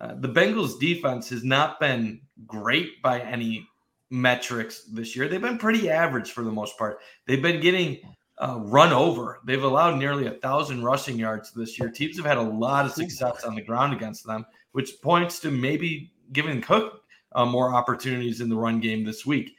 Uh, 0.00 0.14
the 0.18 0.28
Bengals 0.28 0.78
defense 0.78 1.28
has 1.28 1.42
not 1.42 1.80
been 1.80 2.20
great 2.46 3.02
by 3.02 3.20
any 3.20 3.66
metrics 4.10 4.84
this 4.84 5.16
year. 5.16 5.28
They've 5.28 5.40
been 5.40 5.58
pretty 5.58 5.90
average 5.90 6.30
for 6.30 6.44
the 6.44 6.52
most 6.52 6.78
part. 6.78 6.98
They've 7.26 7.42
been 7.42 7.60
getting 7.60 7.98
uh, 8.38 8.60
run 8.62 8.92
over. 8.92 9.40
They've 9.44 9.62
allowed 9.62 9.98
nearly 9.98 10.26
a 10.26 10.32
thousand 10.32 10.84
rushing 10.84 11.18
yards 11.18 11.50
this 11.52 11.78
year. 11.78 11.90
Teams 11.90 12.16
have 12.16 12.26
had 12.26 12.38
a 12.38 12.42
lot 12.42 12.86
of 12.86 12.92
success 12.92 13.44
on 13.44 13.54
the 13.54 13.62
ground 13.62 13.92
against 13.92 14.24
them, 14.24 14.46
which 14.72 15.02
points 15.02 15.40
to 15.40 15.50
maybe 15.50 16.12
giving 16.32 16.60
Cook 16.60 17.02
uh, 17.32 17.44
more 17.44 17.74
opportunities 17.74 18.40
in 18.40 18.48
the 18.48 18.56
run 18.56 18.80
game 18.80 19.04
this 19.04 19.26
week. 19.26 19.50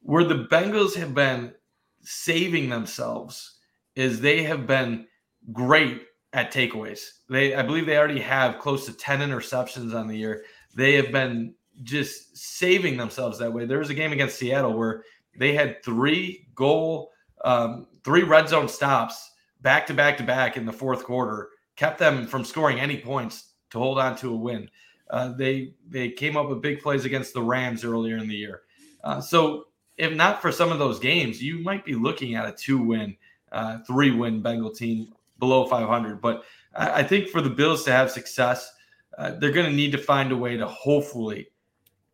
Where 0.00 0.24
the 0.24 0.46
Bengals 0.50 0.94
have 0.96 1.14
been 1.14 1.54
saving 2.02 2.68
themselves 2.68 3.58
is 3.94 4.20
they 4.20 4.42
have 4.42 4.66
been 4.66 5.06
great 5.52 6.02
at 6.34 6.52
takeaways. 6.52 7.00
They, 7.30 7.54
I 7.54 7.62
believe, 7.62 7.86
they 7.86 7.96
already 7.96 8.20
have 8.20 8.58
close 8.58 8.84
to 8.86 8.92
ten 8.92 9.20
interceptions 9.20 9.94
on 9.94 10.08
the 10.08 10.16
year. 10.16 10.44
They 10.74 10.94
have 10.94 11.10
been 11.10 11.54
just 11.82 12.36
saving 12.36 12.98
themselves 12.98 13.38
that 13.38 13.52
way. 13.52 13.64
There 13.64 13.78
was 13.78 13.90
a 13.90 13.94
game 13.94 14.12
against 14.12 14.36
Seattle 14.36 14.76
where 14.76 15.04
they 15.38 15.54
had 15.54 15.82
three 15.82 16.46
goal 16.54 17.10
um, 17.44 17.86
three 18.04 18.22
red 18.22 18.48
zone 18.48 18.68
stops 18.68 19.32
back 19.60 19.86
to 19.86 19.94
back 19.94 20.16
to 20.18 20.22
back 20.22 20.56
in 20.56 20.66
the 20.66 20.72
fourth 20.72 21.04
quarter 21.04 21.50
kept 21.76 21.98
them 21.98 22.26
from 22.26 22.44
scoring 22.44 22.80
any 22.80 22.98
points 22.98 23.52
to 23.70 23.78
hold 23.78 23.98
on 23.98 24.16
to 24.16 24.32
a 24.32 24.36
win. 24.36 24.68
Uh, 25.10 25.32
they 25.32 25.74
they 25.88 26.10
came 26.10 26.36
up 26.36 26.48
with 26.48 26.62
big 26.62 26.80
plays 26.80 27.04
against 27.04 27.34
the 27.34 27.42
Rams 27.42 27.84
earlier 27.84 28.16
in 28.16 28.28
the 28.28 28.34
year. 28.34 28.62
Uh, 29.02 29.20
so 29.20 29.64
if 29.96 30.12
not 30.14 30.40
for 30.40 30.50
some 30.50 30.72
of 30.72 30.78
those 30.78 30.98
games, 30.98 31.42
you 31.42 31.58
might 31.58 31.84
be 31.84 31.94
looking 31.94 32.34
at 32.34 32.46
a 32.46 32.52
two 32.52 32.78
win, 32.78 33.16
uh, 33.52 33.78
three 33.86 34.10
win 34.10 34.40
Bengal 34.40 34.72
team 34.72 35.12
below 35.44 35.66
500. 35.66 36.20
But 36.20 36.44
I, 36.74 37.00
I 37.00 37.02
think 37.02 37.28
for 37.28 37.40
the 37.42 37.50
Bills 37.50 37.84
to 37.84 37.92
have 37.92 38.10
success, 38.10 38.72
uh, 39.18 39.32
they're 39.32 39.52
going 39.52 39.70
to 39.70 39.76
need 39.76 39.92
to 39.92 39.98
find 39.98 40.32
a 40.32 40.36
way 40.36 40.56
to 40.56 40.66
hopefully 40.66 41.48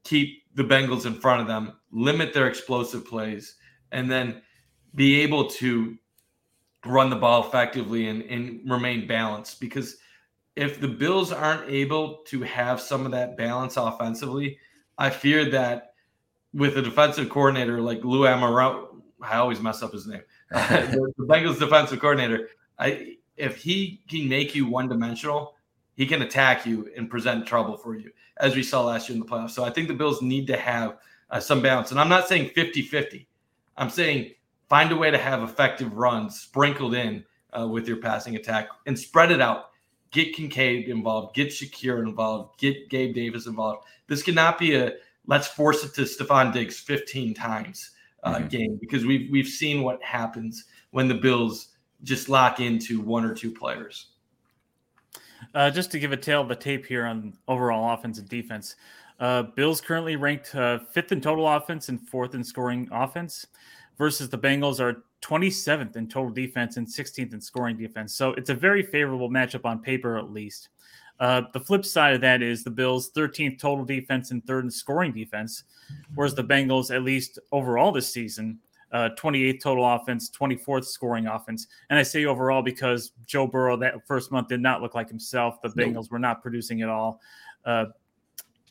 keep 0.05 0.43
the 0.55 0.65
Bengals 0.65 1.07
in 1.07 1.15
front 1.15 1.41
of 1.41 1.47
them, 1.47 1.75
limit 1.93 2.35
their 2.35 2.49
explosive 2.49 3.07
plays, 3.07 3.57
and 3.93 4.11
then 4.11 4.43
be 4.95 5.21
able 5.21 5.49
to 5.49 5.97
run 6.85 7.11
the 7.11 7.17
ball 7.17 7.47
effectively 7.47 8.09
and, 8.09 8.23
and 8.23 8.69
remain 8.69 9.07
balanced. 9.07 9.61
Because 9.61 9.99
if 10.57 10.81
the 10.81 10.89
Bills 10.89 11.31
aren't 11.33 11.71
able 11.71 12.19
to 12.27 12.43
have 12.43 12.81
some 12.81 13.07
of 13.07 13.13
that 13.13 13.37
balance 13.37 13.77
offensively, 13.77 14.59
I 14.99 15.11
fear 15.11 15.49
that 15.51 15.93
with 16.53 16.77
a 16.77 16.83
defensive 16.83 17.29
coordinator 17.29 17.81
like 17.81 18.03
Lou 18.03 18.23
Anarumo, 18.23 18.89
I 19.23 19.37
always 19.37 19.61
mess 19.61 19.83
up 19.83 19.93
his 19.93 20.07
name, 20.07 20.23
the 20.51 21.13
Bengals 21.21 21.61
defensive 21.61 22.01
coordinator, 22.01 22.49
I 22.79 23.17
if 23.41 23.57
he 23.57 24.01
can 24.09 24.29
make 24.29 24.55
you 24.55 24.67
one 24.67 24.89
dimensional, 24.89 25.55
he 25.97 26.07
can 26.07 26.23
attack 26.23 26.67
you 26.67 26.91
and 26.97 27.11
present 27.11 27.47
trouble 27.47 27.77
for 27.77 27.97
you, 27.97 28.11
as 28.39 28.55
we 28.55 28.63
saw 28.63 28.85
last 28.85 29.09
year 29.09 29.15
in 29.15 29.21
the 29.21 29.27
playoffs. 29.27 29.51
So 29.51 29.65
I 29.65 29.71
think 29.71 29.89
the 29.89 29.95
Bills 29.95 30.23
need 30.23 30.47
to 30.47 30.57
have 30.57 30.99
uh, 31.31 31.41
some 31.41 31.63
balance. 31.63 31.91
And 31.91 32.01
I'm 32.01 32.09
not 32.09 32.29
saying 32.29 32.51
50 32.51 32.83
50. 32.83 33.27
I'm 33.77 33.91
saying 33.91 34.33
find 34.69 34.93
a 34.93 34.97
way 34.97 35.11
to 35.11 35.19
have 35.19 35.43
effective 35.43 35.95
runs 35.95 36.41
sprinkled 36.41 36.95
in 36.95 37.25
uh, 37.59 37.67
with 37.67 37.89
your 37.89 37.97
passing 37.99 38.37
attack 38.37 38.69
and 38.87 38.99
spread 38.99 39.33
it 39.33 39.41
out. 39.41 39.71
Get 40.11 40.35
Kincaid 40.35 40.89
involved, 40.89 41.37
get 41.37 41.49
Shakir 41.49 42.01
involved, 42.01 42.59
get 42.59 42.89
Gabe 42.89 43.15
Davis 43.15 43.47
involved. 43.47 43.87
This 44.09 44.23
cannot 44.23 44.59
be 44.59 44.75
a 44.75 44.95
let's 45.27 45.47
force 45.47 45.85
it 45.85 45.95
to 45.95 46.03
Stefon 46.03 46.53
Diggs 46.53 46.81
15 46.81 47.35
times 47.35 47.91
uh, 48.25 48.35
mm-hmm. 48.35 48.49
game 48.49 48.79
because 48.81 49.05
we've 49.05 49.31
we've 49.31 49.47
seen 49.47 49.83
what 49.83 50.03
happens 50.03 50.65
when 50.91 51.09
the 51.09 51.15
Bills 51.15 51.69
just 52.03 52.29
lock 52.29 52.61
into 52.61 53.01
one 53.01 53.25
or 53.25 53.35
two 53.35 53.51
players. 53.51 54.09
Uh, 55.55 55.71
just 55.71 55.91
to 55.91 55.99
give 55.99 56.13
a 56.13 56.17
tail 56.17 56.43
of 56.43 56.49
the 56.49 56.55
tape 56.55 56.87
here 56.87 57.07
on 57.07 57.33
overall 57.49 57.93
offense 57.93 58.19
and 58.19 58.29
defense, 58.29 58.77
uh, 59.19 59.43
Bills 59.43 59.81
currently 59.81 60.17
ranked 60.17 60.55
uh, 60.55 60.79
fifth 60.93 61.13
in 61.13 61.21
total 61.21 61.49
offense 61.49 61.89
and 61.89 62.09
fourth 62.09 62.35
in 62.35 62.45
scoring 62.45 62.89
offense 62.93 63.47
versus 63.99 64.31
the 64.31 64.39
Bengals 64.39 64.81
are 64.81 65.05
27th 65.23 65.97
in 65.97 66.09
total 66.09 66.31
defense 66.31 66.77
and 66.79 66.87
16th 66.87 67.35
in 67.35 67.41
scoring 67.41 67.77
defense. 67.77 68.15
So 68.15 68.31
it's 68.33 68.49
a 68.49 68.55
very 68.55 68.83
favorable 68.83 69.29
matchup 69.29 69.65
on 69.65 69.81
paper, 69.81 70.17
at 70.17 70.31
least. 70.31 70.71
Uh, 71.19 71.43
the 71.53 71.61
flip 71.61 71.85
side 71.85 72.15
of 72.15 72.23
that 72.23 72.41
is 72.41 72.65
the 72.65 72.71
Bills' 72.71 73.11
13th 73.13 73.59
total 73.59 73.85
defense 73.85 74.31
and 74.31 74.45
third 74.47 74.65
in 74.65 74.71
scoring 74.71 75.13
defense, 75.13 75.65
whereas 76.15 76.35
the 76.35 76.43
Bengals, 76.43 76.95
at 76.95 77.03
least 77.03 77.39
overall 77.53 77.93
this 77.93 78.11
season, 78.11 78.59
uh, 78.93 79.11
28th 79.17 79.63
total 79.63 79.87
offense, 79.87 80.31
24th 80.31 80.85
scoring 80.85 81.27
offense. 81.27 81.67
And 81.91 81.99
I 81.99 82.03
say 82.03 82.25
overall 82.25 82.63
because 82.63 83.13
Joe 83.27 83.47
Burrow 83.47 83.77
that 83.79 84.07
first 84.07 84.33
month 84.33 84.49
did 84.49 84.61
not 84.61 84.83
look 84.83 84.95
like 84.95 85.09
himself. 85.09 85.61
The 85.63 85.69
Bengals 85.69 86.11
were 86.11 86.19
not 86.19 86.43
producing 86.43 86.83
at 86.83 86.89
all. 86.89 87.21
Uh, 87.65 87.87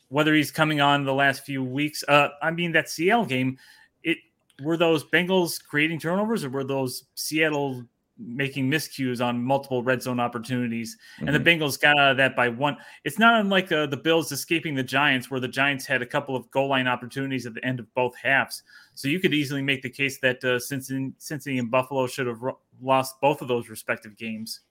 whether 0.10 0.34
he's 0.34 0.52
coming 0.52 0.82
on 0.82 1.06
the 1.06 1.14
last 1.14 1.46
few 1.46 1.64
weeks, 1.64 2.04
uh, 2.08 2.30
I 2.42 2.52
mean, 2.52 2.72
that 2.74 2.90
CL 2.90 3.26
game, 3.26 3.58
it 4.04 4.18
were 4.62 4.76
those 4.76 5.06
Bengals 5.06 5.64
creating 5.64 6.00
turnovers 6.00 6.44
or 6.44 6.50
were 6.50 6.64
those 6.64 7.06
Seattle 7.16 7.84
making 8.20 8.70
miscues 8.70 9.26
on 9.26 9.42
multiple 9.42 9.82
red 9.82 10.04
zone 10.04 10.20
opportunities? 10.20 10.96
Mm-hmm. 10.96 11.28
And 11.28 11.36
the 11.36 11.40
mm-hmm. 11.40 11.64
Bengals 11.64 11.80
got 11.80 11.98
out 11.98 12.12
of 12.12 12.18
that 12.18 12.36
by 12.36 12.50
one. 12.50 12.78
It's 13.04 13.18
not 13.18 13.40
unlike 13.40 13.72
uh, 13.72 13.86
the 13.86 13.98
Bills 13.98 14.32
escaping 14.32 14.76
the 14.76 14.84
Giants, 14.84 15.32
where 15.32 15.40
the 15.40 15.48
Giants 15.48 15.86
had 15.86 16.02
a 16.02 16.06
couple 16.06 16.36
of 16.36 16.50
goal 16.52 16.68
line 16.68 16.88
opportunities 16.88 17.46
at 17.46 17.54
the 17.54 17.66
end 17.66 17.80
of 17.80 17.92
both 17.94 18.16
halves. 18.16 18.64
So 18.94 19.08
you 19.08 19.20
could 19.20 19.34
easily 19.34 19.62
make 19.62 19.82
the 19.82 19.90
case 19.90 20.20
that 20.20 20.44
uh, 20.44 20.60
Cincinnati, 20.60 21.16
Cincinnati 21.18 21.60
and 21.60 21.72
Buffalo 21.72 22.06
should 22.08 22.28
have 22.28 22.42
ro- 22.42 22.60
lost 22.82 23.20
both 23.22 23.42
of 23.42 23.48
those 23.48 23.70
respective 23.70 24.18
games. 24.18 24.62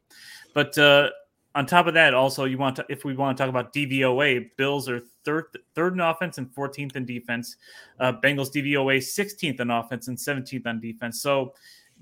But 0.54 0.76
uh, 0.78 1.10
on 1.54 1.66
top 1.66 1.86
of 1.86 1.94
that, 1.94 2.14
also 2.14 2.44
you 2.44 2.58
want 2.58 2.76
to 2.76 2.86
if 2.88 3.04
we 3.04 3.14
want 3.14 3.36
to 3.36 3.42
talk 3.42 3.50
about 3.50 3.72
DVOA, 3.72 4.50
Bills 4.56 4.88
are 4.88 5.00
third 5.24 5.46
third 5.74 5.94
in 5.94 6.00
offense 6.00 6.38
and 6.38 6.48
14th 6.54 6.96
in 6.96 7.04
defense. 7.04 7.56
Uh, 7.98 8.12
Bengals 8.12 8.52
DVOA 8.52 8.98
16th 8.98 9.60
in 9.60 9.70
offense 9.70 10.08
and 10.08 10.16
17th 10.16 10.66
on 10.66 10.80
defense. 10.80 11.20
So 11.20 11.54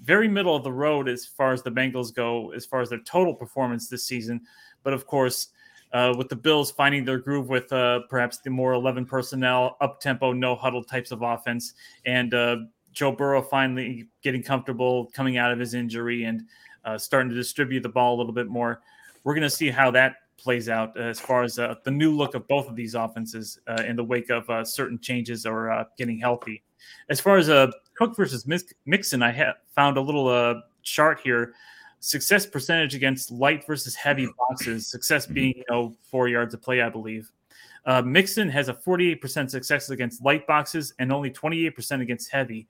very 0.02 0.28
middle 0.28 0.54
of 0.54 0.62
the 0.62 0.72
road 0.72 1.08
as 1.08 1.26
far 1.26 1.52
as 1.52 1.62
the 1.62 1.70
Bengals 1.70 2.14
go, 2.14 2.52
as 2.52 2.66
far 2.66 2.80
as 2.80 2.90
their 2.90 3.00
total 3.00 3.34
performance 3.34 3.88
this 3.88 4.04
season. 4.04 4.40
But 4.82 4.92
of 4.92 5.06
course, 5.06 5.48
uh, 5.92 6.14
with 6.16 6.28
the 6.28 6.36
Bills 6.36 6.70
finding 6.70 7.04
their 7.04 7.18
groove 7.18 7.48
with 7.48 7.72
uh, 7.72 8.00
perhaps 8.10 8.38
the 8.38 8.50
more 8.50 8.72
11 8.74 9.06
personnel, 9.06 9.76
up 9.80 10.00
tempo, 10.00 10.32
no 10.32 10.54
huddle 10.54 10.84
types 10.84 11.10
of 11.12 11.22
offense, 11.22 11.74
and 12.04 12.34
uh, 12.34 12.56
Joe 12.92 13.12
Burrow 13.12 13.42
finally 13.42 14.08
getting 14.22 14.42
comfortable 14.42 15.06
coming 15.14 15.36
out 15.36 15.52
of 15.52 15.58
his 15.58 15.74
injury 15.74 16.24
and 16.24 16.42
uh, 16.84 16.98
starting 16.98 17.28
to 17.30 17.34
distribute 17.34 17.82
the 17.82 17.88
ball 17.88 18.16
a 18.16 18.18
little 18.18 18.32
bit 18.32 18.48
more. 18.48 18.80
We're 19.24 19.34
going 19.34 19.42
to 19.42 19.50
see 19.50 19.70
how 19.70 19.90
that 19.92 20.16
plays 20.38 20.68
out 20.68 20.98
as 20.98 21.18
far 21.18 21.42
as 21.42 21.58
uh, 21.58 21.74
the 21.84 21.90
new 21.90 22.14
look 22.14 22.34
of 22.34 22.46
both 22.46 22.68
of 22.68 22.76
these 22.76 22.94
offenses 22.94 23.58
uh, 23.66 23.82
in 23.86 23.96
the 23.96 24.04
wake 24.04 24.30
of 24.30 24.68
certain 24.68 24.98
changes 24.98 25.46
or 25.46 25.86
getting 25.98 26.18
healthy. 26.18 26.62
As 27.08 27.20
far 27.20 27.36
as 27.36 27.48
uh, 27.48 27.70
Cook 27.96 28.16
versus 28.16 28.46
Mixon, 28.86 29.22
I 29.22 29.32
ha- 29.32 29.54
found 29.74 29.96
a 29.96 30.00
little 30.00 30.28
uh, 30.28 30.60
chart 30.82 31.20
here. 31.22 31.54
Success 32.00 32.46
percentage 32.46 32.94
against 32.94 33.30
light 33.30 33.66
versus 33.66 33.94
heavy 33.94 34.28
boxes. 34.38 34.86
Success 34.86 35.24
mm-hmm. 35.24 35.34
being 35.34 35.54
you 35.56 35.64
know 35.70 35.96
four 36.02 36.28
yards 36.28 36.54
of 36.54 36.62
play, 36.62 36.82
I 36.82 36.88
believe. 36.88 37.30
Uh, 37.86 38.02
Mixon 38.02 38.48
has 38.48 38.68
a 38.68 38.74
48% 38.74 39.48
success 39.48 39.90
against 39.90 40.22
light 40.22 40.46
boxes 40.46 40.92
and 40.98 41.12
only 41.12 41.30
28% 41.30 42.00
against 42.00 42.30
heavy, 42.30 42.66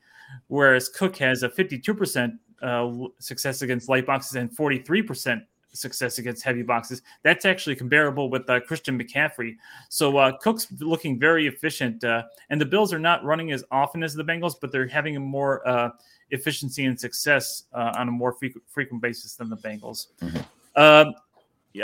whereas 0.48 0.90
Cook 0.90 1.16
has 1.16 1.42
a 1.42 1.48
52% 1.48 2.38
uh, 2.62 3.08
success 3.18 3.62
against 3.62 3.88
light 3.88 4.06
boxes 4.06 4.36
and 4.36 4.54
43% 4.54 5.42
success 5.76 6.18
against 6.18 6.42
heavy 6.42 6.62
boxes. 6.62 7.02
That's 7.22 7.44
actually 7.44 7.76
comparable 7.76 8.30
with 8.30 8.48
uh, 8.48 8.60
Christian 8.60 8.98
McCaffrey. 8.98 9.56
So 9.88 10.16
uh, 10.16 10.36
Cook's 10.38 10.66
looking 10.80 11.18
very 11.18 11.46
efficient, 11.46 12.02
uh, 12.04 12.24
and 12.50 12.60
the 12.60 12.64
Bills 12.64 12.92
are 12.92 12.98
not 12.98 13.24
running 13.24 13.52
as 13.52 13.64
often 13.70 14.02
as 14.02 14.14
the 14.14 14.24
Bengals, 14.24 14.54
but 14.60 14.72
they're 14.72 14.86
having 14.86 15.16
a 15.16 15.20
more 15.20 15.66
uh, 15.66 15.90
efficiency 16.30 16.84
and 16.84 16.98
success 16.98 17.64
uh, 17.72 17.92
on 17.96 18.08
a 18.08 18.10
more 18.12 18.32
frequent, 18.32 18.64
frequent 18.68 19.02
basis 19.02 19.36
than 19.36 19.48
the 19.48 19.56
Bengals. 19.56 20.08
Mm-hmm. 20.20 20.38
Uh, 20.74 21.04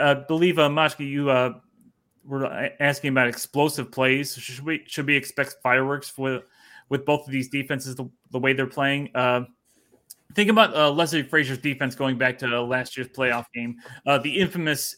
I 0.01 0.14
believe, 0.14 0.59
uh, 0.59 0.68
Majka, 0.68 1.07
you 1.07 1.26
were 2.24 2.47
asking 2.80 3.11
about 3.11 3.28
explosive 3.28 3.90
plays. 3.90 4.34
Should 4.34 4.64
we 4.64 4.82
should 4.86 5.07
we 5.07 5.16
expect 5.16 5.57
fireworks 5.62 6.09
for 6.09 6.43
with 6.88 7.05
both 7.05 7.26
of 7.26 7.32
these 7.32 7.49
defenses 7.49 7.95
the, 7.95 8.09
the 8.30 8.38
way 8.38 8.53
they're 8.53 8.66
playing? 8.66 9.11
Think 10.34 10.50
about 10.50 10.74
uh, 10.74 10.90
Leslie 10.90 11.22
Frazier's 11.22 11.58
defense 11.58 11.94
going 11.94 12.18
back 12.18 12.38
to 12.38 12.62
last 12.62 12.96
year's 12.96 13.08
playoff 13.08 13.46
game. 13.54 13.76
Uh, 14.06 14.18
the 14.18 14.38
infamous 14.38 14.96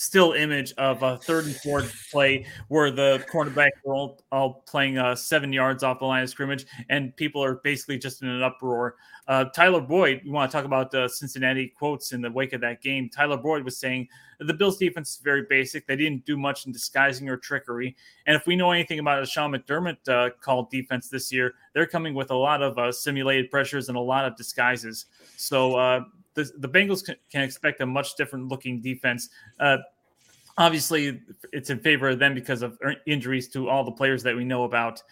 still 0.00 0.32
image 0.32 0.72
of 0.78 1.02
a 1.02 1.18
third 1.18 1.44
and 1.44 1.54
fourth 1.56 1.94
play 2.10 2.46
where 2.68 2.90
the 2.90 3.22
cornerback 3.30 3.68
are 3.86 3.92
all, 3.92 4.18
all 4.32 4.64
playing 4.66 4.96
uh, 4.96 5.14
seven 5.14 5.52
yards 5.52 5.82
off 5.82 5.98
the 5.98 6.06
line 6.06 6.22
of 6.22 6.30
scrimmage, 6.30 6.64
and 6.88 7.14
people 7.16 7.44
are 7.44 7.56
basically 7.56 7.98
just 7.98 8.22
in 8.22 8.28
an 8.28 8.42
uproar. 8.42 8.96
Uh, 9.28 9.44
Tyler 9.44 9.82
Boyd, 9.82 10.22
you 10.24 10.32
want 10.32 10.50
to 10.50 10.56
talk 10.56 10.64
about 10.64 10.94
uh, 10.94 11.06
Cincinnati 11.06 11.68
quotes 11.68 12.12
in 12.12 12.22
the 12.22 12.30
wake 12.30 12.54
of 12.54 12.62
that 12.62 12.80
game? 12.80 13.10
Tyler 13.10 13.36
Boyd 13.36 13.62
was 13.62 13.76
saying 13.76 14.08
the 14.38 14.54
Bills' 14.54 14.78
defense 14.78 15.16
is 15.16 15.20
very 15.22 15.44
basic. 15.50 15.86
They 15.86 15.96
didn't 15.96 16.24
do 16.24 16.38
much 16.38 16.64
in 16.64 16.72
disguising 16.72 17.28
or 17.28 17.36
trickery. 17.36 17.94
And 18.26 18.34
if 18.34 18.46
we 18.46 18.56
know 18.56 18.70
anything 18.70 19.00
about 19.00 19.22
a 19.22 19.26
Sean 19.26 19.52
McDermott 19.52 20.08
uh, 20.08 20.30
called 20.40 20.70
defense 20.70 21.10
this 21.10 21.30
year, 21.30 21.52
they're 21.74 21.86
coming 21.86 22.14
with 22.14 22.30
a 22.30 22.34
lot 22.34 22.62
of 22.62 22.78
uh, 22.78 22.90
simulated 22.90 23.50
pressures 23.50 23.90
and 23.90 23.98
a 23.98 24.00
lot 24.00 24.24
of 24.24 24.34
disguises. 24.34 25.06
So 25.36 25.76
uh, 25.76 26.04
the, 26.34 26.50
the 26.58 26.68
Bengals 26.68 27.04
can, 27.04 27.16
can, 27.30 27.42
expect 27.42 27.80
a 27.80 27.86
much 27.86 28.16
different 28.16 28.48
looking 28.48 28.80
defense. 28.80 29.30
Uh, 29.58 29.78
obviously, 30.58 31.20
it's 31.52 31.70
in 31.70 31.78
favor 31.78 32.10
of 32.10 32.18
them 32.18 32.34
because 32.34 32.62
of 32.62 32.78
injuries 33.06 33.48
to 33.48 33.68
all 33.68 33.84
the 33.84 33.92
players 33.92 34.22
that 34.22 34.36
we 34.36 34.44
know 34.44 34.64
about. 34.64 35.02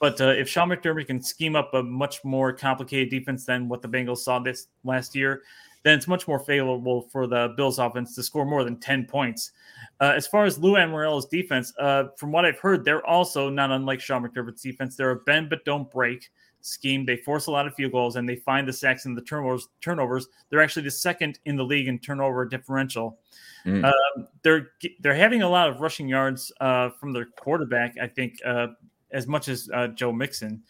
But 0.00 0.20
uh, 0.20 0.28
if 0.28 0.48
Sean 0.48 0.68
McDermott 0.68 1.06
can 1.06 1.22
scheme 1.22 1.56
up 1.56 1.74
a 1.74 1.82
much 1.82 2.24
more 2.24 2.52
complicated 2.52 3.10
defense 3.10 3.44
than 3.44 3.68
what 3.68 3.82
the 3.82 3.88
Bengals 3.88 4.18
saw 4.18 4.38
this 4.38 4.68
last 4.84 5.14
year, 5.14 5.42
then 5.82 5.96
it's 5.96 6.08
much 6.08 6.26
more 6.26 6.38
favorable 6.38 7.02
for 7.02 7.26
the 7.26 7.54
Bills 7.56 7.78
offense 7.78 8.14
to 8.14 8.22
score 8.22 8.44
more 8.44 8.64
than 8.64 8.78
10 8.78 9.06
points. 9.06 9.52
Uh, 10.00 10.12
as 10.16 10.26
far 10.26 10.44
as 10.44 10.58
Lou 10.58 10.72
Anarumo's 10.72 11.26
defense, 11.26 11.72
uh, 11.78 12.04
from 12.16 12.32
what 12.32 12.44
I've 12.44 12.58
heard, 12.58 12.84
they're 12.84 13.06
also 13.06 13.48
not 13.48 13.70
unlike 13.70 14.00
Sean 14.00 14.26
McDermott's 14.26 14.62
defense. 14.62 14.96
They're 14.96 15.12
a 15.12 15.16
bend 15.16 15.50
but 15.50 15.64
don't 15.64 15.90
break 15.90 16.30
scheme. 16.60 17.04
They 17.04 17.16
force 17.16 17.46
a 17.46 17.50
lot 17.50 17.66
of 17.66 17.74
field 17.74 17.92
goals 17.92 18.16
and 18.16 18.28
they 18.28 18.36
find 18.36 18.66
the 18.66 18.72
sacks 18.72 19.06
and 19.06 19.16
the 19.16 19.22
turnovers. 19.22 19.68
Turnovers. 19.80 20.28
They're 20.50 20.62
actually 20.62 20.82
the 20.82 20.90
second 20.90 21.38
in 21.44 21.56
the 21.56 21.64
league 21.64 21.88
in 21.88 21.98
turnover 21.98 22.44
differential. 22.44 23.18
Mm. 23.64 23.84
Uh, 23.84 24.22
they're 24.42 24.68
they're 25.00 25.14
having 25.14 25.42
a 25.42 25.48
lot 25.48 25.68
of 25.68 25.80
rushing 25.80 26.08
yards 26.08 26.52
uh, 26.60 26.90
from 27.00 27.12
their 27.12 27.26
quarterback. 27.26 27.94
I 28.00 28.06
think 28.06 28.38
uh, 28.44 28.68
as 29.10 29.26
much 29.26 29.48
as 29.48 29.68
uh, 29.72 29.88
Joe 29.88 30.12
Mixon. 30.12 30.62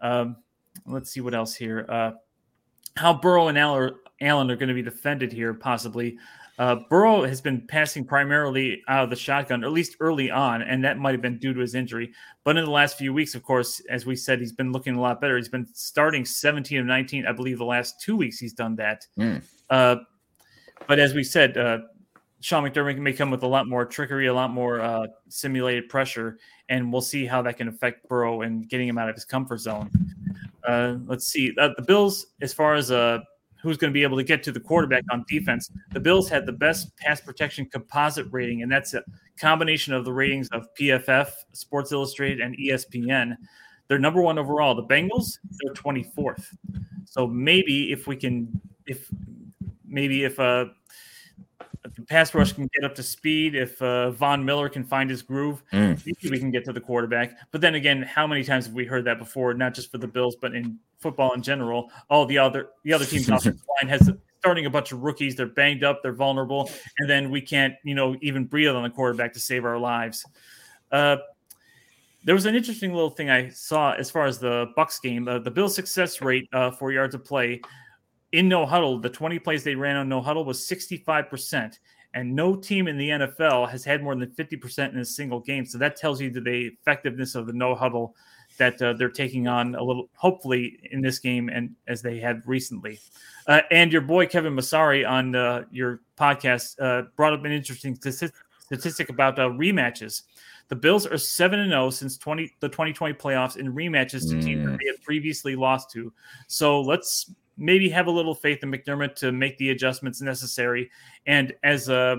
Um, 0.00 0.36
let's 0.86 1.10
see 1.10 1.20
what 1.20 1.34
else 1.34 1.54
here. 1.54 1.86
Uh, 1.88 2.12
how 2.96 3.14
Burrow 3.14 3.48
and 3.48 3.58
Allen 3.58 4.50
are 4.50 4.56
going 4.56 4.68
to 4.68 4.74
be 4.74 4.82
defended 4.82 5.32
here, 5.32 5.54
possibly. 5.54 6.18
Uh, 6.60 6.76
Burrow 6.90 7.24
has 7.24 7.40
been 7.40 7.66
passing 7.66 8.04
primarily 8.04 8.82
out 8.86 9.04
of 9.04 9.08
the 9.08 9.16
shotgun, 9.16 9.64
or 9.64 9.68
at 9.68 9.72
least 9.72 9.96
early 9.98 10.30
on, 10.30 10.60
and 10.60 10.84
that 10.84 10.98
might 10.98 11.12
have 11.12 11.22
been 11.22 11.38
due 11.38 11.54
to 11.54 11.60
his 11.60 11.74
injury. 11.74 12.12
But 12.44 12.58
in 12.58 12.66
the 12.66 12.70
last 12.70 12.98
few 12.98 13.14
weeks, 13.14 13.34
of 13.34 13.42
course, 13.42 13.80
as 13.88 14.04
we 14.04 14.14
said, 14.14 14.40
he's 14.40 14.52
been 14.52 14.70
looking 14.70 14.94
a 14.94 15.00
lot 15.00 15.22
better. 15.22 15.38
He's 15.38 15.48
been 15.48 15.66
starting 15.72 16.26
17 16.26 16.78
of 16.78 16.84
19. 16.84 17.24
I 17.24 17.32
believe 17.32 17.56
the 17.56 17.64
last 17.64 18.02
two 18.02 18.14
weeks 18.14 18.38
he's 18.38 18.52
done 18.52 18.76
that. 18.76 19.06
Mm. 19.18 19.42
Uh, 19.70 19.96
but 20.86 20.98
as 20.98 21.14
we 21.14 21.24
said, 21.24 21.56
uh, 21.56 21.78
Sean 22.40 22.62
McDermott 22.62 22.98
may 22.98 23.14
come 23.14 23.30
with 23.30 23.42
a 23.42 23.48
lot 23.48 23.66
more 23.66 23.86
trickery, 23.86 24.26
a 24.26 24.34
lot 24.34 24.50
more 24.50 24.82
uh, 24.82 25.06
simulated 25.30 25.88
pressure, 25.88 26.36
and 26.68 26.92
we'll 26.92 27.00
see 27.00 27.24
how 27.24 27.40
that 27.40 27.56
can 27.56 27.68
affect 27.68 28.06
Burrow 28.06 28.42
and 28.42 28.68
getting 28.68 28.86
him 28.86 28.98
out 28.98 29.08
of 29.08 29.14
his 29.14 29.24
comfort 29.24 29.60
zone. 29.60 29.90
Uh, 30.68 30.96
let's 31.06 31.26
see. 31.26 31.54
Uh, 31.58 31.70
the 31.78 31.82
Bills, 31.82 32.26
as 32.42 32.52
far 32.52 32.74
as 32.74 32.90
uh, 32.90 33.20
who's 33.62 33.76
going 33.76 33.90
to 33.90 33.94
be 33.94 34.02
able 34.02 34.16
to 34.16 34.24
get 34.24 34.42
to 34.44 34.52
the 34.52 34.60
quarterback 34.60 35.04
on 35.10 35.24
defense. 35.28 35.70
The 35.92 36.00
Bills 36.00 36.28
had 36.28 36.46
the 36.46 36.52
best 36.52 36.96
pass 36.96 37.20
protection 37.20 37.66
composite 37.66 38.26
rating, 38.30 38.62
and 38.62 38.70
that's 38.70 38.94
a 38.94 39.02
combination 39.38 39.92
of 39.92 40.04
the 40.04 40.12
ratings 40.12 40.48
of 40.48 40.66
PFF, 40.74 41.30
Sports 41.52 41.92
Illustrated, 41.92 42.40
and 42.40 42.56
ESPN. 42.56 43.36
They're 43.88 43.98
number 43.98 44.22
one 44.22 44.38
overall. 44.38 44.74
The 44.74 44.84
Bengals, 44.84 45.38
they're 45.50 45.74
24th. 45.74 46.56
So 47.04 47.26
maybe 47.26 47.90
if 47.92 48.06
we 48.06 48.16
can, 48.16 48.60
if 48.86 49.08
maybe 49.86 50.24
if 50.24 50.38
uh, 50.38 50.66
the 51.82 52.02
pass 52.02 52.34
rush 52.34 52.52
can 52.52 52.68
get 52.74 52.84
up 52.84 52.94
to 52.96 53.02
speed, 53.02 53.54
if 53.54 53.80
uh, 53.80 54.10
Von 54.10 54.44
Miller 54.44 54.68
can 54.68 54.84
find 54.84 55.08
his 55.08 55.22
groove, 55.22 55.62
mm. 55.72 56.02
we 56.30 56.38
can 56.38 56.50
get 56.50 56.64
to 56.66 56.72
the 56.72 56.80
quarterback. 56.80 57.38
But 57.50 57.60
then 57.60 57.74
again, 57.74 58.02
how 58.02 58.26
many 58.26 58.44
times 58.44 58.66
have 58.66 58.74
we 58.74 58.84
heard 58.84 59.04
that 59.06 59.18
before? 59.18 59.54
Not 59.54 59.74
just 59.74 59.90
for 59.90 59.98
the 59.98 60.06
Bills, 60.06 60.36
but 60.36 60.54
in 60.54 60.78
football 60.98 61.32
in 61.32 61.42
general. 61.42 61.90
All 62.10 62.26
the 62.26 62.38
other 62.38 62.70
the 62.84 62.92
other 62.92 63.06
team's 63.06 63.28
offensive 63.28 63.62
line 63.80 63.88
has 63.88 64.10
starting 64.40 64.66
a 64.66 64.70
bunch 64.70 64.92
of 64.92 65.02
rookies. 65.02 65.36
They're 65.36 65.46
banged 65.46 65.84
up, 65.84 66.02
they're 66.02 66.12
vulnerable, 66.12 66.70
and 66.98 67.08
then 67.08 67.30
we 67.30 67.40
can't, 67.40 67.74
you 67.84 67.94
know, 67.94 68.16
even 68.22 68.44
breathe 68.44 68.68
on 68.68 68.82
the 68.82 68.90
quarterback 68.90 69.34
to 69.34 69.40
save 69.40 69.64
our 69.64 69.78
lives. 69.78 70.24
Uh, 70.90 71.18
there 72.24 72.34
was 72.34 72.46
an 72.46 72.54
interesting 72.54 72.92
little 72.92 73.10
thing 73.10 73.30
I 73.30 73.48
saw 73.48 73.92
as 73.92 74.10
far 74.10 74.26
as 74.26 74.38
the 74.38 74.66
Bucs 74.76 75.00
game. 75.00 75.28
Uh, 75.28 75.38
the 75.38 75.50
Bills' 75.50 75.74
success 75.74 76.20
rate 76.20 76.48
uh, 76.52 76.70
for 76.70 76.92
yards 76.92 77.14
of 77.14 77.24
play 77.24 77.60
in 78.32 78.48
no 78.48 78.66
huddle, 78.66 78.98
the 78.98 79.10
20 79.10 79.38
plays 79.38 79.64
they 79.64 79.74
ran 79.74 79.96
on 79.96 80.08
no 80.08 80.20
huddle 80.20 80.44
was 80.44 80.60
65%. 80.60 81.78
And 82.12 82.34
no 82.34 82.56
team 82.56 82.88
in 82.88 82.98
the 82.98 83.08
NFL 83.10 83.70
has 83.70 83.84
had 83.84 84.02
more 84.02 84.16
than 84.16 84.28
50% 84.30 84.92
in 84.92 84.98
a 84.98 85.04
single 85.04 85.38
game. 85.38 85.64
So 85.64 85.78
that 85.78 85.96
tells 85.96 86.20
you 86.20 86.30
the 86.30 86.70
effectiveness 86.80 87.36
of 87.36 87.46
the 87.46 87.52
no 87.52 87.74
huddle 87.74 88.16
that 88.58 88.82
uh, 88.82 88.92
they're 88.94 89.10
taking 89.10 89.46
on 89.46 89.76
a 89.76 89.82
little, 89.82 90.10
hopefully, 90.14 90.80
in 90.90 91.00
this 91.00 91.20
game 91.20 91.48
and 91.48 91.74
as 91.86 92.02
they 92.02 92.18
had 92.18 92.42
recently. 92.46 92.98
Uh, 93.46 93.60
and 93.70 93.92
your 93.92 94.02
boy 94.02 94.26
Kevin 94.26 94.54
Masari 94.54 95.08
on 95.08 95.36
uh, 95.36 95.62
your 95.70 96.00
podcast 96.18 96.80
uh, 96.80 97.06
brought 97.16 97.32
up 97.32 97.44
an 97.44 97.52
interesting 97.52 97.94
statistic 97.94 99.08
about 99.08 99.38
uh, 99.38 99.48
rematches. 99.48 100.22
The 100.68 100.76
Bills 100.76 101.06
are 101.06 101.18
seven 101.18 101.58
and 101.58 101.70
zero 101.70 101.86
oh 101.86 101.90
since 101.90 102.16
twenty 102.16 102.52
the 102.60 102.68
twenty 102.68 102.92
twenty 102.92 103.14
playoffs 103.14 103.56
in 103.56 103.74
rematches 103.74 104.28
to 104.30 104.36
mm. 104.36 104.44
teams 104.44 104.64
that 104.64 104.72
mm. 104.72 104.78
they 104.78 104.86
had 104.86 105.02
previously 105.02 105.56
lost 105.56 105.90
to. 105.92 106.12
So 106.46 106.80
let's 106.80 107.32
maybe 107.60 107.88
have 107.90 108.06
a 108.06 108.10
little 108.10 108.34
faith 108.34 108.62
in 108.62 108.72
McDermott 108.72 109.14
to 109.16 109.30
make 109.30 109.58
the 109.58 109.70
adjustments 109.70 110.20
necessary. 110.20 110.90
And 111.26 111.52
as 111.62 111.88
uh, 111.88 112.16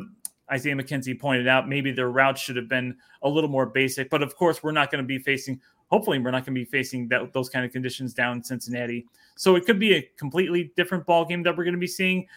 Isaiah 0.51 0.75
McKenzie 0.75 1.19
pointed 1.19 1.47
out, 1.47 1.67
maybe 1.67 1.91
their 1.91 2.09
route 2.09 2.37
should 2.37 2.55
have 2.55 2.69
been 2.69 2.95
a 3.23 3.29
little 3.29 3.49
more 3.49 3.65
basic. 3.65 4.09
But 4.09 4.21
of 4.21 4.35
course, 4.35 4.61
we're 4.61 4.71
not 4.71 4.91
going 4.91 5.03
to 5.03 5.07
be 5.07 5.17
facing. 5.17 5.59
Hopefully, 5.87 6.19
we're 6.19 6.31
not 6.31 6.45
going 6.45 6.55
to 6.55 6.61
be 6.61 6.65
facing 6.65 7.07
that, 7.09 7.33
those 7.33 7.49
kind 7.49 7.65
of 7.65 7.71
conditions 7.71 8.13
down 8.13 8.37
in 8.37 8.43
Cincinnati. 8.43 9.07
So 9.35 9.55
it 9.55 9.65
could 9.65 9.79
be 9.79 9.95
a 9.95 10.09
completely 10.17 10.71
different 10.77 11.05
ball 11.05 11.25
game 11.25 11.43
that 11.43 11.57
we're 11.57 11.65
going 11.65 11.73
to 11.73 11.79
be 11.79 11.87
seeing. 11.87 12.27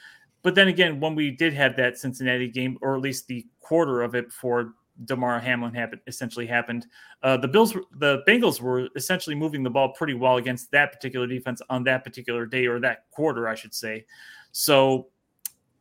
But 0.42 0.54
then 0.54 0.68
again, 0.68 0.98
when 0.98 1.14
we 1.14 1.30
did 1.30 1.52
have 1.54 1.76
that 1.76 1.98
Cincinnati 1.98 2.48
game, 2.48 2.78
or 2.80 2.94
at 2.96 3.02
least 3.02 3.28
the 3.28 3.46
quarter 3.60 4.02
of 4.02 4.14
it 4.14 4.28
before 4.28 4.74
Damar 5.04 5.40
Hamlin 5.40 5.74
happened 5.74 6.00
essentially 6.06 6.46
happened. 6.46 6.86
Uh, 7.22 7.36
the 7.36 7.48
Bills, 7.48 7.76
the 7.98 8.22
Bengals 8.28 8.60
were 8.60 8.88
essentially 8.96 9.34
moving 9.34 9.62
the 9.62 9.70
ball 9.70 9.90
pretty 9.90 10.14
well 10.14 10.36
against 10.36 10.70
that 10.70 10.92
particular 10.92 11.26
defense 11.26 11.60
on 11.68 11.84
that 11.84 12.04
particular 12.04 12.46
day 12.46 12.66
or 12.66 12.80
that 12.80 13.10
quarter, 13.10 13.48
I 13.48 13.54
should 13.54 13.74
say. 13.74 14.04
So 14.52 15.08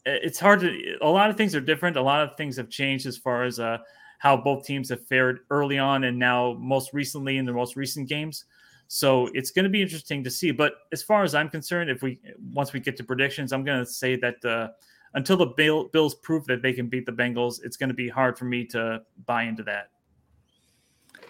it's 0.06 0.40
hard 0.40 0.62
to. 0.62 0.98
A 1.02 1.08
lot 1.08 1.30
of 1.30 1.38
things 1.38 1.56
are 1.56 1.62
different. 1.62 1.96
A 1.98 2.02
lot 2.02 2.24
of 2.24 2.36
things 2.36 2.58
have 2.58 2.70
changed 2.70 3.06
as 3.06 3.18
far 3.18 3.44
as 3.44 3.60
uh, 3.60 3.78
how 4.20 4.36
both 4.36 4.66
teams 4.66 4.90
have 4.90 5.06
fared 5.08 5.42
early 5.50 5.78
on 5.78 6.06
and 6.06 6.18
now 6.18 6.58
most 6.60 6.94
recently 6.94 7.38
in 7.38 7.46
the 7.46 7.54
most 7.54 7.76
recent 7.76 8.10
games. 8.10 8.46
So 8.88 9.28
it's 9.34 9.52
going 9.52 9.64
to 9.64 9.70
be 9.70 9.82
interesting 9.82 10.24
to 10.24 10.30
see. 10.30 10.52
But 10.52 10.74
as 10.92 11.02
far 11.02 11.24
as 11.24 11.36
I'm 11.36 11.50
concerned, 11.50 11.90
if 11.90 12.02
we 12.02 12.20
once 12.52 12.74
we 12.74 12.80
get 12.80 12.98
to 12.98 13.04
predictions, 13.04 13.54
I'm 13.54 13.64
going 13.64 13.80
to 13.80 13.86
say 13.86 14.16
that 14.18 14.44
uh, 14.46 14.70
until 15.14 15.38
the 15.38 15.46
Bill, 15.46 15.86
Bills 15.86 16.16
prove 16.16 16.46
that 16.46 16.62
they 16.62 16.74
can 16.74 16.88
beat 16.88 17.06
the 17.06 17.12
Bengals, 17.12 17.64
it's 17.64 17.78
going 17.78 17.90
to 17.90 17.96
be 17.96 18.10
hard 18.10 18.38
for 18.38 18.46
me 18.46 18.66
to 18.66 19.02
buy 19.26 19.44
into 19.44 19.64
that. 19.64 19.90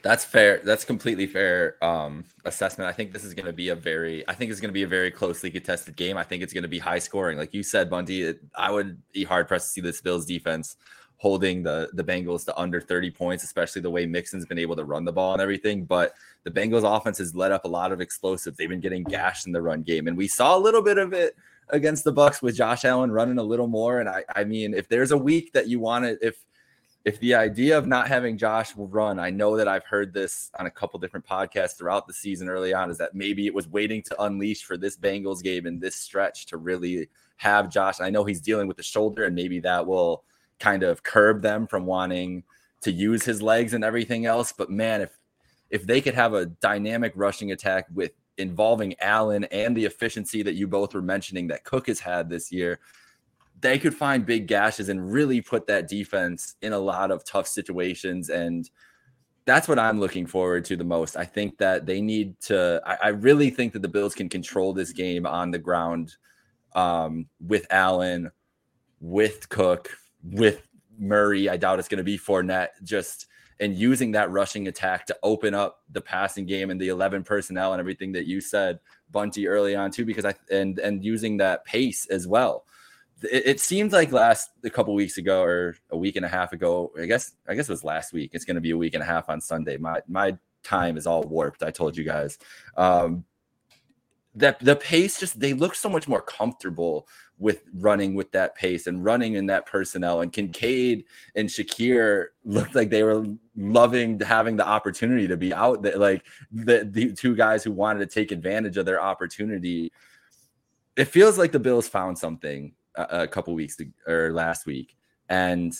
That's 0.01 0.25
fair. 0.25 0.59
That's 0.65 0.83
completely 0.83 1.27
fair 1.27 1.83
um, 1.83 2.25
assessment. 2.43 2.89
I 2.89 2.93
think 2.93 3.13
this 3.13 3.23
is 3.23 3.33
going 3.33 3.45
to 3.45 3.53
be 3.53 3.69
a 3.69 3.75
very, 3.75 4.27
I 4.27 4.33
think 4.33 4.51
it's 4.51 4.59
going 4.59 4.69
to 4.69 4.73
be 4.73 4.83
a 4.83 4.87
very 4.87 5.09
closely 5.09 5.49
contested 5.49 5.95
game. 5.95 6.17
I 6.17 6.23
think 6.23 6.43
it's 6.43 6.51
going 6.51 6.63
to 6.63 6.69
be 6.69 6.79
high 6.79 6.99
scoring, 6.99 7.37
like 7.37 7.53
you 7.53 7.63
said, 7.63 7.89
Bundy. 7.89 8.23
It, 8.23 8.41
I 8.53 8.69
would 8.69 9.01
be 9.13 9.23
hard 9.23 9.47
pressed 9.47 9.67
to 9.67 9.71
see 9.71 9.81
this 9.81 10.01
Bills 10.01 10.25
defense 10.25 10.75
holding 11.17 11.63
the 11.63 11.89
the 11.93 12.03
Bengals 12.03 12.43
to 12.43 12.59
under 12.59 12.81
30 12.81 13.11
points, 13.11 13.45
especially 13.45 13.81
the 13.81 13.89
way 13.89 14.05
Mixon's 14.05 14.45
been 14.45 14.59
able 14.59 14.75
to 14.75 14.83
run 14.83 15.05
the 15.05 15.11
ball 15.13 15.31
and 15.31 15.41
everything. 15.41 15.85
But 15.85 16.15
the 16.43 16.51
Bengals 16.51 16.83
offense 16.83 17.17
has 17.19 17.33
let 17.33 17.53
up 17.53 17.63
a 17.63 17.69
lot 17.69 17.93
of 17.93 18.01
explosives. 18.01 18.57
They've 18.57 18.67
been 18.67 18.81
getting 18.81 19.03
gashed 19.05 19.47
in 19.47 19.53
the 19.53 19.61
run 19.61 19.83
game, 19.83 20.07
and 20.07 20.17
we 20.17 20.27
saw 20.27 20.57
a 20.57 20.59
little 20.59 20.81
bit 20.81 20.97
of 20.97 21.13
it 21.13 21.37
against 21.69 22.03
the 22.03 22.13
Bucs 22.13 22.41
with 22.41 22.55
Josh 22.55 22.85
Allen 22.85 23.11
running 23.11 23.37
a 23.37 23.43
little 23.43 23.67
more. 23.67 23.99
And 23.99 24.09
I, 24.09 24.23
I 24.35 24.43
mean, 24.43 24.73
if 24.73 24.87
there's 24.87 25.11
a 25.11 25.17
week 25.17 25.53
that 25.53 25.67
you 25.67 25.79
want 25.79 26.05
to, 26.05 26.17
if 26.25 26.43
if 27.05 27.19
the 27.19 27.35
idea 27.35 27.77
of 27.77 27.85
not 27.85 28.07
having 28.07 28.37
Josh 28.37 28.71
run, 28.77 29.19
I 29.19 29.29
know 29.29 29.57
that 29.57 29.67
I've 29.67 29.83
heard 29.83 30.13
this 30.13 30.49
on 30.57 30.67
a 30.67 30.71
couple 30.71 30.99
different 30.99 31.25
podcasts 31.25 31.77
throughout 31.77 32.07
the 32.07 32.13
season 32.13 32.47
early 32.47 32.73
on, 32.73 32.89
is 32.89 32.97
that 32.97 33.13
maybe 33.13 33.45
it 33.45 33.53
was 33.53 33.67
waiting 33.67 34.01
to 34.03 34.23
unleash 34.23 34.63
for 34.63 34.77
this 34.77 34.95
Bengals 34.95 35.43
game 35.43 35.65
and 35.65 35.81
this 35.81 35.97
stretch 35.97 36.45
to 36.47 36.57
really 36.57 37.09
have 37.37 37.69
Josh. 37.69 37.99
I 37.99 38.09
know 38.09 38.23
he's 38.23 38.39
dealing 38.39 38.67
with 38.67 38.77
the 38.77 38.83
shoulder, 38.83 39.25
and 39.25 39.35
maybe 39.35 39.59
that 39.59 39.85
will 39.85 40.23
kind 40.59 40.81
of 40.81 41.03
curb 41.03 41.41
them 41.41 41.67
from 41.67 41.85
wanting 41.85 42.43
to 42.81 42.91
use 42.91 43.25
his 43.25 43.41
legs 43.41 43.73
and 43.73 43.83
everything 43.83 44.25
else. 44.25 44.53
But 44.53 44.69
man, 44.69 45.01
if 45.01 45.17
if 45.69 45.85
they 45.85 45.99
could 45.99 46.13
have 46.13 46.33
a 46.33 46.45
dynamic 46.45 47.11
rushing 47.15 47.51
attack 47.51 47.87
with 47.93 48.11
involving 48.37 48.95
Allen 48.99 49.43
and 49.45 49.75
the 49.75 49.85
efficiency 49.85 50.43
that 50.43 50.55
you 50.55 50.67
both 50.67 50.93
were 50.93 51.01
mentioning 51.01 51.47
that 51.47 51.63
Cook 51.63 51.87
has 51.87 51.99
had 51.99 52.29
this 52.29 52.51
year, 52.51 52.79
they 53.61 53.79
could 53.79 53.95
find 53.95 54.25
big 54.25 54.47
gashes 54.47 54.89
and 54.89 55.11
really 55.11 55.41
put 55.41 55.67
that 55.67 55.87
defense 55.87 56.55
in 56.61 56.73
a 56.73 56.79
lot 56.79 57.11
of 57.11 57.23
tough 57.23 57.47
situations. 57.47 58.29
And 58.29 58.69
that's 59.45 59.67
what 59.67 59.79
I'm 59.79 59.99
looking 59.99 60.25
forward 60.25 60.65
to 60.65 60.75
the 60.75 60.83
most. 60.83 61.15
I 61.15 61.25
think 61.25 61.57
that 61.57 61.85
they 61.85 62.01
need 62.01 62.39
to, 62.41 62.81
I, 62.85 62.97
I 63.03 63.07
really 63.09 63.49
think 63.49 63.73
that 63.73 63.81
the 63.81 63.87
Bills 63.87 64.15
can 64.15 64.29
control 64.29 64.73
this 64.73 64.91
game 64.91 65.25
on 65.25 65.51
the 65.51 65.59
ground 65.59 66.15
um, 66.75 67.27
with 67.45 67.67
Allen, 67.69 68.31
with 68.99 69.47
Cook, 69.49 69.89
with 70.23 70.67
Murray. 70.97 71.49
I 71.49 71.57
doubt 71.57 71.79
it's 71.79 71.87
going 71.87 71.97
to 71.97 72.03
be 72.03 72.17
Fournette. 72.17 72.69
Just 72.83 73.27
and 73.59 73.75
using 73.75 74.11
that 74.11 74.31
rushing 74.31 74.67
attack 74.67 75.05
to 75.07 75.17
open 75.23 75.53
up 75.53 75.81
the 75.91 76.01
passing 76.01 76.45
game 76.45 76.69
and 76.69 76.79
the 76.79 76.89
11 76.89 77.23
personnel 77.23 77.73
and 77.73 77.79
everything 77.79 78.11
that 78.13 78.25
you 78.25 78.41
said, 78.41 78.79
Bunty, 79.11 79.47
early 79.47 79.75
on 79.75 79.91
too, 79.91 80.05
because 80.05 80.25
I 80.25 80.33
and 80.51 80.79
and 80.79 81.03
using 81.03 81.37
that 81.37 81.65
pace 81.65 82.05
as 82.07 82.27
well 82.27 82.65
it, 83.23 83.43
it 83.45 83.59
seemed 83.59 83.91
like 83.91 84.11
last 84.11 84.49
a 84.63 84.69
couple 84.69 84.93
weeks 84.93 85.17
ago 85.17 85.41
or 85.41 85.75
a 85.89 85.97
week 85.97 86.15
and 86.15 86.25
a 86.25 86.29
half 86.29 86.53
ago. 86.53 86.91
I 86.99 87.05
guess 87.05 87.33
I 87.47 87.55
guess 87.55 87.69
it 87.69 87.71
was 87.71 87.83
last 87.83 88.13
week. 88.13 88.31
It's 88.33 88.45
going 88.45 88.55
to 88.55 88.61
be 88.61 88.71
a 88.71 88.77
week 88.77 88.93
and 88.93 89.03
a 89.03 89.05
half 89.05 89.29
on 89.29 89.41
Sunday. 89.41 89.77
My 89.77 90.01
my 90.07 90.37
time 90.63 90.97
is 90.97 91.07
all 91.07 91.23
warped. 91.23 91.63
I 91.63 91.71
told 91.71 91.97
you 91.97 92.03
guys. 92.03 92.37
Um, 92.77 93.25
that 94.35 94.59
the 94.59 94.75
pace 94.75 95.19
just 95.19 95.39
they 95.39 95.53
look 95.53 95.75
so 95.75 95.89
much 95.89 96.07
more 96.07 96.21
comfortable 96.21 97.07
with 97.39 97.63
running 97.73 98.13
with 98.13 98.31
that 98.31 98.55
pace 98.55 98.87
and 98.87 99.03
running 99.03 99.33
in 99.33 99.47
that 99.47 99.65
personnel. 99.65 100.21
And 100.21 100.31
Kincaid 100.31 101.05
and 101.35 101.49
Shakir 101.49 102.27
looked 102.45 102.75
like 102.75 102.89
they 102.89 103.03
were 103.03 103.25
loving 103.55 104.19
having 104.19 104.55
the 104.55 104.67
opportunity 104.67 105.27
to 105.27 105.35
be 105.35 105.53
out 105.53 105.81
there, 105.81 105.97
like 105.97 106.23
the, 106.51 106.87
the 106.89 107.11
two 107.13 107.35
guys 107.35 107.63
who 107.63 107.71
wanted 107.71 107.99
to 107.99 108.13
take 108.13 108.31
advantage 108.31 108.77
of 108.77 108.85
their 108.85 109.01
opportunity. 109.01 109.91
It 110.95 111.05
feels 111.05 111.37
like 111.37 111.51
the 111.51 111.59
Bills 111.59 111.87
found 111.87 112.17
something 112.17 112.73
a, 112.95 113.23
a 113.23 113.27
couple 113.27 113.53
weeks 113.53 113.75
to, 113.77 113.87
or 114.07 114.31
last 114.31 114.65
week, 114.65 114.95
and 115.27 115.73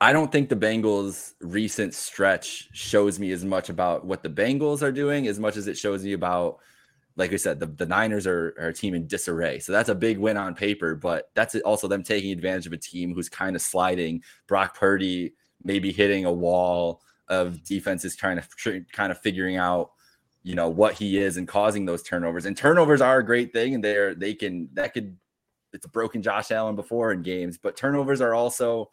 I 0.00 0.12
don't 0.12 0.30
think 0.30 0.48
the 0.48 0.56
Bengals' 0.56 1.32
recent 1.40 1.94
stretch 1.94 2.68
shows 2.72 3.18
me 3.18 3.32
as 3.32 3.44
much 3.44 3.70
about 3.70 4.04
what 4.04 4.22
the 4.22 4.28
Bengals 4.28 4.82
are 4.82 4.92
doing 4.92 5.26
as 5.28 5.38
much 5.38 5.56
as 5.56 5.66
it 5.66 5.78
shows 5.78 6.04
me 6.04 6.12
about, 6.12 6.58
like 7.16 7.30
we 7.30 7.38
said, 7.38 7.60
the, 7.60 7.66
the 7.66 7.86
Niners 7.86 8.26
are, 8.26 8.54
are 8.58 8.68
a 8.68 8.74
team 8.74 8.94
in 8.94 9.06
disarray. 9.06 9.60
So 9.60 9.72
that's 9.72 9.88
a 9.88 9.94
big 9.94 10.18
win 10.18 10.36
on 10.36 10.54
paper, 10.54 10.94
but 10.94 11.30
that's 11.34 11.54
also 11.56 11.86
them 11.86 12.02
taking 12.02 12.32
advantage 12.32 12.66
of 12.66 12.72
a 12.72 12.78
team 12.78 13.14
who's 13.14 13.28
kind 13.28 13.54
of 13.54 13.62
sliding. 13.62 14.22
Brock 14.48 14.76
Purdy 14.76 15.34
maybe 15.62 15.92
hitting 15.92 16.24
a 16.24 16.32
wall 16.32 17.00
of 17.28 17.62
defenses 17.64 18.16
trying 18.16 18.40
to 18.40 18.84
kind 18.92 19.10
of 19.10 19.18
figuring 19.18 19.56
out 19.56 19.92
you 20.42 20.54
know 20.54 20.68
what 20.68 20.92
he 20.92 21.16
is 21.16 21.38
and 21.38 21.48
causing 21.48 21.86
those 21.86 22.02
turnovers 22.02 22.44
and 22.44 22.54
turnovers 22.54 23.00
are 23.00 23.20
a 23.20 23.24
great 23.24 23.50
thing 23.54 23.74
and 23.74 23.82
they're 23.82 24.14
they 24.14 24.34
can 24.34 24.68
that 24.74 24.92
could 24.92 25.16
it's 25.74 25.86
broken 25.88 26.22
Josh 26.22 26.50
Allen 26.52 26.76
before 26.76 27.12
in 27.12 27.22
games, 27.22 27.58
but 27.58 27.76
turnovers 27.76 28.20
are 28.20 28.32
also 28.32 28.90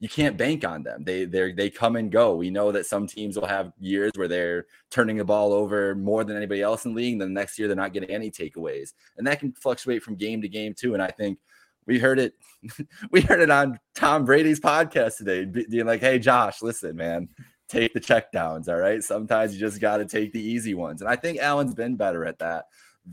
you 0.00 0.08
can't 0.08 0.36
bank 0.36 0.64
on 0.64 0.82
them. 0.82 1.04
They 1.04 1.24
they 1.24 1.52
they 1.52 1.70
come 1.70 1.96
and 1.96 2.10
go. 2.10 2.34
We 2.34 2.50
know 2.50 2.72
that 2.72 2.86
some 2.86 3.06
teams 3.06 3.38
will 3.38 3.46
have 3.46 3.72
years 3.78 4.12
where 4.16 4.28
they're 4.28 4.66
turning 4.90 5.16
the 5.16 5.24
ball 5.24 5.52
over 5.52 5.94
more 5.94 6.24
than 6.24 6.36
anybody 6.36 6.62
else 6.62 6.84
in 6.84 6.92
the 6.92 6.96
league. 6.96 7.18
Then 7.18 7.32
the 7.32 7.40
next 7.40 7.58
year 7.58 7.68
they're 7.68 7.76
not 7.76 7.92
getting 7.92 8.10
any 8.10 8.30
takeaways, 8.30 8.92
and 9.16 9.26
that 9.26 9.40
can 9.40 9.52
fluctuate 9.52 10.02
from 10.02 10.16
game 10.16 10.42
to 10.42 10.48
game 10.48 10.74
too. 10.74 10.94
And 10.94 11.02
I 11.02 11.10
think 11.10 11.38
we 11.86 11.98
heard 11.98 12.18
it, 12.18 12.34
we 13.10 13.20
heard 13.20 13.40
it 13.40 13.50
on 13.50 13.78
Tom 13.94 14.24
Brady's 14.24 14.60
podcast 14.60 15.18
today, 15.18 15.44
being 15.44 15.86
like, 15.86 16.00
"Hey 16.00 16.18
Josh, 16.18 16.60
listen, 16.60 16.96
man, 16.96 17.28
take 17.68 17.94
the 17.94 18.00
checkdowns. 18.00 18.68
All 18.68 18.76
right, 18.76 19.02
sometimes 19.02 19.54
you 19.54 19.60
just 19.60 19.80
got 19.80 19.98
to 19.98 20.06
take 20.06 20.32
the 20.32 20.42
easy 20.42 20.74
ones." 20.74 21.02
And 21.02 21.10
I 21.10 21.16
think 21.16 21.38
Allen's 21.38 21.74
been 21.74 21.96
better 21.96 22.24
at 22.24 22.40
that 22.40 22.66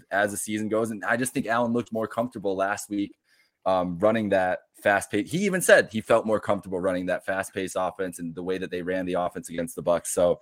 as 0.10 0.32
the 0.32 0.38
season 0.38 0.68
goes. 0.68 0.92
And 0.92 1.06
I 1.06 1.16
just 1.16 1.34
think 1.34 1.46
Allen 1.46 1.74
looked 1.74 1.94
more 1.94 2.08
comfortable 2.08 2.56
last 2.56 2.90
week 2.90 3.16
um, 3.66 3.98
running 4.00 4.30
that 4.30 4.60
fast 4.82 5.12
pace. 5.12 5.30
He 5.32 5.40
even 5.40 5.62
said 5.62 5.90
he 5.92 6.02
felt 6.02 6.26
more 6.26 6.40
comfortable 6.40 6.80
running 6.80 7.06
that 7.08 7.26
fast 7.26 7.54
pace 7.54 7.76
offense 7.76 8.20
and 8.20 8.34
the 8.36 8.44
way 8.44 8.58
that 8.58 8.72
they 8.72 8.82
ran 8.82 9.06
the 9.06 9.14
offense 9.14 9.50
against 9.50 9.76
the 9.76 9.84
Bucs. 9.84 10.08
So 10.08 10.42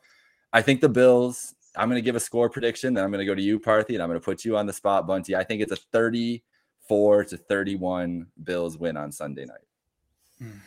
I 0.53 0.61
think 0.61 0.81
the 0.81 0.89
Bills. 0.89 1.55
I'm 1.75 1.87
going 1.87 2.01
to 2.01 2.05
give 2.05 2.15
a 2.15 2.19
score 2.19 2.49
prediction. 2.49 2.95
Then 2.95 3.03
I'm 3.03 3.11
going 3.11 3.19
to 3.19 3.25
go 3.25 3.35
to 3.35 3.41
you, 3.41 3.59
Parthy, 3.59 3.93
and 3.93 4.01
I'm 4.01 4.09
going 4.09 4.19
to 4.19 4.25
put 4.25 4.43
you 4.43 4.57
on 4.57 4.65
the 4.65 4.73
spot, 4.73 5.05
Bunty. 5.05 5.35
I 5.35 5.43
think 5.43 5.61
it's 5.61 5.71
a 5.71 5.75
34 5.75 7.25
to 7.25 7.37
31 7.37 8.25
Bills 8.43 8.77
win 8.77 8.97
on 8.97 9.11
Sunday 9.11 9.45
night. 9.45 9.57
Hmm. 10.39 10.57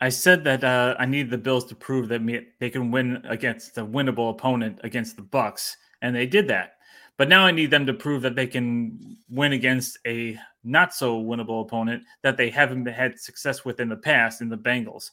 I 0.00 0.08
said 0.08 0.44
that 0.44 0.64
uh, 0.64 0.94
I 0.98 1.06
need 1.06 1.28
the 1.28 1.38
Bills 1.38 1.64
to 1.66 1.74
prove 1.74 2.08
that 2.08 2.22
they 2.58 2.70
can 2.70 2.90
win 2.90 3.20
against 3.28 3.76
a 3.78 3.84
winnable 3.84 4.30
opponent 4.30 4.80
against 4.82 5.16
the 5.16 5.22
Bucs, 5.22 5.74
and 6.02 6.16
they 6.16 6.26
did 6.26 6.48
that. 6.48 6.77
But 7.18 7.28
now 7.28 7.44
I 7.44 7.50
need 7.50 7.70
them 7.70 7.84
to 7.86 7.92
prove 7.92 8.22
that 8.22 8.36
they 8.36 8.46
can 8.46 9.18
win 9.28 9.52
against 9.52 9.98
a 10.06 10.38
not 10.64 10.94
so 10.94 11.20
winnable 11.20 11.62
opponent 11.62 12.04
that 12.22 12.36
they 12.36 12.48
haven't 12.48 12.86
had 12.86 13.18
success 13.18 13.64
with 13.64 13.80
in 13.80 13.88
the 13.88 13.96
past 13.96 14.40
in 14.40 14.48
the 14.48 14.56
Bengals. 14.56 15.10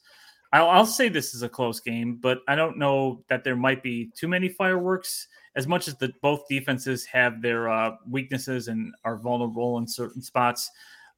I'll, 0.53 0.69
I'll, 0.69 0.85
say 0.85 1.09
this 1.09 1.33
is 1.33 1.41
a 1.41 1.49
close 1.49 1.79
game, 1.79 2.19
but 2.21 2.39
I 2.47 2.55
don't 2.55 2.77
know 2.77 3.23
that 3.27 3.43
there 3.43 3.55
might 3.55 3.81
be 3.81 4.11
too 4.15 4.27
many 4.27 4.47
fireworks. 4.47 5.27
As 5.55 5.67
much 5.67 5.87
as 5.87 5.95
the 5.95 6.13
both 6.21 6.47
defenses 6.47 7.05
have 7.05 7.41
their 7.41 7.69
uh, 7.69 7.95
weaknesses 8.07 8.67
and 8.67 8.93
are 9.03 9.17
vulnerable 9.17 9.77
in 9.79 9.87
certain 9.87 10.21
spots, 10.21 10.69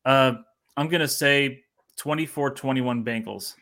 uh, 0.05 0.33
I'm 0.77 0.87
going 0.87 1.01
to 1.01 1.07
say 1.07 1.63
24 1.97 2.51
21 2.51 3.03
Bengals. 3.03 3.55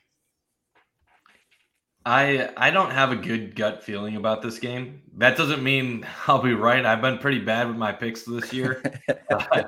I 2.06 2.52
I 2.56 2.70
don't 2.70 2.92
have 2.92 3.12
a 3.12 3.16
good 3.16 3.56
gut 3.56 3.84
feeling 3.84 4.16
about 4.16 4.42
this 4.42 4.60
game. 4.60 5.02
That 5.18 5.36
doesn't 5.36 5.64
mean 5.64 6.06
I'll 6.28 6.42
be 6.42 6.54
right. 6.54 6.86
I've 6.86 7.02
been 7.02 7.18
pretty 7.18 7.40
bad 7.40 7.68
with 7.68 7.78
my 7.78 7.92
picks 7.92 8.24
this 8.24 8.54
year. 8.54 8.84
uh, 9.32 9.66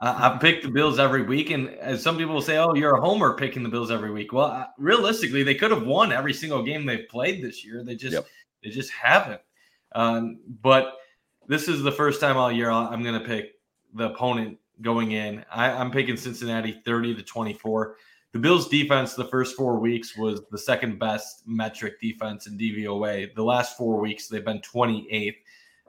I, 0.00 0.38
pick 0.40 0.62
the 0.62 0.70
Bills 0.70 0.98
every 0.98 1.22
week, 1.22 1.50
and 1.50 1.68
as 1.70 2.02
some 2.02 2.16
people 2.16 2.34
will 2.34 2.42
say, 2.42 2.58
"Oh, 2.58 2.74
you're 2.74 2.96
a 2.96 3.00
homer 3.00 3.34
picking 3.34 3.62
the 3.62 3.68
Bills 3.68 3.90
every 3.90 4.12
week." 4.12 4.32
Well, 4.32 4.72
realistically, 4.78 5.42
they 5.42 5.54
could 5.54 5.70
have 5.72 5.84
won 5.84 6.12
every 6.12 6.32
single 6.32 6.62
game 6.62 6.86
they've 6.86 7.08
played 7.08 7.42
this 7.42 7.64
year. 7.64 7.82
They 7.84 7.96
just 7.96 8.14
yep. 8.14 8.26
they 8.62 8.70
just 8.70 8.90
haven't. 8.92 9.40
Um, 9.92 10.38
but 10.62 10.94
this 11.48 11.66
is 11.66 11.82
the 11.82 11.92
first 11.92 12.20
time 12.20 12.36
all 12.36 12.52
year 12.52 12.70
I'm 12.70 13.02
going 13.02 13.20
to 13.20 13.26
pick 13.26 13.54
the 13.94 14.10
opponent 14.10 14.58
going 14.80 15.12
in. 15.12 15.44
I, 15.50 15.70
I'm 15.70 15.90
picking 15.90 16.16
Cincinnati 16.16 16.80
30 16.84 17.16
to 17.16 17.22
24 17.22 17.96
the 18.32 18.38
Bills' 18.38 18.68
defense 18.68 19.14
the 19.14 19.24
first 19.24 19.56
four 19.56 19.78
weeks 19.78 20.16
was 20.16 20.42
the 20.50 20.58
second 20.58 20.98
best 20.98 21.42
metric 21.46 22.00
defense 22.00 22.46
in 22.46 22.56
DVOA. 22.56 23.34
The 23.34 23.42
last 23.42 23.76
four 23.76 23.98
weeks, 23.98 24.28
they've 24.28 24.44
been 24.44 24.60
28th. 24.60 25.36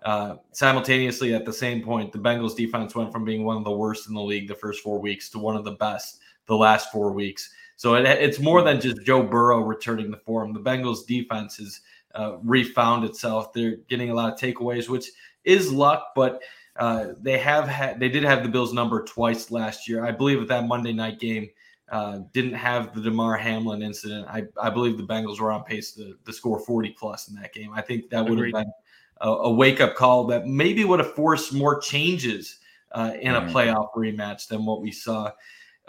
Uh, 0.03 0.35
simultaneously, 0.51 1.35
at 1.35 1.45
the 1.45 1.53
same 1.53 1.83
point, 1.83 2.11
the 2.11 2.17
Bengals' 2.17 2.55
defense 2.55 2.95
went 2.95 3.11
from 3.11 3.23
being 3.23 3.43
one 3.43 3.57
of 3.57 3.63
the 3.63 3.71
worst 3.71 4.07
in 4.07 4.15
the 4.15 4.21
league 4.21 4.47
the 4.47 4.55
first 4.55 4.81
four 4.81 4.99
weeks 4.99 5.29
to 5.29 5.39
one 5.39 5.55
of 5.55 5.63
the 5.63 5.73
best 5.73 6.19
the 6.47 6.55
last 6.55 6.91
four 6.91 7.11
weeks. 7.11 7.51
So 7.75 7.93
it, 7.93 8.05
it's 8.05 8.39
more 8.39 8.63
than 8.63 8.81
just 8.81 9.03
Joe 9.05 9.21
Burrow 9.21 9.59
returning 9.59 10.09
the 10.09 10.17
form. 10.17 10.53
The 10.53 10.59
Bengals' 10.59 11.05
defense 11.05 11.57
has 11.57 11.81
uh, 12.15 12.37
refound 12.43 13.05
itself. 13.05 13.53
They're 13.53 13.77
getting 13.87 14.09
a 14.09 14.15
lot 14.15 14.33
of 14.33 14.39
takeaways, 14.39 14.89
which 14.89 15.09
is 15.43 15.71
luck, 15.71 16.13
but 16.15 16.41
uh, 16.77 17.09
they 17.19 17.37
have 17.37 17.67
had 17.67 17.99
they 17.99 18.09
did 18.09 18.23
have 18.23 18.41
the 18.43 18.49
Bills 18.49 18.73
number 18.73 19.03
twice 19.03 19.51
last 19.51 19.87
year. 19.87 20.03
I 20.03 20.11
believe 20.11 20.41
at 20.41 20.47
that 20.47 20.67
Monday 20.67 20.93
night 20.93 21.19
game 21.19 21.49
uh, 21.91 22.19
didn't 22.31 22.53
have 22.53 22.95
the 22.95 23.01
Damar 23.01 23.35
Hamlin 23.35 23.83
incident. 23.83 24.25
I, 24.29 24.43
I 24.59 24.69
believe 24.69 24.97
the 24.97 25.03
Bengals 25.03 25.39
were 25.39 25.51
on 25.51 25.63
pace 25.63 25.91
to, 25.93 26.15
to 26.25 26.33
score 26.33 26.57
40 26.59 26.95
plus 26.97 27.27
in 27.27 27.35
that 27.35 27.53
game. 27.53 27.73
I 27.73 27.81
think 27.81 28.09
that 28.09 28.27
would 28.27 28.39
have 28.39 28.53
been 28.53 28.71
a, 29.19 29.29
a 29.29 29.51
wake 29.51 29.81
up 29.81 29.95
call 29.95 30.25
that 30.27 30.47
maybe 30.47 30.85
would 30.85 30.99
have 30.99 31.13
forced 31.13 31.53
more 31.53 31.79
changes 31.79 32.59
uh, 32.93 33.11
in 33.19 33.35
a 33.35 33.41
mm. 33.41 33.51
playoff 33.51 33.93
rematch 33.93 34.47
than 34.47 34.65
what 34.65 34.81
we 34.81 34.91
saw. 34.91 35.31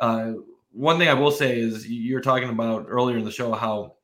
Uh, 0.01 0.33
one 0.73 0.99
thing 0.99 1.09
I 1.09 1.15
will 1.15 1.31
say 1.31 1.59
is 1.59 1.87
you're 1.87 2.21
talking 2.21 2.49
about 2.49 2.87
earlier 2.89 3.17
in 3.17 3.25
the 3.25 3.31
show 3.31 3.53
how 3.53 3.95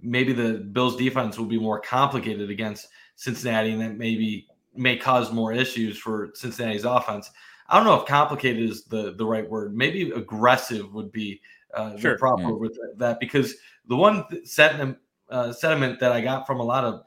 maybe 0.00 0.32
the 0.32 0.54
Bills 0.54 0.96
defense 0.96 1.38
will 1.38 1.46
be 1.46 1.60
more 1.60 1.80
complicated 1.80 2.50
against 2.50 2.88
Cincinnati 3.14 3.70
and 3.70 3.80
that 3.80 3.96
maybe 3.96 4.48
may 4.74 4.96
cause 4.96 5.32
more 5.32 5.52
issues 5.52 5.96
for 5.96 6.30
Cincinnati's 6.34 6.84
offense. 6.84 7.30
I 7.68 7.76
don't 7.76 7.86
know 7.86 8.00
if 8.00 8.06
complicated 8.06 8.68
is 8.68 8.84
the, 8.84 9.14
the 9.14 9.26
right 9.26 9.48
word. 9.48 9.76
Maybe 9.76 10.10
aggressive 10.10 10.92
would 10.94 11.12
be 11.12 11.40
uh, 11.74 11.96
sure. 11.96 12.12
the 12.12 12.18
proper 12.18 12.42
mm. 12.44 12.58
with 12.58 12.78
that 12.96 13.20
because 13.20 13.54
the 13.88 13.96
one 13.96 14.24
sentiment, 14.44 14.98
uh, 15.30 15.52
sentiment 15.52 16.00
that 16.00 16.12
I 16.12 16.20
got 16.20 16.46
from 16.46 16.60
a 16.60 16.64
lot 16.64 16.84
of 16.84 17.02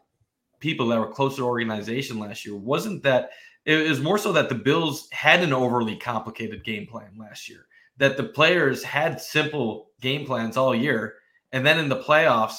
people 0.60 0.88
that 0.88 0.99
were 0.99 1.12
close 1.12 1.38
to 1.38 1.45
organization 1.45 2.20
last 2.20 2.45
year 2.45 2.55
wasn't 2.55 3.03
that 3.03 3.32
it 3.66 3.89
was 3.89 4.01
more 4.01 4.18
so 4.18 4.32
that 4.34 4.49
the 4.49 4.55
Bills 4.55 5.07
had 5.12 5.43
an 5.43 5.53
overly 5.53 5.95
complicated 5.95 6.64
game 6.64 6.88
plan 6.88 7.12
last 7.18 7.49
year. 7.49 7.66
That 7.97 8.18
the 8.18 8.24
players 8.24 8.84
had 8.84 9.22
simple 9.22 9.89
game 10.01 10.26
plans 10.26 10.55
all 10.55 10.74
year, 10.74 11.16
and 11.51 11.66
then 11.66 11.80
in 11.80 11.89
the 11.89 12.01
playoffs 12.01 12.57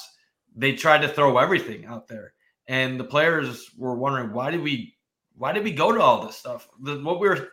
they 0.54 0.72
tried 0.72 1.02
to 1.02 1.08
throw 1.08 1.38
everything 1.38 1.86
out 1.86 2.08
there, 2.08 2.34
and 2.68 3.00
the 3.00 3.04
players 3.04 3.70
were 3.76 3.94
wondering 3.94 4.32
why 4.32 4.50
did 4.50 4.60
we 4.60 4.94
why 5.36 5.52
did 5.52 5.64
we 5.64 5.72
go 5.72 5.92
to 5.92 6.00
all 6.00 6.26
this 6.26 6.36
stuff? 6.36 6.68
The, 6.82 7.00
what 7.00 7.18
we 7.18 7.28
were 7.28 7.48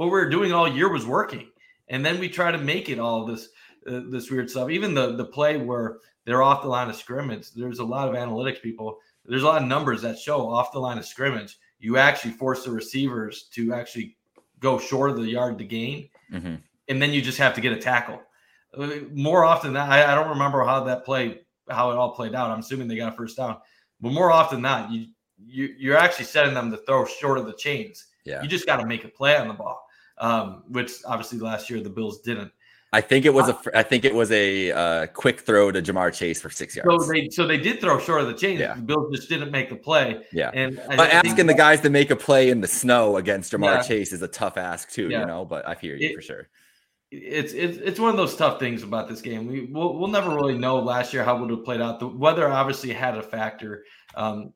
what 0.00 0.06
we 0.06 0.12
were 0.12 0.30
doing 0.30 0.50
all 0.50 0.66
year 0.66 0.90
was 0.90 1.04
working, 1.04 1.50
and 1.88 2.02
then 2.02 2.18
we 2.18 2.30
try 2.30 2.50
to 2.50 2.56
make 2.56 2.88
it 2.88 2.98
all 2.98 3.26
this 3.26 3.50
uh, 3.86 4.00
this 4.08 4.30
weird 4.30 4.48
stuff. 4.48 4.70
Even 4.70 4.94
the 4.94 5.14
the 5.14 5.26
play 5.26 5.58
where 5.58 5.98
they're 6.24 6.42
off 6.42 6.62
the 6.62 6.68
line 6.68 6.88
of 6.88 6.96
scrimmage, 6.96 7.52
there's 7.52 7.80
a 7.80 7.84
lot 7.84 8.08
of 8.08 8.14
analytics 8.14 8.62
people. 8.62 8.98
There's 9.26 9.42
a 9.42 9.46
lot 9.46 9.60
of 9.60 9.68
numbers 9.68 10.00
that 10.00 10.18
show 10.18 10.48
off 10.48 10.72
the 10.72 10.78
line 10.78 10.96
of 10.96 11.04
scrimmage 11.04 11.58
you 11.80 11.98
actually 11.98 12.30
force 12.30 12.64
the 12.64 12.70
receivers 12.70 13.42
to 13.54 13.74
actually 13.74 14.16
go 14.58 14.78
short 14.78 15.10
of 15.10 15.16
the 15.18 15.28
yard 15.28 15.58
to 15.58 15.64
gain, 15.64 16.08
mm-hmm. 16.32 16.54
and 16.88 17.02
then 17.02 17.12
you 17.12 17.20
just 17.20 17.36
have 17.36 17.54
to 17.56 17.60
get 17.60 17.72
a 17.72 17.78
tackle. 17.78 18.22
Uh, 18.72 19.00
more 19.12 19.44
often 19.44 19.74
than 19.74 19.86
that, 19.86 19.90
I, 19.90 20.12
I, 20.12 20.14
don't 20.14 20.30
remember 20.30 20.64
how 20.64 20.82
that 20.84 21.04
play, 21.04 21.42
how 21.68 21.90
it 21.90 21.96
all 21.96 22.14
played 22.14 22.34
out. 22.34 22.50
I'm 22.50 22.60
assuming 22.60 22.88
they 22.88 22.96
got 22.96 23.12
a 23.12 23.16
first 23.16 23.36
down, 23.36 23.58
but 24.00 24.12
more 24.12 24.32
often 24.32 24.56
than 24.56 24.62
not, 24.62 24.90
you, 24.90 25.08
you 25.38 25.74
you're 25.78 25.96
actually 25.98 26.24
setting 26.24 26.54
them 26.54 26.70
to 26.70 26.78
throw 26.78 27.04
short 27.04 27.36
of 27.36 27.44
the 27.44 27.52
chains. 27.52 28.06
Yeah. 28.24 28.42
You 28.42 28.48
just 28.48 28.66
got 28.66 28.76
to 28.76 28.86
make 28.86 29.04
a 29.04 29.08
play 29.08 29.36
on 29.36 29.48
the 29.48 29.54
ball, 29.54 29.82
um, 30.20 30.62
which 30.68 30.92
obviously 31.04 31.38
last 31.38 31.68
year 31.68 31.80
the 31.80 31.90
Bills 31.90 32.20
didn't. 32.20 32.52
I 32.92 33.00
think 33.00 33.24
it 33.24 33.32
was 33.32 33.48
a. 33.48 33.56
I 33.72 33.84
think 33.84 34.04
it 34.04 34.12
was 34.12 34.32
a 34.32 34.72
uh, 34.72 35.06
quick 35.06 35.40
throw 35.40 35.70
to 35.70 35.80
Ja'Marr 35.80 36.12
Chase 36.12 36.40
for 36.40 36.50
six 36.50 36.74
yards. 36.74 37.06
So 37.06 37.12
they 37.12 37.28
so 37.30 37.46
they 37.46 37.56
did 37.56 37.80
throw 37.80 38.00
short 38.00 38.22
of 38.22 38.26
the 38.26 38.34
chain. 38.34 38.58
Yeah. 38.58 38.74
The 38.74 38.82
Bills 38.82 39.14
just 39.14 39.28
didn't 39.28 39.52
make 39.52 39.68
the 39.68 39.76
play. 39.76 40.24
Yeah. 40.32 40.50
And 40.52 40.80
I, 40.88 40.96
but 40.96 41.10
asking 41.10 41.46
the 41.46 41.54
guys 41.54 41.80
to 41.82 41.90
make 41.90 42.10
a 42.10 42.16
play 42.16 42.50
in 42.50 42.60
the 42.60 42.66
snow 42.66 43.16
against 43.16 43.52
Ja'Marr 43.52 43.76
yeah. 43.76 43.82
Chase 43.82 44.12
is 44.12 44.22
a 44.22 44.28
tough 44.28 44.56
ask 44.56 44.90
too. 44.90 45.08
Yeah. 45.08 45.20
You 45.20 45.26
know, 45.26 45.44
but 45.44 45.68
I 45.68 45.74
hear 45.74 45.94
you 45.94 46.10
it, 46.10 46.14
for 46.16 46.20
sure. 46.20 46.48
It's 47.12 47.52
it's 47.52 47.78
it's 47.78 48.00
one 48.00 48.10
of 48.10 48.16
those 48.16 48.34
tough 48.34 48.58
things 48.58 48.82
about 48.82 49.08
this 49.08 49.20
game. 49.20 49.46
We 49.46 49.66
we'll, 49.66 49.96
we'll 49.96 50.08
never 50.08 50.34
really 50.34 50.58
know 50.58 50.80
last 50.80 51.12
year 51.12 51.22
how 51.22 51.36
it 51.36 51.40
would 51.42 51.50
have 51.50 51.64
played 51.64 51.80
out. 51.80 52.00
The 52.00 52.08
weather 52.08 52.48
obviously 52.48 52.92
had 52.92 53.16
a 53.16 53.22
factor. 53.22 53.84
Um, 54.16 54.52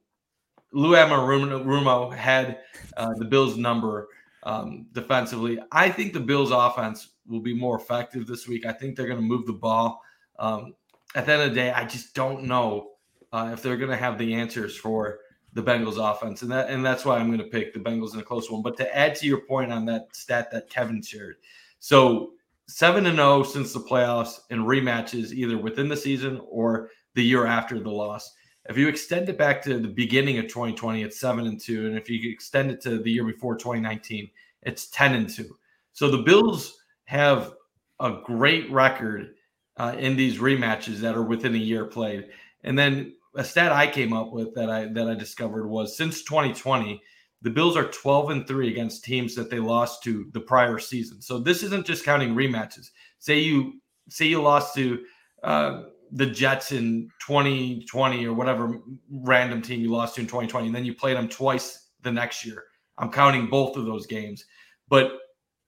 Lou 0.73 0.97
Anarumo 0.97 2.13
had 2.13 2.59
uh, 2.97 3.15
the 3.17 3.27
Bills' 3.27 3.57
number 3.57 4.09
um, 4.45 4.87
defensively. 4.93 5.59
I 5.73 5.91
think 5.91 6.13
the 6.13 6.21
Bills' 6.21 6.51
offense 6.51 7.09
will 7.27 7.41
be 7.41 7.55
more 7.55 7.77
effective 7.77 8.27
this 8.27 8.47
week. 8.47 8.67
I 8.67 8.73
think 8.73 8.97
they're 8.97 9.07
going 9.07 9.19
to 9.19 9.25
move 9.25 9.47
the 9.47 9.53
ball. 9.53 10.03
Um, 10.39 10.75
at 11.15 11.27
the 11.27 11.33
end 11.33 11.43
of 11.43 11.49
the 11.51 11.55
day, 11.55 11.73
I 11.73 11.85
just 11.85 12.15
don't 12.15 12.45
know 12.45 12.91
uh, 13.33 13.51
if 13.53 13.63
they're 13.63 13.77
going 13.77 13.91
to 13.91 13.97
have 13.97 14.19
the 14.19 14.35
answers 14.35 14.77
for 14.77 15.21
the 15.53 15.63
Bengals 15.63 15.99
offense, 15.99 16.43
and 16.43 16.51
that 16.51 16.69
and 16.69 16.85
that's 16.85 17.05
why 17.05 17.17
I'm 17.17 17.29
going 17.29 17.39
to 17.39 17.45
pick 17.45 17.73
the 17.73 17.81
Bengals 17.81 18.15
in 18.15 18.21
a 18.21 18.25
close 18.25 18.51
one. 18.51 18.63
But 18.63 18.77
to 18.79 18.97
add 18.97 19.15
to 19.17 19.27
your 19.27 19.43
point 19.43 19.73
on 19.73 19.85
that 19.87 20.09
stat 20.15 20.51
that 20.51 20.69
Kevin 20.69 21.01
shared, 21.01 21.37
so 21.79 22.33
seven 22.67 23.07
and 23.07 23.17
zero 23.17 23.43
since 23.43 23.73
the 23.73 23.81
playoffs 23.81 24.41
and 24.51 24.63
rematches 24.63 25.33
either 25.33 25.57
within 25.57 25.89
the 25.89 25.97
season 25.97 26.41
or 26.49 26.91
the 27.15 27.23
year 27.23 27.47
after 27.47 27.79
the 27.79 27.91
loss. 27.91 28.35
If 28.67 28.79
you 28.79 28.89
extend 28.89 29.29
it 29.29 29.37
back 29.37 29.63
to 29.63 29.79
the 29.79 29.89
beginning 29.89 30.39
of 30.39 30.47
2020, 30.47 31.03
it's 31.03 31.21
seven 31.21 31.47
and 31.47 31.61
two, 31.61 31.87
and 31.87 31.97
if 31.97 32.09
you 32.09 32.31
extend 32.31 32.71
it 32.71 32.81
to 32.83 32.99
the 32.99 33.11
year 33.11 33.25
before 33.25 33.57
2019, 33.57 34.31
it's 34.63 34.87
10 34.89 35.15
and 35.15 35.29
two. 35.29 35.57
So 35.93 36.11
the 36.11 36.23
Bills 36.23 36.79
have 37.05 37.55
a 38.01 38.21
great 38.25 38.71
record 38.71 39.35
uh, 39.77 39.95
in 39.99 40.17
these 40.17 40.39
rematches 40.39 40.99
that 40.99 41.15
are 41.15 41.23
within 41.23 41.55
a 41.55 41.59
year 41.59 41.85
played. 41.85 42.29
And 42.63 42.79
then 42.79 43.15
a 43.37 43.45
stat 43.45 43.73
I 43.73 43.87
came 43.87 44.13
up 44.13 44.33
with 44.33 44.55
that 44.55 44.71
I 44.71 44.87
that 44.87 45.09
I 45.09 45.15
discovered 45.15 45.67
was 45.69 45.97
since 45.97 46.23
2020, 46.23 47.03
the 47.43 47.51
Bills 47.51 47.77
are 47.77 47.91
12 47.91 48.31
and 48.31 48.47
3 48.47 48.69
against 48.69 49.05
teams 49.05 49.35
that 49.35 49.51
they 49.51 49.59
lost 49.59 50.03
to 50.05 50.31
the 50.33 50.41
prior 50.41 50.79
season. 50.79 51.21
So 51.21 51.39
this 51.39 51.63
isn't 51.63 51.87
just 51.87 52.05
counting 52.05 52.35
rematches. 52.35 52.91
Say 53.19 53.41
you 53.41 53.81
say 54.09 54.27
you 54.27 54.41
lost 54.41 54.75
to 54.77 55.05
uh, 55.43 55.83
the 56.15 56.27
Jets 56.27 56.71
in 56.71 57.11
2020 57.27 58.25
or 58.25 58.33
whatever 58.33 58.79
random 59.11 59.61
team 59.61 59.81
you 59.81 59.91
lost 59.91 60.15
to 60.15 60.21
in 60.21 60.27
2020, 60.29 60.67
and 60.67 60.75
then 60.75 60.85
you 60.85 60.95
played 60.95 61.17
them 61.17 61.29
twice 61.29 61.91
the 62.03 62.13
next 62.13 62.47
year. 62.47 62.65
I'm 62.97 63.11
counting 63.11 63.49
both 63.49 63.77
of 63.77 63.85
those 63.85 64.07
games. 64.07 64.45
But 64.89 65.19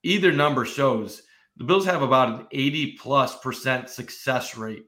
either 0.05 0.31
number 0.31 0.64
shows 0.64 1.23
the 1.56 1.64
Bills 1.64 1.85
have 1.86 2.02
about 2.02 2.28
an 2.28 2.47
80 2.52 2.93
plus 2.93 3.36
percent 3.40 3.90
success 3.90 4.56
rate 4.56 4.85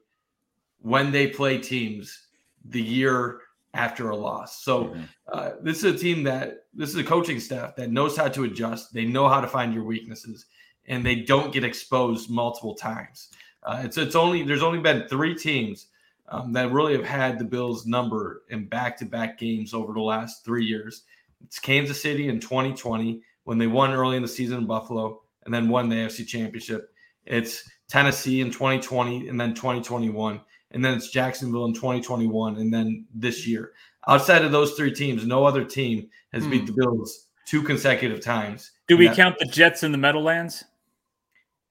when 0.79 1.11
they 1.11 1.27
play 1.27 1.57
teams 1.57 2.27
the 2.63 2.81
year 2.81 3.41
after 3.73 4.11
a 4.11 4.15
loss. 4.15 4.63
So 4.63 4.85
mm-hmm. 4.85 5.01
uh, 5.31 5.49
this 5.61 5.83
is 5.83 5.95
a 5.95 5.97
team 5.97 6.23
that 6.23 6.63
this 6.73 6.89
is 6.89 6.95
a 6.95 7.03
coaching 7.03 7.39
staff 7.39 7.75
that 7.75 7.91
knows 7.91 8.15
how 8.15 8.29
to 8.29 8.45
adjust. 8.45 8.93
They 8.93 9.05
know 9.05 9.27
how 9.27 9.41
to 9.41 9.47
find 9.47 9.73
your 9.73 9.83
weaknesses, 9.83 10.45
and 10.87 11.05
they 11.05 11.15
don't 11.15 11.51
get 11.51 11.65
exposed 11.65 12.29
multiple 12.29 12.75
times. 12.75 13.29
Uh, 13.63 13.81
it's 13.83 13.97
it's 13.97 14.15
only 14.15 14.43
there's 14.43 14.63
only 14.63 14.79
been 14.79 15.07
three 15.07 15.35
teams 15.35 15.87
um, 16.29 16.53
that 16.53 16.71
really 16.71 16.93
have 16.93 17.05
had 17.05 17.37
the 17.37 17.45
Bills 17.45 17.85
number 17.85 18.43
in 18.49 18.65
back 18.65 18.97
to 18.97 19.05
back 19.05 19.37
games 19.37 19.73
over 19.73 19.93
the 19.93 20.01
last 20.01 20.45
three 20.45 20.65
years. 20.65 21.03
It's 21.43 21.59
Kansas 21.59 22.01
City 22.01 22.29
in 22.29 22.39
2020 22.39 23.21
when 23.43 23.57
they 23.57 23.67
won 23.67 23.91
early 23.91 24.15
in 24.15 24.21
the 24.21 24.27
season 24.27 24.59
in 24.59 24.65
Buffalo 24.65 25.21
and 25.45 25.53
then 25.53 25.69
won 25.69 25.89
the 25.89 25.95
AFC 25.95 26.27
Championship. 26.27 26.93
It's 27.25 27.69
Tennessee 27.87 28.41
in 28.41 28.51
2020 28.51 29.29
and 29.29 29.39
then 29.39 29.53
2021. 29.53 30.39
And 30.71 30.85
then 30.85 30.93
it's 30.93 31.09
Jacksonville 31.09 31.65
in 31.65 31.73
2021 31.73 32.57
and 32.57 32.73
then 32.73 33.05
this 33.13 33.47
year. 33.47 33.71
Outside 34.07 34.45
of 34.45 34.51
those 34.51 34.73
three 34.73 34.93
teams, 34.93 35.25
no 35.25 35.45
other 35.45 35.63
team 35.63 36.09
has 36.31 36.43
hmm. 36.43 36.51
beat 36.51 36.65
the 36.67 36.73
Bills 36.73 37.27
two 37.45 37.63
consecutive 37.63 38.21
times. 38.21 38.71
Do 38.87 38.97
we 38.97 39.09
count 39.09 39.37
the 39.39 39.45
Jets 39.45 39.83
in 39.83 39.91
the 39.91 39.97
Meadowlands? 39.97 40.63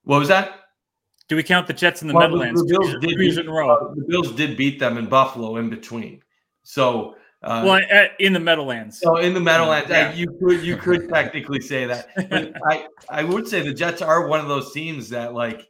What 0.03 0.19
was 0.19 0.27
that? 0.27 0.58
Do 1.29 1.35
we 1.35 1.43
count 1.43 1.67
the 1.67 1.73
Jets 1.73 2.01
in 2.01 2.07
the 2.07 2.13
well, 2.13 2.27
Meadowlands? 2.27 2.61
The, 2.61 2.67
the, 2.67 2.79
Bills 2.79 2.91
did 3.01 3.17
beat, 3.17 3.35
the 3.35 4.05
Bills 4.07 4.31
did 4.33 4.57
beat 4.57 4.79
them 4.79 4.97
in 4.97 5.05
Buffalo 5.05 5.57
in 5.57 5.69
between. 5.69 6.23
So 6.63 7.15
uh, 7.41 7.63
well, 7.65 8.09
in 8.19 8.33
the 8.33 8.39
Meadowlands. 8.39 8.99
So 8.99 9.17
in 9.17 9.33
the 9.33 9.39
Meadowlands, 9.39 9.89
yeah. 9.89 10.11
you 10.13 10.27
could 10.41 10.61
you 10.61 10.75
could 10.75 11.07
technically 11.07 11.61
say 11.61 11.85
that. 11.85 12.09
But 12.29 12.53
I 12.67 12.87
I 13.09 13.23
would 13.23 13.47
say 13.47 13.61
the 13.61 13.73
Jets 13.73 14.01
are 14.01 14.27
one 14.27 14.39
of 14.39 14.47
those 14.47 14.73
teams 14.73 15.07
that 15.09 15.33
like 15.33 15.67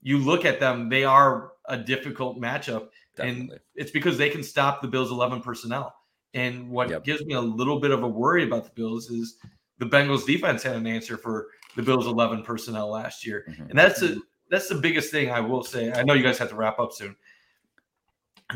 you 0.00 0.16
look 0.18 0.44
at 0.46 0.60
them, 0.60 0.88
they 0.88 1.04
are 1.04 1.52
a 1.66 1.76
difficult 1.76 2.40
matchup, 2.40 2.88
Definitely. 3.16 3.50
and 3.52 3.60
it's 3.74 3.90
because 3.90 4.16
they 4.16 4.30
can 4.30 4.42
stop 4.42 4.80
the 4.80 4.88
Bills' 4.88 5.10
eleven 5.10 5.42
personnel. 5.42 5.94
And 6.32 6.70
what 6.70 6.88
yep. 6.88 7.04
gives 7.04 7.24
me 7.26 7.34
a 7.34 7.40
little 7.40 7.80
bit 7.80 7.90
of 7.90 8.02
a 8.02 8.08
worry 8.08 8.44
about 8.44 8.64
the 8.64 8.70
Bills 8.70 9.10
is 9.10 9.36
the 9.78 9.86
Bengals 9.86 10.24
defense 10.24 10.62
had 10.62 10.76
an 10.76 10.86
answer 10.86 11.18
for 11.18 11.48
the 11.76 11.82
Bills' 11.82 12.06
eleven 12.06 12.42
personnel 12.42 12.88
last 12.90 13.26
year, 13.26 13.44
mm-hmm. 13.48 13.64
and 13.64 13.78
that's 13.78 14.00
a 14.02 14.16
that's 14.50 14.68
the 14.68 14.74
biggest 14.74 15.10
thing 15.10 15.30
I 15.30 15.40
will 15.40 15.62
say. 15.62 15.92
I 15.92 16.02
know 16.02 16.14
you 16.14 16.22
guys 16.22 16.38
have 16.38 16.50
to 16.50 16.56
wrap 16.56 16.78
up 16.78 16.92
soon. 16.92 17.16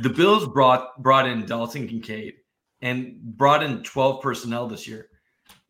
The 0.03 0.11
Bills 0.11 0.47
brought 0.47 1.01
brought 1.03 1.29
in 1.29 1.47
Dalton 1.47 1.87
Kincaid 1.87 2.35
and 2.83 3.17
brought 3.37 3.63
in 3.63 3.83
12 3.83 4.21
personnel 4.21 4.67
this 4.67 4.89
year, 4.89 5.09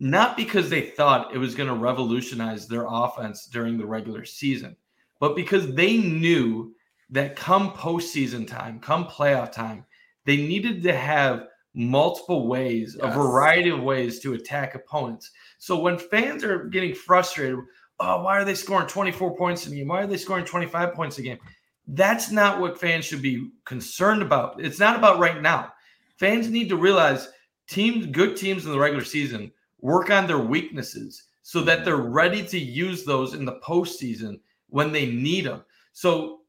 not 0.00 0.36
because 0.36 0.70
they 0.70 0.80
thought 0.80 1.34
it 1.34 1.38
was 1.38 1.54
going 1.54 1.68
to 1.68 1.74
revolutionize 1.74 2.66
their 2.66 2.86
offense 2.88 3.46
during 3.46 3.76
the 3.76 3.86
regular 3.86 4.24
season, 4.24 4.76
but 5.20 5.36
because 5.36 5.72
they 5.74 5.98
knew 5.98 6.74
that 7.10 7.36
come 7.36 7.70
postseason 7.70 8.46
time, 8.46 8.80
come 8.80 9.06
playoff 9.06 9.52
time, 9.52 9.84
they 10.24 10.38
needed 10.38 10.82
to 10.82 10.96
have 10.96 11.46
multiple 11.74 12.46
ways, 12.46 12.96
yes. 12.98 13.12
a 13.12 13.14
variety 13.14 13.68
of 13.68 13.82
ways 13.82 14.20
to 14.20 14.34
attack 14.34 14.74
opponents. 14.74 15.30
So 15.58 15.78
when 15.78 15.98
fans 15.98 16.44
are 16.44 16.64
getting 16.64 16.94
frustrated, 16.94 17.58
oh, 18.00 18.22
why 18.22 18.38
are 18.38 18.44
they 18.44 18.54
scoring 18.54 18.88
24 18.88 19.36
points 19.36 19.66
a 19.66 19.70
game? 19.70 19.88
Why 19.88 20.02
are 20.02 20.06
they 20.06 20.16
scoring 20.16 20.44
25 20.44 20.94
points 20.94 21.18
a 21.18 21.22
game? 21.22 21.38
That's 21.86 22.30
not 22.30 22.60
what 22.60 22.80
fans 22.80 23.04
should 23.04 23.22
be 23.22 23.50
concerned 23.64 24.22
about. 24.22 24.62
It's 24.64 24.78
not 24.78 24.96
about 24.96 25.18
right 25.18 25.40
now 25.40 25.72
fans 26.18 26.48
need 26.48 26.68
to 26.68 26.76
realize 26.76 27.28
teams, 27.68 28.06
good 28.06 28.36
teams 28.36 28.64
in 28.64 28.72
the 28.72 28.78
regular 28.78 29.04
season 29.04 29.52
work 29.80 30.10
on 30.10 30.26
their 30.26 30.38
weaknesses 30.38 31.24
so 31.42 31.60
that 31.60 31.84
they're 31.84 31.96
ready 31.96 32.44
to 32.44 32.58
use 32.58 33.04
those 33.04 33.34
in 33.34 33.44
the 33.44 33.60
postseason 33.60 34.40
when 34.68 34.92
they 34.92 35.06
need 35.06 35.44
them. 35.44 35.62
So 35.92 36.40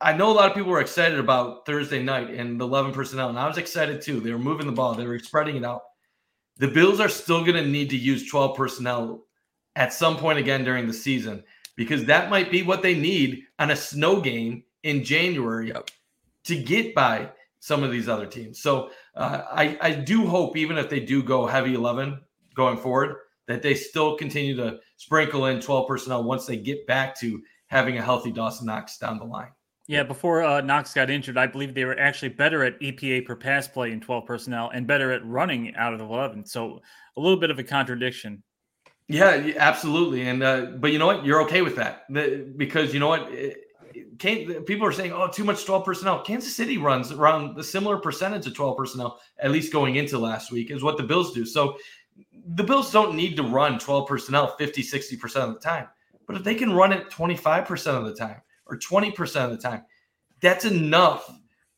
I 0.00 0.12
know 0.14 0.30
a 0.30 0.32
lot 0.32 0.50
of 0.50 0.56
people 0.56 0.70
were 0.70 0.80
excited 0.80 1.18
about 1.18 1.66
Thursday 1.66 2.02
night 2.02 2.30
and 2.30 2.60
the 2.60 2.64
11 2.64 2.92
personnel, 2.92 3.28
and 3.28 3.38
I 3.38 3.46
was 3.46 3.58
excited 3.58 4.00
too. 4.00 4.20
They 4.20 4.32
were 4.32 4.38
moving 4.38 4.66
the 4.66 4.72
ball, 4.72 4.94
they 4.94 5.06
were 5.06 5.18
spreading 5.18 5.56
it 5.56 5.64
out. 5.64 5.82
The 6.58 6.68
Bills 6.68 7.00
are 7.00 7.08
still 7.08 7.44
going 7.44 7.62
to 7.62 7.66
need 7.66 7.90
to 7.90 7.96
use 7.96 8.28
12 8.28 8.56
personnel 8.56 9.24
at 9.76 9.92
some 9.92 10.16
point 10.16 10.38
again 10.38 10.64
during 10.64 10.86
the 10.86 10.92
season 10.92 11.42
because 11.76 12.04
that 12.04 12.30
might 12.30 12.50
be 12.50 12.62
what 12.62 12.82
they 12.82 12.94
need 12.94 13.44
on 13.58 13.70
a 13.70 13.76
snow 13.76 14.20
game 14.20 14.62
in 14.82 15.04
January 15.04 15.68
yep. 15.68 15.90
to 16.44 16.60
get 16.60 16.94
by 16.94 17.30
some 17.60 17.82
of 17.82 17.90
these 17.90 18.08
other 18.08 18.26
teams. 18.26 18.60
So 18.60 18.90
uh, 19.14 19.42
I, 19.50 19.78
I 19.80 19.92
do 19.92 20.26
hope, 20.26 20.56
even 20.56 20.76
if 20.76 20.90
they 20.90 21.00
do 21.00 21.22
go 21.22 21.46
heavy 21.46 21.74
11 21.74 22.20
going 22.54 22.76
forward, 22.76 23.16
that 23.46 23.62
they 23.62 23.74
still 23.74 24.16
continue 24.16 24.56
to 24.56 24.78
sprinkle 24.96 25.46
in 25.46 25.60
12 25.60 25.88
personnel 25.88 26.24
once 26.24 26.46
they 26.46 26.56
get 26.56 26.86
back 26.86 27.18
to 27.20 27.40
having 27.68 27.98
a 27.98 28.02
healthy 28.02 28.32
Dawson 28.32 28.66
Knox 28.66 28.98
down 28.98 29.18
the 29.18 29.24
line. 29.24 29.50
Yeah, 29.88 30.04
before 30.04 30.42
uh, 30.42 30.60
Knox 30.60 30.94
got 30.94 31.10
injured, 31.10 31.36
I 31.36 31.46
believe 31.46 31.74
they 31.74 31.84
were 31.84 31.98
actually 31.98 32.28
better 32.28 32.64
at 32.64 32.80
EPA 32.80 33.26
per 33.26 33.34
pass 33.34 33.66
play 33.66 33.92
in 33.92 34.00
12 34.00 34.26
personnel 34.26 34.70
and 34.72 34.86
better 34.86 35.10
at 35.12 35.24
running 35.24 35.74
out 35.74 35.92
of 35.92 35.98
the 35.98 36.04
11. 36.04 36.46
So 36.46 36.80
a 37.16 37.20
little 37.20 37.38
bit 37.38 37.50
of 37.50 37.58
a 37.58 37.64
contradiction. 37.64 38.42
Yeah, 39.08 39.52
absolutely. 39.56 40.28
And 40.28 40.42
uh, 40.42 40.66
but 40.78 40.92
you 40.92 40.98
know 40.98 41.06
what? 41.06 41.24
You're 41.24 41.42
okay 41.42 41.62
with 41.62 41.76
that 41.76 42.04
the, 42.08 42.50
because 42.56 42.94
you 42.94 43.00
know 43.00 43.08
what? 43.08 43.30
People 44.18 44.86
are 44.86 44.92
saying, 44.92 45.12
"Oh, 45.12 45.28
too 45.28 45.44
much 45.44 45.64
12 45.64 45.84
personnel." 45.84 46.22
Kansas 46.22 46.54
City 46.54 46.78
runs 46.78 47.12
around 47.12 47.56
the 47.56 47.64
similar 47.64 47.98
percentage 47.98 48.46
of 48.46 48.54
12 48.54 48.76
personnel, 48.76 49.20
at 49.38 49.50
least 49.50 49.72
going 49.72 49.96
into 49.96 50.18
last 50.18 50.52
week, 50.52 50.70
is 50.70 50.82
what 50.82 50.96
the 50.96 51.02
Bills 51.02 51.32
do. 51.32 51.44
So 51.44 51.76
the 52.54 52.64
Bills 52.64 52.90
don't 52.92 53.14
need 53.14 53.36
to 53.36 53.42
run 53.42 53.78
12 53.78 54.08
personnel 54.08 54.56
50, 54.56 54.82
60% 54.82 55.36
of 55.36 55.54
the 55.54 55.60
time. 55.60 55.88
But 56.26 56.36
if 56.36 56.44
they 56.44 56.54
can 56.54 56.72
run 56.72 56.92
it 56.92 57.10
25% 57.10 57.86
of 57.88 58.04
the 58.04 58.14
time 58.14 58.40
or 58.66 58.78
20% 58.78 59.44
of 59.44 59.50
the 59.50 59.56
time, 59.56 59.84
that's 60.40 60.64
enough 60.64 61.30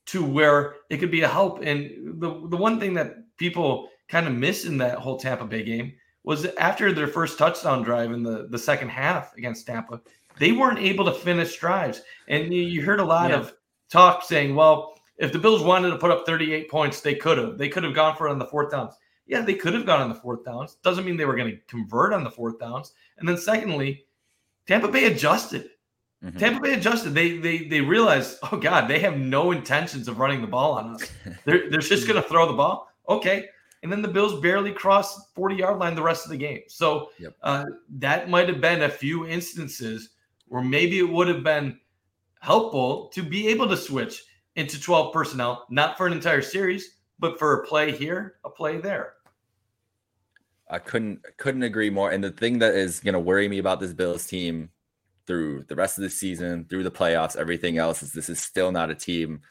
to 0.07 0.25
where 0.25 0.77
it 0.91 0.99
could 0.99 1.11
be 1.11 1.23
a 1.23 1.29
help. 1.29 1.63
And 1.63 2.21
the, 2.21 2.47
the 2.49 2.57
one 2.57 2.79
thing 2.79 2.95
that 2.95 3.37
people 3.37 3.89
kind 4.09 4.27
of 4.27 4.35
miss 4.35 4.65
in 4.65 4.79
that 4.79 4.99
whole 4.99 5.19
Tampa 5.19 5.47
Bay 5.47 5.63
game 5.65 5.95
was 6.25 6.47
after 6.57 6.93
their 6.93 7.07
first 7.07 7.39
touchdown 7.39 7.83
drive 7.83 8.11
in 8.11 8.23
the, 8.23 8.49
the 8.51 8.59
second 8.59 8.89
half 8.89 9.37
against 9.37 9.67
Tampa, 9.67 10.01
they 10.39 10.53
weren't 10.53 10.79
able 10.79 11.05
to 11.05 11.13
finish 11.13 11.57
drives. 11.59 12.03
And 12.29 12.53
you, 12.53 12.63
you 12.63 12.83
heard 12.83 13.01
a 13.01 13.05
lot 13.05 13.31
yeah. 13.31 13.37
of 13.37 13.55
talk 13.91 14.23
saying, 14.25 14.55
well, 14.55 14.95
if 15.19 15.33
the 15.33 15.39
Bills 15.39 15.63
wanted 15.63 15.91
to 15.91 15.99
put 15.99 16.11
up 16.11 16.27
38 16.27 16.71
points, 16.71 17.01
they 17.01 17.15
could 17.15 17.39
have. 17.39 17.59
They 17.59 17.69
could 17.69 17.85
have 17.85 17.95
gone 17.95 18.17
for 18.17 18.27
it 18.27 18.33
on 18.33 18.39
the 18.39 18.47
fourth 18.47 18.73
downs. 18.73 18.95
Yeah, 19.27 19.43
they 19.43 19.55
could 19.55 19.75
have 19.75 19.87
gone 19.87 20.01
on 20.01 20.09
the 20.09 20.15
fourth 20.15 20.45
downs. 20.45 20.77
Doesn't 20.83 21.05
mean 21.05 21.17
they 21.17 21.25
were 21.25 21.37
going 21.37 21.51
to 21.51 21.61
convert 21.69 22.13
on 22.13 22.25
the 22.25 22.31
fourth 22.31 22.59
downs. 22.59 22.93
And 23.19 23.29
then 23.29 23.39
secondly, 23.39 24.05
Tampa 24.67 24.89
Bay 24.89 25.05
adjusted. 25.05 25.71
Mm-hmm. 26.23 26.39
Tampa 26.39 26.61
Bay 26.61 26.75
adjusted. 26.75 27.15
They 27.15 27.39
they 27.39 27.65
they 27.69 27.81
realized, 27.81 28.39
oh 28.51 28.57
God, 28.57 28.89
they 28.89 28.99
have 28.99 29.17
no 29.17 29.53
intentions 29.53 30.09
of 30.09 30.19
running 30.19 30.41
the 30.41 30.47
ball 30.47 30.73
on 30.73 30.95
us. 30.95 31.11
They're 31.45 31.71
they're 31.71 31.81
just 31.81 32.07
going 32.09 32.21
to 32.21 32.29
throw 32.29 32.47
the 32.47 32.55
ball. 32.55 32.89
Okay. 33.09 33.49
And 33.85 33.93
then 33.93 34.01
the 34.01 34.09
Bills 34.09 34.41
barely 34.41 34.73
crossed 34.73 35.35
40 35.35 35.57
yard 35.57 35.79
line 35.79 35.95
the 35.95 36.03
rest 36.03 36.25
of 36.25 36.31
the 36.31 36.39
game. 36.39 36.63
So 36.69 37.11
yep. 37.19 37.37
uh, 37.43 37.67
that 37.99 38.31
might 38.31 38.49
have 38.49 38.59
been 38.59 38.83
a 38.83 38.89
few 38.89 39.27
instances 39.27 40.09
where 40.49 40.63
maybe 40.63 40.99
it 40.99 41.09
would 41.09 41.29
have 41.29 41.45
been 41.45 41.79
helpful 42.41 43.09
to 43.09 43.23
be 43.23 43.47
able 43.49 43.69
to 43.69 43.77
switch 43.77 44.25
into 44.57 44.81
12 44.81 45.13
personnel, 45.13 45.67
not 45.69 45.99
for 45.99 46.07
an 46.07 46.15
entire 46.15 46.41
series, 46.41 46.97
but 47.19 47.39
for 47.39 47.61
a 47.61 47.67
play 47.67 47.93
here, 47.93 48.37
a 48.47 48.49
play 48.49 48.79
there. 48.79 49.13
I 50.71 50.79
couldn't 50.79 51.21
couldn't 51.37 51.63
agree 51.63 51.91
more. 51.91 52.11
And 52.11 52.25
the 52.25 52.31
thing 52.31 52.61
that 52.61 52.75
is 52.75 53.01
going 53.01 53.13
to 53.13 53.21
worry 53.21 53.49
me 53.51 53.59
about 53.59 53.81
this 53.81 53.93
Bills 53.93 54.27
team 54.27 54.71
through 55.27 55.65
the 55.69 55.77
rest 55.77 55.99
of 55.99 56.05
the 56.05 56.11
season, 56.11 56.65
through 56.71 56.85
the 56.85 56.91
playoffs, 56.91 57.37
everything 57.37 57.77
else 57.77 58.03
is 58.03 58.13
this 58.13 58.31
is 58.31 58.41
still 58.41 58.73
not 58.73 58.89
a 58.89 58.95
team 58.95 59.43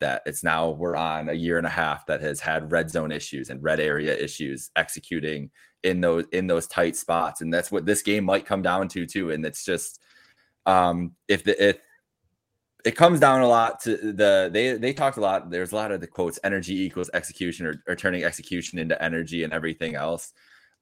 that 0.00 0.22
it's 0.26 0.44
now 0.44 0.70
we're 0.70 0.96
on 0.96 1.28
a 1.28 1.34
year 1.34 1.58
and 1.58 1.66
a 1.66 1.70
half 1.70 2.06
that 2.06 2.20
has 2.20 2.40
had 2.40 2.72
red 2.72 2.90
zone 2.90 3.12
issues 3.12 3.50
and 3.50 3.62
red 3.62 3.80
area 3.80 4.16
issues 4.16 4.70
executing 4.76 5.50
in 5.82 6.00
those 6.00 6.24
in 6.32 6.46
those 6.46 6.66
tight 6.66 6.96
spots. 6.96 7.40
And 7.40 7.52
that's 7.52 7.70
what 7.70 7.86
this 7.86 8.02
game 8.02 8.24
might 8.24 8.46
come 8.46 8.62
down 8.62 8.88
to 8.88 9.06
too. 9.06 9.30
And 9.30 9.44
it's 9.44 9.64
just 9.64 10.00
um 10.66 11.12
if 11.28 11.44
the 11.44 11.68
if 11.68 11.78
it 12.84 12.96
comes 12.96 13.20
down 13.20 13.42
a 13.42 13.48
lot 13.48 13.80
to 13.80 13.96
the 13.96 14.50
they 14.52 14.72
they 14.74 14.92
talked 14.92 15.16
a 15.16 15.20
lot. 15.20 15.50
There's 15.50 15.72
a 15.72 15.76
lot 15.76 15.92
of 15.92 16.00
the 16.00 16.06
quotes: 16.06 16.38
energy 16.44 16.80
equals 16.82 17.10
execution, 17.12 17.66
or, 17.66 17.82
or 17.88 17.96
turning 17.96 18.24
execution 18.24 18.78
into 18.78 19.00
energy 19.02 19.44
and 19.44 19.52
everything 19.52 19.94
else. 19.94 20.32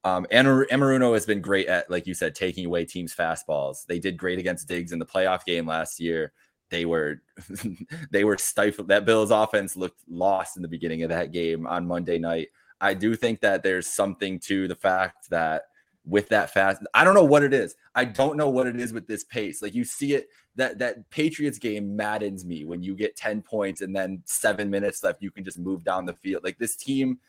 Um, 0.03 0.25
Anarumo 0.31 1.13
has 1.13 1.25
been 1.25 1.41
great 1.41 1.67
at, 1.67 1.89
like 1.89 2.07
you 2.07 2.13
said, 2.13 2.35
taking 2.35 2.65
away 2.65 2.85
teams' 2.85 3.15
fastballs. 3.15 3.85
They 3.87 3.99
did 3.99 4.15
great 4.17 4.39
against 4.39 4.67
Diggs 4.67 4.91
in 4.91 4.99
the 4.99 5.05
playoff 5.05 5.43
game 5.43 5.65
last 5.67 5.99
year. 5.99 6.31
They 6.69 6.85
were 6.85 7.21
they 8.11 8.23
were 8.23 8.37
stifled. 8.37 8.89
That 8.89 9.05
Bills 9.05 9.31
offense 9.31 9.75
looked 9.75 10.01
lost 10.09 10.57
in 10.57 10.61
the 10.61 10.67
beginning 10.67 11.03
of 11.03 11.09
that 11.09 11.31
game 11.31 11.65
on 11.67 11.87
Monday 11.87 12.19
night. 12.19 12.49
I 12.79 12.93
do 12.93 13.15
think 13.15 13.41
that 13.41 13.63
there's 13.63 13.87
something 13.87 14.39
to 14.41 14.67
the 14.67 14.75
fact 14.75 15.29
that 15.29 15.63
with 16.05 16.29
that 16.29 16.51
fast. 16.51 16.81
I 16.93 17.03
don't 17.03 17.15
know 17.15 17.25
what 17.25 17.43
it 17.43 17.53
is. 17.53 17.75
I 17.93 18.05
don't 18.05 18.37
know 18.37 18.49
what 18.49 18.67
it 18.67 18.79
is 18.79 18.93
with 18.93 19.07
this 19.07 19.25
pace. 19.25 19.61
Like 19.61 19.75
you 19.75 19.83
see 19.83 20.13
it 20.13 20.29
that 20.55 20.79
that 20.79 21.09
Patriots 21.09 21.59
game 21.59 21.95
maddens 21.95 22.45
me 22.45 22.65
when 22.65 22.81
you 22.81 22.95
get 22.95 23.15
10 23.15 23.41
points 23.41 23.81
and 23.81 23.95
then 23.95 24.23
7 24.25 24.69
minutes 24.69 25.03
left 25.03 25.21
you 25.21 25.31
can 25.31 25.43
just 25.43 25.59
move 25.59 25.83
down 25.83 26.05
the 26.05 26.13
field. 26.13 26.43
Like 26.43 26.57
this 26.57 26.75
team 26.75 27.19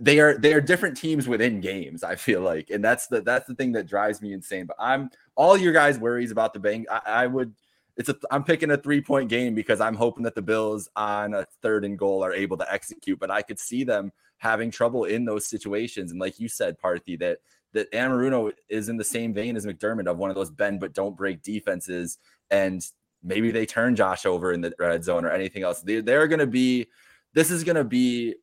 they 0.00 0.20
are 0.20 0.38
they 0.38 0.54
are 0.54 0.60
different 0.60 0.96
teams 0.96 1.28
within 1.28 1.60
games, 1.60 2.02
I 2.02 2.16
feel 2.16 2.40
like. 2.40 2.70
And 2.70 2.84
that's 2.84 3.06
the 3.06 3.20
that's 3.22 3.46
the 3.46 3.54
thing 3.54 3.72
that 3.72 3.86
drives 3.86 4.22
me 4.22 4.32
insane. 4.32 4.66
But 4.66 4.76
I'm 4.78 5.10
all 5.34 5.56
your 5.56 5.72
guys 5.72 5.98
worries 5.98 6.30
about 6.30 6.52
the 6.52 6.60
bang 6.60 6.86
I, 6.90 7.00
I 7.06 7.26
would 7.26 7.54
it's 8.00 8.08
a 8.08 8.16
I'm 8.30 8.44
picking 8.44 8.70
a 8.70 8.78
three 8.78 9.02
point 9.02 9.28
game 9.28 9.54
because 9.54 9.78
I'm 9.78 9.94
hoping 9.94 10.24
that 10.24 10.34
the 10.34 10.40
Bills 10.40 10.88
on 10.96 11.34
a 11.34 11.46
third 11.60 11.84
and 11.84 11.98
goal 11.98 12.24
are 12.24 12.32
able 12.32 12.56
to 12.56 12.72
execute, 12.72 13.20
but 13.20 13.30
I 13.30 13.42
could 13.42 13.58
see 13.58 13.84
them 13.84 14.10
having 14.38 14.70
trouble 14.70 15.04
in 15.04 15.26
those 15.26 15.46
situations. 15.46 16.10
And 16.10 16.18
like 16.18 16.40
you 16.40 16.48
said, 16.48 16.80
Parthy, 16.82 17.18
that 17.20 17.38
that 17.74 17.92
Anarumo 17.92 18.52
is 18.70 18.88
in 18.88 18.96
the 18.96 19.04
same 19.04 19.34
vein 19.34 19.54
as 19.54 19.66
McDermott 19.66 20.10
of 20.10 20.16
one 20.16 20.30
of 20.30 20.34
those 20.34 20.50
bend 20.50 20.80
but 20.80 20.94
don't 20.94 21.14
break 21.14 21.42
defenses. 21.42 22.16
And 22.50 22.82
maybe 23.22 23.50
they 23.50 23.66
turn 23.66 23.94
Josh 23.94 24.24
over 24.24 24.50
in 24.50 24.62
the 24.62 24.72
red 24.78 25.04
zone 25.04 25.26
or 25.26 25.30
anything 25.30 25.62
else. 25.62 25.82
They, 25.82 26.00
they're 26.00 26.26
going 26.26 26.40
to 26.40 26.46
be, 26.46 26.86
this 27.34 27.50
is 27.50 27.62
going 27.62 27.76
to 27.76 27.84
be 27.84 28.34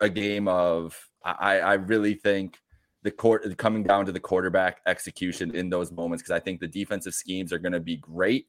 a 0.00 0.08
game 0.08 0.48
of, 0.48 0.98
I, 1.22 1.60
I 1.60 1.74
really 1.74 2.14
think 2.14 2.58
the 3.02 3.10
court 3.10 3.56
coming 3.58 3.84
down 3.84 4.06
to 4.06 4.12
the 4.12 4.18
quarterback 4.18 4.80
execution 4.86 5.54
in 5.54 5.70
those 5.70 5.92
moments 5.92 6.22
because 6.22 6.34
I 6.34 6.40
think 6.40 6.58
the 6.58 6.66
defensive 6.66 7.14
schemes 7.14 7.52
are 7.52 7.58
going 7.58 7.72
to 7.72 7.80
be 7.80 7.96
great. 7.96 8.48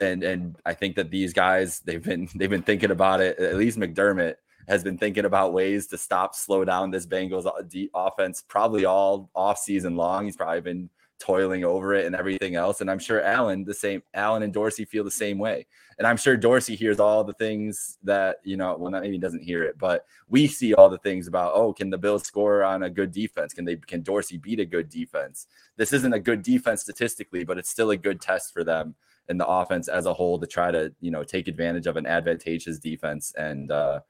And 0.00 0.22
and 0.22 0.56
I 0.64 0.74
think 0.74 0.96
that 0.96 1.10
these 1.10 1.32
guys 1.32 1.80
they've 1.80 2.02
been 2.02 2.28
they've 2.34 2.50
been 2.50 2.62
thinking 2.62 2.90
about 2.90 3.20
it. 3.20 3.38
At 3.38 3.56
least 3.56 3.78
McDermott 3.78 4.36
has 4.68 4.84
been 4.84 4.98
thinking 4.98 5.24
about 5.24 5.52
ways 5.52 5.86
to 5.88 5.98
stop, 5.98 6.34
slow 6.34 6.64
down 6.64 6.90
this 6.90 7.06
Bengals 7.06 7.46
uh, 7.46 7.88
offense 7.94 8.44
probably 8.46 8.84
all 8.84 9.30
off 9.34 9.58
season 9.58 9.96
long. 9.96 10.26
He's 10.26 10.36
probably 10.36 10.60
been 10.60 10.90
toiling 11.20 11.64
over 11.64 11.94
it 11.94 12.06
and 12.06 12.16
everything 12.16 12.56
else. 12.56 12.80
And 12.80 12.90
I'm 12.90 12.98
sure 12.98 13.22
Allen, 13.22 13.64
the 13.64 13.74
same, 13.74 14.02
Allen 14.14 14.42
and 14.42 14.52
Dorsey 14.52 14.84
feel 14.84 15.04
the 15.04 15.10
same 15.10 15.38
way. 15.38 15.66
And 15.98 16.06
I'm 16.06 16.16
sure 16.16 16.36
Dorsey 16.36 16.74
hears 16.74 16.98
all 16.98 17.22
the 17.22 17.34
things 17.34 17.98
that, 18.02 18.38
you 18.42 18.56
know, 18.56 18.74
well, 18.78 18.90
not 18.90 19.02
maybe 19.02 19.14
he 19.14 19.20
doesn't 19.20 19.42
hear 19.42 19.62
it, 19.62 19.78
but 19.78 20.06
we 20.28 20.46
see 20.46 20.72
all 20.72 20.88
the 20.88 20.98
things 20.98 21.28
about, 21.28 21.52
oh, 21.54 21.74
can 21.74 21.90
the 21.90 21.98
Bills 21.98 22.26
score 22.26 22.64
on 22.64 22.84
a 22.84 22.90
good 22.90 23.12
defense? 23.12 23.52
Can 23.52 23.66
they, 23.66 23.76
can 23.76 24.00
Dorsey 24.00 24.38
beat 24.38 24.60
a 24.60 24.64
good 24.64 24.88
defense? 24.88 25.46
This 25.76 25.92
isn't 25.92 26.14
a 26.14 26.18
good 26.18 26.42
defense 26.42 26.82
statistically, 26.82 27.44
but 27.44 27.58
it's 27.58 27.70
still 27.70 27.90
a 27.90 27.96
good 27.98 28.20
test 28.20 28.52
for 28.52 28.64
them 28.64 28.94
and 29.30 29.40
the 29.40 29.46
offense 29.46 29.88
as 29.88 30.04
a 30.04 30.12
whole 30.12 30.38
to 30.38 30.46
try 30.46 30.70
to, 30.70 30.92
you 31.00 31.10
know, 31.10 31.24
take 31.24 31.48
advantage 31.48 31.86
of 31.86 31.96
an 31.96 32.04
advantageous 32.04 32.78
defense 32.78 33.32
and, 33.38 33.70
uh, 33.70 34.00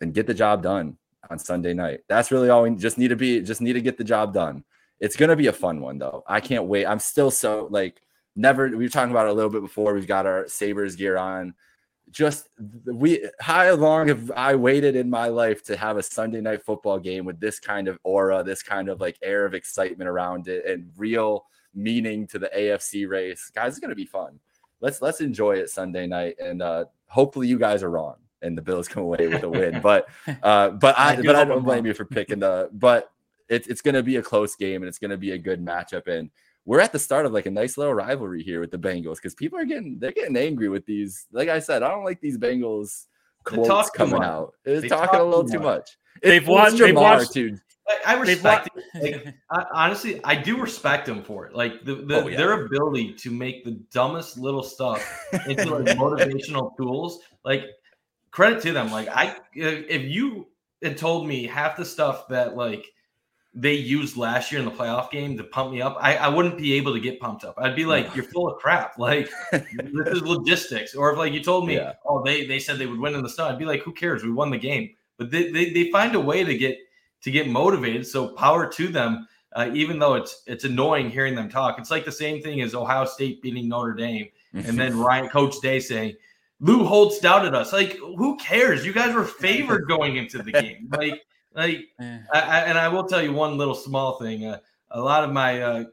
and 0.00 0.12
get 0.12 0.26
the 0.26 0.34
job 0.34 0.62
done 0.62 0.98
on 1.30 1.38
Sunday 1.38 1.72
night. 1.72 2.00
That's 2.08 2.32
really 2.32 2.50
all 2.50 2.64
we 2.64 2.74
just 2.74 2.98
need 2.98 3.08
to 3.08 3.16
be, 3.16 3.40
just 3.40 3.62
need 3.62 3.74
to 3.74 3.80
get 3.80 3.96
the 3.96 4.04
job 4.04 4.34
done. 4.34 4.64
It's 4.98 5.16
to 5.16 5.36
be 5.36 5.46
a 5.46 5.52
fun 5.52 5.80
one 5.80 5.98
though. 5.98 6.24
I 6.26 6.40
can't 6.40 6.64
wait. 6.64 6.84
I'm 6.84 6.98
still 6.98 7.30
so 7.30 7.68
like 7.70 8.02
never, 8.36 8.68
we 8.68 8.84
were 8.84 8.88
talking 8.88 9.12
about 9.12 9.26
it 9.26 9.30
a 9.30 9.34
little 9.34 9.50
bit 9.50 9.62
before. 9.62 9.94
We've 9.94 10.06
got 10.06 10.26
our 10.26 10.48
Sabres 10.48 10.96
gear 10.96 11.16
on. 11.16 11.54
Just 12.10 12.48
we, 12.84 13.24
how 13.38 13.72
long 13.74 14.08
have 14.08 14.32
I 14.32 14.56
waited 14.56 14.96
in 14.96 15.08
my 15.08 15.28
life 15.28 15.62
to 15.64 15.76
have 15.76 15.96
a 15.96 16.02
Sunday 16.02 16.40
night 16.40 16.64
football 16.64 16.98
game 16.98 17.24
with 17.24 17.38
this 17.38 17.60
kind 17.60 17.86
of 17.86 18.00
aura, 18.02 18.42
this 18.42 18.64
kind 18.64 18.88
of 18.88 19.00
like 19.00 19.16
air 19.22 19.46
of 19.46 19.54
excitement 19.54 20.10
around 20.10 20.48
it 20.48 20.66
and 20.66 20.90
real 20.96 21.46
meaning 21.74 22.26
to 22.28 22.38
the 22.38 22.50
AFC 22.56 23.08
race? 23.08 23.50
Guys, 23.54 23.72
it's 23.72 23.80
going 23.80 23.90
to 23.90 23.96
be 23.96 24.06
fun. 24.06 24.38
Let's, 24.80 25.02
let's 25.02 25.20
enjoy 25.20 25.56
it 25.56 25.70
Sunday 25.70 26.06
night. 26.06 26.36
And 26.38 26.62
uh, 26.62 26.86
hopefully 27.06 27.48
you 27.48 27.58
guys 27.58 27.82
are 27.82 27.90
wrong 27.90 28.16
and 28.42 28.56
the 28.56 28.62
Bills 28.62 28.88
come 28.88 29.02
away 29.02 29.28
with 29.28 29.42
a 29.42 29.48
win. 29.48 29.80
But 29.80 30.08
uh, 30.42 30.70
but 30.70 30.98
I, 30.98 31.12
I 31.12 31.22
but 31.22 31.36
I 31.36 31.44
don't 31.44 31.64
blame 31.64 31.86
you 31.86 31.94
for 31.94 32.04
picking 32.04 32.40
the. 32.40 32.70
But 32.72 33.10
it's 33.48 33.66
it's 33.68 33.82
going 33.82 33.94
to 33.94 34.02
be 34.02 34.16
a 34.16 34.22
close 34.22 34.56
game 34.56 34.82
and 34.82 34.88
it's 34.88 34.98
going 34.98 35.10
to 35.10 35.18
be 35.18 35.32
a 35.32 35.38
good 35.38 35.64
matchup. 35.64 36.06
And 36.06 36.30
we're 36.64 36.80
at 36.80 36.92
the 36.92 36.98
start 36.98 37.26
of 37.26 37.32
like 37.32 37.46
a 37.46 37.50
nice 37.50 37.76
little 37.76 37.94
rivalry 37.94 38.42
here 38.42 38.60
with 38.60 38.70
the 38.70 38.78
Bengals 38.78 39.16
because 39.16 39.34
people 39.34 39.58
are 39.58 39.64
getting 39.64 39.98
they're 39.98 40.12
getting 40.12 40.36
angry 40.36 40.68
with 40.68 40.86
these. 40.86 41.26
Like 41.32 41.48
I 41.48 41.58
said, 41.58 41.82
I 41.82 41.88
don't 41.88 42.04
like 42.04 42.20
these 42.20 42.38
Bengals 42.38 43.06
quotes 43.44 43.90
coming 43.90 44.22
out. 44.22 44.54
It's 44.64 44.88
talking 44.88 45.08
talk 45.08 45.20
a 45.20 45.22
little 45.22 45.44
too 45.44 45.58
much. 45.58 45.98
They've 46.22 46.46
watched. 46.46 46.78
They've 46.78 46.94
watched. 46.94 47.32
Too. 47.32 47.58
I, 48.06 48.14
I 48.14 48.20
respect. 48.20 48.68
Like, 48.94 49.26
I, 49.50 49.64
honestly, 49.74 50.20
I 50.24 50.34
do 50.36 50.60
respect 50.60 51.06
them 51.06 51.22
for 51.22 51.46
it. 51.46 51.54
Like 51.54 51.84
the, 51.84 51.96
the 51.96 52.22
Oh, 52.22 52.28
yeah. 52.28 52.36
their 52.36 52.64
ability 52.66 53.14
to 53.14 53.30
make 53.30 53.64
the 53.64 53.72
dumbest 53.92 54.38
little 54.38 54.62
stuff 54.62 55.02
into 55.46 55.74
like 55.76 55.96
motivational 55.98 56.76
tools. 56.76 57.20
Like 57.44 57.64
credit 58.30 58.62
to 58.62 58.72
them. 58.72 58.90
Like 58.92 59.08
I, 59.08 59.36
if 59.54 59.86
if 59.88 60.02
you 60.04 60.46
had 60.82 60.96
told 60.96 61.26
me 61.26 61.46
half 61.46 61.76
the 61.76 61.84
stuff 61.84 62.28
that 62.28 62.56
like 62.56 62.86
they 63.52 63.74
used 63.74 64.16
last 64.16 64.52
year 64.52 64.60
in 64.60 64.64
the 64.64 64.70
playoff 64.70 65.10
game 65.10 65.36
to 65.36 65.42
pump 65.42 65.72
me 65.72 65.82
up, 65.82 65.96
I, 66.00 66.14
I 66.16 66.28
wouldn't 66.28 66.56
be 66.56 66.74
able 66.74 66.92
to 66.94 67.00
get 67.00 67.18
pumped 67.18 67.42
up. 67.44 67.56
I'd 67.58 67.74
be 67.74 67.84
like, 67.84 68.14
"You're 68.14 68.24
full 68.26 68.48
of 68.48 68.60
crap." 68.60 68.96
Like 68.98 69.28
this 69.50 70.06
is 70.14 70.22
logistics. 70.36 70.94
Or 70.94 71.10
if 71.10 71.18
like 71.18 71.32
you 71.32 71.42
told 71.42 71.66
me, 71.66 71.74
Yeah. 71.74 71.94
"Oh, 72.06 72.22
they 72.22 72.46
they 72.46 72.60
said 72.60 72.78
they 72.78 72.86
would 72.86 73.00
win 73.00 73.14
in 73.16 73.22
the 73.22 73.28
snow," 73.28 73.48
I'd 73.48 73.58
be 73.58 73.64
like, 73.64 73.82
"Who 73.82 73.92
cares? 73.92 74.22
We 74.22 74.30
won 74.30 74.50
the 74.50 74.58
game." 74.58 74.90
But 75.18 75.30
they 75.32 75.50
they, 75.50 75.70
they 75.72 75.90
find 75.90 76.14
a 76.14 76.20
way 76.20 76.44
to 76.44 76.56
get 76.56 76.78
to 77.22 77.30
get 77.30 77.48
motivated. 77.48 78.06
So 78.06 78.28
power 78.28 78.66
to 78.72 78.88
them. 78.88 79.26
Uh, 79.52 79.68
even 79.74 79.98
though 79.98 80.14
it's 80.14 80.42
it's 80.46 80.62
annoying 80.62 81.10
hearing 81.10 81.34
them 81.34 81.48
talk, 81.48 81.78
it's 81.78 81.90
like 81.90 82.04
the 82.04 82.12
same 82.12 82.40
thing 82.40 82.60
as 82.60 82.72
Ohio 82.72 83.04
State 83.04 83.42
beating 83.42 83.68
Notre 83.68 83.94
Dame, 83.94 84.28
and 84.54 84.78
then 84.78 84.96
Ryan 85.00 85.28
Coach 85.28 85.60
Day 85.60 85.80
saying, 85.80 86.14
"Lou 86.60 86.84
Holtz 86.84 87.18
doubted 87.18 87.52
us." 87.52 87.72
Like, 87.72 87.96
who 87.96 88.36
cares? 88.36 88.86
You 88.86 88.92
guys 88.92 89.12
were 89.12 89.24
favored 89.24 89.84
going 89.88 90.16
into 90.16 90.38
the 90.38 90.52
game. 90.52 90.88
Like, 90.92 91.22
like. 91.52 91.80
I, 91.98 92.22
I, 92.32 92.60
and 92.60 92.78
I 92.78 92.86
will 92.86 93.04
tell 93.04 93.20
you 93.20 93.32
one 93.32 93.58
little 93.58 93.74
small 93.74 94.20
thing. 94.20 94.46
Uh, 94.46 94.58
a 94.92 95.00
lot 95.00 95.24
of 95.24 95.32
my 95.32 95.60
uh, 95.60 95.84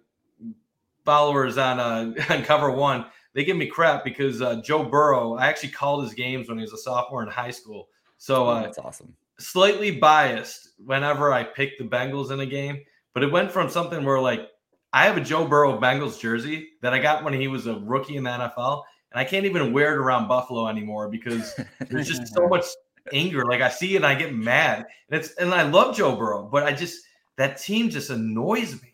followers 1.04 1.58
on 1.58 1.80
uh, 1.80 2.14
on 2.30 2.44
Cover 2.44 2.70
One 2.70 3.06
they 3.38 3.46
give 3.46 3.56
me 3.56 3.68
crap 3.68 4.04
because 4.04 4.42
uh, 4.42 4.62
Joe 4.62 4.84
Burrow. 4.84 5.36
I 5.36 5.46
actually 5.46 5.70
called 5.70 6.04
his 6.04 6.16
games 6.16 6.50
when 6.50 6.58
he 6.58 6.64
was 6.64 6.74
a 6.74 6.78
sophomore 6.78 7.22
in 7.22 7.30
high 7.30 7.52
school, 7.52 7.88
so 8.18 8.48
uh, 8.48 8.64
that's 8.64 8.80
awesome. 8.80 9.14
Slightly 9.40 9.92
biased 9.92 10.70
whenever 10.84 11.32
I 11.32 11.44
pick 11.44 11.78
the 11.78 11.84
Bengals 11.84 12.32
in 12.32 12.40
a 12.40 12.46
game. 12.46 12.80
But 13.14 13.24
it 13.24 13.32
went 13.32 13.52
from 13.52 13.70
something 13.70 14.04
where 14.04 14.20
like 14.20 14.50
I 14.94 15.06
have 15.06 15.18
a 15.18 15.22
Joe 15.22 15.48
Burrow 15.48 15.80
Bengals 15.80 16.20
jersey 16.20 16.70
that 16.82 16.94
I 16.94 17.00
got 17.00 17.24
when 17.24 17.34
he 17.34 17.48
was 17.48 17.68
a 17.68 17.80
rookie 17.80 18.16
in 18.16 18.24
the 18.24 18.30
NFL, 18.30 18.84
and 19.12 19.20
I 19.20 19.24
can't 19.24 19.46
even 19.46 19.74
wear 19.74 19.94
it 19.94 19.98
around 19.98 20.28
Buffalo 20.28 20.68
anymore 20.68 21.10
because 21.10 21.60
there's 21.90 22.08
just 22.08 22.34
so 22.34 22.48
much 22.50 22.66
anger. 23.14 23.46
Like 23.46 23.62
I 23.62 23.70
see 23.70 23.94
it 23.94 23.98
and 23.98 24.06
I 24.06 24.16
get 24.16 24.34
mad. 24.34 24.86
And 25.10 25.20
it's 25.20 25.34
and 25.36 25.54
I 25.54 25.64
love 25.64 25.96
Joe 25.96 26.16
Burrow, 26.16 26.48
but 26.52 26.64
I 26.64 26.74
just 26.74 27.04
that 27.38 27.58
team 27.58 27.90
just 27.90 28.10
annoys 28.10 28.82
me. 28.82 28.94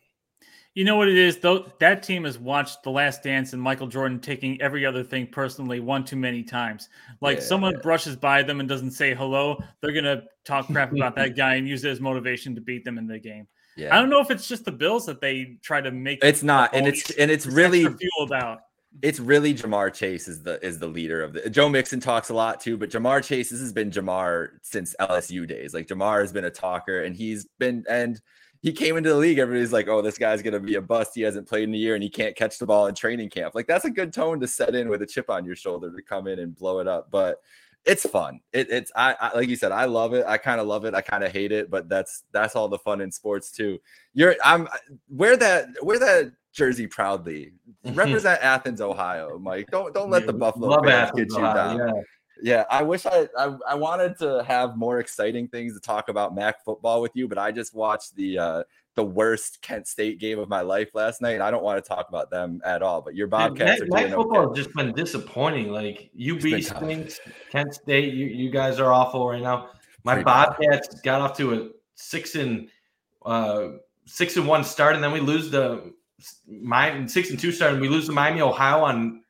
You 0.76 0.86
know 0.86 0.96
what 0.96 1.08
it 1.08 1.18
is 1.18 1.38
though? 1.38 1.72
That 1.80 2.02
team 2.02 2.24
has 2.24 2.40
watched 2.40 2.82
The 2.82 2.90
Last 2.90 3.22
Dance 3.22 3.54
and 3.54 3.62
Michael 3.62 3.88
Jordan 3.88 4.20
taking 4.20 4.60
every 4.62 4.86
other 4.86 5.04
thing 5.04 5.28
personally 5.28 5.80
one 5.80 6.04
too 6.04 6.16
many 6.16 6.42
times. 6.42 6.90
Like 7.22 7.38
Yeah, 7.38 7.44
someone 7.44 7.80
brushes 7.84 8.16
by 8.16 8.42
them 8.42 8.60
and 8.60 8.68
doesn't 8.68 8.92
say 8.92 9.14
hello, 9.14 9.58
they're 9.82 9.92
gonna 9.92 10.24
talk 10.46 10.68
crap 10.68 10.92
about 10.96 11.16
that 11.16 11.36
guy 11.36 11.56
and 11.56 11.68
use 11.68 11.84
it 11.86 11.90
as 11.90 12.02
motivation 12.02 12.56
to 12.56 12.62
beat 12.62 12.84
them 12.86 12.98
in 12.98 13.06
the 13.06 13.20
game. 13.20 13.48
Yeah. 13.76 13.96
I 13.96 14.00
don't 14.00 14.10
know 14.10 14.20
if 14.20 14.32
it's 14.32 14.48
just 14.48 14.66
the 14.66 14.72
Bills 14.72 15.06
that 15.06 15.22
they 15.22 15.58
try 15.62 15.82
to 15.82 15.92
make. 15.92 16.24
It's 16.24 16.44
not, 16.44 16.74
and 16.74 16.88
it's 16.88 17.10
and 17.12 17.30
it's 17.30 17.46
really 17.46 17.86
extra 17.86 17.98
fueled 17.98 18.32
out. 18.32 18.60
it's 19.02 19.20
really 19.20 19.54
Ja'Marr 19.54 19.94
Chase 19.94 20.28
is 20.28 20.42
the 20.42 20.64
is 20.66 20.80
the 20.80 20.88
leader 20.88 21.24
of 21.24 21.34
the 21.34 21.50
Joe 21.50 21.70
Mixon 21.70 22.00
talks 22.00 22.30
a 22.30 22.34
lot 22.34 22.60
too, 22.60 22.78
but 22.78 22.90
Ja'Marr 22.90 23.24
Chase 23.24 23.50
this 23.50 23.60
has 23.60 23.74
been 23.74 23.92
Ja'Marr 23.92 24.50
since 24.64 24.96
LSU 25.00 25.48
days. 25.48 25.74
Like 25.74 25.88
Ja'Marr 25.88 26.22
has 26.22 26.32
been 26.32 26.46
a 26.46 26.52
talker 26.52 27.04
and 27.04 27.16
he's 27.16 27.48
been 27.60 27.84
and 27.90 28.20
he 28.64 28.72
came 28.72 28.96
into 28.96 29.10
the 29.10 29.18
league. 29.18 29.40
Everybody's 29.40 29.74
like, 29.74 29.90
oh, 29.90 30.02
this 30.02 30.18
guy's 30.18 30.42
gonna 30.42 30.60
be 30.60 30.76
a 30.76 30.82
bust. 30.82 31.12
He 31.14 31.22
hasn't 31.22 31.48
played 31.48 31.64
in 31.64 31.76
a 31.76 31.78
year 31.78 31.96
and 31.96 32.02
he 32.04 32.10
can't 32.10 32.34
catch 32.34 32.58
the 32.58 32.66
ball 32.66 32.88
in 32.88 32.96
training 32.96 33.30
camp. 33.30 33.54
Like 33.54 33.68
that's 33.68 33.84
a 33.84 33.90
good 33.92 34.14
tone 34.14 34.40
to 34.40 34.48
set 34.48 34.74
in 34.74 34.88
with 34.88 35.02
a 35.02 35.06
chip 35.06 35.30
on 35.30 35.46
your 35.46 35.58
shoulder 35.58 35.92
to 35.94 36.02
come 36.02 36.28
in 36.28 36.40
and 36.40 36.56
blow 36.56 36.80
it 36.80 36.88
up. 36.88 37.12
But 37.12 37.42
it's 37.86 38.08
fun. 38.10 38.40
It, 38.54 38.72
it's 38.72 38.90
I, 38.96 39.16
I 39.20 39.36
like 39.36 39.50
you 39.50 39.58
said, 39.58 39.74
I 39.74 39.84
love 39.84 40.14
it. 40.14 40.26
I 40.26 40.38
kind 40.38 40.62
of 40.62 40.68
love 40.68 40.86
it. 40.86 40.96
I 40.96 41.02
kind 41.02 41.26
of 41.26 41.34
hate 41.34 41.52
it, 41.52 41.70
but 41.70 41.90
that's 41.90 42.24
that's 42.32 42.56
all 42.56 42.70
the 42.70 42.80
fun 42.80 43.02
in 43.02 43.12
sports 43.12 43.52
too. 43.52 43.80
You're 44.14 44.38
I'm 44.42 44.70
wear 45.10 45.36
that 45.36 45.68
wear 45.82 46.00
that 46.00 46.32
jersey 46.54 46.88
proudly. 46.88 47.52
Represent 47.84 48.42
Athens, 48.42 48.80
Ohio, 48.80 49.38
Mike. 49.40 49.70
Don't 49.72 49.94
don't 49.94 50.10
let 50.10 50.26
the 50.26 50.32
Buffalo 50.32 50.70
Love 50.70 50.86
fans 50.86 51.10
Athens, 51.10 51.34
get 51.34 51.38
you 51.38 51.54
down. 51.54 51.78
yeah. 51.80 52.02
Yeah, 52.42 52.66
I 52.70 52.82
wish 52.84 53.06
I, 53.06 53.28
I 53.38 53.56
I 53.70 53.76
wanted 53.76 54.18
to 54.20 54.44
have 54.44 54.76
more 54.76 55.00
exciting 55.00 55.48
things 55.48 55.74
to 55.76 55.80
talk 55.80 56.10
about 56.10 56.34
MAC 56.34 56.64
football 56.66 57.02
with 57.02 57.12
you, 57.16 57.28
but 57.28 57.38
I 57.38 57.52
just 57.52 57.76
watched 57.76 58.16
the 58.16 58.40
uh 58.40 58.64
the 58.96 59.04
worst 59.04 59.62
Kent 59.62 59.88
State 59.88 60.20
game 60.20 60.40
of 60.40 60.50
my 60.50 60.62
life 60.62 60.90
last 60.94 61.22
night, 61.22 61.42
I 61.42 61.50
don't 61.50 61.64
want 61.64 61.84
to 61.84 61.88
talk 61.88 62.10
about 62.10 62.30
them 62.30 62.62
at 62.64 62.84
all. 62.84 63.02
But 63.02 63.16
your 63.16 63.28
Bobcats 63.28 63.82
Mac, 63.82 63.82
are 63.82 64.08
Mac 64.08 64.16
football 64.16 64.38
okay. 64.38 64.60
has 64.60 64.66
just 64.66 64.76
been 64.76 64.94
disappointing. 64.94 65.72
Like 65.72 66.12
UB 66.16 66.62
stinks, 66.62 67.20
Kent 67.52 67.74
State, 67.74 68.14
you, 68.14 68.28
you 68.28 68.52
guys 68.52 68.80
are 68.80 68.92
awful 68.92 69.28
right 69.28 69.42
now. 69.42 69.70
My 70.04 70.14
Pretty 70.14 70.26
bad. 70.26 70.50
Bobcats 70.50 71.02
got 71.02 71.22
off 71.22 71.38
to 71.38 71.54
a 71.54 71.70
six 71.96 72.36
and 72.36 72.70
uh, 73.26 73.70
six 74.06 74.38
and 74.38 74.48
one 74.48 74.64
start, 74.64 74.96
and 74.96 75.04
then 75.04 75.12
we 75.12 75.20
lose 75.20 75.50
the 75.50 75.94
my 76.48 77.06
six 77.08 77.32
and 77.32 77.40
two 77.40 77.52
start, 77.52 77.74
and 77.74 77.82
we 77.82 77.90
lose 77.90 78.06
to 78.08 78.12
Miami, 78.12 78.42
Ohio 78.42 78.84
on 78.84 79.23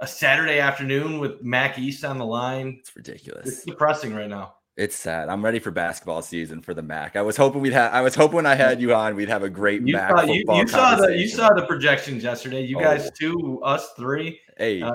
a 0.00 0.06
Saturday 0.06 0.58
afternoon 0.58 1.18
with 1.18 1.42
MAC 1.42 1.78
East 1.78 2.04
on 2.04 2.18
the 2.18 2.26
line. 2.26 2.76
It's 2.80 2.94
ridiculous. 2.96 3.46
It's 3.46 3.64
depressing 3.64 4.14
right 4.14 4.28
now. 4.28 4.54
It's 4.76 4.96
sad. 4.96 5.28
I'm 5.28 5.44
ready 5.44 5.60
for 5.60 5.70
basketball 5.70 6.20
season 6.20 6.60
for 6.60 6.74
the 6.74 6.82
MAC. 6.82 7.14
I 7.14 7.22
was 7.22 7.36
hoping 7.36 7.60
we'd 7.60 7.72
have. 7.72 7.92
I 7.94 8.00
was 8.00 8.16
hoping 8.16 8.36
when 8.36 8.46
I 8.46 8.56
had 8.56 8.80
you 8.80 8.92
on, 8.92 9.14
we'd 9.14 9.28
have 9.28 9.44
a 9.44 9.48
great 9.48 9.82
You 9.86 9.92
MAC 9.94 10.10
saw, 10.10 10.22
you, 10.22 10.34
football 10.40 10.58
you 10.58 10.66
saw 10.66 10.96
the 10.96 11.16
you 11.16 11.28
saw 11.28 11.48
the 11.54 11.64
projections 11.66 12.24
yesterday. 12.24 12.62
You 12.64 12.80
guys 12.80 13.06
Oh. 13.06 13.10
two, 13.16 13.60
us 13.62 13.92
three. 13.96 14.40
Hey, 14.58 14.82
uh, 14.82 14.90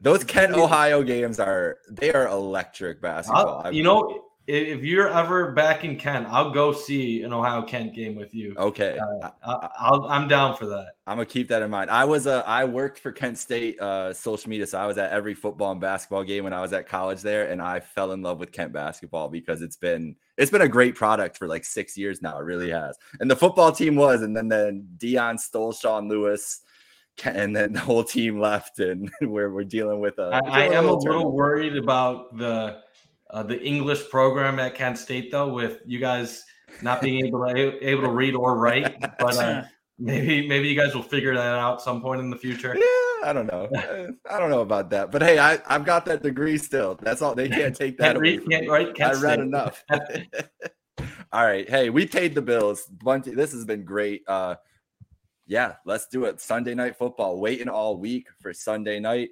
those 0.00 0.22
Kent 0.22 0.52
Ohio 0.54 1.02
games 1.02 1.40
are 1.40 1.78
they 1.90 2.12
are 2.12 2.28
electric 2.28 3.02
basketball. 3.02 3.62
I'll- 3.64 3.72
you 3.74 3.82
know, 3.82 4.26
if 4.50 4.82
you're 4.82 5.08
ever 5.08 5.52
back 5.52 5.84
in 5.84 5.96
Kent, 5.96 6.26
I'll 6.28 6.50
go 6.50 6.72
see 6.72 7.22
an 7.22 7.32
Ohio 7.32 7.62
Kent 7.62 7.94
game 7.94 8.16
with 8.16 8.34
you. 8.34 8.54
okay. 8.56 8.98
Uh, 8.98 9.30
I, 9.44 9.68
I'll, 9.78 10.04
I'm 10.06 10.28
down 10.28 10.56
for 10.56 10.66
that. 10.66 10.94
I'm 11.06 11.16
gonna 11.16 11.26
keep 11.26 11.48
that 11.48 11.62
in 11.62 11.70
mind. 11.70 11.90
I 11.90 12.04
was 12.04 12.26
uh, 12.26 12.42
I 12.46 12.64
worked 12.64 12.98
for 12.98 13.12
Kent 13.12 13.38
State 13.38 13.80
uh, 13.80 14.12
social 14.12 14.50
media, 14.50 14.66
so 14.66 14.78
I 14.78 14.86
was 14.86 14.98
at 14.98 15.10
every 15.10 15.34
football 15.34 15.72
and 15.72 15.80
basketball 15.80 16.24
game 16.24 16.44
when 16.44 16.52
I 16.52 16.60
was 16.60 16.72
at 16.72 16.88
college 16.88 17.20
there, 17.22 17.50
and 17.50 17.60
I 17.60 17.80
fell 17.80 18.12
in 18.12 18.22
love 18.22 18.38
with 18.38 18.52
Kent 18.52 18.72
basketball 18.72 19.28
because 19.28 19.62
it's 19.62 19.76
been 19.76 20.16
it's 20.36 20.50
been 20.50 20.62
a 20.62 20.68
great 20.68 20.94
product 20.94 21.36
for 21.36 21.48
like 21.48 21.64
six 21.64 21.96
years 21.96 22.22
now. 22.22 22.38
It 22.38 22.44
really 22.44 22.70
has. 22.70 22.96
And 23.20 23.30
the 23.30 23.36
football 23.36 23.72
team 23.72 23.96
was, 23.96 24.22
and 24.22 24.36
then 24.36 24.48
then 24.48 24.86
Deion 24.98 25.38
stole 25.38 25.72
Sean 25.72 26.08
Lewis, 26.08 26.60
and 27.24 27.54
then 27.54 27.72
the 27.72 27.80
whole 27.80 28.04
team 28.04 28.40
left, 28.40 28.78
and 28.78 29.10
we're 29.20 29.52
we're 29.52 29.64
dealing 29.64 30.00
with 30.00 30.18
a. 30.18 30.40
I, 30.44 30.62
I 30.62 30.64
am 30.74 30.86
a 30.86 30.92
little 30.92 31.32
worried 31.32 31.76
about 31.76 32.36
the 32.36 32.80
uh, 33.32 33.42
the 33.42 33.60
English 33.62 34.08
program 34.10 34.58
at 34.58 34.74
Kent 34.74 34.98
State, 34.98 35.30
though, 35.30 35.52
with 35.52 35.78
you 35.86 35.98
guys 35.98 36.44
not 36.82 37.00
being 37.00 37.24
able 37.26 37.44
to 37.46 37.86
able 37.88 38.02
to 38.02 38.10
read 38.10 38.34
or 38.34 38.56
write. 38.56 38.96
But 39.18 39.36
uh, 39.36 39.62
maybe 39.98 40.48
maybe 40.48 40.68
you 40.68 40.76
guys 40.76 40.94
will 40.94 41.02
figure 41.02 41.34
that 41.34 41.58
out 41.58 41.82
some 41.82 42.00
point 42.00 42.20
in 42.20 42.30
the 42.30 42.36
future. 42.36 42.74
Yeah, 42.74 43.28
I 43.28 43.32
don't 43.32 43.46
know. 43.46 43.68
I 44.30 44.38
don't 44.38 44.50
know 44.50 44.60
about 44.62 44.90
that, 44.90 45.10
but 45.10 45.22
hey, 45.22 45.38
I 45.38 45.58
I've 45.66 45.84
got 45.84 46.04
that 46.06 46.22
degree 46.22 46.58
still. 46.58 46.98
That's 47.02 47.22
all. 47.22 47.34
They 47.34 47.48
can't 47.48 47.74
take 47.76 47.98
that 47.98 48.04
Can't 48.04 48.16
away. 48.18 48.22
read, 48.22 48.42
from 48.42 48.50
can't 48.52 48.68
write, 48.68 48.94
can't 48.94 49.16
I 49.16 49.20
read 49.20 49.32
state. 49.34 49.40
enough. 49.40 49.84
All 51.32 51.44
right. 51.46 51.68
Hey, 51.68 51.90
we 51.90 52.06
paid 52.06 52.34
the 52.34 52.42
bills. 52.42 52.84
Bunch 52.86 53.26
this 53.26 53.52
has 53.52 53.64
been 53.64 53.84
great. 53.84 54.22
Uh 54.26 54.56
yeah, 55.46 55.74
let's 55.84 56.06
do 56.06 56.26
it. 56.26 56.40
Sunday 56.40 56.74
night 56.74 56.96
football. 56.96 57.40
Waiting 57.40 57.68
all 57.68 57.96
week 57.96 58.28
for 58.40 58.52
Sunday 58.52 59.00
night. 59.00 59.30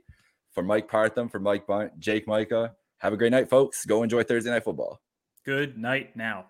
For 0.53 0.63
Mike 0.65 0.91
Parthum, 0.91 1.31
for 1.31 1.39
Mike 1.39 1.67
Bundt, 1.69 1.99
Jake 2.01 2.27
Majka. 2.27 2.73
Have 2.99 3.13
a 3.13 3.17
great 3.17 3.31
night, 3.31 3.49
folks. 3.49 3.85
Go 3.85 4.03
enjoy 4.03 4.25
Thursday 4.25 4.51
night 4.51 4.65
football. 4.65 5.01
Good 5.45 5.79
night 5.79 6.17
now. 6.17 6.47